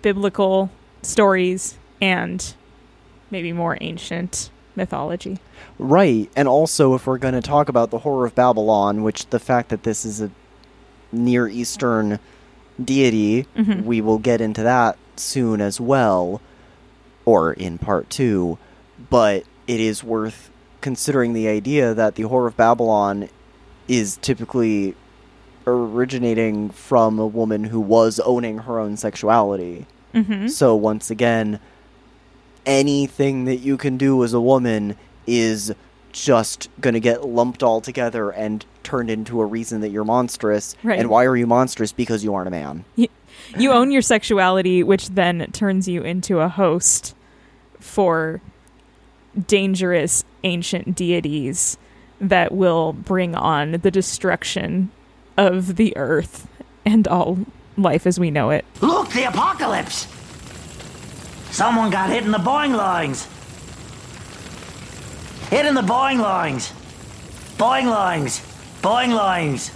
biblical 0.00 0.70
stories 1.02 1.76
and 2.00 2.54
maybe 3.30 3.52
more 3.52 3.76
ancient 3.80 4.50
mythology. 4.74 5.38
Right, 5.78 6.30
and 6.34 6.48
also 6.48 6.94
if 6.94 7.06
we're 7.06 7.18
going 7.18 7.34
to 7.34 7.42
talk 7.42 7.68
about 7.68 7.90
the 7.90 8.00
Whore 8.00 8.26
of 8.26 8.34
Babylon, 8.34 9.02
which 9.02 9.26
the 9.28 9.38
fact 9.38 9.68
that 9.68 9.82
this 9.82 10.04
is 10.04 10.20
a 10.20 10.30
Near 11.12 11.46
Eastern 11.46 12.18
deity, 12.82 13.46
Mhm. 13.56 13.84
we 13.84 14.00
will 14.00 14.18
get 14.18 14.40
into 14.40 14.62
that 14.62 14.96
soon 15.16 15.60
as 15.60 15.78
well, 15.78 16.40
or 17.26 17.52
in 17.52 17.76
part 17.76 18.08
two. 18.08 18.56
But 19.10 19.44
it 19.66 19.78
is 19.78 20.02
worth 20.02 20.50
considering 20.82 21.32
the 21.32 21.48
idea 21.48 21.94
that 21.94 22.16
the 22.16 22.24
Whore 22.24 22.46
of 22.46 22.56
Babylon 22.56 23.30
is 23.88 24.18
typically 24.20 24.94
originating 25.66 26.68
from 26.70 27.18
a 27.18 27.26
woman 27.26 27.64
who 27.64 27.80
was 27.80 28.20
owning 28.20 28.58
her 28.58 28.78
own 28.78 28.96
sexuality. 28.96 29.86
Mhm. 30.14 30.50
So 30.50 30.74
once 30.74 31.10
again, 31.10 31.58
anything 32.66 33.44
that 33.44 33.56
you 33.56 33.76
can 33.76 33.96
do 33.96 34.22
as 34.24 34.32
a 34.32 34.40
woman 34.40 34.96
is 35.26 35.72
just 36.12 36.68
going 36.80 36.94
to 36.94 37.00
get 37.00 37.26
lumped 37.26 37.62
all 37.62 37.80
together 37.80 38.30
and 38.30 38.64
turned 38.82 39.08
into 39.10 39.40
a 39.40 39.46
reason 39.46 39.80
that 39.80 39.88
you're 39.88 40.04
monstrous. 40.04 40.76
Right. 40.82 40.98
And 40.98 41.08
why 41.08 41.24
are 41.24 41.36
you 41.36 41.46
monstrous? 41.46 41.92
Because 41.92 42.22
you 42.22 42.34
aren't 42.34 42.48
a 42.48 42.50
man. 42.50 42.84
You, 42.96 43.08
you 43.56 43.72
own 43.72 43.90
your 43.90 44.02
sexuality, 44.02 44.82
which 44.82 45.08
then 45.10 45.48
turns 45.52 45.88
you 45.88 46.02
into 46.02 46.40
a 46.40 46.48
host 46.48 47.14
for 47.80 48.40
dangerous 49.46 50.24
ancient 50.44 50.94
deities 50.94 51.78
that 52.20 52.52
will 52.52 52.92
bring 52.92 53.34
on 53.34 53.72
the 53.72 53.90
destruction 53.90 54.90
of 55.36 55.76
the 55.76 55.96
earth 55.96 56.46
and 56.84 57.08
all 57.08 57.38
life 57.76 58.06
as 58.06 58.18
we 58.18 58.30
know 58.30 58.50
it. 58.50 58.64
Look, 58.80 59.10
the 59.10 59.24
apocalypse! 59.24 60.06
Someone 61.50 61.90
got 61.90 62.08
hit 62.10 62.24
in 62.24 62.30
the 62.30 62.38
boing 62.38 62.74
lines. 62.74 63.28
Hit 65.50 65.66
in 65.66 65.74
the 65.74 65.82
boing 65.82 66.18
lines. 66.18 66.72
Boing 67.58 67.84
lines. 67.84 68.40
Boing 68.80 69.14
lines. 69.14 69.70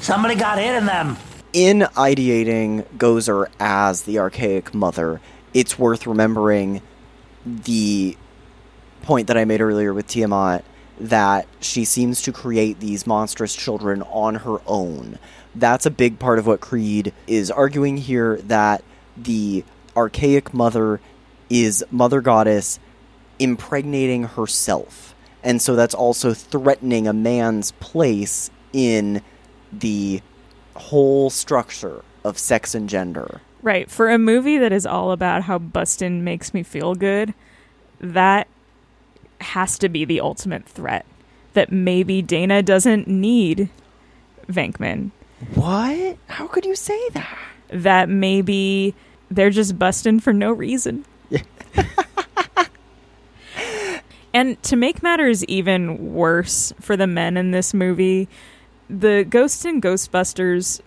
Somebody 0.00 0.36
got 0.36 0.58
hit 0.58 0.76
in 0.76 0.86
them. 0.86 1.16
In 1.52 1.80
ideating 1.96 2.84
Gozer 2.96 3.48
as 3.58 4.02
the 4.02 4.20
archaic 4.20 4.72
mother, 4.72 5.20
it's 5.52 5.78
worth 5.78 6.06
remembering 6.06 6.80
the 7.44 8.16
point 9.06 9.28
that 9.28 9.38
I 9.38 9.44
made 9.44 9.60
earlier 9.60 9.94
with 9.94 10.08
Tiamat 10.08 10.64
that 10.98 11.46
she 11.60 11.84
seems 11.84 12.22
to 12.22 12.32
create 12.32 12.80
these 12.80 13.06
monstrous 13.06 13.54
children 13.54 14.02
on 14.02 14.34
her 14.36 14.58
own. 14.66 15.18
That's 15.54 15.86
a 15.86 15.90
big 15.90 16.18
part 16.18 16.38
of 16.38 16.46
what 16.46 16.60
Creed 16.60 17.12
is 17.26 17.50
arguing 17.50 17.98
here 17.98 18.36
that 18.42 18.82
the 19.16 19.64
archaic 19.96 20.52
mother 20.52 21.00
is 21.48 21.84
Mother 21.90 22.20
Goddess 22.20 22.80
impregnating 23.38 24.24
herself. 24.24 25.14
And 25.44 25.62
so 25.62 25.76
that's 25.76 25.94
also 25.94 26.34
threatening 26.34 27.06
a 27.06 27.12
man's 27.12 27.70
place 27.72 28.50
in 28.72 29.22
the 29.72 30.20
whole 30.74 31.30
structure 31.30 32.02
of 32.24 32.38
sex 32.38 32.74
and 32.74 32.88
gender. 32.88 33.40
Right. 33.62 33.88
For 33.90 34.10
a 34.10 34.18
movie 34.18 34.58
that 34.58 34.72
is 34.72 34.84
all 34.84 35.12
about 35.12 35.44
how 35.44 35.58
Bustin 35.58 36.24
makes 36.24 36.52
me 36.52 36.62
feel 36.62 36.94
good, 36.94 37.34
that 38.00 38.48
has 39.40 39.78
to 39.78 39.88
be 39.88 40.04
the 40.04 40.20
ultimate 40.20 40.66
threat. 40.66 41.06
That 41.54 41.72
maybe 41.72 42.20
Dana 42.22 42.62
doesn't 42.62 43.08
need 43.08 43.70
Venkman. 44.48 45.10
What? 45.54 46.18
How 46.28 46.46
could 46.46 46.64
you 46.64 46.74
say 46.74 47.08
that? 47.10 47.38
That 47.68 48.08
maybe 48.08 48.94
they're 49.30 49.50
just 49.50 49.78
busting 49.78 50.20
for 50.20 50.32
no 50.32 50.52
reason. 50.52 51.04
and 54.34 54.62
to 54.62 54.76
make 54.76 55.02
matters 55.02 55.44
even 55.44 56.14
worse 56.14 56.72
for 56.80 56.96
the 56.96 57.06
men 57.06 57.36
in 57.36 57.50
this 57.50 57.74
movie, 57.74 58.28
the 58.88 59.26
ghosts 59.28 59.64
in 59.64 59.80
Ghostbusters 59.80 60.80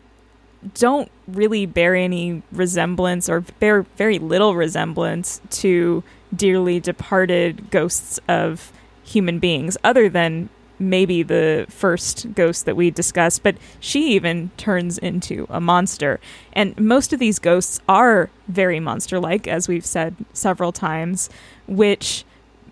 don't 0.74 1.10
really 1.28 1.66
bear 1.66 1.96
any 1.96 2.42
resemblance 2.52 3.30
or 3.30 3.42
bear 3.42 3.84
very 3.98 4.20
little 4.20 4.56
resemblance 4.56 5.42
to 5.50 6.04
dearly 6.36 6.80
departed 6.80 7.70
ghosts 7.72 8.20
of 8.28 8.72
human 9.04 9.40
beings, 9.40 9.78
other 9.84 10.10
than 10.10 10.50
maybe 10.80 11.24
the 11.24 11.66
first 11.68 12.34
ghost 12.34 12.66
that 12.66 12.76
we 12.76 12.90
discussed, 12.90 13.44
but 13.44 13.56
she 13.80 14.14
even 14.14 14.50
turns 14.56 14.98
into 14.98 15.46
a 15.50 15.60
monster. 15.60 16.20
And 16.54 16.80
most 16.80 17.12
of 17.12 17.20
these 17.20 17.38
ghosts 17.38 17.82
are 17.90 18.30
very 18.48 18.80
monster 18.80 19.20
like, 19.20 19.48
as 19.48 19.68
we've 19.68 19.86
said 19.86 20.16
several 20.32 20.72
times, 20.72 21.30
which 21.68 22.24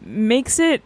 makes 0.02 0.58
it 0.58 0.82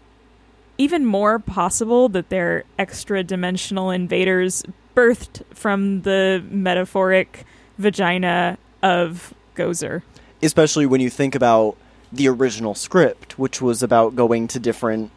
even 0.77 1.06
more 1.06 1.38
possible 1.38 2.10
that 2.10 2.30
they're 2.30 2.64
extra 2.80 3.23
dimensional 3.23 3.91
invaders 3.91 4.64
birthed 4.95 5.43
from 5.53 6.02
the 6.02 6.43
metaphoric 6.49 7.45
vagina 7.77 8.57
of 8.81 9.34
Gozer. 9.56 10.02
Especially 10.41 10.88
when 10.88 11.02
you 11.02 11.10
think 11.11 11.35
about 11.35 11.77
the 12.11 12.27
original 12.27 12.75
script, 12.75 13.39
which 13.39 13.61
was 13.61 13.81
about 13.81 14.15
going 14.15 14.47
to 14.49 14.59
different 14.59 15.11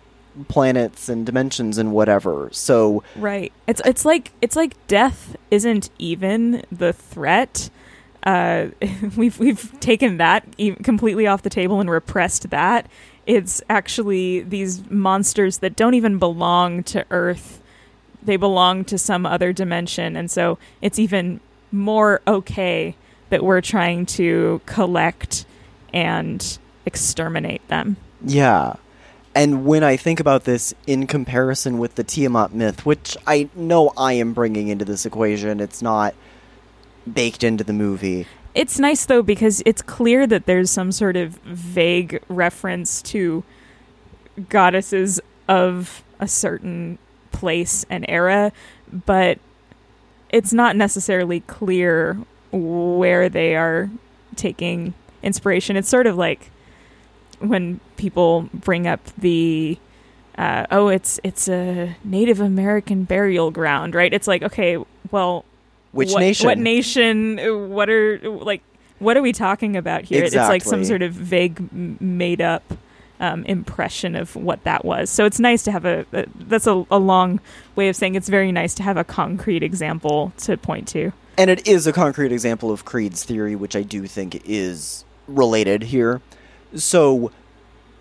planets 0.48 1.08
and 1.08 1.24
dimensions 1.24 1.78
and 1.78 1.92
whatever. 1.92 2.48
So 2.52 3.02
Right. 3.16 3.52
It's 3.66 3.80
it's 3.84 4.04
like 4.04 4.32
it's 4.40 4.56
like 4.56 4.74
death 4.86 5.36
isn't 5.50 5.90
even 5.98 6.64
the 6.70 6.92
threat. 6.92 7.70
Uh, 8.22 8.68
we've 9.16 9.38
we've 9.38 9.78
taken 9.80 10.16
that 10.18 10.44
completely 10.82 11.26
off 11.26 11.42
the 11.42 11.50
table 11.50 11.80
and 11.80 11.90
repressed 11.90 12.50
that. 12.50 12.88
It's 13.26 13.62
actually 13.70 14.40
these 14.40 14.88
monsters 14.90 15.58
that 15.58 15.76
don't 15.76 15.94
even 15.94 16.18
belong 16.18 16.82
to 16.84 17.06
Earth. 17.10 17.62
They 18.22 18.36
belong 18.36 18.84
to 18.86 18.98
some 18.98 19.26
other 19.26 19.52
dimension, 19.52 20.16
and 20.16 20.30
so 20.30 20.58
it's 20.80 20.98
even 20.98 21.40
more 21.70 22.20
okay 22.26 22.96
that 23.30 23.42
we're 23.42 23.60
trying 23.60 24.06
to 24.06 24.60
collect 24.66 25.44
and 25.92 26.58
exterminate 26.86 27.66
them. 27.68 27.96
Yeah. 28.24 28.74
And 29.34 29.64
when 29.64 29.82
I 29.82 29.96
think 29.96 30.20
about 30.20 30.44
this 30.44 30.74
in 30.86 31.06
comparison 31.06 31.78
with 31.78 31.96
the 31.96 32.04
Tiamat 32.04 32.54
myth, 32.54 32.86
which 32.86 33.16
I 33.26 33.48
know 33.54 33.92
I 33.96 34.12
am 34.14 34.32
bringing 34.32 34.68
into 34.68 34.84
this 34.84 35.04
equation, 35.04 35.60
it's 35.60 35.82
not 35.82 36.14
baked 37.12 37.42
into 37.42 37.64
the 37.64 37.72
movie. 37.72 38.26
It's 38.54 38.78
nice 38.78 39.04
though 39.06 39.22
because 39.22 39.62
it's 39.66 39.82
clear 39.82 40.26
that 40.28 40.46
there's 40.46 40.70
some 40.70 40.92
sort 40.92 41.16
of 41.16 41.34
vague 41.38 42.22
reference 42.28 43.02
to 43.02 43.42
goddesses 44.48 45.20
of 45.48 46.04
a 46.20 46.28
certain 46.28 46.98
place 47.32 47.84
and 47.90 48.04
era, 48.08 48.52
but 48.92 49.38
it's 50.30 50.52
not 50.52 50.76
necessarily 50.76 51.40
clear 51.40 52.18
where 52.52 53.28
they 53.28 53.56
are 53.56 53.90
taking 54.36 54.94
inspiration. 55.22 55.76
It's 55.76 55.88
sort 55.88 56.06
of 56.06 56.16
like 56.16 56.50
when 57.40 57.80
people 57.96 58.48
bring 58.52 58.86
up 58.86 59.00
the 59.18 59.78
uh, 60.36 60.66
oh, 60.70 60.88
it's 60.88 61.20
it's 61.22 61.48
a 61.48 61.94
Native 62.02 62.40
American 62.40 63.04
burial 63.04 63.50
ground, 63.50 63.94
right? 63.94 64.12
It's 64.12 64.26
like 64.26 64.42
okay, 64.42 64.78
well, 65.10 65.44
Which 65.92 66.12
what, 66.12 66.20
nation? 66.20 66.46
What 66.46 66.58
nation? 66.58 67.70
What 67.70 67.88
are 67.88 68.18
like? 68.18 68.62
What 68.98 69.16
are 69.16 69.22
we 69.22 69.32
talking 69.32 69.76
about 69.76 70.02
here? 70.02 70.24
It's 70.24 70.34
like 70.34 70.62
some 70.62 70.84
sort 70.84 71.02
of 71.02 71.12
vague, 71.12 71.70
made 72.00 72.40
up 72.40 72.62
um, 73.20 73.44
impression 73.44 74.16
of 74.16 74.34
what 74.34 74.64
that 74.64 74.84
was. 74.84 75.10
So 75.10 75.24
it's 75.24 75.38
nice 75.38 75.62
to 75.64 75.72
have 75.72 75.84
a. 75.84 76.04
a 76.12 76.26
that's 76.34 76.66
a, 76.66 76.84
a 76.90 76.98
long 76.98 77.40
way 77.76 77.88
of 77.88 77.96
saying 77.96 78.16
it's 78.16 78.28
very 78.28 78.50
nice 78.50 78.74
to 78.74 78.82
have 78.82 78.96
a 78.96 79.04
concrete 79.04 79.62
example 79.62 80.32
to 80.38 80.56
point 80.56 80.88
to. 80.88 81.12
And 81.36 81.50
it 81.50 81.66
is 81.66 81.86
a 81.86 81.92
concrete 81.92 82.32
example 82.32 82.70
of 82.70 82.84
Creed's 82.84 83.24
theory, 83.24 83.54
which 83.54 83.76
I 83.76 83.82
do 83.82 84.06
think 84.06 84.42
is 84.44 85.04
related 85.28 85.84
here. 85.84 86.20
So 86.74 87.30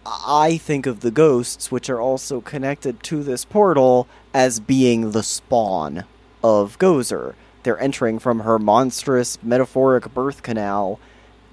I 0.05 0.57
think 0.57 0.85
of 0.85 0.99
the 1.01 1.11
ghosts, 1.11 1.71
which 1.71 1.89
are 1.89 2.01
also 2.01 2.41
connected 2.41 3.03
to 3.03 3.23
this 3.23 3.45
portal, 3.45 4.07
as 4.33 4.59
being 4.59 5.11
the 5.11 5.23
spawn 5.23 6.05
of 6.43 6.77
Gozer. 6.79 7.35
They're 7.63 7.79
entering 7.79 8.19
from 8.19 8.41
her 8.41 8.59
monstrous 8.59 9.41
metaphoric 9.41 10.13
birth 10.13 10.43
canal, 10.43 10.99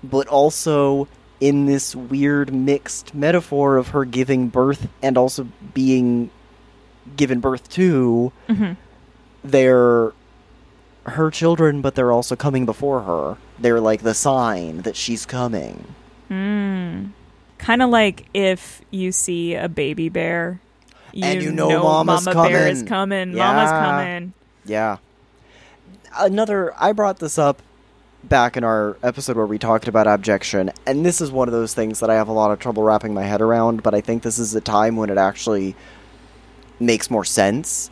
but 0.03 0.27
also 0.27 1.07
in 1.41 1.67
this 1.67 1.95
weird 1.95 2.53
mixed 2.53 3.15
metaphor 3.15 3.77
of 3.77 3.89
her 3.89 4.05
giving 4.05 4.49
birth 4.49 4.89
and 5.03 5.17
also 5.17 5.47
being 5.73 6.31
given 7.17 7.41
birth 7.41 7.69
to. 7.71 8.33
Mhm. 8.49 8.77
They're 9.45 10.13
her 11.05 11.31
children, 11.31 11.81
but 11.81 11.95
they're 11.95 12.13
also 12.13 12.37
coming 12.37 12.67
before 12.67 13.03
her. 13.03 13.37
They're 13.59 13.81
like 13.81 14.03
the 14.03 14.15
sign 14.15 14.83
that 14.83 14.97
she's 14.97 15.25
coming. 15.25 15.95
Mm. 16.31 17.11
Kind 17.59 17.82
of 17.82 17.90
like 17.90 18.27
if 18.32 18.81
you 18.90 19.12
see 19.12 19.55
a 19.55 19.69
baby 19.69 20.09
bear, 20.09 20.61
you, 21.12 21.24
And 21.24 21.43
you 21.43 21.52
know 21.52 21.82
Mama's 21.82 22.24
Mama 22.24 22.48
Bear 22.48 22.69
is 22.69 22.82
coming. 22.82 23.32
coming. 23.32 23.35
Mama's 23.36 23.70
coming. 23.70 24.32
Yeah. 24.65 24.98
Another, 26.16 26.73
I 26.78 26.93
brought 26.93 27.19
this 27.19 27.39
up 27.39 27.62
back 28.23 28.57
in 28.57 28.65
our 28.65 28.97
episode 29.02 29.36
where 29.36 29.47
we 29.47 29.59
talked 29.59 29.89
about 29.89 30.07
abjection, 30.07 30.70
and 30.86 31.05
this 31.05 31.20
is 31.20 31.31
one 31.31 31.48
of 31.48 31.52
those 31.52 31.74
things 31.74 32.01
that 32.01 32.11
I 32.11 32.15
have 32.15 32.28
a 32.28 32.32
lot 32.32 32.51
of 32.51 32.59
trouble 32.59 32.82
wrapping 32.82 33.15
my 33.15 33.24
head 33.24 33.40
around, 33.40 33.82
but 33.82 33.94
I 33.94 34.01
think 34.01 34.23
this 34.23 34.39
is 34.39 34.55
a 34.55 34.61
time 34.61 34.97
when 34.97 35.11
it 35.11 35.19
actually 35.19 35.74
makes 36.78 37.11
more 37.11 37.24
sense. 37.24 37.90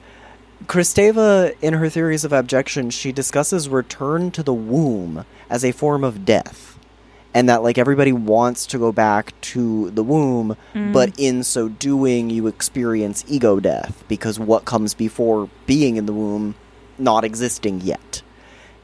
Kristeva, 0.66 1.54
in 1.62 1.74
her 1.74 1.88
theories 1.88 2.24
of 2.24 2.32
abjection, 2.32 2.90
she 2.90 3.12
discusses 3.12 3.68
return 3.68 4.30
to 4.32 4.42
the 4.42 4.54
womb 4.54 5.24
as 5.48 5.64
a 5.64 5.72
form 5.72 6.04
of 6.04 6.24
death. 6.24 6.77
And 7.38 7.48
that, 7.48 7.62
like, 7.62 7.78
everybody 7.78 8.10
wants 8.12 8.66
to 8.66 8.78
go 8.78 8.90
back 8.90 9.32
to 9.52 9.90
the 9.92 10.02
womb, 10.02 10.56
Mm. 10.74 10.92
but 10.92 11.12
in 11.16 11.44
so 11.44 11.68
doing, 11.68 12.30
you 12.30 12.48
experience 12.48 13.24
ego 13.28 13.60
death 13.60 14.02
because 14.08 14.40
what 14.40 14.64
comes 14.64 14.92
before 14.92 15.48
being 15.64 15.94
in 15.96 16.06
the 16.06 16.12
womb 16.12 16.56
not 16.98 17.22
existing 17.22 17.80
yet. 17.80 18.22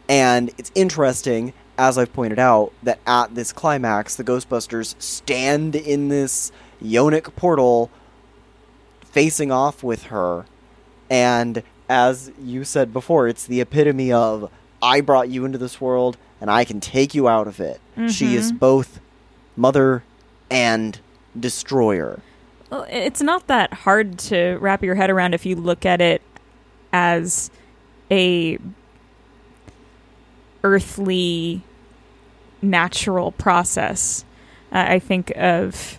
And 0.08 0.52
it's 0.56 0.70
interesting, 0.76 1.52
as 1.76 1.98
I've 1.98 2.12
pointed 2.12 2.38
out, 2.38 2.70
that 2.84 3.00
at 3.08 3.34
this 3.34 3.52
climax, 3.52 4.14
the 4.14 4.22
Ghostbusters 4.22 4.94
stand 5.02 5.74
in 5.74 6.08
this 6.08 6.52
yonic 6.80 7.34
portal 7.34 7.90
facing 9.04 9.50
off 9.50 9.82
with 9.82 10.04
her. 10.04 10.44
And 11.10 11.64
as 11.88 12.30
you 12.40 12.62
said 12.62 12.92
before, 12.92 13.26
it's 13.26 13.46
the 13.46 13.60
epitome 13.60 14.12
of 14.12 14.48
I 14.80 15.00
brought 15.00 15.28
you 15.28 15.44
into 15.44 15.58
this 15.58 15.80
world 15.80 16.16
and 16.44 16.50
I 16.50 16.64
can 16.66 16.78
take 16.78 17.14
you 17.14 17.26
out 17.26 17.48
of 17.48 17.58
it. 17.58 17.80
She 18.06 18.36
is 18.36 18.52
Mhm. 18.52 18.58
both 18.58 19.00
mother 19.56 20.02
and 20.50 20.98
destroyer. 21.40 22.20
Well, 22.68 22.84
it's 22.90 23.22
not 23.22 23.46
that 23.46 23.72
hard 23.72 24.18
to 24.28 24.58
wrap 24.60 24.82
your 24.82 24.94
head 24.94 25.08
around 25.08 25.32
if 25.32 25.46
you 25.46 25.56
look 25.56 25.86
at 25.86 26.02
it 26.02 26.20
as 26.92 27.50
a 28.10 28.58
earthly 30.62 31.62
natural 32.60 33.32
process. 33.32 34.26
Uh, 34.70 34.84
I 34.86 34.98
think 34.98 35.32
of 35.36 35.98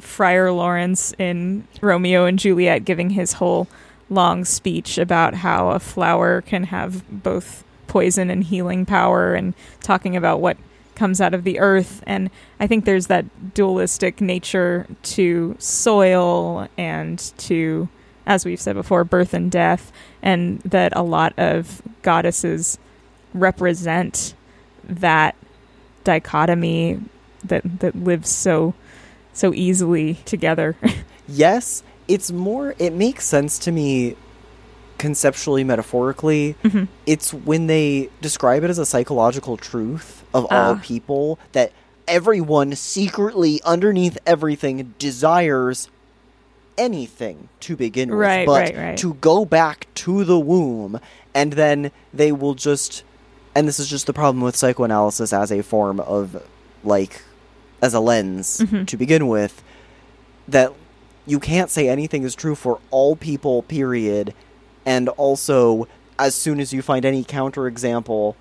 Friar 0.00 0.50
Lawrence 0.50 1.14
in 1.16 1.62
Romeo 1.80 2.24
and 2.24 2.40
Juliet 2.40 2.84
giving 2.84 3.10
his 3.10 3.34
whole 3.34 3.68
long 4.08 4.44
speech 4.44 4.98
about 4.98 5.34
how 5.34 5.68
a 5.68 5.78
flower 5.78 6.40
can 6.40 6.64
have 6.64 7.04
both 7.22 7.62
poison 7.90 8.30
and 8.30 8.44
healing 8.44 8.86
power 8.86 9.34
and 9.34 9.52
talking 9.80 10.16
about 10.16 10.40
what 10.40 10.56
comes 10.94 11.20
out 11.20 11.34
of 11.34 11.42
the 11.44 11.58
earth 11.58 12.04
and 12.06 12.30
I 12.60 12.68
think 12.68 12.84
there's 12.84 13.08
that 13.08 13.54
dualistic 13.54 14.20
nature 14.20 14.86
to 15.02 15.56
soil 15.58 16.68
and 16.78 17.18
to 17.38 17.88
as 18.26 18.44
we've 18.44 18.60
said 18.60 18.76
before 18.76 19.02
birth 19.02 19.34
and 19.34 19.50
death 19.50 19.90
and 20.22 20.60
that 20.60 20.92
a 20.94 21.02
lot 21.02 21.36
of 21.36 21.82
goddesses 22.02 22.78
represent 23.34 24.34
that 24.84 25.34
dichotomy 26.04 27.00
that 27.44 27.80
that 27.80 27.96
lives 27.96 28.30
so 28.30 28.74
so 29.32 29.52
easily 29.54 30.14
together. 30.24 30.76
yes, 31.28 31.82
it's 32.06 32.30
more 32.30 32.74
it 32.78 32.92
makes 32.92 33.24
sense 33.24 33.58
to 33.60 33.72
me 33.72 34.16
conceptually 35.00 35.64
metaphorically. 35.64 36.54
Mhm. 36.62 36.86
It's 37.06 37.32
when 37.32 37.66
they 37.68 38.10
describe 38.20 38.62
it 38.64 38.70
as 38.70 38.78
a 38.78 38.84
psychological 38.84 39.56
truth 39.56 40.22
of 40.34 40.44
all 40.44 40.74
Ah. 40.76 40.80
people 40.82 41.38
that 41.52 41.72
everyone 42.06 42.74
secretly 42.76 43.60
underneath 43.64 44.18
everything 44.26 44.94
desires 44.98 45.88
anything 46.76 47.48
to 47.60 47.76
begin 47.76 48.10
with 48.10 48.18
Right, 48.18 48.46
but 48.46 48.60
right, 48.60 48.76
right. 48.76 48.98
to 48.98 49.14
go 49.14 49.44
back 49.44 49.86
to 49.96 50.24
the 50.24 50.38
womb 50.38 51.00
and 51.34 51.54
then 51.54 51.90
they 52.12 52.32
will 52.32 52.54
just 52.54 53.02
and 53.54 53.66
this 53.66 53.80
is 53.80 53.88
just 53.88 54.06
the 54.06 54.12
problem 54.12 54.40
with 54.42 54.54
psychoanalysis 54.56 55.32
as 55.32 55.50
a 55.50 55.62
form 55.62 55.98
of 56.00 56.42
like 56.84 57.22
as 57.82 57.92
a 57.94 58.00
lens 58.00 58.58
Mhm. 58.60 58.86
to 58.86 58.96
begin 58.96 59.28
with 59.28 59.62
that 60.48 60.72
you 61.26 61.38
can't 61.38 61.70
say 61.70 61.88
anything 61.88 62.22
is 62.22 62.34
true 62.34 62.54
for 62.54 62.78
all 62.90 63.14
people 63.16 63.62
period 63.62 64.32
and 64.84 65.08
also 65.10 65.86
as 66.18 66.34
soon 66.34 66.60
as 66.60 66.72
you 66.72 66.82
find 66.82 67.04
any 67.04 67.24
counterexample 67.24 68.34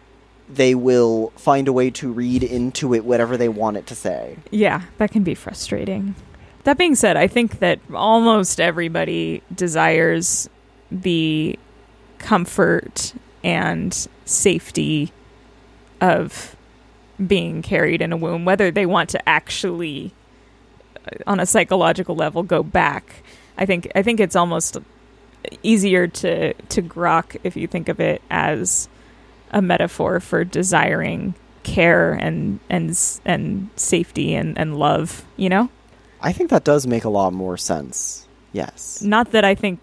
they 0.50 0.74
will 0.74 1.32
find 1.36 1.68
a 1.68 1.74
way 1.74 1.92
to 1.92 2.12
read 2.12 2.42
into 2.42 2.94
it 2.94 3.06
whatever 3.06 3.38
they 3.38 3.50
want 3.50 3.78
it 3.78 3.86
to 3.86 3.96
say 3.96 4.38
Yeah, 4.52 4.82
that 4.98 5.12
can 5.12 5.24
be 5.24 5.36
frustrating. 5.36 6.16
That 6.64 6.78
being 6.78 6.96
said, 6.96 7.16
I 7.18 7.28
think 7.28 7.60
that 7.60 7.80
almost 7.94 8.60
everybody 8.60 9.42
desires 9.56 10.50
the 10.92 11.58
comfort 12.18 13.14
and 13.44 13.94
safety 14.26 15.14
of 16.02 16.56
being 17.26 17.62
carried 17.62 18.02
in 18.02 18.12
a 18.12 18.18
womb, 18.18 18.46
whether 18.46 18.72
they 18.72 18.86
want 18.86 19.10
to 19.10 19.30
actually, 19.30 20.14
uh, 21.06 21.16
on 21.28 21.40
a 21.40 21.46
psychological 21.46 22.16
level, 22.16 22.44
go 22.44 22.62
back. 22.64 23.24
I 23.58 23.66
think 23.66 23.90
I 23.96 24.02
think 24.04 24.20
it's 24.20 24.36
almost 24.36 24.78
easier 25.64 26.08
to 26.08 26.54
to 26.54 26.82
grok 26.82 27.38
if 27.44 27.56
you 27.56 27.68
think 27.68 27.90
of 27.90 28.00
it 28.00 28.22
as 28.30 28.90
a 29.52 29.62
metaphor 29.62 30.20
for 30.20 30.44
desiring 30.44 31.34
care 31.64 32.14
and 32.14 32.60
and 32.70 32.98
and 33.26 33.70
safety 33.76 34.34
and 34.36 34.58
and 34.58 34.78
love 34.78 35.24
you 35.38 35.50
know 35.50 35.70
i 36.22 36.32
think 36.32 36.50
that 36.50 36.64
does 36.64 36.86
make 36.88 37.04
a 37.04 37.10
lot 37.10 37.32
more 37.34 37.58
sense 37.58 38.28
yes 38.54 39.02
not 39.02 39.32
that 39.32 39.44
i 39.46 39.54
think 39.56 39.80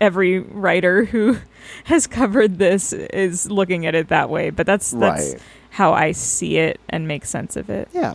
every 0.00 0.38
writer 0.38 1.04
who 1.04 1.36
has 1.84 2.06
covered 2.06 2.58
this 2.58 2.92
is 2.92 3.50
looking 3.50 3.84
at 3.86 3.94
it 3.94 4.08
that 4.08 4.30
way 4.30 4.50
but 4.50 4.66
that's 4.66 4.92
that's 4.92 5.32
Right. 5.32 5.42
how 5.70 5.92
i 5.92 6.12
see 6.12 6.56
it 6.58 6.80
and 6.88 7.06
make 7.08 7.24
sense 7.26 7.56
of 7.56 7.68
it 7.70 7.88
Yeah. 7.92 8.14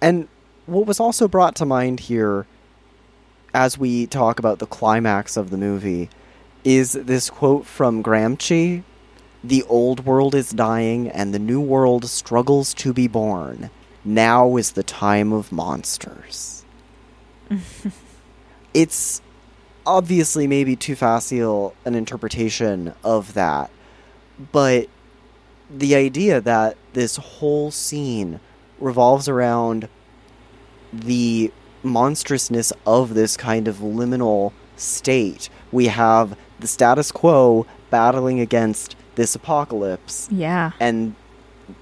And 0.00 0.28
what 0.66 0.86
was 0.86 1.00
also 1.00 1.26
brought 1.26 1.56
to 1.56 1.66
mind 1.66 1.98
here 2.00 2.46
as 3.54 3.78
we 3.78 4.06
talk 4.06 4.38
about 4.38 4.58
the 4.58 4.66
climax 4.66 5.36
of 5.36 5.50
the 5.50 5.56
movie 5.56 6.10
is 6.64 6.92
this 6.92 7.30
quote 7.30 7.66
from 7.66 8.02
Gramsci 8.02 8.82
The 9.42 9.62
old 9.64 10.04
world 10.04 10.34
is 10.34 10.50
dying 10.50 11.08
and 11.08 11.32
the 11.32 11.38
new 11.38 11.60
world 11.60 12.04
struggles 12.06 12.74
to 12.74 12.92
be 12.92 13.08
born. 13.08 13.70
Now 14.04 14.56
is 14.56 14.72
the 14.72 14.82
time 14.82 15.32
of 15.32 15.52
monsters. 15.52 16.64
it's 18.74 19.22
obviously 19.86 20.46
maybe 20.46 20.76
too 20.76 20.94
facile 20.94 21.74
an 21.84 21.94
interpretation 21.94 22.94
of 23.02 23.34
that, 23.34 23.70
but 24.52 24.88
the 25.70 25.94
idea 25.94 26.40
that 26.40 26.76
this 26.92 27.16
whole 27.16 27.70
scene 27.70 28.40
revolves 28.78 29.28
around 29.28 29.88
the 30.92 31.52
monstrousness 31.82 32.72
of 32.86 33.14
this 33.14 33.36
kind 33.36 33.68
of 33.68 33.76
liminal 33.76 34.52
state. 34.76 35.48
We 35.72 35.86
have 35.86 36.36
the 36.60 36.66
status 36.66 37.12
quo 37.12 37.66
battling 37.90 38.40
against 38.40 38.96
this 39.14 39.34
apocalypse, 39.34 40.28
yeah 40.30 40.72
and 40.78 41.14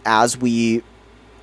as 0.04 0.36
we 0.38 0.82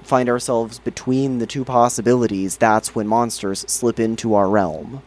find 0.04 0.28
ourselves 0.30 0.80
between 0.80 1.38
the 1.40 1.46
two 1.46 1.64
possibilities, 1.64 2.58
that's 2.58 2.94
when 2.94 3.08
monsters 3.08 3.64
slip 3.68 4.00
into 4.00 4.34
our 4.34 4.50
realm. 4.50 5.02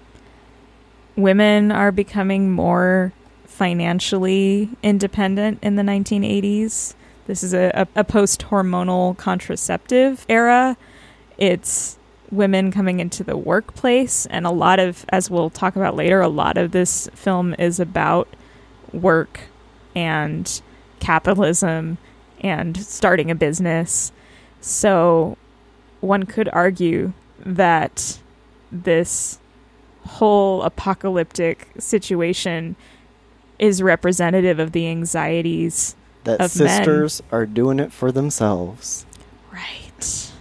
women 1.17 1.73
are 1.73 1.93
becoming 1.93 2.51
more 2.51 3.13
financially 3.47 4.69
independent 4.83 5.59
in 5.63 5.77
the 5.77 5.83
1980s. 5.83 6.95
This 7.27 7.43
is 7.43 7.55
a, 7.55 7.71
a, 7.75 8.01
a 8.01 8.05
post 8.05 8.43
hormonal 8.43 9.17
contraceptive 9.17 10.25
era. 10.29 10.77
It's 11.39 11.99
women 12.37 12.71
coming 12.71 13.01
into 13.01 13.25
the 13.25 13.37
workplace, 13.37 14.27
and 14.27 14.47
a 14.47 14.51
lot 14.51 14.79
of, 14.79 15.05
as 15.09 15.31
we'll 15.31 15.51
talk 15.51 15.77
about 15.77 15.97
later, 15.97 16.21
a 16.21 16.29
lot 16.29 16.57
of 16.57 16.73
this 16.73 17.09
film 17.15 17.55
is 17.59 17.81
about 17.81 18.29
work 18.93 19.41
and 19.95 20.61
capitalism 21.01 21.99
and 22.41 22.77
starting 22.77 23.31
a 23.31 23.35
business. 23.35 24.13
So 24.61 25.37
one 26.01 26.25
could 26.25 26.49
argue 26.53 27.13
that 27.45 28.19
this 28.71 29.39
whole 30.05 30.63
apocalyptic 30.63 31.69
situation 31.79 32.77
is 33.59 33.83
representative 33.83 34.59
of 34.59 34.73
the 34.73 34.87
anxieties 34.87 35.97
That 36.25 36.35
of 36.35 36.41
men. 36.41 36.69
sisters 36.69 37.23
are 37.33 37.47
doing 37.47 37.81
it 37.81 37.93
for 37.93 38.13
themselves. 38.13 39.07
Right. 39.53 40.33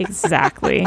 Exactly. 0.00 0.86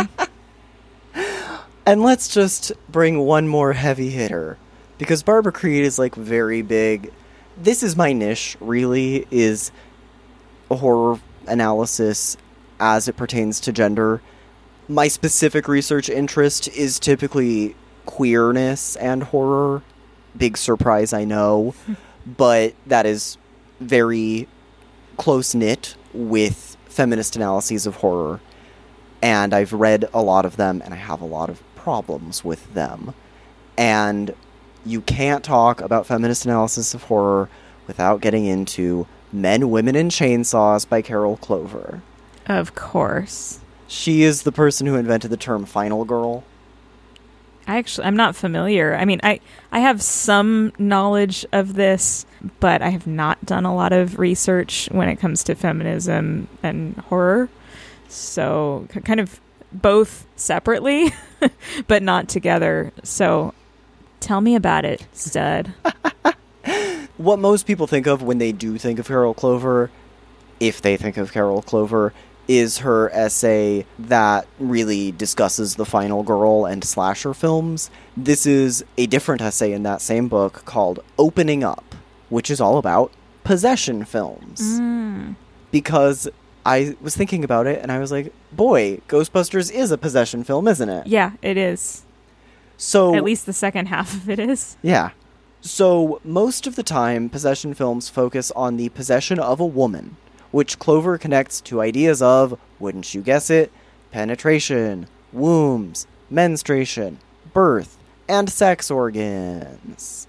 And 1.86 2.02
let's 2.02 2.28
just 2.28 2.72
bring 2.90 3.20
one 3.20 3.48
more 3.48 3.74
heavy 3.74 4.10
hitter 4.10 4.58
because 4.98 5.22
Barbara 5.22 5.52
Creed 5.52 5.84
is 5.84 6.00
like 6.00 6.16
very 6.16 6.62
big. 6.62 7.12
This 7.58 7.84
is 7.84 7.96
my 7.96 8.14
niche, 8.14 8.58
really, 8.60 9.28
is 9.30 9.72
a 10.72 10.78
horror 10.78 11.20
analysis 11.46 12.38
as 12.80 13.08
it 13.08 13.18
pertains 13.18 13.60
to 13.62 13.72
gender. 13.72 14.22
My 14.88 15.08
specific 15.08 15.68
research 15.68 16.10
interest 16.10 16.68
is 16.70 17.00
typically 17.00 17.76
queerness 18.06 18.96
and 18.96 19.24
horror. 19.24 19.84
Big 20.36 20.58
surprise, 20.58 21.14
I 21.14 21.26
know, 21.26 21.76
but 22.26 22.74
that 22.88 23.06
is 23.06 23.38
very 23.80 24.48
close 25.18 25.54
knit 25.54 25.96
with 26.14 26.78
feminist 26.86 27.36
analyses 27.36 27.86
of 27.86 27.98
horror 27.98 28.40
and 29.24 29.54
I've 29.54 29.72
read 29.72 30.06
a 30.14 30.22
lot 30.22 30.46
of 30.46 30.58
them, 30.58 30.82
and 30.84 30.94
I 30.94 30.98
have 30.98 31.22
a 31.22 31.26
lot 31.26 31.50
of 31.50 31.64
problems 31.76 32.44
with 32.44 32.74
them. 32.74 33.14
And 33.78 34.36
you 34.86 35.00
can't 35.00 35.46
talk 35.46 35.80
about 35.80 36.06
feminist 36.06 36.46
analysis 36.46 36.94
of 36.94 37.04
horror 37.04 37.50
without 37.88 38.20
getting 38.20 38.46
into 38.46 39.08
Men, 39.32 39.70
Women, 39.70 39.96
and 39.96 40.12
Chainsaws 40.12 40.88
by 40.88 41.02
Carol 41.02 41.38
Clover. 41.38 42.02
of 42.48 42.76
course. 42.76 43.62
She 43.88 44.24
is 44.24 44.44
the 44.44 44.52
person 44.52 44.88
who 44.88 44.96
invented 44.96 45.32
the 45.32 45.38
term 45.38 45.66
final 45.66 46.04
girl. 46.04 46.44
I 47.66 47.78
actually 47.78 48.08
I'm 48.08 48.18
not 48.18 48.36
familiar. 48.36 48.94
I 48.94 49.06
mean, 49.06 49.22
I 49.24 49.40
I 49.72 49.80
have 49.80 50.02
some 50.02 50.74
knowledge 50.78 51.46
of 51.54 51.76
this, 51.76 52.26
but 52.60 52.82
I 52.82 52.90
have 52.90 53.08
not 53.08 53.46
done 53.46 53.64
a 53.64 53.74
lot 53.74 53.94
of 53.94 54.20
research 54.20 54.90
when 54.92 55.08
it 55.08 55.16
comes 55.16 55.46
to 55.46 55.56
feminism 55.56 56.50
and 56.62 56.98
horror. 56.98 57.48
So 58.14 58.88
kind 59.04 59.20
of 59.20 59.40
both 59.72 60.26
separately, 60.36 61.12
but 61.88 62.04
not 62.04 62.30
together. 62.30 62.92
So 63.04 63.54
tell 64.20 64.42
me 64.42 64.56
about 64.56 64.86
it, 64.86 65.06
stud. 65.14 65.74
What 67.18 67.40
most 67.40 67.68
people 67.68 67.86
think 67.88 68.08
of 68.08 68.24
when 68.24 68.40
they 68.40 68.52
do 68.52 68.78
think 68.78 68.98
of 68.98 69.08
Carol 69.08 69.34
Clover, 69.34 69.92
if 70.60 70.82
they 70.82 70.98
think 70.98 71.18
of 71.18 71.32
Carol 71.32 71.62
Clover, 71.62 72.12
is 72.48 72.80
her 72.80 73.10
essay 73.12 73.86
that 74.00 74.48
really 74.60 75.12
discusses 75.12 75.76
the 75.76 75.86
final 75.86 76.24
girl 76.24 76.66
and 76.66 76.84
slasher 76.84 77.34
films. 77.34 77.92
This 78.18 78.46
is 78.46 78.84
a 78.98 79.06
different 79.06 79.42
essay 79.42 79.72
in 79.72 79.84
that 79.84 80.02
same 80.02 80.28
book 80.28 80.64
called 80.66 81.00
Opening 81.20 81.64
Up, 81.64 81.96
which 82.30 82.50
is 82.50 82.60
all 82.60 82.78
about 82.78 83.12
possession 83.44 84.04
films. 84.06 84.80
Mm. 84.80 85.36
Because 85.72 86.28
I 86.66 86.96
was 87.02 87.16
thinking 87.16 87.44
about 87.44 87.68
it 87.68 87.82
and 87.82 87.92
I 87.92 88.00
was 88.00 88.12
like, 88.12 88.34
boy, 88.52 89.00
Ghostbusters 89.08 89.72
is 89.72 89.92
a 89.92 89.98
possession 89.98 90.44
film, 90.44 90.68
isn't 90.68 90.90
it? 90.90 91.08
Yeah, 91.08 91.32
it 91.42 91.58
is. 91.58 92.04
So 92.78 93.16
At 93.16 93.24
least 93.24 93.46
the 93.46 93.54
second 93.54 93.88
half 93.88 94.14
of 94.14 94.30
it 94.30 94.40
is. 94.40 94.78
yeah. 94.82 95.12
So, 95.66 96.20
most 96.26 96.68
of 96.68 96.76
the 96.76 96.84
time, 96.84 97.30
possession 97.30 97.74
films 97.74 98.10
focus 98.10 98.52
on 98.52 98.76
the 98.76 98.90
possession 98.90 99.40
of 99.40 99.62
a 99.62 99.66
woman, 99.66 100.18
which 100.52 100.78
Clover 100.78 101.18
connects 101.18 101.62
to 101.62 101.80
ideas 101.80 102.22
of, 102.22 102.60
wouldn't 102.80 103.14
you 103.14 103.22
guess 103.22 103.50
it, 103.50 103.72
penetration, 104.12 105.08
wombs, 105.32 106.06
menstruation, 106.30 107.18
birth, 107.54 107.98
and 108.28 108.50
sex 108.50 108.92
organs. 108.92 110.28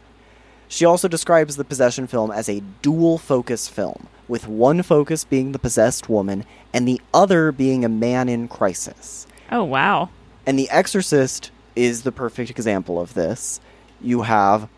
She 0.69 0.85
also 0.85 1.09
describes 1.09 1.57
the 1.57 1.65
possession 1.65 2.07
film 2.07 2.31
as 2.31 2.49
a 2.49 2.63
dual 2.83 3.19
focus 3.19 3.67
film, 3.69 4.07
with 4.29 4.49
one 4.49 4.83
focus 4.83 5.25
being 5.25 5.53
the 5.53 5.59
possessed 5.59 6.09
woman 6.09 6.45
and 6.73 6.87
the 6.89 7.01
other 7.13 7.53
being 7.53 7.85
a 7.85 7.89
man 7.89 8.29
in 8.29 8.49
crisis. 8.49 9.27
Oh 9.51 9.65
wow. 9.65 10.11
And 10.47 10.59
The 10.59 10.69
Exorcist 10.71 11.51
is 11.77 12.03
the 12.03 12.13
perfect 12.13 12.51
example 12.51 13.01
of 13.01 13.15
this. 13.15 13.61
You 14.01 14.23
have 14.23 14.69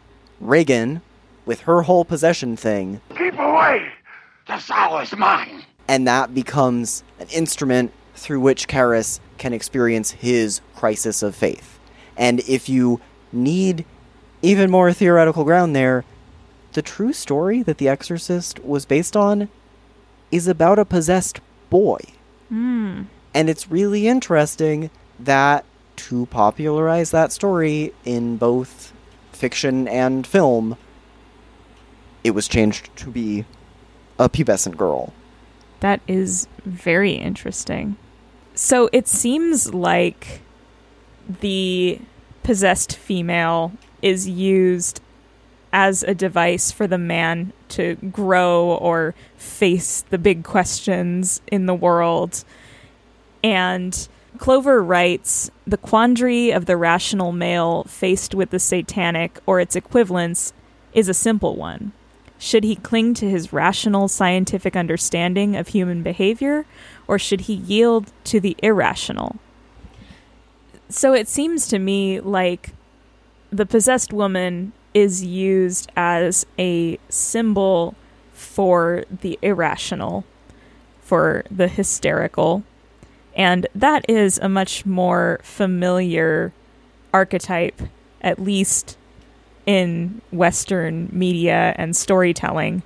Regan 0.40 1.02
with 1.44 1.60
her 1.62 1.82
whole 1.82 2.04
possession 2.04 2.56
thing, 2.56 3.00
Keep 3.16 3.38
away! 3.38 3.88
The 4.46 4.58
soul 4.58 4.98
is 4.98 5.14
mine! 5.16 5.62
and 5.88 6.06
that 6.08 6.34
becomes 6.34 7.04
an 7.20 7.28
instrument 7.28 7.92
through 8.16 8.40
which 8.40 8.66
Karras 8.66 9.20
can 9.38 9.52
experience 9.52 10.10
his 10.10 10.60
crisis 10.74 11.22
of 11.22 11.36
faith. 11.36 11.78
And 12.16 12.40
if 12.40 12.68
you 12.68 13.00
need 13.32 13.84
even 14.42 14.70
more 14.70 14.92
theoretical 14.92 15.44
ground 15.44 15.76
there, 15.76 16.04
the 16.76 16.82
true 16.82 17.14
story 17.14 17.62
that 17.62 17.78
The 17.78 17.88
Exorcist 17.88 18.62
was 18.62 18.84
based 18.84 19.16
on 19.16 19.48
is 20.30 20.46
about 20.46 20.78
a 20.78 20.84
possessed 20.84 21.40
boy. 21.70 21.98
Hmm. 22.50 23.04
And 23.32 23.48
it's 23.48 23.70
really 23.70 24.06
interesting 24.06 24.90
that 25.18 25.64
to 25.96 26.26
popularize 26.26 27.12
that 27.12 27.32
story 27.32 27.94
in 28.04 28.36
both 28.36 28.92
fiction 29.32 29.88
and 29.88 30.26
film, 30.26 30.76
it 32.22 32.32
was 32.32 32.46
changed 32.46 32.94
to 32.96 33.10
be 33.10 33.46
a 34.18 34.28
pubescent 34.28 34.76
girl. 34.76 35.14
That 35.80 36.02
is 36.06 36.46
very 36.66 37.12
interesting. 37.12 37.96
So 38.54 38.90
it 38.92 39.08
seems 39.08 39.72
like 39.72 40.42
the 41.40 42.00
possessed 42.42 42.94
female 42.96 43.72
is 44.02 44.28
used 44.28 45.00
as 45.76 46.02
a 46.02 46.14
device 46.14 46.72
for 46.72 46.86
the 46.86 46.96
man 46.96 47.52
to 47.68 47.96
grow 47.96 48.78
or 48.80 49.14
face 49.36 50.00
the 50.08 50.16
big 50.16 50.42
questions 50.42 51.42
in 51.52 51.66
the 51.66 51.74
world. 51.74 52.42
And 53.44 54.08
Clover 54.38 54.82
writes 54.82 55.50
The 55.66 55.76
quandary 55.76 56.50
of 56.50 56.64
the 56.64 56.78
rational 56.78 57.30
male 57.30 57.84
faced 57.84 58.34
with 58.34 58.48
the 58.48 58.58
satanic 58.58 59.38
or 59.44 59.60
its 59.60 59.76
equivalents 59.76 60.54
is 60.94 61.10
a 61.10 61.14
simple 61.14 61.56
one. 61.56 61.92
Should 62.38 62.64
he 62.64 62.76
cling 62.76 63.12
to 63.12 63.28
his 63.28 63.52
rational 63.52 64.08
scientific 64.08 64.76
understanding 64.76 65.56
of 65.56 65.68
human 65.68 66.02
behavior, 66.02 66.64
or 67.06 67.18
should 67.18 67.42
he 67.42 67.52
yield 67.52 68.12
to 68.24 68.40
the 68.40 68.56
irrational? 68.62 69.36
So 70.88 71.12
it 71.12 71.28
seems 71.28 71.68
to 71.68 71.78
me 71.78 72.18
like 72.18 72.70
the 73.50 73.66
possessed 73.66 74.10
woman 74.10 74.72
is 74.96 75.22
used 75.22 75.92
as 75.94 76.46
a 76.58 76.98
symbol 77.10 77.94
for 78.32 79.04
the 79.20 79.38
irrational, 79.42 80.24
for 81.02 81.44
the 81.50 81.68
hysterical. 81.68 82.62
And 83.34 83.66
that 83.74 84.08
is 84.08 84.38
a 84.38 84.48
much 84.48 84.86
more 84.86 85.38
familiar 85.42 86.54
archetype, 87.12 87.82
at 88.22 88.38
least 88.38 88.96
in 89.66 90.22
Western 90.30 91.10
media 91.12 91.74
and 91.76 91.94
storytelling, 91.94 92.82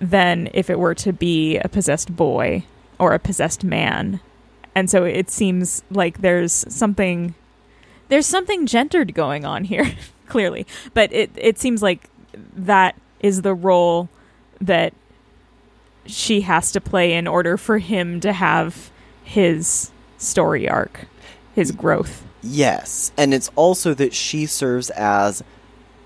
than 0.00 0.50
if 0.52 0.68
it 0.68 0.80
were 0.80 0.96
to 0.96 1.12
be 1.12 1.56
a 1.58 1.68
possessed 1.68 2.16
boy 2.16 2.64
or 2.98 3.14
a 3.14 3.20
possessed 3.20 3.62
man. 3.62 4.18
And 4.74 4.90
so 4.90 5.04
it 5.04 5.30
seems 5.30 5.84
like 5.88 6.20
there's 6.20 6.64
something 6.68 7.36
there's 8.08 8.26
something 8.26 8.66
gendered 8.66 9.14
going 9.14 9.44
on 9.44 9.64
here, 9.64 9.86
clearly. 10.28 10.66
But 10.92 11.12
it 11.12 11.30
it 11.36 11.58
seems 11.58 11.82
like 11.82 12.08
that 12.56 12.96
is 13.20 13.42
the 13.42 13.54
role 13.54 14.08
that 14.60 14.92
she 16.06 16.42
has 16.42 16.70
to 16.72 16.80
play 16.80 17.12
in 17.14 17.26
order 17.26 17.56
for 17.56 17.78
him 17.78 18.20
to 18.20 18.32
have 18.32 18.90
his 19.22 19.90
story 20.18 20.68
arc, 20.68 21.06
his 21.54 21.70
growth. 21.72 22.24
Yes, 22.42 23.10
and 23.16 23.32
it's 23.32 23.50
also 23.56 23.94
that 23.94 24.12
she 24.12 24.44
serves 24.44 24.90
as, 24.90 25.42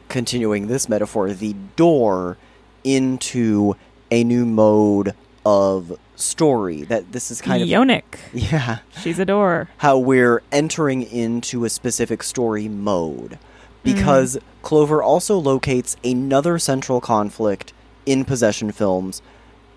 continuing 0.08 0.68
this 0.68 0.88
metaphor, 0.88 1.32
the 1.32 1.54
door 1.74 2.36
into 2.84 3.74
a 4.10 4.22
new 4.22 4.46
mode 4.46 5.14
of 5.44 5.98
story. 6.14 6.82
That 6.82 7.10
this 7.10 7.30
is 7.30 7.40
kind 7.40 7.62
of. 7.62 7.68
Yonic. 7.68 8.04
Yeah. 8.32 8.78
She's 9.00 9.18
a 9.18 9.24
door. 9.24 9.68
How 9.78 9.98
we're 9.98 10.42
entering 10.52 11.02
into 11.02 11.64
a 11.64 11.70
specific 11.70 12.22
story 12.22 12.68
mode. 12.68 13.38
Mm. 13.84 13.94
Because 13.94 14.38
Clover 14.62 15.02
also 15.02 15.38
locates 15.38 15.96
another 16.04 16.58
central 16.58 17.00
conflict 17.00 17.72
in 18.06 18.24
possession 18.24 18.72
films, 18.72 19.22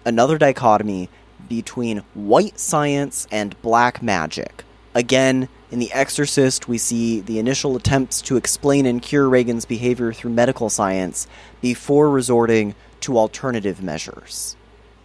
another 0.06 0.38
dichotomy 0.38 1.10
between 1.48 1.98
white 2.14 2.60
science 2.60 3.28
and 3.32 3.62
black 3.62 4.02
magic. 4.02 4.64
Again, 4.94 5.50
in 5.72 5.80
The 5.80 5.92
Exorcist, 5.94 6.68
we 6.68 6.78
see 6.78 7.22
the 7.22 7.40
initial 7.40 7.76
attempts 7.78 8.22
to 8.24 8.36
explain 8.36 8.86
and 8.86 9.02
cure 9.02 9.30
Regan's 9.30 9.66
behavior 9.66 10.12
through 10.12 10.32
medical 10.32 10.70
science 10.70 11.28
before 11.62 12.10
resorting 12.10 12.76
to 13.02 13.18
alternative 13.18 13.82
measures. 13.82 14.56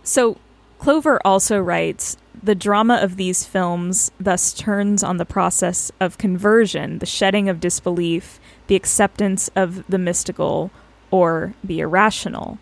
So, 0.03 0.39
Clover 0.79 1.21
also 1.25 1.59
writes 1.59 2.17
the 2.43 2.55
drama 2.55 2.97
of 2.97 3.17
these 3.17 3.45
films 3.45 4.11
thus 4.21 4.53
turns 4.53 5.03
on 5.03 5.17
the 5.17 5.25
process 5.25 5.91
of 6.01 6.19
conversion, 6.19 6.99
the 6.99 7.07
shedding 7.07 7.49
of 7.49 7.61
disbelief, 7.61 8.39
the 8.67 8.77
acceptance 8.77 9.51
of 9.57 9.87
the 9.89 9.99
mystical 9.99 10.71
or 11.11 11.55
the 11.65 11.81
irrational. 11.81 12.59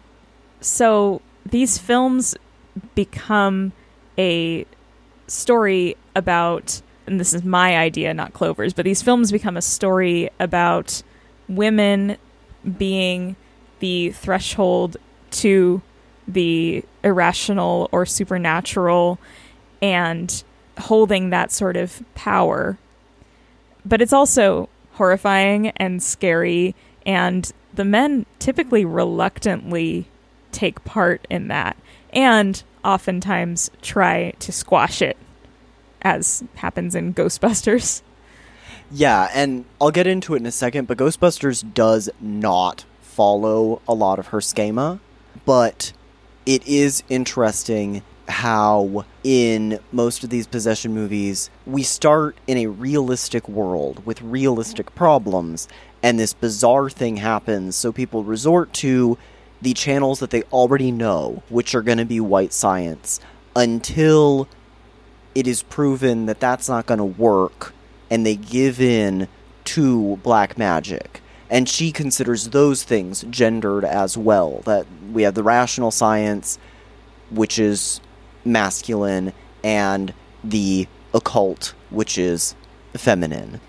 So, 0.61 1.21
these 1.45 1.77
films 1.77 2.35
become 2.95 3.73
a 4.17 4.65
story 5.27 5.97
about, 6.15 6.81
and 7.07 7.21
this 7.21 7.35
is 7.35 7.45
my 7.45 7.77
idea, 7.77 8.15
not 8.15 8.33
Clover's, 8.33 8.73
but 8.73 8.85
these 8.85 9.03
films 9.03 9.31
become 9.31 9.57
a 9.57 9.63
story 9.63 10.31
about 10.41 11.03
women 11.49 12.17
being 12.79 13.37
the 13.81 14.13
threshold 14.13 14.97
to 15.31 15.83
the 16.27 16.85
irrational 17.03 17.89
or 17.93 18.07
supernatural 18.07 19.19
and 19.83 20.43
holding 20.79 21.31
that 21.31 21.53
sort 21.53 21.77
of 21.77 22.03
power. 22.15 22.79
But 23.85 24.01
it's 24.01 24.13
also 24.13 24.69
horrifying 24.93 25.69
and 25.77 26.03
scary, 26.03 26.75
and 27.05 27.53
the 27.75 27.85
men 27.85 28.27
typically 28.39 28.85
reluctantly 28.85 30.07
take 30.53 30.85
part 30.85 31.27
in 31.29 31.49
that 31.49 31.77
and 32.13 32.63
oftentimes 32.85 33.71
try 33.83 34.33
to 34.39 34.53
squash 34.53 35.03
it, 35.03 35.17
as 36.03 36.45
happens 36.57 36.95
in 36.95 37.13
Ghostbusters. 37.13 38.03
Yeah, 38.91 39.29
and 39.35 39.65
I'll 39.81 39.91
get 39.91 40.07
into 40.07 40.35
it 40.35 40.39
in 40.39 40.47
a 40.47 40.53
second, 40.53 40.87
but 40.87 40.99
Ghostbusters 40.99 41.75
does 41.75 42.09
not 42.21 42.85
follow 43.01 43.81
a 43.89 43.95
lot 43.95 44.19
of 44.19 44.29
her 44.29 44.41
schema, 44.41 45.01
but 45.45 45.93
it 46.47 46.67
is 46.67 47.03
interesting 47.09 48.03
how 48.29 49.05
in 49.23 49.79
most 49.93 50.25
of 50.25 50.31
these 50.31 50.47
possession 50.47 50.95
movies 50.95 51.51
we 51.67 51.83
start 51.83 52.37
in 52.47 52.57
a 52.57 52.67
realistic 52.67 53.49
world 53.49 54.05
with 54.07 54.21
realistic 54.23 54.95
problems 54.95 55.69
and 56.03 56.19
this 56.19 56.35
bizarre 56.35 56.91
thing 56.91 57.17
happens. 57.17 57.77
So 57.77 57.93
people 57.93 58.25
resort 58.25 58.73
to 58.75 59.19
the 59.63 59.73
channels 59.73 60.21
that 60.21 60.31
they 60.31 60.43
already 60.45 60.91
know 60.91 61.43
which 61.49 61.75
are 61.75 61.83
going 61.83 61.99
to 61.99 62.05
be 62.05 62.21
white 62.21 62.53
science 62.53 63.21
until 63.57 64.49
it 65.35 65.47
is 65.47 65.63
proven 65.63 66.27
that 66.27 66.41
that's 66.41 66.69
not 66.69 66.87
going 66.87 66.99
to 66.99 67.05
work 67.05 67.73
and 68.11 68.27
they 68.27 68.37
give 68.37 68.81
in 68.81 69.29
to 69.65 70.17
black 70.19 70.59
magic 70.59 71.23
and 71.55 71.69
she 71.69 71.93
considers 71.93 72.49
those 72.49 72.83
things 72.83 73.25
gendered 73.31 73.85
as 73.85 74.19
well 74.19 74.61
that 74.65 74.85
we 75.13 75.23
have 75.23 75.35
the 75.35 75.43
rational 75.45 75.93
science 75.93 76.59
which 77.31 77.61
is 77.61 78.01
masculine 78.45 79.33
and 79.63 80.13
the 80.43 80.87
occult 81.15 81.73
which 81.91 82.19
is 82.19 82.57
feminine. 82.95 83.61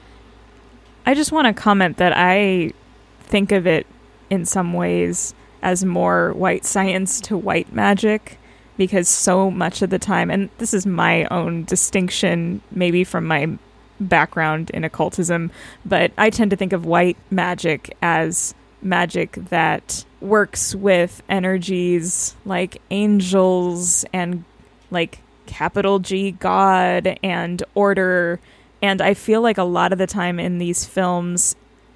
I 1.05 1.13
just 1.13 1.31
want 1.31 1.45
to 1.45 1.53
comment 1.53 1.97
that 1.97 2.11
I 2.15 2.73
think 3.21 3.51
of 3.51 3.67
it 3.67 3.85
in 4.31 4.45
some 4.45 4.73
ways 4.73 5.35
as 5.61 5.85
more 5.85 6.33
white 6.33 6.65
science 6.65 7.21
to 7.21 7.37
white 7.37 7.71
magic 7.71 8.39
because 8.77 9.07
so 9.07 9.51
much 9.51 9.83
of 9.83 9.91
the 9.91 9.99
time, 9.99 10.31
and 10.31 10.49
this 10.57 10.73
is 10.73 10.87
my 10.87 11.25
own 11.25 11.65
distinction, 11.65 12.61
maybe 12.71 13.03
from 13.03 13.25
my 13.25 13.57
background 13.99 14.69
in 14.71 14.83
occultism, 14.83 15.51
but 15.85 16.11
I 16.17 16.29
tend 16.29 16.51
to 16.51 16.57
think 16.57 16.73
of 16.73 16.85
white 16.85 17.17
magic 17.29 17.95
as 18.01 18.53
magic 18.81 19.33
that 19.49 20.05
works 20.21 20.75
with 20.75 21.23
energies 21.29 22.35
like 22.45 22.81
angels 22.91 24.05
and 24.13 24.43
like 24.91 25.19
capital 25.45 25.99
G 25.99 26.31
God 26.31 27.17
and 27.23 27.63
order. 27.73 28.39
And 28.81 29.01
I 29.01 29.13
feel 29.13 29.41
like 29.41 29.57
a 29.57 29.63
lot 29.63 29.91
of 29.91 29.97
the 29.97 30.07
time 30.07 30.39
in 30.39 30.57
these 30.57 30.85
films, 30.85 31.55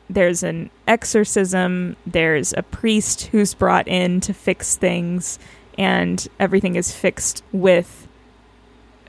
there's 0.10 0.44
an 0.44 0.70
exorcism, 0.88 1.96
there's 2.06 2.54
a 2.54 2.64
priest 2.64 3.28
who's 3.28 3.54
brought 3.54 3.88
in 3.88 4.22
to 4.22 4.34
fix 4.34 4.76
things, 4.76 5.38
and 5.78 6.28
everything 6.40 6.76
is 6.76 6.94
fixed 6.94 7.44
with 7.52 8.08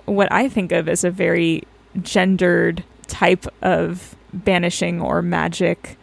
what 0.05 0.31
I 0.31 0.49
think 0.49 0.73
of 0.73 0.89
as 0.89 1.05
a 1.05 1.11
very 1.11 1.65
gendered 2.03 2.85
type 3.07 3.47
of 3.63 4.17
banishing 4.33 5.01
or 5.01 5.23
magic 5.23 5.97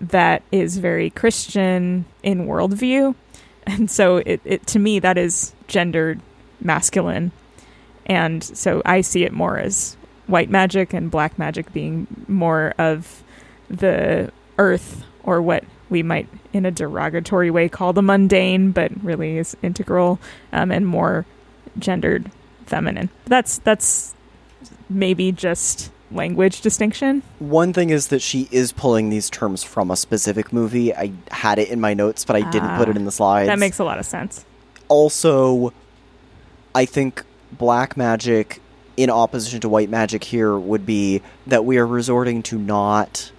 that 0.00 0.42
is 0.52 0.78
very 0.78 1.10
Christian 1.10 2.04
in 2.22 2.46
worldview. 2.46 3.14
And 3.66 3.90
so 3.90 4.18
it, 4.18 4.42
it 4.44 4.66
to 4.66 4.78
me 4.78 4.98
that 4.98 5.16
is 5.16 5.54
gendered 5.68 6.20
masculine. 6.60 7.32
And 8.04 8.44
so 8.44 8.82
I 8.84 9.00
see 9.00 9.24
it 9.24 9.32
more 9.32 9.58
as 9.58 9.96
white 10.26 10.50
magic 10.50 10.92
and 10.92 11.10
black 11.10 11.38
magic 11.38 11.72
being 11.72 12.06
more 12.28 12.74
of 12.76 13.22
the 13.70 14.30
earth 14.58 15.04
or 15.22 15.40
what 15.40 15.64
we 15.88 16.02
might 16.02 16.28
in 16.52 16.66
a 16.66 16.70
derogatory 16.70 17.50
way 17.50 17.68
call 17.68 17.94
the 17.94 18.02
mundane, 18.02 18.70
but 18.70 18.92
really 19.02 19.38
is 19.38 19.56
integral 19.62 20.18
um, 20.52 20.70
and 20.70 20.86
more 20.86 21.24
gendered 21.78 22.30
feminine. 22.66 23.08
That's 23.24 23.58
that's 23.58 24.14
maybe 24.88 25.32
just 25.32 25.90
language 26.10 26.60
distinction. 26.60 27.22
One 27.38 27.72
thing 27.72 27.90
is 27.90 28.08
that 28.08 28.20
she 28.22 28.48
is 28.50 28.70
pulling 28.72 29.08
these 29.10 29.28
terms 29.30 29.64
from 29.64 29.90
a 29.90 29.96
specific 29.96 30.52
movie. 30.52 30.94
I 30.94 31.12
had 31.30 31.58
it 31.58 31.68
in 31.70 31.80
my 31.80 31.94
notes, 31.94 32.24
but 32.24 32.36
I 32.36 32.48
didn't 32.50 32.76
put 32.76 32.88
it 32.88 32.96
in 32.96 33.04
the 33.04 33.10
slides. 33.12 33.48
That 33.48 33.58
makes 33.58 33.78
a 33.78 33.84
lot 33.84 33.98
of 33.98 34.06
sense. 34.06 34.44
Also, 34.88 35.72
I 36.74 36.84
think 36.84 37.24
black 37.52 37.96
magic 37.96 38.60
in 38.96 39.10
opposition 39.10 39.60
to 39.60 39.68
white 39.68 39.90
magic 39.90 40.22
here 40.22 40.56
would 40.56 40.86
be 40.86 41.20
that 41.48 41.64
we 41.64 41.78
are 41.78 41.86
resorting 41.86 42.42
to 42.44 42.58
not 42.58 43.32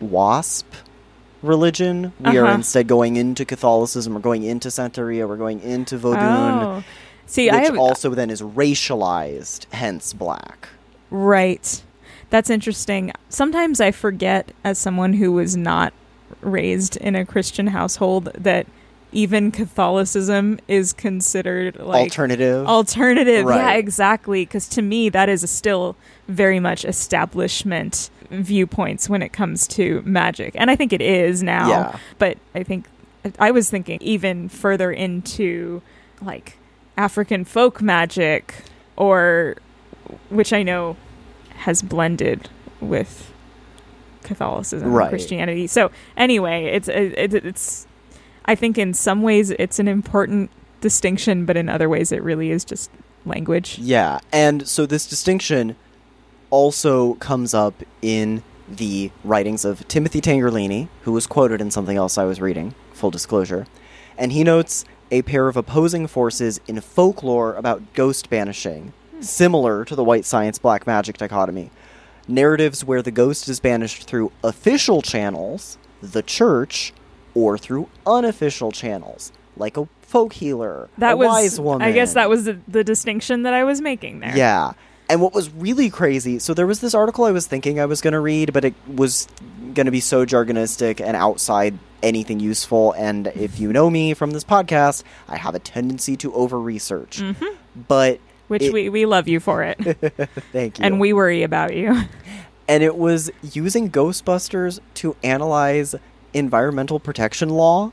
wasp 0.00 0.66
religion. 1.42 2.12
We 2.20 2.38
are 2.38 2.44
Uh-huh. 2.46 2.54
instead 2.54 2.86
going 2.86 3.16
into 3.16 3.44
Catholicism, 3.44 4.14
we're 4.14 4.20
going 4.20 4.44
into 4.44 4.68
Santeria, 4.68 5.28
we're 5.28 5.36
going 5.36 5.60
into 5.60 5.98
Vodun. 5.98 6.62
Oh. 6.62 6.84
See, 7.26 7.46
which 7.46 7.54
I 7.54 7.60
have, 7.64 7.78
also 7.78 8.10
then 8.14 8.30
is 8.30 8.40
racialized, 8.42 9.66
hence 9.72 10.12
black. 10.12 10.68
Right. 11.14 11.82
That's 12.30 12.50
interesting. 12.50 13.12
Sometimes 13.28 13.80
I 13.80 13.92
forget, 13.92 14.50
as 14.64 14.78
someone 14.78 15.12
who 15.12 15.30
was 15.30 15.56
not 15.56 15.92
raised 16.40 16.96
in 16.96 17.14
a 17.14 17.24
Christian 17.24 17.68
household, 17.68 18.30
that 18.36 18.66
even 19.12 19.52
Catholicism 19.52 20.58
is 20.66 20.92
considered 20.92 21.78
like 21.78 22.02
Alternative. 22.02 22.66
Alternative, 22.66 23.46
yeah, 23.46 23.74
exactly. 23.74 24.44
Because 24.44 24.68
to 24.70 24.82
me, 24.82 25.08
that 25.10 25.28
is 25.28 25.48
still 25.48 25.94
very 26.26 26.58
much 26.58 26.84
establishment 26.84 28.10
viewpoints 28.30 29.08
when 29.08 29.22
it 29.22 29.32
comes 29.32 29.68
to 29.68 30.02
magic, 30.04 30.54
and 30.56 30.68
I 30.68 30.74
think 30.74 30.92
it 30.92 31.00
is 31.00 31.44
now. 31.44 31.68
Yeah. 31.68 31.98
But 32.18 32.38
I 32.56 32.64
think 32.64 32.86
I 33.38 33.52
was 33.52 33.70
thinking 33.70 33.98
even 34.00 34.48
further 34.48 34.90
into 34.90 35.80
like 36.20 36.58
African 36.96 37.44
folk 37.44 37.80
magic, 37.80 38.52
or 38.96 39.54
which 40.30 40.52
I 40.52 40.62
know 40.62 40.96
has 41.56 41.82
blended 41.82 42.48
with 42.80 43.32
Catholicism 44.22 44.92
Right. 44.92 45.04
and 45.04 45.10
Christianity. 45.10 45.66
So 45.66 45.90
anyway, 46.16 46.66
it's 46.66 46.88
it, 46.88 47.34
it's 47.34 47.86
I 48.44 48.54
think 48.54 48.78
in 48.78 48.94
some 48.94 49.22
ways 49.22 49.50
it's 49.50 49.78
an 49.78 49.88
important 49.88 50.50
distinction, 50.80 51.44
but 51.44 51.56
in 51.56 51.68
other 51.68 51.88
ways 51.88 52.12
it 52.12 52.22
really 52.22 52.50
is 52.50 52.64
just 52.64 52.90
language. 53.24 53.78
Yeah, 53.78 54.18
and 54.32 54.66
so 54.68 54.86
this 54.86 55.06
distinction 55.06 55.76
also 56.50 57.14
comes 57.14 57.54
up 57.54 57.82
in 58.02 58.42
the 58.68 59.10
writings 59.24 59.64
of 59.64 59.86
Timothy 59.88 60.20
Tangherlini, 60.20 60.88
who 61.02 61.12
was 61.12 61.26
quoted 61.26 61.60
in 61.60 61.70
something 61.70 61.96
else 61.96 62.16
I 62.16 62.24
was 62.24 62.40
reading, 62.40 62.74
full 62.92 63.10
disclosure. 63.10 63.66
And 64.16 64.32
he 64.32 64.44
notes 64.44 64.84
a 65.10 65.22
pair 65.22 65.48
of 65.48 65.56
opposing 65.56 66.06
forces 66.06 66.60
in 66.66 66.80
folklore 66.80 67.54
about 67.54 67.92
ghost 67.94 68.30
banishing, 68.30 68.92
similar 69.28 69.84
to 69.84 69.94
the 69.96 70.04
white 70.04 70.24
science 70.24 70.58
black 70.58 70.86
magic 70.86 71.16
dichotomy. 71.18 71.70
Narratives 72.26 72.84
where 72.84 73.02
the 73.02 73.10
ghost 73.10 73.48
is 73.48 73.60
banished 73.60 74.04
through 74.04 74.32
official 74.42 75.02
channels, 75.02 75.76
the 76.00 76.22
church, 76.22 76.92
or 77.34 77.58
through 77.58 77.88
unofficial 78.06 78.72
channels, 78.72 79.30
like 79.56 79.76
a 79.76 79.86
folk 80.02 80.32
healer, 80.34 80.88
That 80.98 81.12
a 81.12 81.16
was 81.16 81.28
wise 81.28 81.60
woman. 81.60 81.82
I 81.86 81.92
guess 81.92 82.14
that 82.14 82.28
was 82.30 82.44
the, 82.44 82.58
the 82.68 82.84
distinction 82.84 83.42
that 83.42 83.52
I 83.52 83.64
was 83.64 83.80
making 83.80 84.20
there. 84.20 84.34
Yeah. 84.36 84.72
And 85.10 85.20
what 85.20 85.34
was 85.34 85.50
really 85.50 85.90
crazy, 85.90 86.38
so 86.38 86.54
there 86.54 86.66
was 86.66 86.80
this 86.80 86.94
article 86.94 87.24
I 87.26 87.30
was 87.30 87.46
thinking 87.46 87.78
I 87.78 87.84
was 87.84 88.00
going 88.00 88.12
to 88.14 88.20
read, 88.20 88.54
but 88.54 88.64
it 88.64 88.74
was 88.86 89.28
going 89.74 89.84
to 89.84 89.92
be 89.92 90.00
so 90.00 90.24
jargonistic 90.24 91.00
and 91.04 91.14
outside 91.16 91.78
anything 92.02 92.40
useful. 92.40 92.92
And 92.92 93.26
if 93.28 93.58
you 93.60 93.70
know 93.72 93.90
me 93.90 94.14
from 94.14 94.30
this 94.30 94.44
podcast, 94.44 95.02
I 95.28 95.36
have 95.36 95.54
a 95.54 95.58
tendency 95.58 96.16
to 96.18 96.32
over 96.32 96.58
research. 96.58 97.18
Mhm. 97.18 97.56
But. 97.88 98.20
Which 98.48 98.62
it- 98.62 98.72
we, 98.72 98.88
we 98.88 99.06
love 99.06 99.28
you 99.28 99.40
for 99.40 99.62
it. 99.62 99.78
Thank 100.52 100.78
you. 100.78 100.84
and 100.84 101.00
we 101.00 101.12
worry 101.12 101.42
about 101.42 101.74
you. 101.74 102.02
and 102.68 102.82
it 102.82 102.96
was 102.96 103.30
using 103.42 103.90
Ghostbusters 103.90 104.80
to 104.94 105.16
analyze 105.22 105.94
environmental 106.32 106.98
protection 107.00 107.48
law. 107.50 107.92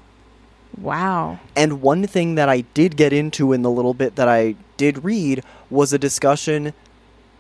Wow. 0.77 1.39
And 1.55 1.81
one 1.81 2.07
thing 2.07 2.35
that 2.35 2.49
I 2.49 2.61
did 2.61 2.95
get 2.97 3.11
into 3.13 3.51
in 3.53 3.61
the 3.61 3.69
little 3.71 3.93
bit 3.93 4.15
that 4.15 4.27
I 4.29 4.55
did 4.77 5.03
read 5.03 5.43
was 5.69 5.91
a 5.93 5.99
discussion 5.99 6.73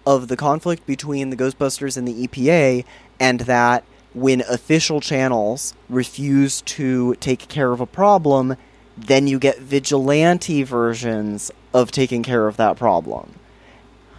of 0.05 0.27
the 0.27 0.35
conflict 0.37 0.85
between 0.85 1.29
the 1.29 1.37
Ghostbusters 1.37 1.95
and 1.97 2.07
the 2.07 2.27
EPA, 2.27 2.83
and 3.19 3.41
that 3.41 3.83
when 4.13 4.41
official 4.41 4.99
channels 4.99 5.73
refuse 5.89 6.61
to 6.63 7.15
take 7.15 7.47
care 7.47 7.71
of 7.71 7.79
a 7.79 7.85
problem, 7.85 8.57
then 8.97 9.27
you 9.27 9.39
get 9.39 9.59
vigilante 9.59 10.63
versions 10.63 11.51
of 11.73 11.91
taking 11.91 12.23
care 12.23 12.47
of 12.47 12.57
that 12.57 12.77
problem. 12.77 13.33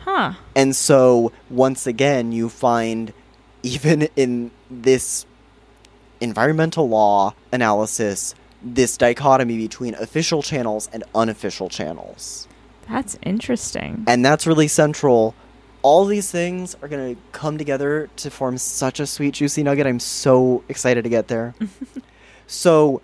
Huh. 0.04 0.34
And 0.56 0.74
so, 0.74 1.32
once 1.48 1.86
again, 1.86 2.32
you 2.32 2.48
find, 2.48 3.12
even 3.62 4.08
in 4.16 4.50
this 4.70 5.26
environmental 6.20 6.88
law 6.88 7.34
analysis, 7.52 8.34
this 8.62 8.96
dichotomy 8.96 9.56
between 9.56 9.94
official 9.94 10.42
channels 10.42 10.88
and 10.92 11.04
unofficial 11.14 11.68
channels. 11.68 12.46
That's 12.88 13.18
interesting. 13.22 14.04
And 14.06 14.24
that's 14.24 14.46
really 14.46 14.68
central. 14.68 15.34
All 15.82 16.04
these 16.04 16.30
things 16.30 16.76
are 16.82 16.88
going 16.88 17.14
to 17.16 17.20
come 17.32 17.58
together 17.58 18.08
to 18.16 18.30
form 18.30 18.58
such 18.58 19.00
a 19.00 19.06
sweet, 19.06 19.34
juicy 19.34 19.62
nugget. 19.62 19.86
I'm 19.86 20.00
so 20.00 20.62
excited 20.68 21.02
to 21.04 21.10
get 21.10 21.28
there. 21.28 21.54
so, 22.46 23.02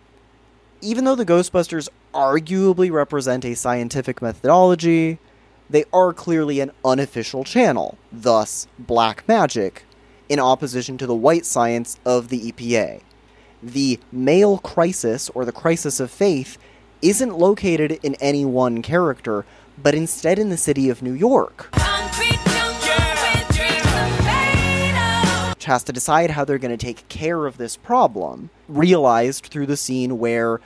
even 0.81 1.05
though 1.05 1.15
the 1.15 1.27
Ghostbusters 1.27 1.89
arguably 2.15 2.91
represent 2.91 3.45
a 3.45 3.55
scientific 3.55 4.23
methodology, 4.23 5.19
they 5.71 5.85
are 5.93 6.13
clearly 6.13 6.61
an 6.61 6.73
unofficial 6.85 7.45
channel, 7.45 7.99
thus, 8.13 8.67
black 8.79 9.27
magic, 9.29 9.85
in 10.29 10.39
opposition 10.39 10.99
to 10.99 11.07
the 11.07 11.15
white 11.15 11.45
science 11.45 11.99
of 12.05 12.29
the 12.29 12.53
EPA. 12.53 13.03
The 13.63 13.99
male 14.13 14.59
crisis, 14.59 15.29
or 15.31 15.45
the 15.45 15.53
crisis 15.53 16.01
of 16.01 16.11
faith, 16.11 16.59
isn't 17.03 17.39
located 17.39 17.99
in 18.03 18.15
any 18.17 18.45
one 18.45 18.83
character, 18.83 19.45
but 19.77 19.95
instead 19.95 20.39
in 20.39 20.49
the 20.49 20.57
city 20.57 20.89
of 20.89 21.03
New 21.03 21.13
York. 21.13 21.69
Has 25.65 25.83
to 25.85 25.93
decide 25.93 26.31
how 26.31 26.45
they're 26.45 26.59
going 26.59 26.77
to 26.77 26.87
take 26.87 27.09
care 27.09 27.47
of 27.47 27.57
this 27.57 27.77
problem, 27.77 28.51
realized 28.69 29.47
through 29.47 29.67
the 29.67 29.77
scene 29.77 30.19
where 30.19 30.61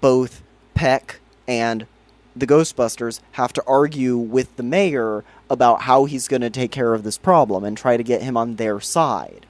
both 0.00 0.42
Peck 0.74 1.20
and 1.48 1.86
the 2.34 2.46
Ghostbusters 2.46 3.20
have 3.32 3.52
to 3.54 3.64
argue 3.66 4.16
with 4.16 4.56
the 4.56 4.62
mayor 4.62 5.24
about 5.48 5.82
how 5.82 6.04
he's 6.04 6.28
going 6.28 6.42
to 6.42 6.50
take 6.50 6.70
care 6.70 6.92
of 6.92 7.02
this 7.02 7.16
problem 7.16 7.64
and 7.64 7.76
try 7.76 7.96
to 7.96 8.02
get 8.02 8.22
him 8.22 8.36
on 8.36 8.56
their 8.56 8.80
side. 8.80 9.46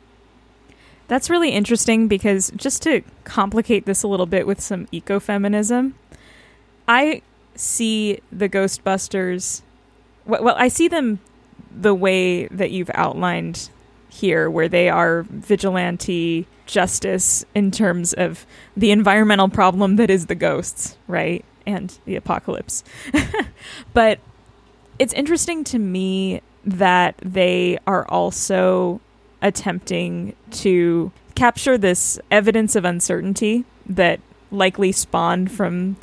That's 1.09 1.31
really 1.31 1.51
interesting 1.51 2.09
because 2.09 2.51
just 2.57 2.83
to 2.83 3.03
complicate 3.25 3.87
this 3.87 4.03
a 4.03 4.09
little 4.09 4.27
bit 4.27 4.47
with 4.47 4.61
some 4.61 4.87
ecofeminism, 4.87 5.93
I 6.89 7.23
see 7.55 8.21
the 8.31 8.49
Ghostbusters. 8.49 9.63
Well, 10.25 10.55
I 10.57 10.69
see 10.69 10.89
them 10.89 11.21
the 11.71 11.95
way 11.95 12.47
that 12.47 12.71
you've 12.71 12.91
outlined 12.95 13.71
here, 14.17 14.51
where 14.51 14.69
they 14.69 14.89
are 14.89 15.23
vigilante 15.29 16.47
justice 16.67 17.45
in 17.55 17.71
terms 17.71 18.13
of 18.13 18.47
the 18.77 18.91
environmental 18.91 19.49
problem 19.49 19.97
that 19.97 20.11
is 20.11 20.27
the 20.27 20.35
ghosts, 20.35 20.97
right? 21.07 21.45
And 21.67 21.97
the 22.05 22.17
apocalypse. 22.17 22.83
but 23.93 24.19
it's 24.99 25.13
interesting 25.13 25.65
to 25.65 25.79
me 25.79 26.41
that 26.65 27.17
they 27.19 27.79
are 27.87 28.07
also 28.09 29.01
attempting 29.43 30.35
to 30.51 31.13
capture 31.35 31.79
this 31.79 32.19
evidence 32.31 32.75
of 32.75 32.85
uncertainty 32.85 33.65
that 33.85 34.21
likely 34.51 34.91
spawned 34.91 35.53
from 35.53 35.97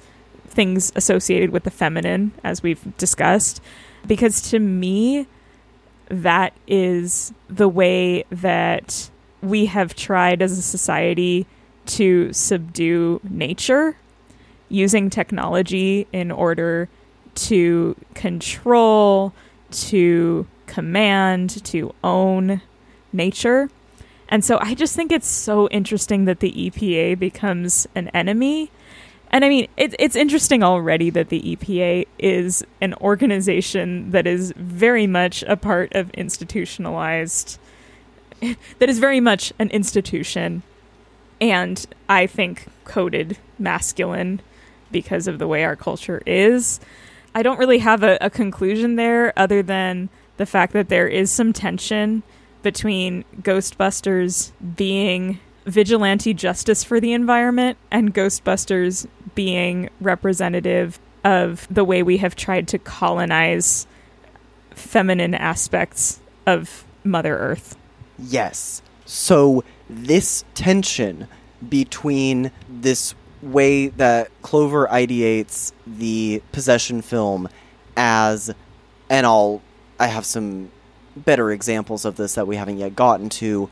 things 0.48 0.92
associated 0.96 1.50
with 1.50 1.64
the 1.64 1.72
feminine, 1.72 2.32
as 2.44 2.62
we've 2.62 2.96
discussed. 2.98 3.62
Because 4.08 4.42
to 4.52 4.60
me, 4.60 5.28
that 6.14 6.54
is 6.68 7.34
the 7.50 7.68
way 7.68 8.24
that 8.30 9.10
we 9.42 9.66
have 9.66 9.96
tried 9.96 10.42
as 10.42 10.58
a 10.58 10.62
society 10.62 11.46
to 11.86 12.32
subdue 12.32 13.20
nature 13.24 13.98
using 14.70 15.10
technology 15.10 16.08
in 16.14 16.32
order 16.32 16.88
to 17.36 17.96
control, 18.14 19.34
to 19.72 20.48
command, 20.66 21.64
to 21.66 21.94
own 22.04 22.62
nature. 23.12 23.70
And 24.30 24.44
so 24.44 24.58
I 24.62 24.74
just 24.74 24.96
think 24.96 25.12
it's 25.12 25.28
so 25.28 25.68
interesting 25.70 26.26
that 26.26 26.40
the 26.40 26.52
EPA 26.52 27.20
becomes 27.20 27.88
an 27.94 28.08
enemy. 28.10 28.72
And 29.34 29.44
I 29.44 29.50
mean, 29.50 29.68
it, 29.78 29.96
it's 29.98 30.16
interesting 30.16 30.62
already 30.62 31.10
that 31.10 31.30
the 31.30 31.42
EPA 31.42 32.06
is 32.20 32.64
an 32.80 32.94
organization 33.02 34.12
that 34.12 34.28
is 34.28 34.54
very 34.56 35.08
much 35.08 35.42
a 35.48 35.58
part 35.58 35.92
of 35.96 36.12
institutionalized, 36.12 37.58
that 38.78 38.90
is 38.90 39.00
very 39.00 39.20
much 39.20 39.52
an 39.58 39.72
institution, 39.72 40.62
and 41.42 41.84
I 42.08 42.28
think 42.28 42.68
coded 42.86 43.40
masculine 43.58 44.40
because 44.92 45.28
of 45.28 45.40
the 45.40 45.48
way 45.48 45.64
our 45.64 45.76
culture 45.76 46.22
is. 46.28 46.80
I 47.34 47.42
don't 47.42 47.58
really 47.58 47.80
have 47.80 48.04
a, 48.04 48.20
a 48.22 48.30
conclusion 48.30 48.98
there 48.98 49.34
other 49.36 49.64
than 49.64 50.10
the 50.38 50.46
fact 50.46 50.74
that 50.74 50.90
there 50.90 51.08
is 51.08 51.32
some 51.32 51.54
tension 51.54 52.22
between 52.62 53.26
Ghostbusters 53.42 54.52
being 54.76 55.40
vigilante 55.66 56.34
justice 56.34 56.84
for 56.84 57.00
the 57.00 57.14
environment 57.14 57.78
and 57.92 58.14
Ghostbusters 58.14 59.08
being 59.36 59.90
representative 60.02 61.00
of 61.24 61.68
the 61.70 61.84
way 61.84 62.04
we 62.04 62.18
have 62.18 62.36
tried 62.36 62.68
to 62.70 62.78
colonize 62.78 63.88
feminine 64.72 65.34
aspects 65.34 66.20
of 66.46 66.86
Mother 67.04 67.38
Earth. 67.38 67.78
Yes. 68.20 68.82
So 69.06 69.64
this 69.90 70.44
tension 70.54 71.28
between 71.68 72.52
this 72.70 73.16
way 73.42 73.88
that 73.88 74.30
Clover 74.42 74.88
ideates 74.88 75.72
the 75.86 76.42
possession 76.52 77.02
film 77.02 77.50
as 77.96 78.54
and 79.10 79.26
I'll 79.26 79.62
I 80.00 80.08
have 80.08 80.26
some 80.26 80.72
better 81.16 81.52
examples 81.52 82.06
of 82.06 82.16
this 82.16 82.36
that 82.36 82.48
we 82.48 82.56
haven't 82.56 82.78
yet 82.78 82.96
gotten 82.96 83.30
to, 83.30 83.70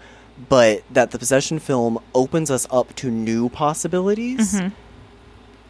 but 0.49 0.83
that 0.91 1.11
the 1.11 1.19
possession 1.19 1.59
film 1.59 1.99
opens 2.15 2.49
us 2.51 2.67
up 2.71 2.95
to 2.95 3.09
new 3.11 3.49
possibilities. 3.49 4.53
Mhm. 4.55 4.71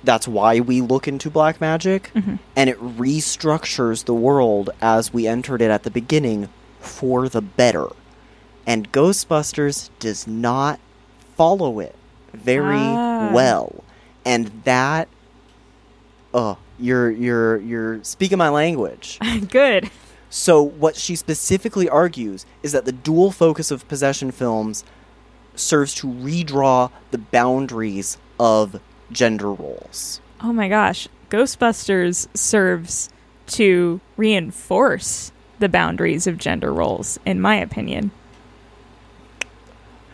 That's 0.03 0.27
why 0.27 0.59
we 0.59 0.81
look 0.81 1.07
into 1.07 1.29
black 1.29 1.61
magic, 1.61 2.11
Mhm. 2.15 2.39
and 2.55 2.69
it 2.69 2.79
restructures 2.81 4.05
the 4.05 4.13
world 4.15 4.69
as 4.81 5.13
we 5.13 5.27
entered 5.27 5.61
it 5.61 5.69
at 5.69 5.83
the 5.83 5.91
beginning 5.91 6.49
for 6.79 7.29
the 7.29 7.41
better. 7.41 7.87
And 8.65 8.91
Ghostbusters 8.91 9.89
does 9.99 10.25
not 10.27 10.79
follow 11.37 11.79
it 11.79 11.95
very 12.33 12.77
Ah. 12.79 13.29
well. 13.33 13.83
And 14.25 14.51
that 14.63 15.07
oh, 16.33 16.57
you're 16.79 17.11
you're 17.11 17.57
you're 17.57 18.03
speaking 18.03 18.37
my 18.37 18.49
language. 18.49 19.19
Good. 19.49 19.89
So 20.31 20.63
what 20.63 20.95
she 20.95 21.17
specifically 21.17 21.89
argues 21.89 22.45
is 22.63 22.71
that 22.71 22.85
the 22.85 22.93
dual 22.93 23.31
focus 23.31 23.69
of 23.69 23.87
possession 23.89 24.31
films 24.31 24.85
serves 25.55 25.93
to 25.95 26.07
redraw 26.07 26.89
the 27.11 27.17
boundaries 27.17 28.17
of 28.39 28.79
gender 29.11 29.51
roles. 29.51 30.21
Oh 30.41 30.53
my 30.53 30.69
gosh. 30.69 31.09
Ghostbusters 31.29 32.27
serves 32.33 33.09
to 33.47 33.99
reinforce 34.15 35.33
the 35.59 35.67
boundaries 35.67 36.25
of 36.25 36.37
gender 36.37 36.73
roles, 36.73 37.19
in 37.25 37.41
my 37.41 37.57
opinion. 37.57 38.11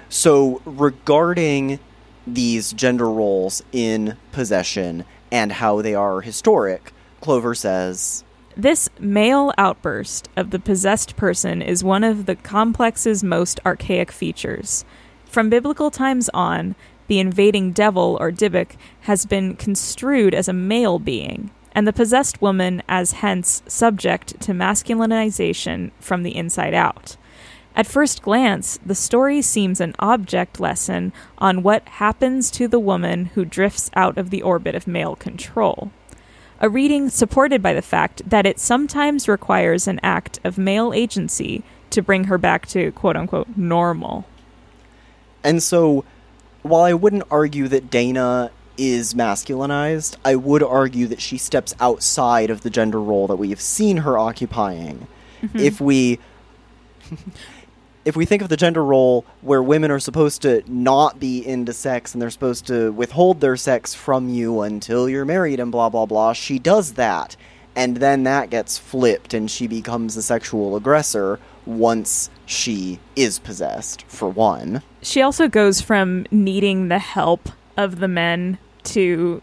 So 0.09 0.63
regarding 0.65 1.79
these 2.25 2.73
gender 2.73 3.09
roles 3.09 3.61
in 3.71 4.17
possession 4.31 5.05
and 5.31 5.51
how 5.51 5.83
they 5.83 5.93
are 5.93 6.21
historic, 6.21 6.91
Clover 7.21 7.53
says 7.53 8.23
This 8.57 8.89
male 8.99 9.53
outburst 9.59 10.29
of 10.35 10.49
the 10.49 10.57
possessed 10.57 11.15
person 11.15 11.61
is 11.61 11.83
one 11.83 12.03
of 12.03 12.25
the 12.25 12.35
complex's 12.35 13.23
most 13.23 13.59
archaic 13.63 14.11
features. 14.11 14.83
From 15.25 15.51
biblical 15.51 15.91
times 15.91 16.27
on, 16.33 16.73
the 17.05 17.19
invading 17.19 17.71
devil 17.71 18.17
or 18.19 18.31
Dybbuk 18.31 18.71
has 19.01 19.27
been 19.27 19.55
construed 19.57 20.33
as 20.33 20.47
a 20.47 20.53
male 20.53 20.97
being, 20.97 21.51
and 21.73 21.87
the 21.87 21.93
possessed 21.93 22.41
woman 22.41 22.81
as 22.89 23.11
hence 23.21 23.61
subject 23.67 24.41
to 24.41 24.53
masculinization 24.53 25.91
from 25.99 26.23
the 26.23 26.35
inside 26.35 26.73
out. 26.73 27.15
At 27.75 27.85
first 27.85 28.23
glance, 28.23 28.79
the 28.83 28.95
story 28.95 29.43
seems 29.43 29.79
an 29.79 29.93
object 29.99 30.59
lesson 30.59 31.13
on 31.37 31.61
what 31.61 31.87
happens 31.87 32.49
to 32.51 32.67
the 32.67 32.79
woman 32.79 33.25
who 33.35 33.45
drifts 33.45 33.91
out 33.95 34.17
of 34.17 34.31
the 34.31 34.41
orbit 34.41 34.73
of 34.73 34.87
male 34.87 35.15
control. 35.15 35.91
A 36.59 36.69
reading 36.69 37.09
supported 37.09 37.61
by 37.61 37.73
the 37.73 37.81
fact 37.81 38.27
that 38.27 38.45
it 38.45 38.59
sometimes 38.59 39.27
requires 39.27 39.87
an 39.87 39.99
act 40.01 40.39
of 40.43 40.57
male 40.57 40.91
agency 40.93 41.63
to 41.91 42.01
bring 42.01 42.25
her 42.25 42.37
back 42.37 42.65
to 42.67 42.91
quote 42.93 43.15
unquote 43.15 43.47
normal. 43.55 44.25
And 45.43 45.61
so, 45.61 46.03
while 46.63 46.81
I 46.81 46.93
wouldn't 46.93 47.23
argue 47.29 47.67
that 47.67 47.89
Dana 47.89 48.51
is 48.77 49.13
masculinized, 49.13 50.17
I 50.25 50.35
would 50.35 50.63
argue 50.63 51.07
that 51.07 51.21
she 51.21 51.37
steps 51.37 51.73
outside 51.79 52.49
of 52.49 52.61
the 52.61 52.69
gender 52.69 53.01
role 53.01 53.27
that 53.27 53.37
we've 53.37 53.61
seen 53.61 53.97
her 53.97 54.17
occupying. 54.17 55.07
Mhm. 55.41 55.59
If 55.59 55.79
we 55.79 56.19
if 58.07 58.15
we 58.15 58.23
think 58.23 58.41
of 58.41 58.47
the 58.47 58.55
gender 58.55 58.85
role 58.85 59.25
where 59.41 59.61
women 59.61 59.91
are 59.91 59.99
supposed 59.99 60.41
to 60.41 60.63
not 60.65 61.19
be 61.19 61.45
into 61.45 61.73
sex 61.73 62.13
and 62.13 62.21
they're 62.21 62.29
supposed 62.29 62.65
to 62.65 62.89
withhold 62.93 63.41
their 63.41 63.57
sex 63.57 63.93
from 63.93 64.29
you 64.29 64.61
until 64.61 65.09
you're 65.09 65.25
married 65.25 65.59
and 65.59 65.73
blah 65.73 65.89
blah 65.89 66.05
blah, 66.05 66.31
she 66.31 66.57
does 66.57 66.93
that. 66.93 67.35
And 67.75 67.97
then 67.97 68.23
that 68.23 68.49
gets 68.49 68.77
flipped 68.77 69.33
and 69.33 69.51
she 69.51 69.67
becomes 69.67 70.15
a 70.15 70.23
sexual 70.23 70.77
aggressor 70.77 71.37
once 71.65 72.29
she 72.45 72.97
is 73.17 73.39
possessed, 73.39 74.03
for 74.07 74.29
one. 74.29 74.81
She 75.01 75.21
also 75.21 75.49
goes 75.49 75.81
from 75.81 76.25
needing 76.31 76.87
the 76.87 76.99
help 76.99 77.49
of 77.75 77.99
the 77.99 78.07
men 78.07 78.57
to 78.85 79.41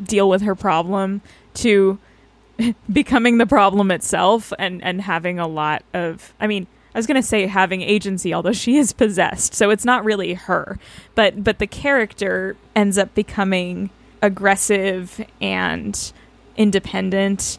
deal 0.00 0.28
with 0.28 0.42
her 0.42 0.54
problem 0.54 1.22
to 1.54 1.98
becoming 2.92 3.38
the 3.38 3.46
problem 3.46 3.90
itself 3.90 4.52
and 4.60 4.80
and 4.84 5.00
having 5.00 5.40
a 5.40 5.48
lot 5.48 5.82
of 5.92 6.32
I 6.38 6.46
mean 6.46 6.68
I 6.94 6.98
was 6.98 7.06
going 7.06 7.20
to 7.20 7.26
say 7.26 7.46
having 7.46 7.82
agency 7.82 8.34
although 8.34 8.52
she 8.52 8.76
is 8.76 8.92
possessed 8.92 9.54
so 9.54 9.70
it's 9.70 9.84
not 9.84 10.04
really 10.04 10.34
her 10.34 10.78
but 11.14 11.44
but 11.44 11.58
the 11.58 11.66
character 11.66 12.56
ends 12.74 12.98
up 12.98 13.14
becoming 13.14 13.90
aggressive 14.22 15.24
and 15.40 16.12
independent 16.56 17.58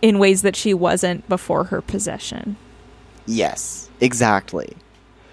in 0.00 0.18
ways 0.18 0.42
that 0.42 0.56
she 0.56 0.74
wasn't 0.74 1.26
before 1.28 1.64
her 1.64 1.80
possession. 1.80 2.56
Yes, 3.24 3.88
exactly. 4.00 4.76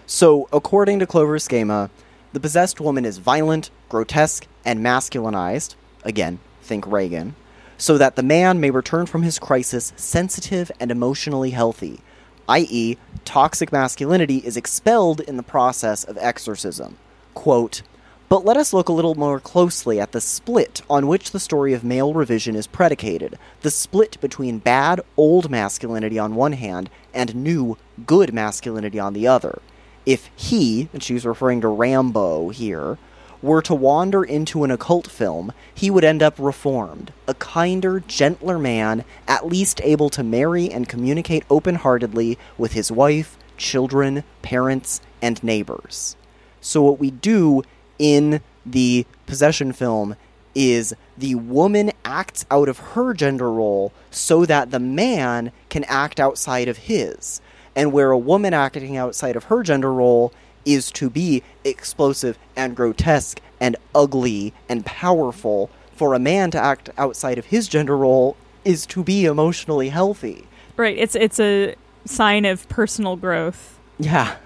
So, 0.05 0.47
according 0.53 0.99
to 0.99 1.07
Clover 1.07 1.39
Schema, 1.39 1.89
the 2.33 2.39
possessed 2.39 2.79
woman 2.79 3.05
is 3.05 3.17
violent, 3.17 3.71
grotesque, 3.89 4.47
and 4.63 4.79
masculinized. 4.79 5.75
Again, 6.03 6.39
think 6.61 6.85
Regan. 6.87 7.35
So 7.77 7.97
that 7.97 8.15
the 8.15 8.23
man 8.23 8.59
may 8.59 8.69
return 8.69 9.07
from 9.07 9.23
his 9.23 9.39
crisis 9.39 9.93
sensitive 9.95 10.71
and 10.79 10.91
emotionally 10.91 11.51
healthy, 11.51 12.01
i.e., 12.49 12.97
toxic 13.23 13.71
masculinity 13.71 14.37
is 14.39 14.57
expelled 14.57 15.21
in 15.21 15.37
the 15.37 15.43
process 15.43 16.03
of 16.03 16.17
exorcism. 16.17 16.97
Quote, 17.33 17.83
but 18.27 18.45
let 18.45 18.57
us 18.57 18.73
look 18.73 18.89
a 18.89 18.93
little 18.93 19.15
more 19.15 19.39
closely 19.39 19.99
at 19.99 20.11
the 20.11 20.21
split 20.21 20.83
on 20.87 21.07
which 21.07 21.31
the 21.31 21.39
story 21.39 21.73
of 21.73 21.83
male 21.83 22.13
revision 22.13 22.55
is 22.55 22.67
predicated 22.67 23.39
the 23.61 23.71
split 23.71 24.21
between 24.21 24.59
bad, 24.59 25.01
old 25.17 25.49
masculinity 25.49 26.19
on 26.19 26.35
one 26.35 26.53
hand 26.53 26.89
and 27.13 27.35
new, 27.35 27.75
good 28.05 28.33
masculinity 28.33 28.99
on 28.99 29.13
the 29.13 29.27
other. 29.27 29.61
If 30.05 30.29
he, 30.35 30.89
and 30.93 31.01
she's 31.01 31.25
referring 31.25 31.61
to 31.61 31.67
Rambo 31.67 32.49
here, 32.49 32.97
were 33.41 33.61
to 33.61 33.73
wander 33.73 34.23
into 34.23 34.63
an 34.63 34.71
occult 34.71 35.07
film, 35.07 35.51
he 35.73 35.89
would 35.89 36.03
end 36.03 36.21
up 36.21 36.35
reformed, 36.37 37.13
a 37.27 37.33
kinder, 37.33 37.99
gentler 38.01 38.59
man, 38.59 39.05
at 39.27 39.47
least 39.47 39.81
able 39.83 40.09
to 40.09 40.23
marry 40.23 40.69
and 40.69 40.89
communicate 40.89 41.43
open 41.49 41.75
heartedly 41.75 42.37
with 42.57 42.73
his 42.73 42.91
wife, 42.91 43.37
children, 43.57 44.23
parents, 44.41 45.01
and 45.21 45.41
neighbors. 45.43 46.15
So, 46.61 46.81
what 46.81 46.99
we 46.99 47.11
do 47.11 47.63
in 47.97 48.41
the 48.65 49.05
possession 49.25 49.71
film 49.71 50.15
is 50.55 50.93
the 51.17 51.35
woman 51.35 51.91
acts 52.03 52.45
out 52.49 52.67
of 52.67 52.79
her 52.79 53.13
gender 53.13 53.51
role 53.51 53.93
so 54.11 54.45
that 54.45 54.71
the 54.71 54.79
man 54.79 55.51
can 55.69 55.83
act 55.85 56.19
outside 56.19 56.67
of 56.67 56.77
his. 56.77 57.41
And 57.75 57.93
where 57.93 58.11
a 58.11 58.17
woman 58.17 58.53
acting 58.53 58.97
outside 58.97 59.35
of 59.35 59.45
her 59.45 59.63
gender 59.63 59.93
role 59.93 60.33
is 60.73 60.91
to 60.91 61.09
be 61.09 61.43
explosive 61.63 62.37
and 62.55 62.75
grotesque 62.75 63.41
and 63.59 63.75
ugly 63.95 64.53
and 64.67 64.85
powerful, 64.85 65.69
for 65.93 66.13
a 66.13 66.19
man 66.19 66.51
to 66.51 66.57
act 66.57 66.89
outside 66.97 67.37
of 67.37 67.45
his 67.45 67.67
gender 67.67 67.97
role 67.97 68.37
is 68.63 68.85
to 68.85 69.03
be 69.03 69.25
emotionally 69.25 69.89
healthy. 69.89 70.47
Right, 70.77 70.97
it's 70.97 71.15
it's 71.15 71.39
a 71.39 71.75
sign 72.05 72.45
of 72.45 72.67
personal 72.69 73.15
growth. 73.15 73.79
Yeah. 73.97 74.37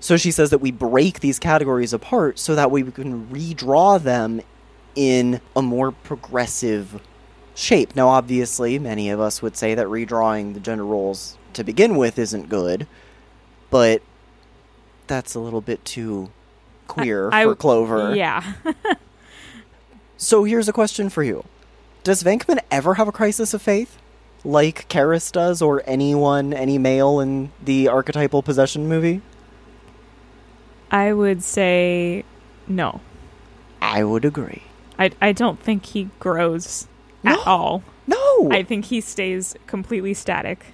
So 0.00 0.16
she 0.16 0.30
says 0.30 0.50
that 0.50 0.58
we 0.58 0.70
break 0.70 1.20
these 1.20 1.38
categories 1.38 1.92
apart 1.92 2.38
so 2.38 2.54
that 2.54 2.70
we 2.70 2.82
can 2.82 3.28
redraw 3.28 4.02
them 4.02 4.40
in 4.94 5.40
a 5.54 5.62
more 5.62 5.92
progressive 5.92 7.00
shape. 7.54 7.94
Now, 7.94 8.08
obviously, 8.08 8.78
many 8.78 9.10
of 9.10 9.20
us 9.20 9.42
would 9.42 9.56
say 9.56 9.74
that 9.74 9.86
redrawing 9.86 10.54
the 10.54 10.60
gender 10.60 10.84
roles 10.84 11.38
to 11.52 11.64
begin 11.64 11.96
with 11.96 12.18
isn't 12.18 12.48
good, 12.48 12.86
but 13.70 14.02
that's 15.10 15.34
a 15.34 15.40
little 15.40 15.60
bit 15.60 15.84
too 15.84 16.30
queer 16.86 17.28
I- 17.32 17.44
for 17.44 17.54
Clover. 17.54 18.14
Yeah. 18.14 18.54
So 20.22 20.44
here's 20.44 20.68
a 20.68 20.72
question 20.74 21.08
for 21.08 21.22
you. 21.22 21.44
Does 22.02 22.22
Venkman 22.22 22.58
ever 22.70 22.96
have 22.96 23.08
a 23.08 23.12
crisis 23.12 23.54
of 23.54 23.62
faith? 23.62 23.96
Like 24.44 24.86
Karras 24.90 25.32
does, 25.32 25.62
or 25.62 25.82
anyone, 25.86 26.52
any 26.52 26.76
male 26.76 27.20
in 27.20 27.52
the 27.64 27.88
archetypal 27.88 28.42
possession 28.42 28.86
movie? 28.86 29.22
I 30.90 31.14
would 31.14 31.42
say 31.42 32.26
no. 32.68 33.00
I 33.80 34.04
would 34.04 34.26
agree. 34.26 34.62
I, 34.98 35.10
I 35.22 35.32
don't 35.32 35.58
think 35.58 35.86
he 35.86 36.10
grows 36.18 36.86
at 37.24 37.38
all. 37.46 37.82
No. 38.06 38.50
I 38.50 38.62
think 38.62 38.84
he 38.84 39.00
stays 39.00 39.56
completely 39.66 40.12
static. 40.12 40.66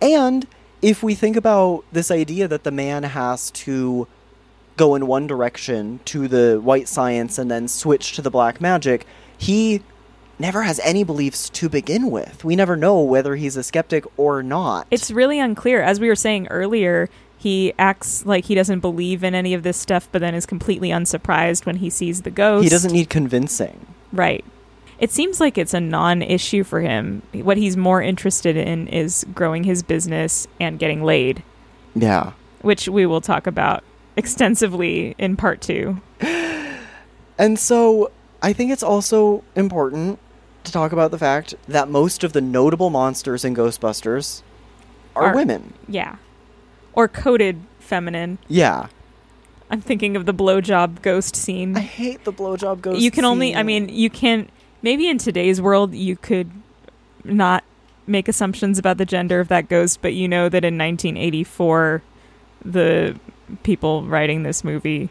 And 0.00 0.46
if 0.82 1.02
we 1.02 1.14
think 1.14 1.36
about 1.36 1.84
this 1.92 2.10
idea 2.10 2.48
that 2.48 2.64
the 2.64 2.70
man 2.70 3.02
has 3.02 3.50
to 3.50 4.06
go 4.76 4.94
in 4.94 5.06
one 5.06 5.26
direction 5.26 6.00
to 6.04 6.28
the 6.28 6.60
white 6.62 6.88
science 6.88 7.38
and 7.38 7.50
then 7.50 7.68
switch 7.68 8.12
to 8.12 8.22
the 8.22 8.30
black 8.30 8.60
magic, 8.60 9.06
he 9.36 9.82
never 10.38 10.62
has 10.62 10.80
any 10.80 11.02
beliefs 11.02 11.50
to 11.50 11.68
begin 11.68 12.10
with. 12.10 12.44
We 12.44 12.56
never 12.56 12.76
know 12.76 13.00
whether 13.00 13.34
he's 13.34 13.56
a 13.56 13.62
skeptic 13.62 14.04
or 14.16 14.42
not. 14.42 14.86
It's 14.90 15.10
really 15.10 15.40
unclear. 15.40 15.82
As 15.82 15.98
we 15.98 16.08
were 16.08 16.14
saying 16.14 16.46
earlier, 16.48 17.10
he 17.36 17.72
acts 17.78 18.24
like 18.24 18.44
he 18.44 18.54
doesn't 18.54 18.80
believe 18.80 19.24
in 19.24 19.34
any 19.34 19.54
of 19.54 19.64
this 19.64 19.76
stuff, 19.76 20.08
but 20.12 20.20
then 20.20 20.34
is 20.34 20.46
completely 20.46 20.90
unsurprised 20.90 21.66
when 21.66 21.76
he 21.76 21.90
sees 21.90 22.22
the 22.22 22.30
ghost. 22.30 22.64
he 22.64 22.70
doesn't 22.70 22.92
need 22.92 23.10
convincing. 23.10 23.86
Right. 24.12 24.44
It 24.98 25.10
seems 25.12 25.40
like 25.40 25.56
it's 25.58 25.74
a 25.74 25.80
non 25.80 26.22
issue 26.22 26.64
for 26.64 26.80
him. 26.80 27.22
What 27.32 27.56
he's 27.56 27.76
more 27.76 28.02
interested 28.02 28.56
in 28.56 28.88
is 28.88 29.24
growing 29.34 29.64
his 29.64 29.82
business 29.82 30.46
and 30.60 30.78
getting 30.78 31.04
laid, 31.04 31.42
Yeah. 31.94 32.32
which 32.62 32.88
we 32.88 33.06
will 33.06 33.20
talk 33.20 33.46
about 33.46 33.84
extensively 34.16 35.14
in 35.18 35.36
part 35.36 35.60
two. 35.60 36.00
And 37.40 37.56
so 37.56 38.10
I 38.42 38.52
think 38.52 38.72
it's 38.72 38.82
also 38.82 39.44
important 39.54 40.18
to 40.64 40.72
talk 40.72 40.90
about 40.90 41.12
the 41.12 41.18
fact 41.18 41.54
that 41.68 41.88
most 41.88 42.24
of 42.24 42.32
the 42.32 42.40
notable 42.40 42.90
monsters 42.90 43.44
in 43.44 43.54
Ghostbusters 43.54 44.42
are, 45.14 45.26
Are- 45.26 45.34
women. 45.36 45.74
Yeah. 45.86 46.16
Or 46.94 47.06
coded 47.06 47.60
feminine. 47.78 48.38
Yeah. 48.48 48.88
I'm 49.70 49.80
thinking 49.80 50.16
of 50.16 50.26
the 50.26 50.34
blowjob 50.34 51.00
ghost 51.00 51.36
scene. 51.36 51.76
I 51.76 51.80
hate 51.80 52.24
the 52.24 52.32
blowjob 52.32 52.80
ghost. 52.80 53.00
You 53.00 53.12
can 53.12 53.24
only, 53.24 53.54
I 53.54 53.62
mean, 53.62 53.88
you 53.88 54.10
can, 54.10 54.48
maybe 54.82 55.08
in 55.08 55.18
today's 55.18 55.60
world, 55.60 55.94
you 55.94 56.16
could 56.16 56.50
not 57.24 57.64
make 58.06 58.28
assumptions 58.28 58.78
about 58.78 58.96
the 58.98 59.04
gender 59.04 59.40
of 59.40 59.48
that 59.48 59.68
ghost, 59.68 60.00
but 60.00 60.14
you 60.14 60.28
know 60.28 60.48
that 60.48 60.64
in 60.64 60.78
1984, 60.78 62.02
the 62.64 63.18
people 63.62 64.04
writing 64.04 64.42
this 64.42 64.64
movie, 64.64 65.10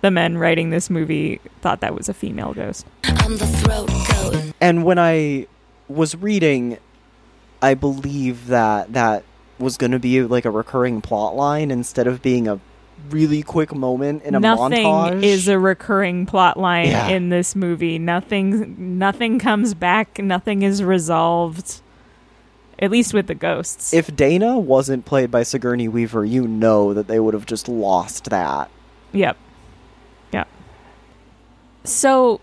the 0.00 0.10
men 0.10 0.38
writing 0.38 0.70
this 0.70 0.88
movie, 0.88 1.40
thought 1.60 1.80
that 1.80 1.94
was 1.94 2.08
a 2.08 2.14
female 2.14 2.54
ghost. 2.54 2.86
And 4.60 4.84
when 4.84 4.98
I 4.98 5.46
was 5.88 6.16
reading, 6.16 6.78
I 7.60 7.74
believe 7.74 8.46
that 8.46 8.92
that 8.92 9.24
was 9.58 9.76
going 9.76 9.90
to 9.90 9.98
be 9.98 10.22
like 10.22 10.44
a 10.44 10.50
recurring 10.50 11.00
plot 11.00 11.34
line 11.34 11.70
instead 11.70 12.06
of 12.06 12.22
being 12.22 12.46
a 12.46 12.60
really 13.10 13.42
quick 13.42 13.74
moment 13.74 14.22
in 14.24 14.34
a 14.34 14.40
nothing 14.40 14.84
montage. 14.84 15.22
is 15.22 15.48
a 15.48 15.58
recurring 15.58 16.26
plot 16.26 16.58
line 16.58 16.88
Yeah. 16.88 17.08
in 17.08 17.28
this 17.30 17.56
movie. 17.56 17.98
Nothing 17.98 18.98
nothing 18.98 19.38
comes 19.38 19.74
back, 19.74 20.18
nothing 20.18 20.62
is 20.62 20.82
resolved. 20.82 21.80
At 22.80 22.90
least 22.92 23.12
with 23.12 23.26
the 23.26 23.34
ghosts. 23.34 23.92
if 23.92 24.14
Dana 24.14 24.56
wasn't 24.58 25.04
played 25.04 25.30
by 25.32 25.42
Sigourney 25.42 25.88
Weaver, 25.88 26.24
you 26.24 26.46
know 26.46 26.94
that 26.94 27.08
they 27.08 27.18
would 27.18 27.34
have 27.34 27.44
just 27.46 27.68
lost 27.68 28.30
that. 28.30 28.70
Yep. 29.12 29.36
Yep. 30.32 30.46
So, 31.84 32.40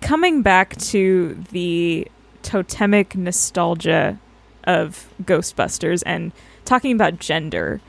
coming 0.00 0.42
back 0.42 0.76
to 0.76 1.40
the 1.52 2.08
totemic 2.42 3.14
nostalgia 3.16 4.18
of 4.64 5.08
Ghostbusters 5.22 6.02
and 6.06 6.32
talking 6.64 6.92
about 6.92 7.18
gender, 7.20 7.80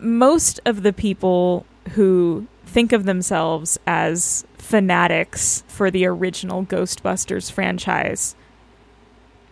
most 0.00 0.60
of 0.64 0.82
the 0.82 0.92
people 0.92 1.66
who 1.90 2.46
think 2.64 2.92
of 2.92 3.04
themselves 3.04 3.78
as 3.86 4.44
fanatics 4.54 5.64
for 5.66 5.90
the 5.90 6.06
original 6.06 6.64
Ghostbusters 6.64 7.50
franchise 7.50 8.34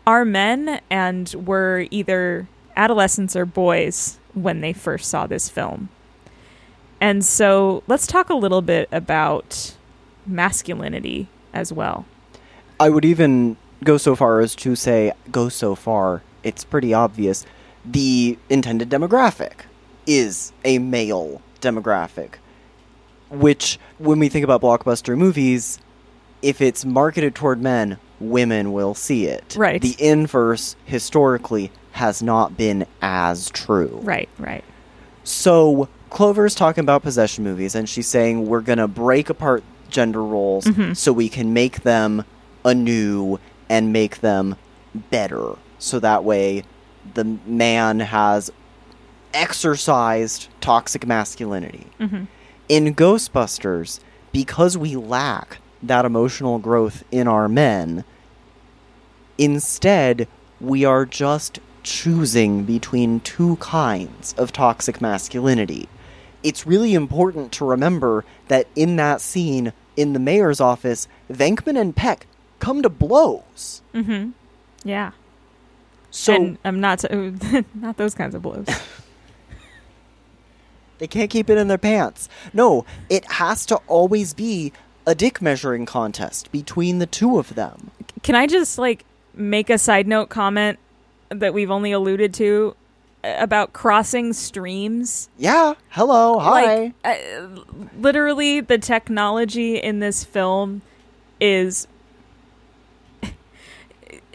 are 0.07 0.25
men 0.25 0.81
and 0.89 1.35
were 1.47 1.87
either 1.91 2.49
adolescents 2.77 3.35
or 3.35 3.45
boys 3.45 4.19
when 4.35 4.61
they 4.61 4.73
first 4.73 5.11
saw 5.11 5.27
this 5.27 5.49
film. 5.49 5.89
And 7.01 7.25
so 7.25 7.83
let's 7.87 8.07
talk 8.07 8.31
a 8.31 8.35
little 8.35 8.62
bit 8.62 8.89
about 8.91 9.75
masculinity 10.27 11.29
as 11.53 11.73
well. 11.73 12.07
I 12.81 12.89
would 12.89 13.05
even 13.05 13.57
go 13.85 13.97
so 13.97 14.15
far 14.15 14.41
as 14.41 14.55
to 14.57 14.77
say, 14.77 15.12
go 15.31 15.49
so 15.49 15.75
far, 15.75 16.23
it's 16.43 16.65
pretty 16.65 16.95
obvious. 16.95 17.45
The 17.85 18.39
intended 18.49 18.89
demographic 18.89 19.62
is 20.09 20.52
a 20.64 20.78
male 20.78 21.40
demographic. 21.60 22.35
Which, 23.30 23.78
when 23.98 24.18
we 24.18 24.28
think 24.30 24.43
about 24.43 24.62
blockbuster 24.62 25.16
movies, 25.16 25.78
if 26.40 26.60
it's 26.62 26.85
marketed 26.85 27.35
toward 27.35 27.60
men, 27.60 27.98
women 28.20 28.72
will 28.72 28.94
see 28.94 29.26
it. 29.26 29.55
Right. 29.56 29.82
The 29.82 29.94
inverse, 29.98 30.76
historically, 30.86 31.70
has 31.93 32.22
not 32.22 32.56
been 32.56 32.86
as 33.02 33.51
true. 33.51 34.01
Right, 34.02 34.28
right. 34.39 34.64
So 35.24 35.89
Clover's 36.10 36.55
talking 36.55 36.82
about 36.82 37.02
possession 37.02 37.44
movies, 37.44 37.74
and 37.74 37.86
she's 37.89 38.06
saying 38.09 38.47
we're 38.47 38.62
gonna 38.62 38.89
break 38.89 39.28
apart 39.28 39.62
gender 39.90 40.22
roles 40.24 40.64
Mhm. 40.64 40.97
so 40.97 41.12
we 41.12 41.28
can 41.28 41.52
make 41.52 41.82
them 41.82 42.24
anew 42.64 43.39
and 43.68 43.93
make 43.93 44.20
them 44.20 44.56
better. 45.10 45.56
So 45.78 45.98
that 46.01 46.24
way, 46.24 46.62
the 47.14 47.24
man 47.47 48.01
has 48.01 48.51
exercised 49.34 50.48
toxic 50.60 51.06
masculinity. 51.06 51.86
Mhm. 52.00 52.26
In 52.68 52.94
Ghostbusters, 52.94 54.00
because 54.32 54.76
we 54.76 54.96
lack 54.96 55.59
that 55.82 56.05
emotional 56.05 56.59
growth 56.59 57.05
in 57.10 57.26
our 57.28 57.48
men, 57.48 58.05
instead 59.38 60.26
we 60.60 60.84
are 60.84 61.05
just 61.06 61.60
choosing 61.82 62.64
between 62.64 63.20
two 63.20 63.56
kinds 63.56 64.34
of 64.36 64.52
toxic 64.52 65.00
masculinity. 65.00 65.88
It's 66.42 66.66
really 66.66 66.94
important 66.94 67.52
to 67.52 67.64
remember 67.64 68.24
that 68.48 68.66
in 68.76 68.96
that 68.96 69.20
scene 69.20 69.72
in 69.96 70.12
the 70.12 70.18
mayor's 70.18 70.60
office, 70.60 71.09
Venkman 71.32 71.80
and 71.80 71.94
Peck 71.94 72.26
come 72.60 72.82
to 72.82 72.88
blows. 72.88 73.82
Mhm. 73.94 74.32
Yeah. 74.84 75.12
So 76.10 76.34
and 76.34 76.59
I'm 76.64 76.80
not 76.80 77.05
not 77.74 77.96
those 77.96 78.14
kinds 78.14 78.34
of 78.34 78.42
blows. 78.42 78.66
they 80.99 81.07
can't 81.07 81.31
keep 81.31 81.49
it 81.51 81.59
in 81.59 81.69
their 81.69 81.79
pants. 81.79 82.29
No, 82.53 82.85
it 83.09 83.25
has 83.33 83.66
to 83.66 83.77
always 83.87 84.35
be 84.35 84.73
a 85.07 85.15
dick 85.15 85.41
measuring 85.41 85.87
contest 85.87 86.53
between 86.53 86.99
the 86.99 87.07
two 87.07 87.39
of 87.39 87.55
them. 87.55 87.91
Can 88.23 88.35
I 88.35 88.47
just 88.47 88.79
like 88.79 89.05
make 89.35 89.70
a 89.70 89.79
side 89.79 90.07
note 90.07 90.29
comment 90.29 90.79
that 91.31 91.55
we've 91.55 91.70
only 91.70 91.93
alluded 91.93 92.35
to 92.35 92.75
uh, 93.25 93.35
about 93.39 93.73
crossing 93.73 94.33
streams? 94.33 95.29
Yeah, 95.39 95.75
hello, 95.91 96.39
hi. 96.39 96.93
Like, 97.05 97.20
uh, 97.20 97.49
literally, 97.99 98.61
the 98.61 98.79
technology 98.79 99.77
in 99.77 100.01
this 100.01 100.25
film 100.25 100.83
is. 101.41 101.87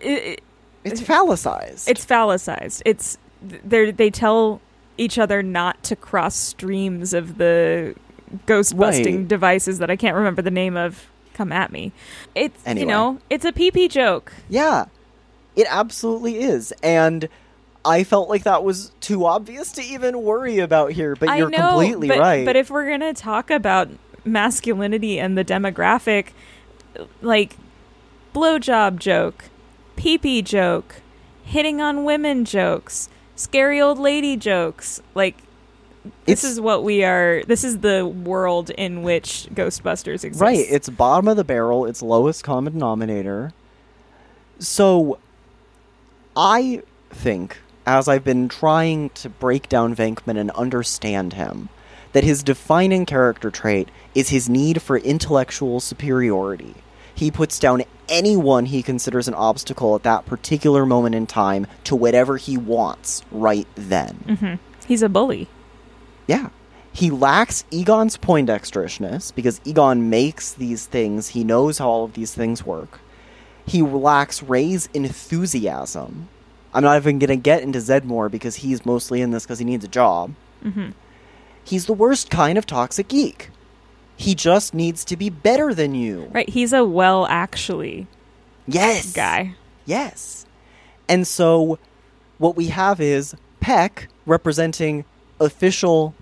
It, 0.06 0.44
it's 0.84 1.00
phallicized. 1.00 1.88
It's 1.88 2.04
phallicized. 2.04 2.82
It's 2.86 3.18
they 3.42 3.92
they 3.92 4.10
tell 4.10 4.60
each 4.98 5.18
other 5.18 5.42
not 5.44 5.82
to 5.84 5.96
cross 5.96 6.36
streams 6.36 7.14
of 7.14 7.38
the 7.38 7.96
ghost 8.46 8.78
busting 8.78 9.18
Right. 9.20 9.28
devices 9.28 9.80
that 9.80 9.90
I 9.90 9.96
can't 9.96 10.16
remember 10.16 10.42
the 10.42 10.52
name 10.52 10.76
of. 10.78 11.08
Come 11.34 11.52
at 11.52 11.72
me. 11.72 11.92
It's 12.36 12.56
Anyway. 12.64 12.82
you 12.82 12.88
know 12.88 13.18
it's 13.30 13.44
a 13.44 13.52
pee 13.52 13.88
joke. 13.88 14.32
Yeah, 14.50 14.86
it 15.56 15.66
absolutely 15.68 16.38
is. 16.44 16.72
And 16.84 17.28
I 17.84 18.04
felt 18.04 18.30
like 18.30 18.44
that 18.44 18.64
was 18.64 18.92
too 19.02 19.26
obvious 19.26 19.72
to 19.74 19.82
even 19.82 20.22
worry 20.22 20.60
about 20.60 20.92
here, 20.92 21.16
but 21.16 21.30
I 21.30 21.38
you're 21.38 21.50
know, 21.50 21.70
completely 21.72 22.08
but, 22.08 22.20
right. 22.20 22.46
But 22.46 22.56
if 22.56 22.70
we're 22.70 22.88
gonna 22.88 23.16
talk 23.16 23.50
about 23.50 23.90
masculinity 24.24 25.20
and 25.20 25.36
the 25.38 25.44
demographic, 25.44 26.28
like 27.22 27.58
blowjob 28.34 29.00
joke, 29.00 29.46
pee 29.96 30.18
pee 30.18 30.42
joke, 30.42 31.02
hitting 31.44 31.82
on 31.82 32.04
women 32.04 32.46
jokes, 32.46 33.10
scary 33.36 33.82
old 33.82 34.00
lady 34.00 34.38
jokes, 34.38 35.02
like 35.16 35.38
this 36.26 36.44
It's- 36.44 36.52
is 36.54 36.62
what 36.62 36.84
we 36.84 37.04
are. 37.04 37.44
This 37.48 37.64
is 37.64 37.80
the 37.80 38.06
world 38.06 38.70
in 38.72 39.04
which 39.04 39.48
Ghostbusters 39.54 40.24
exists. 40.24 40.42
Right, 40.42 40.66
it's 40.70 40.90
bottom 40.90 41.28
of 41.28 41.38
the 41.38 41.44
barrel, 41.44 41.86
it's 41.86 42.02
lowest 42.02 42.44
common 42.44 42.74
denominator. 42.74 43.54
So 44.60 45.18
I 46.36 46.82
think 47.10 47.58
as 47.86 48.08
I've 48.08 48.24
been 48.24 48.48
trying 48.48 49.10
to 49.12 49.30
break 49.30 49.68
down 49.70 49.96
Venkman 49.96 50.38
and 50.38 50.52
understand 50.52 51.34
him, 51.34 51.70
that 52.14 52.24
his 52.24 52.44
defining 52.44 53.06
character 53.06 53.50
trait 53.50 53.90
is 54.16 54.30
his 54.30 54.48
need 54.48 54.82
for 54.82 54.98
intellectual 54.98 55.80
superiority. 55.80 56.76
He 57.16 57.30
puts 57.32 57.60
down 57.60 57.84
anyone 58.10 58.66
he 58.66 58.82
considers 58.84 59.28
an 59.28 59.34
obstacle 59.34 59.96
at 59.96 60.04
that 60.04 60.26
particular 60.26 60.86
moment 60.86 61.16
in 61.16 61.26
time 61.28 61.68
to 61.86 61.96
whatever 61.96 62.38
he 62.38 62.58
wants 62.58 63.24
right 63.32 63.68
then. 63.76 64.16
hmm 64.40 64.56
He's 64.88 65.02
a 65.02 65.10
bully. 65.10 65.48
Yeah. 66.28 66.50
He 66.92 67.10
lacks 67.10 67.64
Egon's 67.72 68.18
poindexterousness 68.18 69.32
because 69.32 69.62
Egon 69.66 70.10
makes 70.10 70.52
these 70.54 70.86
things. 70.86 71.30
He 71.30 71.44
knows 71.44 71.78
how 71.78 71.90
all 71.90 72.04
of 72.06 72.14
these 72.14 72.34
things 72.36 72.66
work. 72.66 73.00
He 73.66 73.82
lacks 73.82 74.44
Ray's 74.44 74.90
enthusiasm. 74.94 76.28
I'm 76.74 76.84
not 76.84 76.98
even 76.98 77.20
going 77.20 77.30
to 77.30 77.36
get 77.36 77.62
into 77.64 77.80
Zeddemore 77.80 78.30
because 78.30 78.58
he's 78.58 78.86
mostly 78.86 79.22
in 79.22 79.32
this 79.32 79.44
because 79.44 79.60
he 79.60 79.66
needs 79.66 79.86
a 79.86 79.90
job. 79.90 80.34
hmm 80.62 80.90
He's 81.66 81.86
the 81.86 81.94
worst 81.94 82.30
kind 82.30 82.58
of 82.58 82.66
toxic 82.66 83.08
geek. 83.08 83.50
He 84.16 84.36
just 84.36 84.74
needs 84.74 85.04
to 85.06 85.18
be 85.18 85.30
better 85.30 85.74
than 85.74 85.96
you. 85.96 86.30
Right. 86.32 86.50
He's 86.50 86.74
a 86.74 86.84
well 86.86 87.26
actually 87.30 88.08
Yes. 88.68 89.12
guy. 89.14 89.56
Yes. 89.86 90.46
And 91.10 91.28
so 91.28 91.78
what 92.38 92.56
we 92.56 92.68
have 92.68 93.02
is 93.02 93.36
Peck 93.60 94.08
representing 94.26 95.04
official 95.40 96.14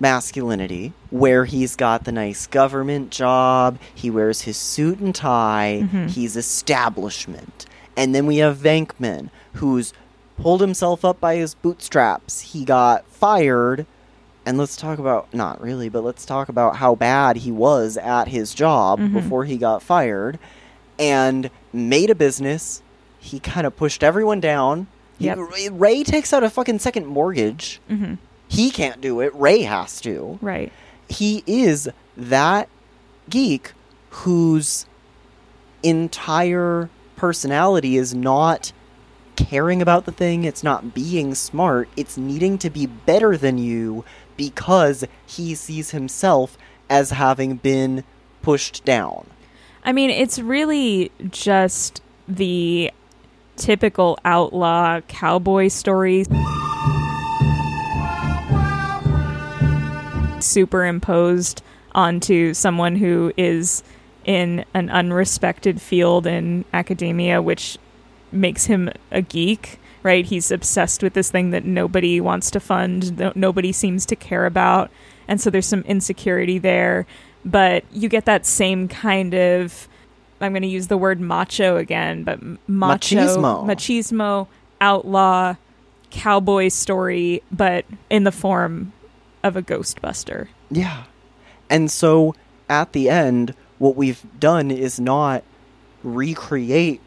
masculinity, 0.00 0.92
where 1.10 1.44
he's 1.44 1.74
got 1.74 2.04
the 2.04 2.12
nice 2.12 2.46
government 2.46 3.10
job, 3.10 3.78
he 3.92 4.10
wears 4.10 4.42
his 4.42 4.56
suit 4.56 5.00
and 5.00 5.12
tie, 5.14 5.88
Mhm. 5.92 6.10
he's 6.10 6.36
establishment. 6.36 7.66
And 7.96 8.14
then 8.14 8.26
we 8.26 8.36
have 8.36 8.58
Venkman, 8.58 9.28
who's 9.54 9.92
pulled 10.40 10.60
himself 10.60 11.04
up 11.04 11.18
by 11.18 11.34
his 11.34 11.54
bootstraps. 11.54 12.40
He 12.52 12.64
got 12.64 13.04
fired. 13.10 13.86
And 14.48 14.56
let's 14.56 14.78
talk 14.78 14.98
about, 14.98 15.34
not 15.34 15.60
really, 15.60 15.90
but 15.90 16.02
let's 16.02 16.24
talk 16.24 16.48
about 16.48 16.76
how 16.76 16.94
bad 16.94 17.36
he 17.36 17.52
was 17.52 17.98
at 17.98 18.28
his 18.28 18.54
job 18.54 18.98
Mhm. 18.98 19.12
before 19.12 19.44
he 19.44 19.58
got 19.58 19.82
fired 19.82 20.38
and 20.98 21.50
made 21.70 22.08
a 22.08 22.14
business. 22.14 22.80
He 23.18 23.40
kind 23.40 23.66
of 23.66 23.76
pushed 23.76 24.02
everyone 24.02 24.40
down. 24.40 24.86
He- 25.18 25.26
Yep. 25.26 25.38
Ray- 25.52 25.68
Ray 25.68 26.02
takes 26.02 26.32
out 26.32 26.42
a 26.42 26.48
fucking 26.48 26.78
second 26.78 27.04
mortgage. 27.06 27.78
hmm 27.88 28.14
He 28.48 28.70
can't 28.70 29.02
do 29.02 29.20
it. 29.20 29.32
Ray 29.34 29.60
has 29.64 30.00
to. 30.00 30.38
Right. 30.40 30.72
He 31.10 31.44
is 31.46 31.90
that 32.16 32.70
geek 33.28 33.74
whose 34.24 34.86
entire 35.82 36.88
personality 37.16 37.98
is 37.98 38.14
not 38.14 38.72
caring 39.36 39.82
about 39.82 40.06
the 40.06 40.12
thing, 40.12 40.44
it's 40.44 40.64
not 40.64 40.94
being 40.94 41.34
smart, 41.34 41.88
it's 41.96 42.16
needing 42.16 42.56
to 42.58 42.70
be 42.70 42.86
better 42.86 43.36
than 43.36 43.58
you 43.58 44.04
because 44.38 45.04
he 45.26 45.54
sees 45.54 45.90
himself 45.90 46.56
as 46.88 47.10
having 47.10 47.56
been 47.56 48.04
pushed 48.40 48.82
down. 48.86 49.26
I 49.84 49.92
mean, 49.92 50.08
it's 50.08 50.38
really 50.38 51.12
just 51.30 52.00
the 52.26 52.90
typical 53.56 54.18
outlaw 54.24 55.00
cowboy 55.02 55.68
story 55.68 56.24
superimposed 60.40 61.62
onto 61.92 62.54
someone 62.54 62.96
who 62.96 63.32
is 63.36 63.82
in 64.24 64.64
an 64.74 64.88
unrespected 64.88 65.80
field 65.80 66.26
in 66.26 66.64
academia, 66.72 67.42
which 67.42 67.78
makes 68.30 68.66
him 68.66 68.90
a 69.10 69.22
geek, 69.22 69.77
right? 70.02 70.24
He's 70.24 70.50
obsessed 70.50 71.02
with 71.02 71.14
this 71.14 71.30
thing 71.30 71.50
that 71.50 71.64
nobody 71.64 72.20
wants 72.20 72.50
to 72.52 72.60
fund, 72.60 73.18
no- 73.18 73.32
nobody 73.34 73.72
seems 73.72 74.06
to 74.06 74.16
care 74.16 74.46
about. 74.46 74.90
And 75.26 75.40
so 75.40 75.50
there's 75.50 75.66
some 75.66 75.82
insecurity 75.82 76.58
there. 76.58 77.06
But 77.44 77.84
you 77.92 78.08
get 78.08 78.24
that 78.24 78.46
same 78.46 78.88
kind 78.88 79.34
of, 79.34 79.88
I'm 80.40 80.52
going 80.52 80.62
to 80.62 80.68
use 80.68 80.88
the 80.88 80.98
word 80.98 81.20
macho 81.20 81.76
again, 81.76 82.24
but 82.24 82.40
macho, 82.68 83.16
Machismo. 83.16 83.66
machismo, 83.66 84.46
outlaw, 84.80 85.54
cowboy 86.10 86.68
story, 86.68 87.42
but 87.50 87.84
in 88.10 88.24
the 88.24 88.32
form 88.32 88.92
of 89.42 89.56
a 89.56 89.62
Ghostbuster. 89.62 90.48
Yeah. 90.70 91.04
And 91.70 91.90
so 91.90 92.34
at 92.68 92.92
the 92.92 93.08
end, 93.08 93.54
what 93.78 93.96
we've 93.96 94.24
done 94.38 94.70
is 94.70 94.98
not 94.98 95.44
recreate 96.02 97.00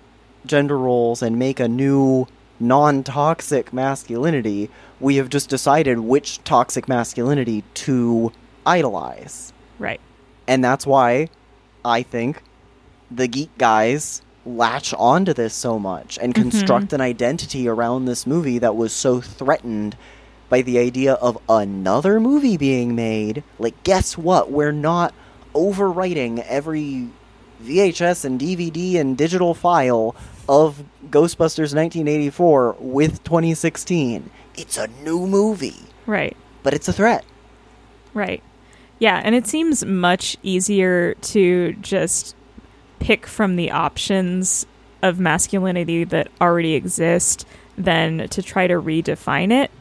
gender 0.46 0.78
roles 0.78 1.22
and 1.22 1.38
make 1.38 1.60
a 1.60 1.68
new 1.68 2.28
non 2.62 3.04
toxic 3.04 3.74
masculinity. 3.74 4.70
We 5.00 5.16
have 5.18 5.30
just 5.30 5.50
decided 5.50 6.00
which 6.00 6.44
toxic 6.44 6.88
masculinity 6.88 7.64
to 7.76 8.32
idolize. 8.66 9.52
Right. 9.80 10.00
And 10.48 10.64
that's 10.64 10.86
why 10.86 11.30
I 11.84 12.04
think 12.04 12.44
the 13.10 13.28
geek 13.28 13.50
guys 13.58 14.22
latch 14.46 14.94
onto 14.98 15.34
this 15.34 15.54
so 15.54 15.78
much 15.78 16.18
and 16.22 16.34
Mhm. 16.34 16.42
construct 16.42 16.94
an 16.94 17.02
identity 17.02 17.68
around 17.68 18.06
this 18.06 18.26
movie 18.26 18.58
that 18.60 18.76
was 18.76 18.92
so 18.94 19.22
threatened 19.22 19.96
by 20.50 20.62
the 20.62 20.78
idea 20.80 21.14
of 21.14 21.38
another 21.48 22.20
movie 22.20 22.58
being 22.58 22.96
made. 22.96 23.44
Like, 23.60 23.82
guess 23.84 24.18
what? 24.18 24.52
We're 24.52 24.72
not 24.72 25.14
overwriting 25.56 26.44
every 26.48 27.08
VHS 27.62 28.26
and 28.26 28.40
DVD 28.40 28.98
and 28.98 29.16
digital 29.16 29.54
file 29.54 30.16
of 30.50 30.84
Ghostbusters 31.10 31.74
1984 31.76 32.78
with 32.80 33.24
2016. 33.24 34.30
It's 34.56 34.78
a 34.78 34.88
new 35.04 35.26
movie, 35.28 35.76
Right. 36.06 36.36
but 36.64 36.74
it's 36.74 36.88
a 36.88 36.94
threat. 36.94 37.24
Right. 38.14 38.44
Yeah, 39.00 39.22
and 39.24 39.34
it 39.34 39.48
seems 39.48 39.84
much 39.86 40.38
easier 40.44 41.14
to 41.16 41.74
just 41.82 42.36
pick 43.00 43.26
from 43.26 43.56
the 43.56 43.72
options 43.72 44.66
of 45.02 45.20
masculinity 45.20 46.04
that 46.04 46.28
already 46.40 46.76
exist 46.76 47.46
than 47.78 48.28
to 48.30 48.44
try 48.44 48.68
to 48.68 48.76
redefine 48.76 49.52
it. 49.52 49.72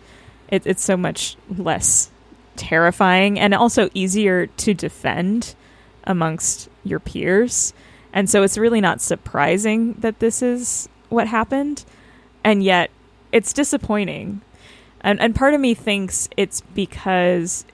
it 0.48 0.62
it's 0.66 0.82
so 0.82 0.96
much 0.96 1.36
less 1.54 2.10
terrifying 2.56 3.38
and 3.38 3.52
also 3.54 3.90
easier 3.94 4.46
to 4.46 4.72
defend 4.74 5.54
amongst 6.04 6.68
your 6.84 6.98
peers. 6.98 7.74
And 8.12 8.28
so 8.28 8.42
it's 8.42 8.58
really 8.58 8.80
not 8.80 9.00
surprising 9.00 9.94
that 9.94 10.18
this 10.18 10.42
is 10.42 10.88
what 11.08 11.28
happened. 11.28 11.84
And 12.42 12.62
yet 12.62 12.90
it's 13.32 13.52
disappointing. 13.52 14.40
And 15.00 15.20
and 15.20 15.34
part 15.34 15.54
of 15.54 15.60
me 15.60 15.74
thinks 15.74 16.28
it's 16.36 16.60
because 16.60 17.64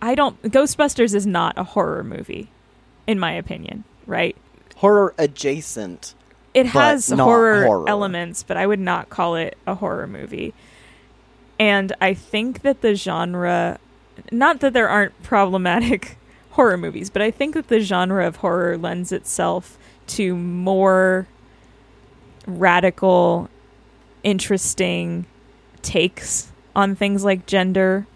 I 0.00 0.14
don't 0.14 0.40
Ghostbusters 0.42 1.14
is 1.14 1.26
not 1.26 1.56
a 1.56 1.64
horror 1.64 2.04
movie 2.04 2.50
in 3.06 3.18
my 3.18 3.32
opinion, 3.32 3.84
right? 4.06 4.36
Horror 4.76 5.14
adjacent. 5.18 6.14
It 6.54 6.66
has 6.66 7.08
horror, 7.08 7.64
horror. 7.64 7.88
elements, 7.88 8.42
but 8.42 8.56
I 8.56 8.66
would 8.66 8.80
not 8.80 9.08
call 9.08 9.36
it 9.36 9.56
a 9.66 9.74
horror 9.74 10.06
movie. 10.06 10.52
And 11.58 11.94
I 12.00 12.14
think 12.14 12.62
that 12.62 12.82
the 12.82 12.94
genre 12.94 13.78
not 14.30 14.60
that 14.60 14.72
there 14.72 14.88
aren't 14.88 15.20
problematic 15.22 16.18
horror 16.52 16.76
movies, 16.76 17.10
but 17.10 17.22
I 17.22 17.30
think 17.30 17.54
that 17.54 17.68
the 17.68 17.80
genre 17.80 18.26
of 18.26 18.36
horror 18.36 18.76
lends 18.76 19.12
itself 19.12 19.78
to 20.08 20.36
more 20.36 21.26
radical, 22.46 23.48
interesting 24.22 25.26
takes 25.82 26.52
on 26.74 26.94
things 26.94 27.24
like 27.24 27.46
gender 27.46 28.06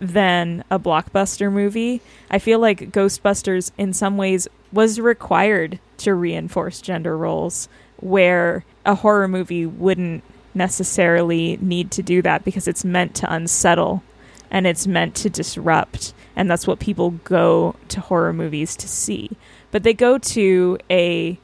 than 0.00 0.64
a 0.70 0.78
blockbuster 0.78 1.50
movie. 1.50 2.00
I 2.30 2.38
feel 2.38 2.58
like 2.58 2.92
Ghostbusters, 2.92 3.70
in 3.78 3.92
some 3.92 4.16
ways, 4.16 4.48
was 4.72 5.00
required 5.00 5.78
to 5.98 6.14
reinforce 6.14 6.80
gender 6.80 7.16
roles, 7.16 7.68
where 7.98 8.64
a 8.84 8.94
horror 8.94 9.28
movie 9.28 9.66
wouldn't 9.66 10.22
necessarily 10.54 11.58
need 11.60 11.90
to 11.92 12.02
do 12.02 12.22
that 12.22 12.44
because 12.44 12.66
it's 12.66 12.84
meant 12.84 13.14
to 13.14 13.32
unsettle 13.32 14.02
and 14.50 14.66
it's 14.66 14.86
meant 14.86 15.14
to 15.16 15.30
disrupt. 15.30 16.14
And 16.34 16.50
that's 16.50 16.66
what 16.66 16.78
people 16.78 17.12
go 17.24 17.76
to 17.88 18.00
horror 18.00 18.32
movies 18.32 18.76
to 18.76 18.88
see. 18.88 19.30
But 19.70 19.82
they 19.82 19.94
go 19.94 20.18
to 20.18 20.78
a 20.90 21.38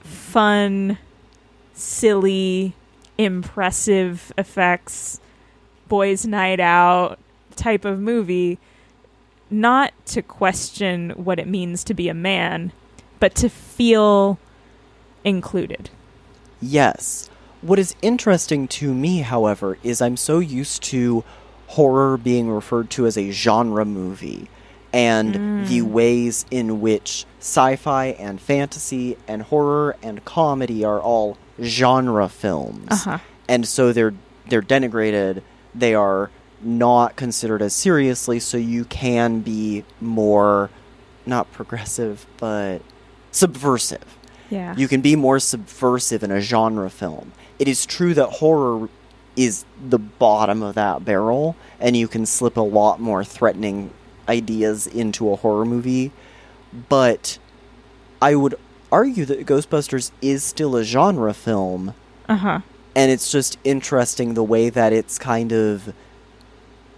fun, 0.00 0.98
silly, 1.74 2.74
impressive 3.18 4.32
effects, 4.38 5.20
boys' 5.88 6.26
night 6.26 6.60
out 6.60 7.18
type 7.56 7.84
of 7.84 7.98
movie, 7.98 8.58
not 9.50 9.92
to 10.06 10.22
question 10.22 11.10
what 11.10 11.38
it 11.38 11.48
means 11.48 11.82
to 11.84 11.94
be 11.94 12.08
a 12.08 12.14
man, 12.14 12.72
but 13.18 13.34
to 13.34 13.48
feel 13.48 14.38
included. 15.24 15.90
Yes. 16.60 17.30
What 17.62 17.78
is 17.78 17.96
interesting 18.02 18.68
to 18.68 18.92
me, 18.92 19.20
however, 19.20 19.78
is 19.82 20.00
I'm 20.00 20.16
so 20.16 20.38
used 20.38 20.82
to 20.84 21.24
horror 21.68 22.16
being 22.16 22.50
referred 22.50 22.90
to 22.90 23.06
as 23.06 23.16
a 23.18 23.30
genre 23.30 23.84
movie 23.84 24.48
and 24.92 25.34
Mm. 25.34 25.68
the 25.68 25.82
ways 25.82 26.46
in 26.50 26.80
which 26.80 27.26
sci-fi 27.40 28.06
and 28.18 28.40
fantasy 28.40 29.16
and 29.28 29.42
horror 29.42 29.96
and 30.02 30.24
comedy 30.24 30.84
are 30.84 31.00
all 31.00 31.36
genre 31.62 32.28
films. 32.28 32.88
Uh-huh. 32.90 33.18
And 33.48 33.66
so 33.66 33.92
they're 33.92 34.14
they're 34.48 34.62
denigrated, 34.62 35.42
they 35.74 35.92
are 35.94 36.30
not 36.62 37.16
considered 37.16 37.60
as 37.60 37.74
seriously, 37.74 38.38
so 38.38 38.56
you 38.56 38.84
can 38.84 39.40
be 39.40 39.84
more, 40.00 40.70
not 41.26 41.52
progressive, 41.52 42.24
but 42.38 42.78
subversive. 43.32 44.16
Yeah. 44.50 44.74
You 44.76 44.86
can 44.88 45.00
be 45.00 45.16
more 45.16 45.40
subversive 45.40 46.22
in 46.22 46.30
a 46.30 46.40
genre 46.40 46.88
film. 46.90 47.32
It 47.58 47.66
is 47.68 47.84
true 47.86 48.14
that 48.14 48.26
horror 48.34 48.88
is 49.36 49.64
the 49.88 49.98
bottom 49.98 50.62
of 50.62 50.74
that 50.74 51.04
barrel, 51.04 51.54
and 51.78 51.96
you 51.96 52.08
can 52.08 52.24
slip 52.26 52.56
a 52.56 52.60
lot 52.62 53.00
more 53.00 53.22
threatening 53.24 53.90
ideas 54.28 54.86
into 54.86 55.30
a 55.30 55.36
horror 55.36 55.64
movie. 55.64 56.10
But 56.88 57.38
I 58.20 58.34
would 58.34 58.54
argue 58.90 59.24
that 59.26 59.46
Ghostbusters 59.46 60.10
is 60.22 60.42
still 60.42 60.74
a 60.76 60.84
genre 60.84 61.34
film, 61.34 61.92
Uh 62.28 62.36
huh. 62.36 62.60
and 62.94 63.10
it's 63.10 63.30
just 63.30 63.58
interesting 63.64 64.34
the 64.34 64.42
way 64.44 64.70
that 64.70 64.92
it's 64.92 65.18
kind 65.18 65.52
of 65.52 65.92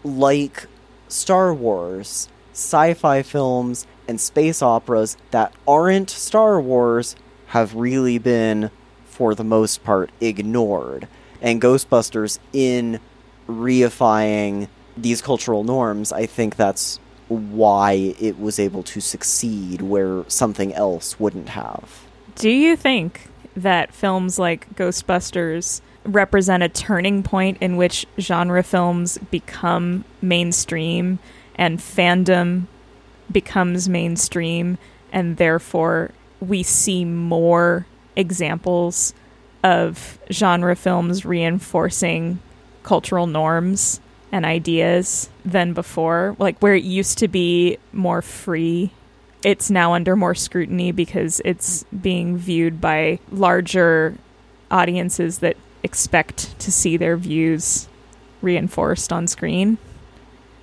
like 0.05 0.67
Star 1.09 1.53
Wars, 1.53 2.29
sci 2.53 2.95
fi 2.95 3.23
films, 3.23 3.87
and 4.07 4.21
space 4.21 4.63
operas 4.63 5.17
that 5.31 5.53
aren't 5.67 6.11
Star 6.11 6.61
Wars 6.61 7.17
have 7.49 7.75
really 7.75 8.19
been, 8.19 8.71
for 9.07 9.35
the 9.35 9.45
most 9.45 9.83
part, 9.85 10.11
ignored. 10.21 11.09
And 11.41 11.61
Ghostbusters, 11.61 12.39
in 12.53 13.01
reifying 13.49 14.69
these 14.97 15.23
cultural 15.23 15.65
norms, 15.65 16.13
I 16.13 16.27
think 16.27 16.57
that's 16.57 16.99
why 17.29 18.15
it 18.19 18.39
was 18.39 18.59
able 18.59 18.83
to 18.83 19.01
succeed 19.01 19.83
where 19.83 20.25
something 20.29 20.73
else 20.75 21.21
wouldn't 21.21 21.51
have. 21.51 22.07
Do 22.35 22.51
you 22.51 22.77
think 22.77 23.29
that 23.57 23.93
films 23.93 24.39
like 24.39 24.75
Ghostbusters 24.75 25.81
represent 26.05 26.63
a 26.63 26.69
turning 26.69 27.23
point 27.23 27.59
in 27.61 27.77
which 27.77 28.07
genre 28.19 28.63
films 28.63 29.19
become 29.31 30.05
mainstream 30.23 31.19
and 31.57 31.79
fandom 31.79 32.67
becomes 33.31 33.89
mainstream 33.89 34.79
and 35.13 35.37
therefore 35.37 36.13
we 36.41 36.63
see 36.63 37.05
more 37.05 37.87
examples 38.17 39.13
of 39.63 40.19
genre 40.31 40.77
films 40.77 41.25
reinforcing 41.25 42.39
cultural 42.83 43.27
norms 43.27 44.01
and 44.31 44.45
ideas 44.45 45.31
than 45.45 45.73
before 45.73 46.37
like 46.39 46.59
where 46.61 46.75
it 46.75 46.85
used 46.85 47.19
to 47.19 47.29
be 47.29 47.79
more 47.93 48.23
free 48.23 48.93
it's 49.45 49.71
now 49.71 49.95
under 49.95 50.17
more 50.17 50.35
scrutiny 50.35 50.93
because 50.93 51.41
it's 51.45 51.85
being 51.85 52.37
viewed 52.37 52.81
by 52.81 53.19
larger 53.31 54.17
audiences 54.71 55.39
that 55.39 55.57
expect 55.83 56.59
to 56.59 56.73
see 56.73 56.97
their 56.97 57.17
views 57.17 57.89
reinforced 58.43 59.13
on 59.13 59.27
screen. 59.27 59.79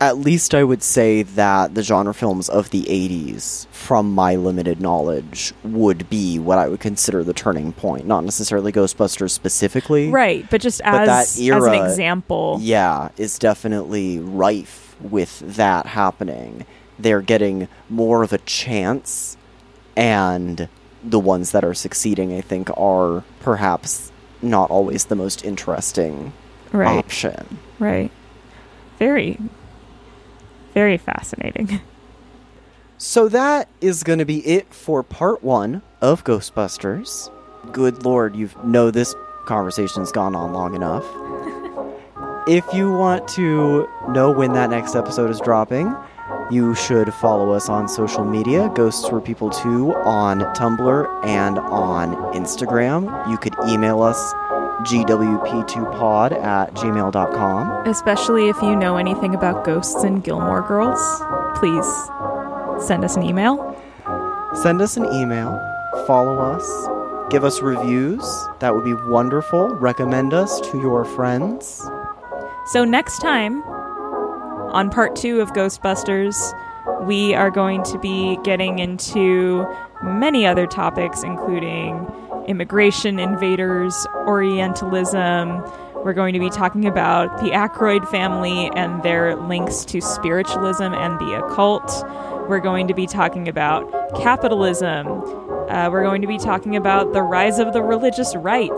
At 0.02 0.18
least 0.18 0.54
I 0.54 0.64
would 0.64 0.84
say 0.84 1.24
that 1.24 1.74
the 1.74 1.82
genre 1.82 2.14
films 2.14 2.50
of 2.50 2.70
the 2.72 2.84
80s, 2.84 3.66
from 3.68 4.14
my 4.14 4.36
limited 4.36 4.82
knowledge, 4.82 5.54
would 5.64 6.10
be 6.10 6.38
what 6.38 6.58
I 6.58 6.68
would 6.68 6.82
consider 6.82 7.24
the 7.24 7.34
turning 7.34 7.72
point. 7.72 8.06
Not 8.06 8.26
necessarily 8.26 8.74
Ghostbusters 8.74 9.32
specifically. 9.32 10.10
Right, 10.10 10.46
but 10.50 10.60
just 10.60 10.82
But 10.84 11.08
as, 11.08 11.36
that 11.36 11.42
era, 11.42 11.58
as 11.72 11.80
an 11.80 11.86
example. 11.90 12.58
Yeah, 12.62 13.10
is 13.18 13.40
definitely 13.40 14.20
rife 14.20 14.98
with 15.00 15.40
that 15.56 15.86
happening. 15.86 16.66
They're 17.00 17.22
getting 17.22 17.70
more 17.90 18.22
of 18.22 18.34
a 18.34 18.38
chance, 18.40 19.38
and 19.96 20.68
the 21.04 21.20
ones 21.20 21.52
that 21.52 21.64
are 21.64 21.74
succeeding, 21.74 22.34
I 22.34 22.42
think, 22.42 22.70
are 22.78 23.24
perhaps 23.40 24.12
not 24.42 24.70
always 24.70 25.06
the 25.06 25.16
most 25.16 25.46
interesting 25.46 26.34
Right. 26.74 26.98
option. 26.98 27.60
Right. 27.80 28.12
Very, 29.00 29.38
very 30.76 30.98
fascinating. 30.98 31.82
So 32.98 33.28
that 33.28 33.68
is 33.82 34.04
going 34.04 34.20
to 34.20 34.26
be 34.26 34.40
it 34.48 34.74
for 34.74 35.04
part 35.04 35.44
one 35.44 35.82
of 36.00 36.24
Ghostbusters. 36.24 37.30
Good 37.74 38.06
lord, 38.06 38.38
you 38.38 38.50
know 38.64 38.90
this 38.90 39.14
conversation's 39.46 40.14
gone 40.14 40.34
on 40.34 40.54
long 40.54 40.76
enough. 40.76 41.04
if 42.48 42.64
you 42.74 42.94
want 42.94 43.28
to 43.30 43.86
know 44.10 44.32
when 44.32 44.54
that 44.54 44.70
next 44.70 44.96
episode 44.96 45.30
is 45.30 45.42
dropping, 45.42 45.94
you 46.50 46.74
should 46.74 47.14
follow 47.16 47.52
us 47.52 47.68
on 47.68 47.90
social 47.90 48.24
media, 48.24 48.72
Ghosts 48.74 49.12
Were 49.12 49.20
People 49.20 49.50
2 49.50 49.94
on 49.96 50.40
Tumblr 50.56 51.26
and 51.26 51.60
on 51.60 52.16
Instagram. 52.34 53.30
You 53.30 53.38
could 53.38 53.56
email 53.68 54.02
us 54.04 54.34
gwp2pod 54.84 56.32
at 56.44 56.74
gmail.com. 56.74 57.88
Especially 57.88 58.50
if 58.50 58.62
you 58.62 58.76
know 58.76 58.98
anything 58.98 59.34
about 59.34 59.64
ghosts 59.64 60.04
and 60.04 60.24
Gilmore 60.24 60.62
Girls, 60.62 61.00
please 61.56 61.88
send 62.86 63.04
us 63.04 63.16
an 63.16 63.24
email. 63.24 63.76
Send 64.54 64.82
us 64.82 64.96
an 64.98 65.06
email, 65.14 65.60
follow 66.08 66.40
us, 66.40 66.88
give 67.30 67.44
us 67.44 67.62
reviews. 67.62 68.24
That 68.60 68.74
would 68.74 68.86
be 68.86 68.94
wonderful. 68.94 69.70
Recommend 69.76 70.34
us 70.34 70.62
to 70.72 70.80
your 70.80 71.04
friends. 71.04 71.86
So, 72.68 72.86
next 72.86 73.20
time 73.20 73.62
on 74.72 74.90
part 74.90 75.16
two 75.16 75.42
of 75.42 75.54
Ghostbusters, 75.54 76.36
we 77.06 77.34
are 77.34 77.52
going 77.52 77.84
to 77.84 78.00
be 78.00 78.38
getting 78.44 78.80
into 78.80 79.66
many 80.04 80.46
other 80.46 80.68
topics, 80.68 81.24
including 81.24 82.06
immigration, 82.48 83.20
invaders, 83.20 84.08
Orientalism. 84.28 85.64
We're 86.04 86.14
going 86.14 86.34
to 86.34 86.40
be 86.40 86.50
talking 86.50 86.86
about 86.86 87.40
the 87.40 87.50
Aykroyd 87.50 88.08
family 88.10 88.70
and 88.76 89.02
their 89.02 89.36
links 89.36 89.84
to 89.86 90.02
spiritualism 90.02 90.94
and 90.94 91.20
the 91.20 91.44
occult. 91.44 92.04
We're 92.48 92.60
going 92.60 92.88
to 92.88 92.94
be 92.94 93.08
talking 93.08 93.48
about 93.48 93.90
capitalism. 94.16 95.08
Uh, 95.08 95.90
we're 95.92 96.04
going 96.04 96.22
to 96.22 96.28
be 96.28 96.38
talking 96.38 96.76
about 96.76 97.14
the 97.14 97.24
rise 97.24 97.58
of 97.58 97.74
the 97.74 97.82
religious 97.82 98.36
right. 98.36 98.70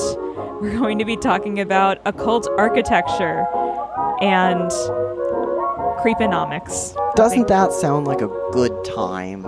We're 0.61 0.77
going 0.77 0.99
to 0.99 1.05
be 1.05 1.17
talking 1.17 1.59
about 1.59 1.99
occult 2.05 2.47
architecture 2.57 3.45
and 4.21 4.71
creeponomics. 5.99 6.95
Doesn't 7.15 7.49
that 7.49 7.73
sound 7.73 8.07
like 8.07 8.21
a 8.21 8.29
good 8.51 8.71
time? 8.85 9.45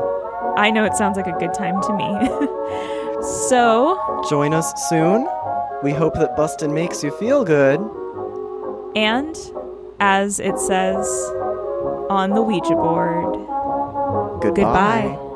I 0.58 0.70
know 0.70 0.84
it 0.84 0.96
sounds 0.96 1.16
like 1.16 1.28
a 1.28 1.40
good 1.40 1.54
time 1.54 1.82
to 1.84 1.94
me. 1.94 2.96
so, 3.22 4.24
Join 4.30 4.54
us 4.54 4.74
soon. 4.90 5.28
We 5.84 5.92
hope 5.92 6.14
that 6.16 6.36
Bustin 6.36 6.74
makes 6.74 7.04
you 7.04 7.12
feel 7.12 7.44
good. 7.46 7.80
and 8.96 9.36
as 10.02 10.40
it 10.40 10.58
says 10.58 11.06
on 12.10 12.32
the 12.32 12.42
Ouija 12.42 12.74
board, 12.76 13.34
Goodbye. 14.42 14.54
goodbye. 15.12 15.29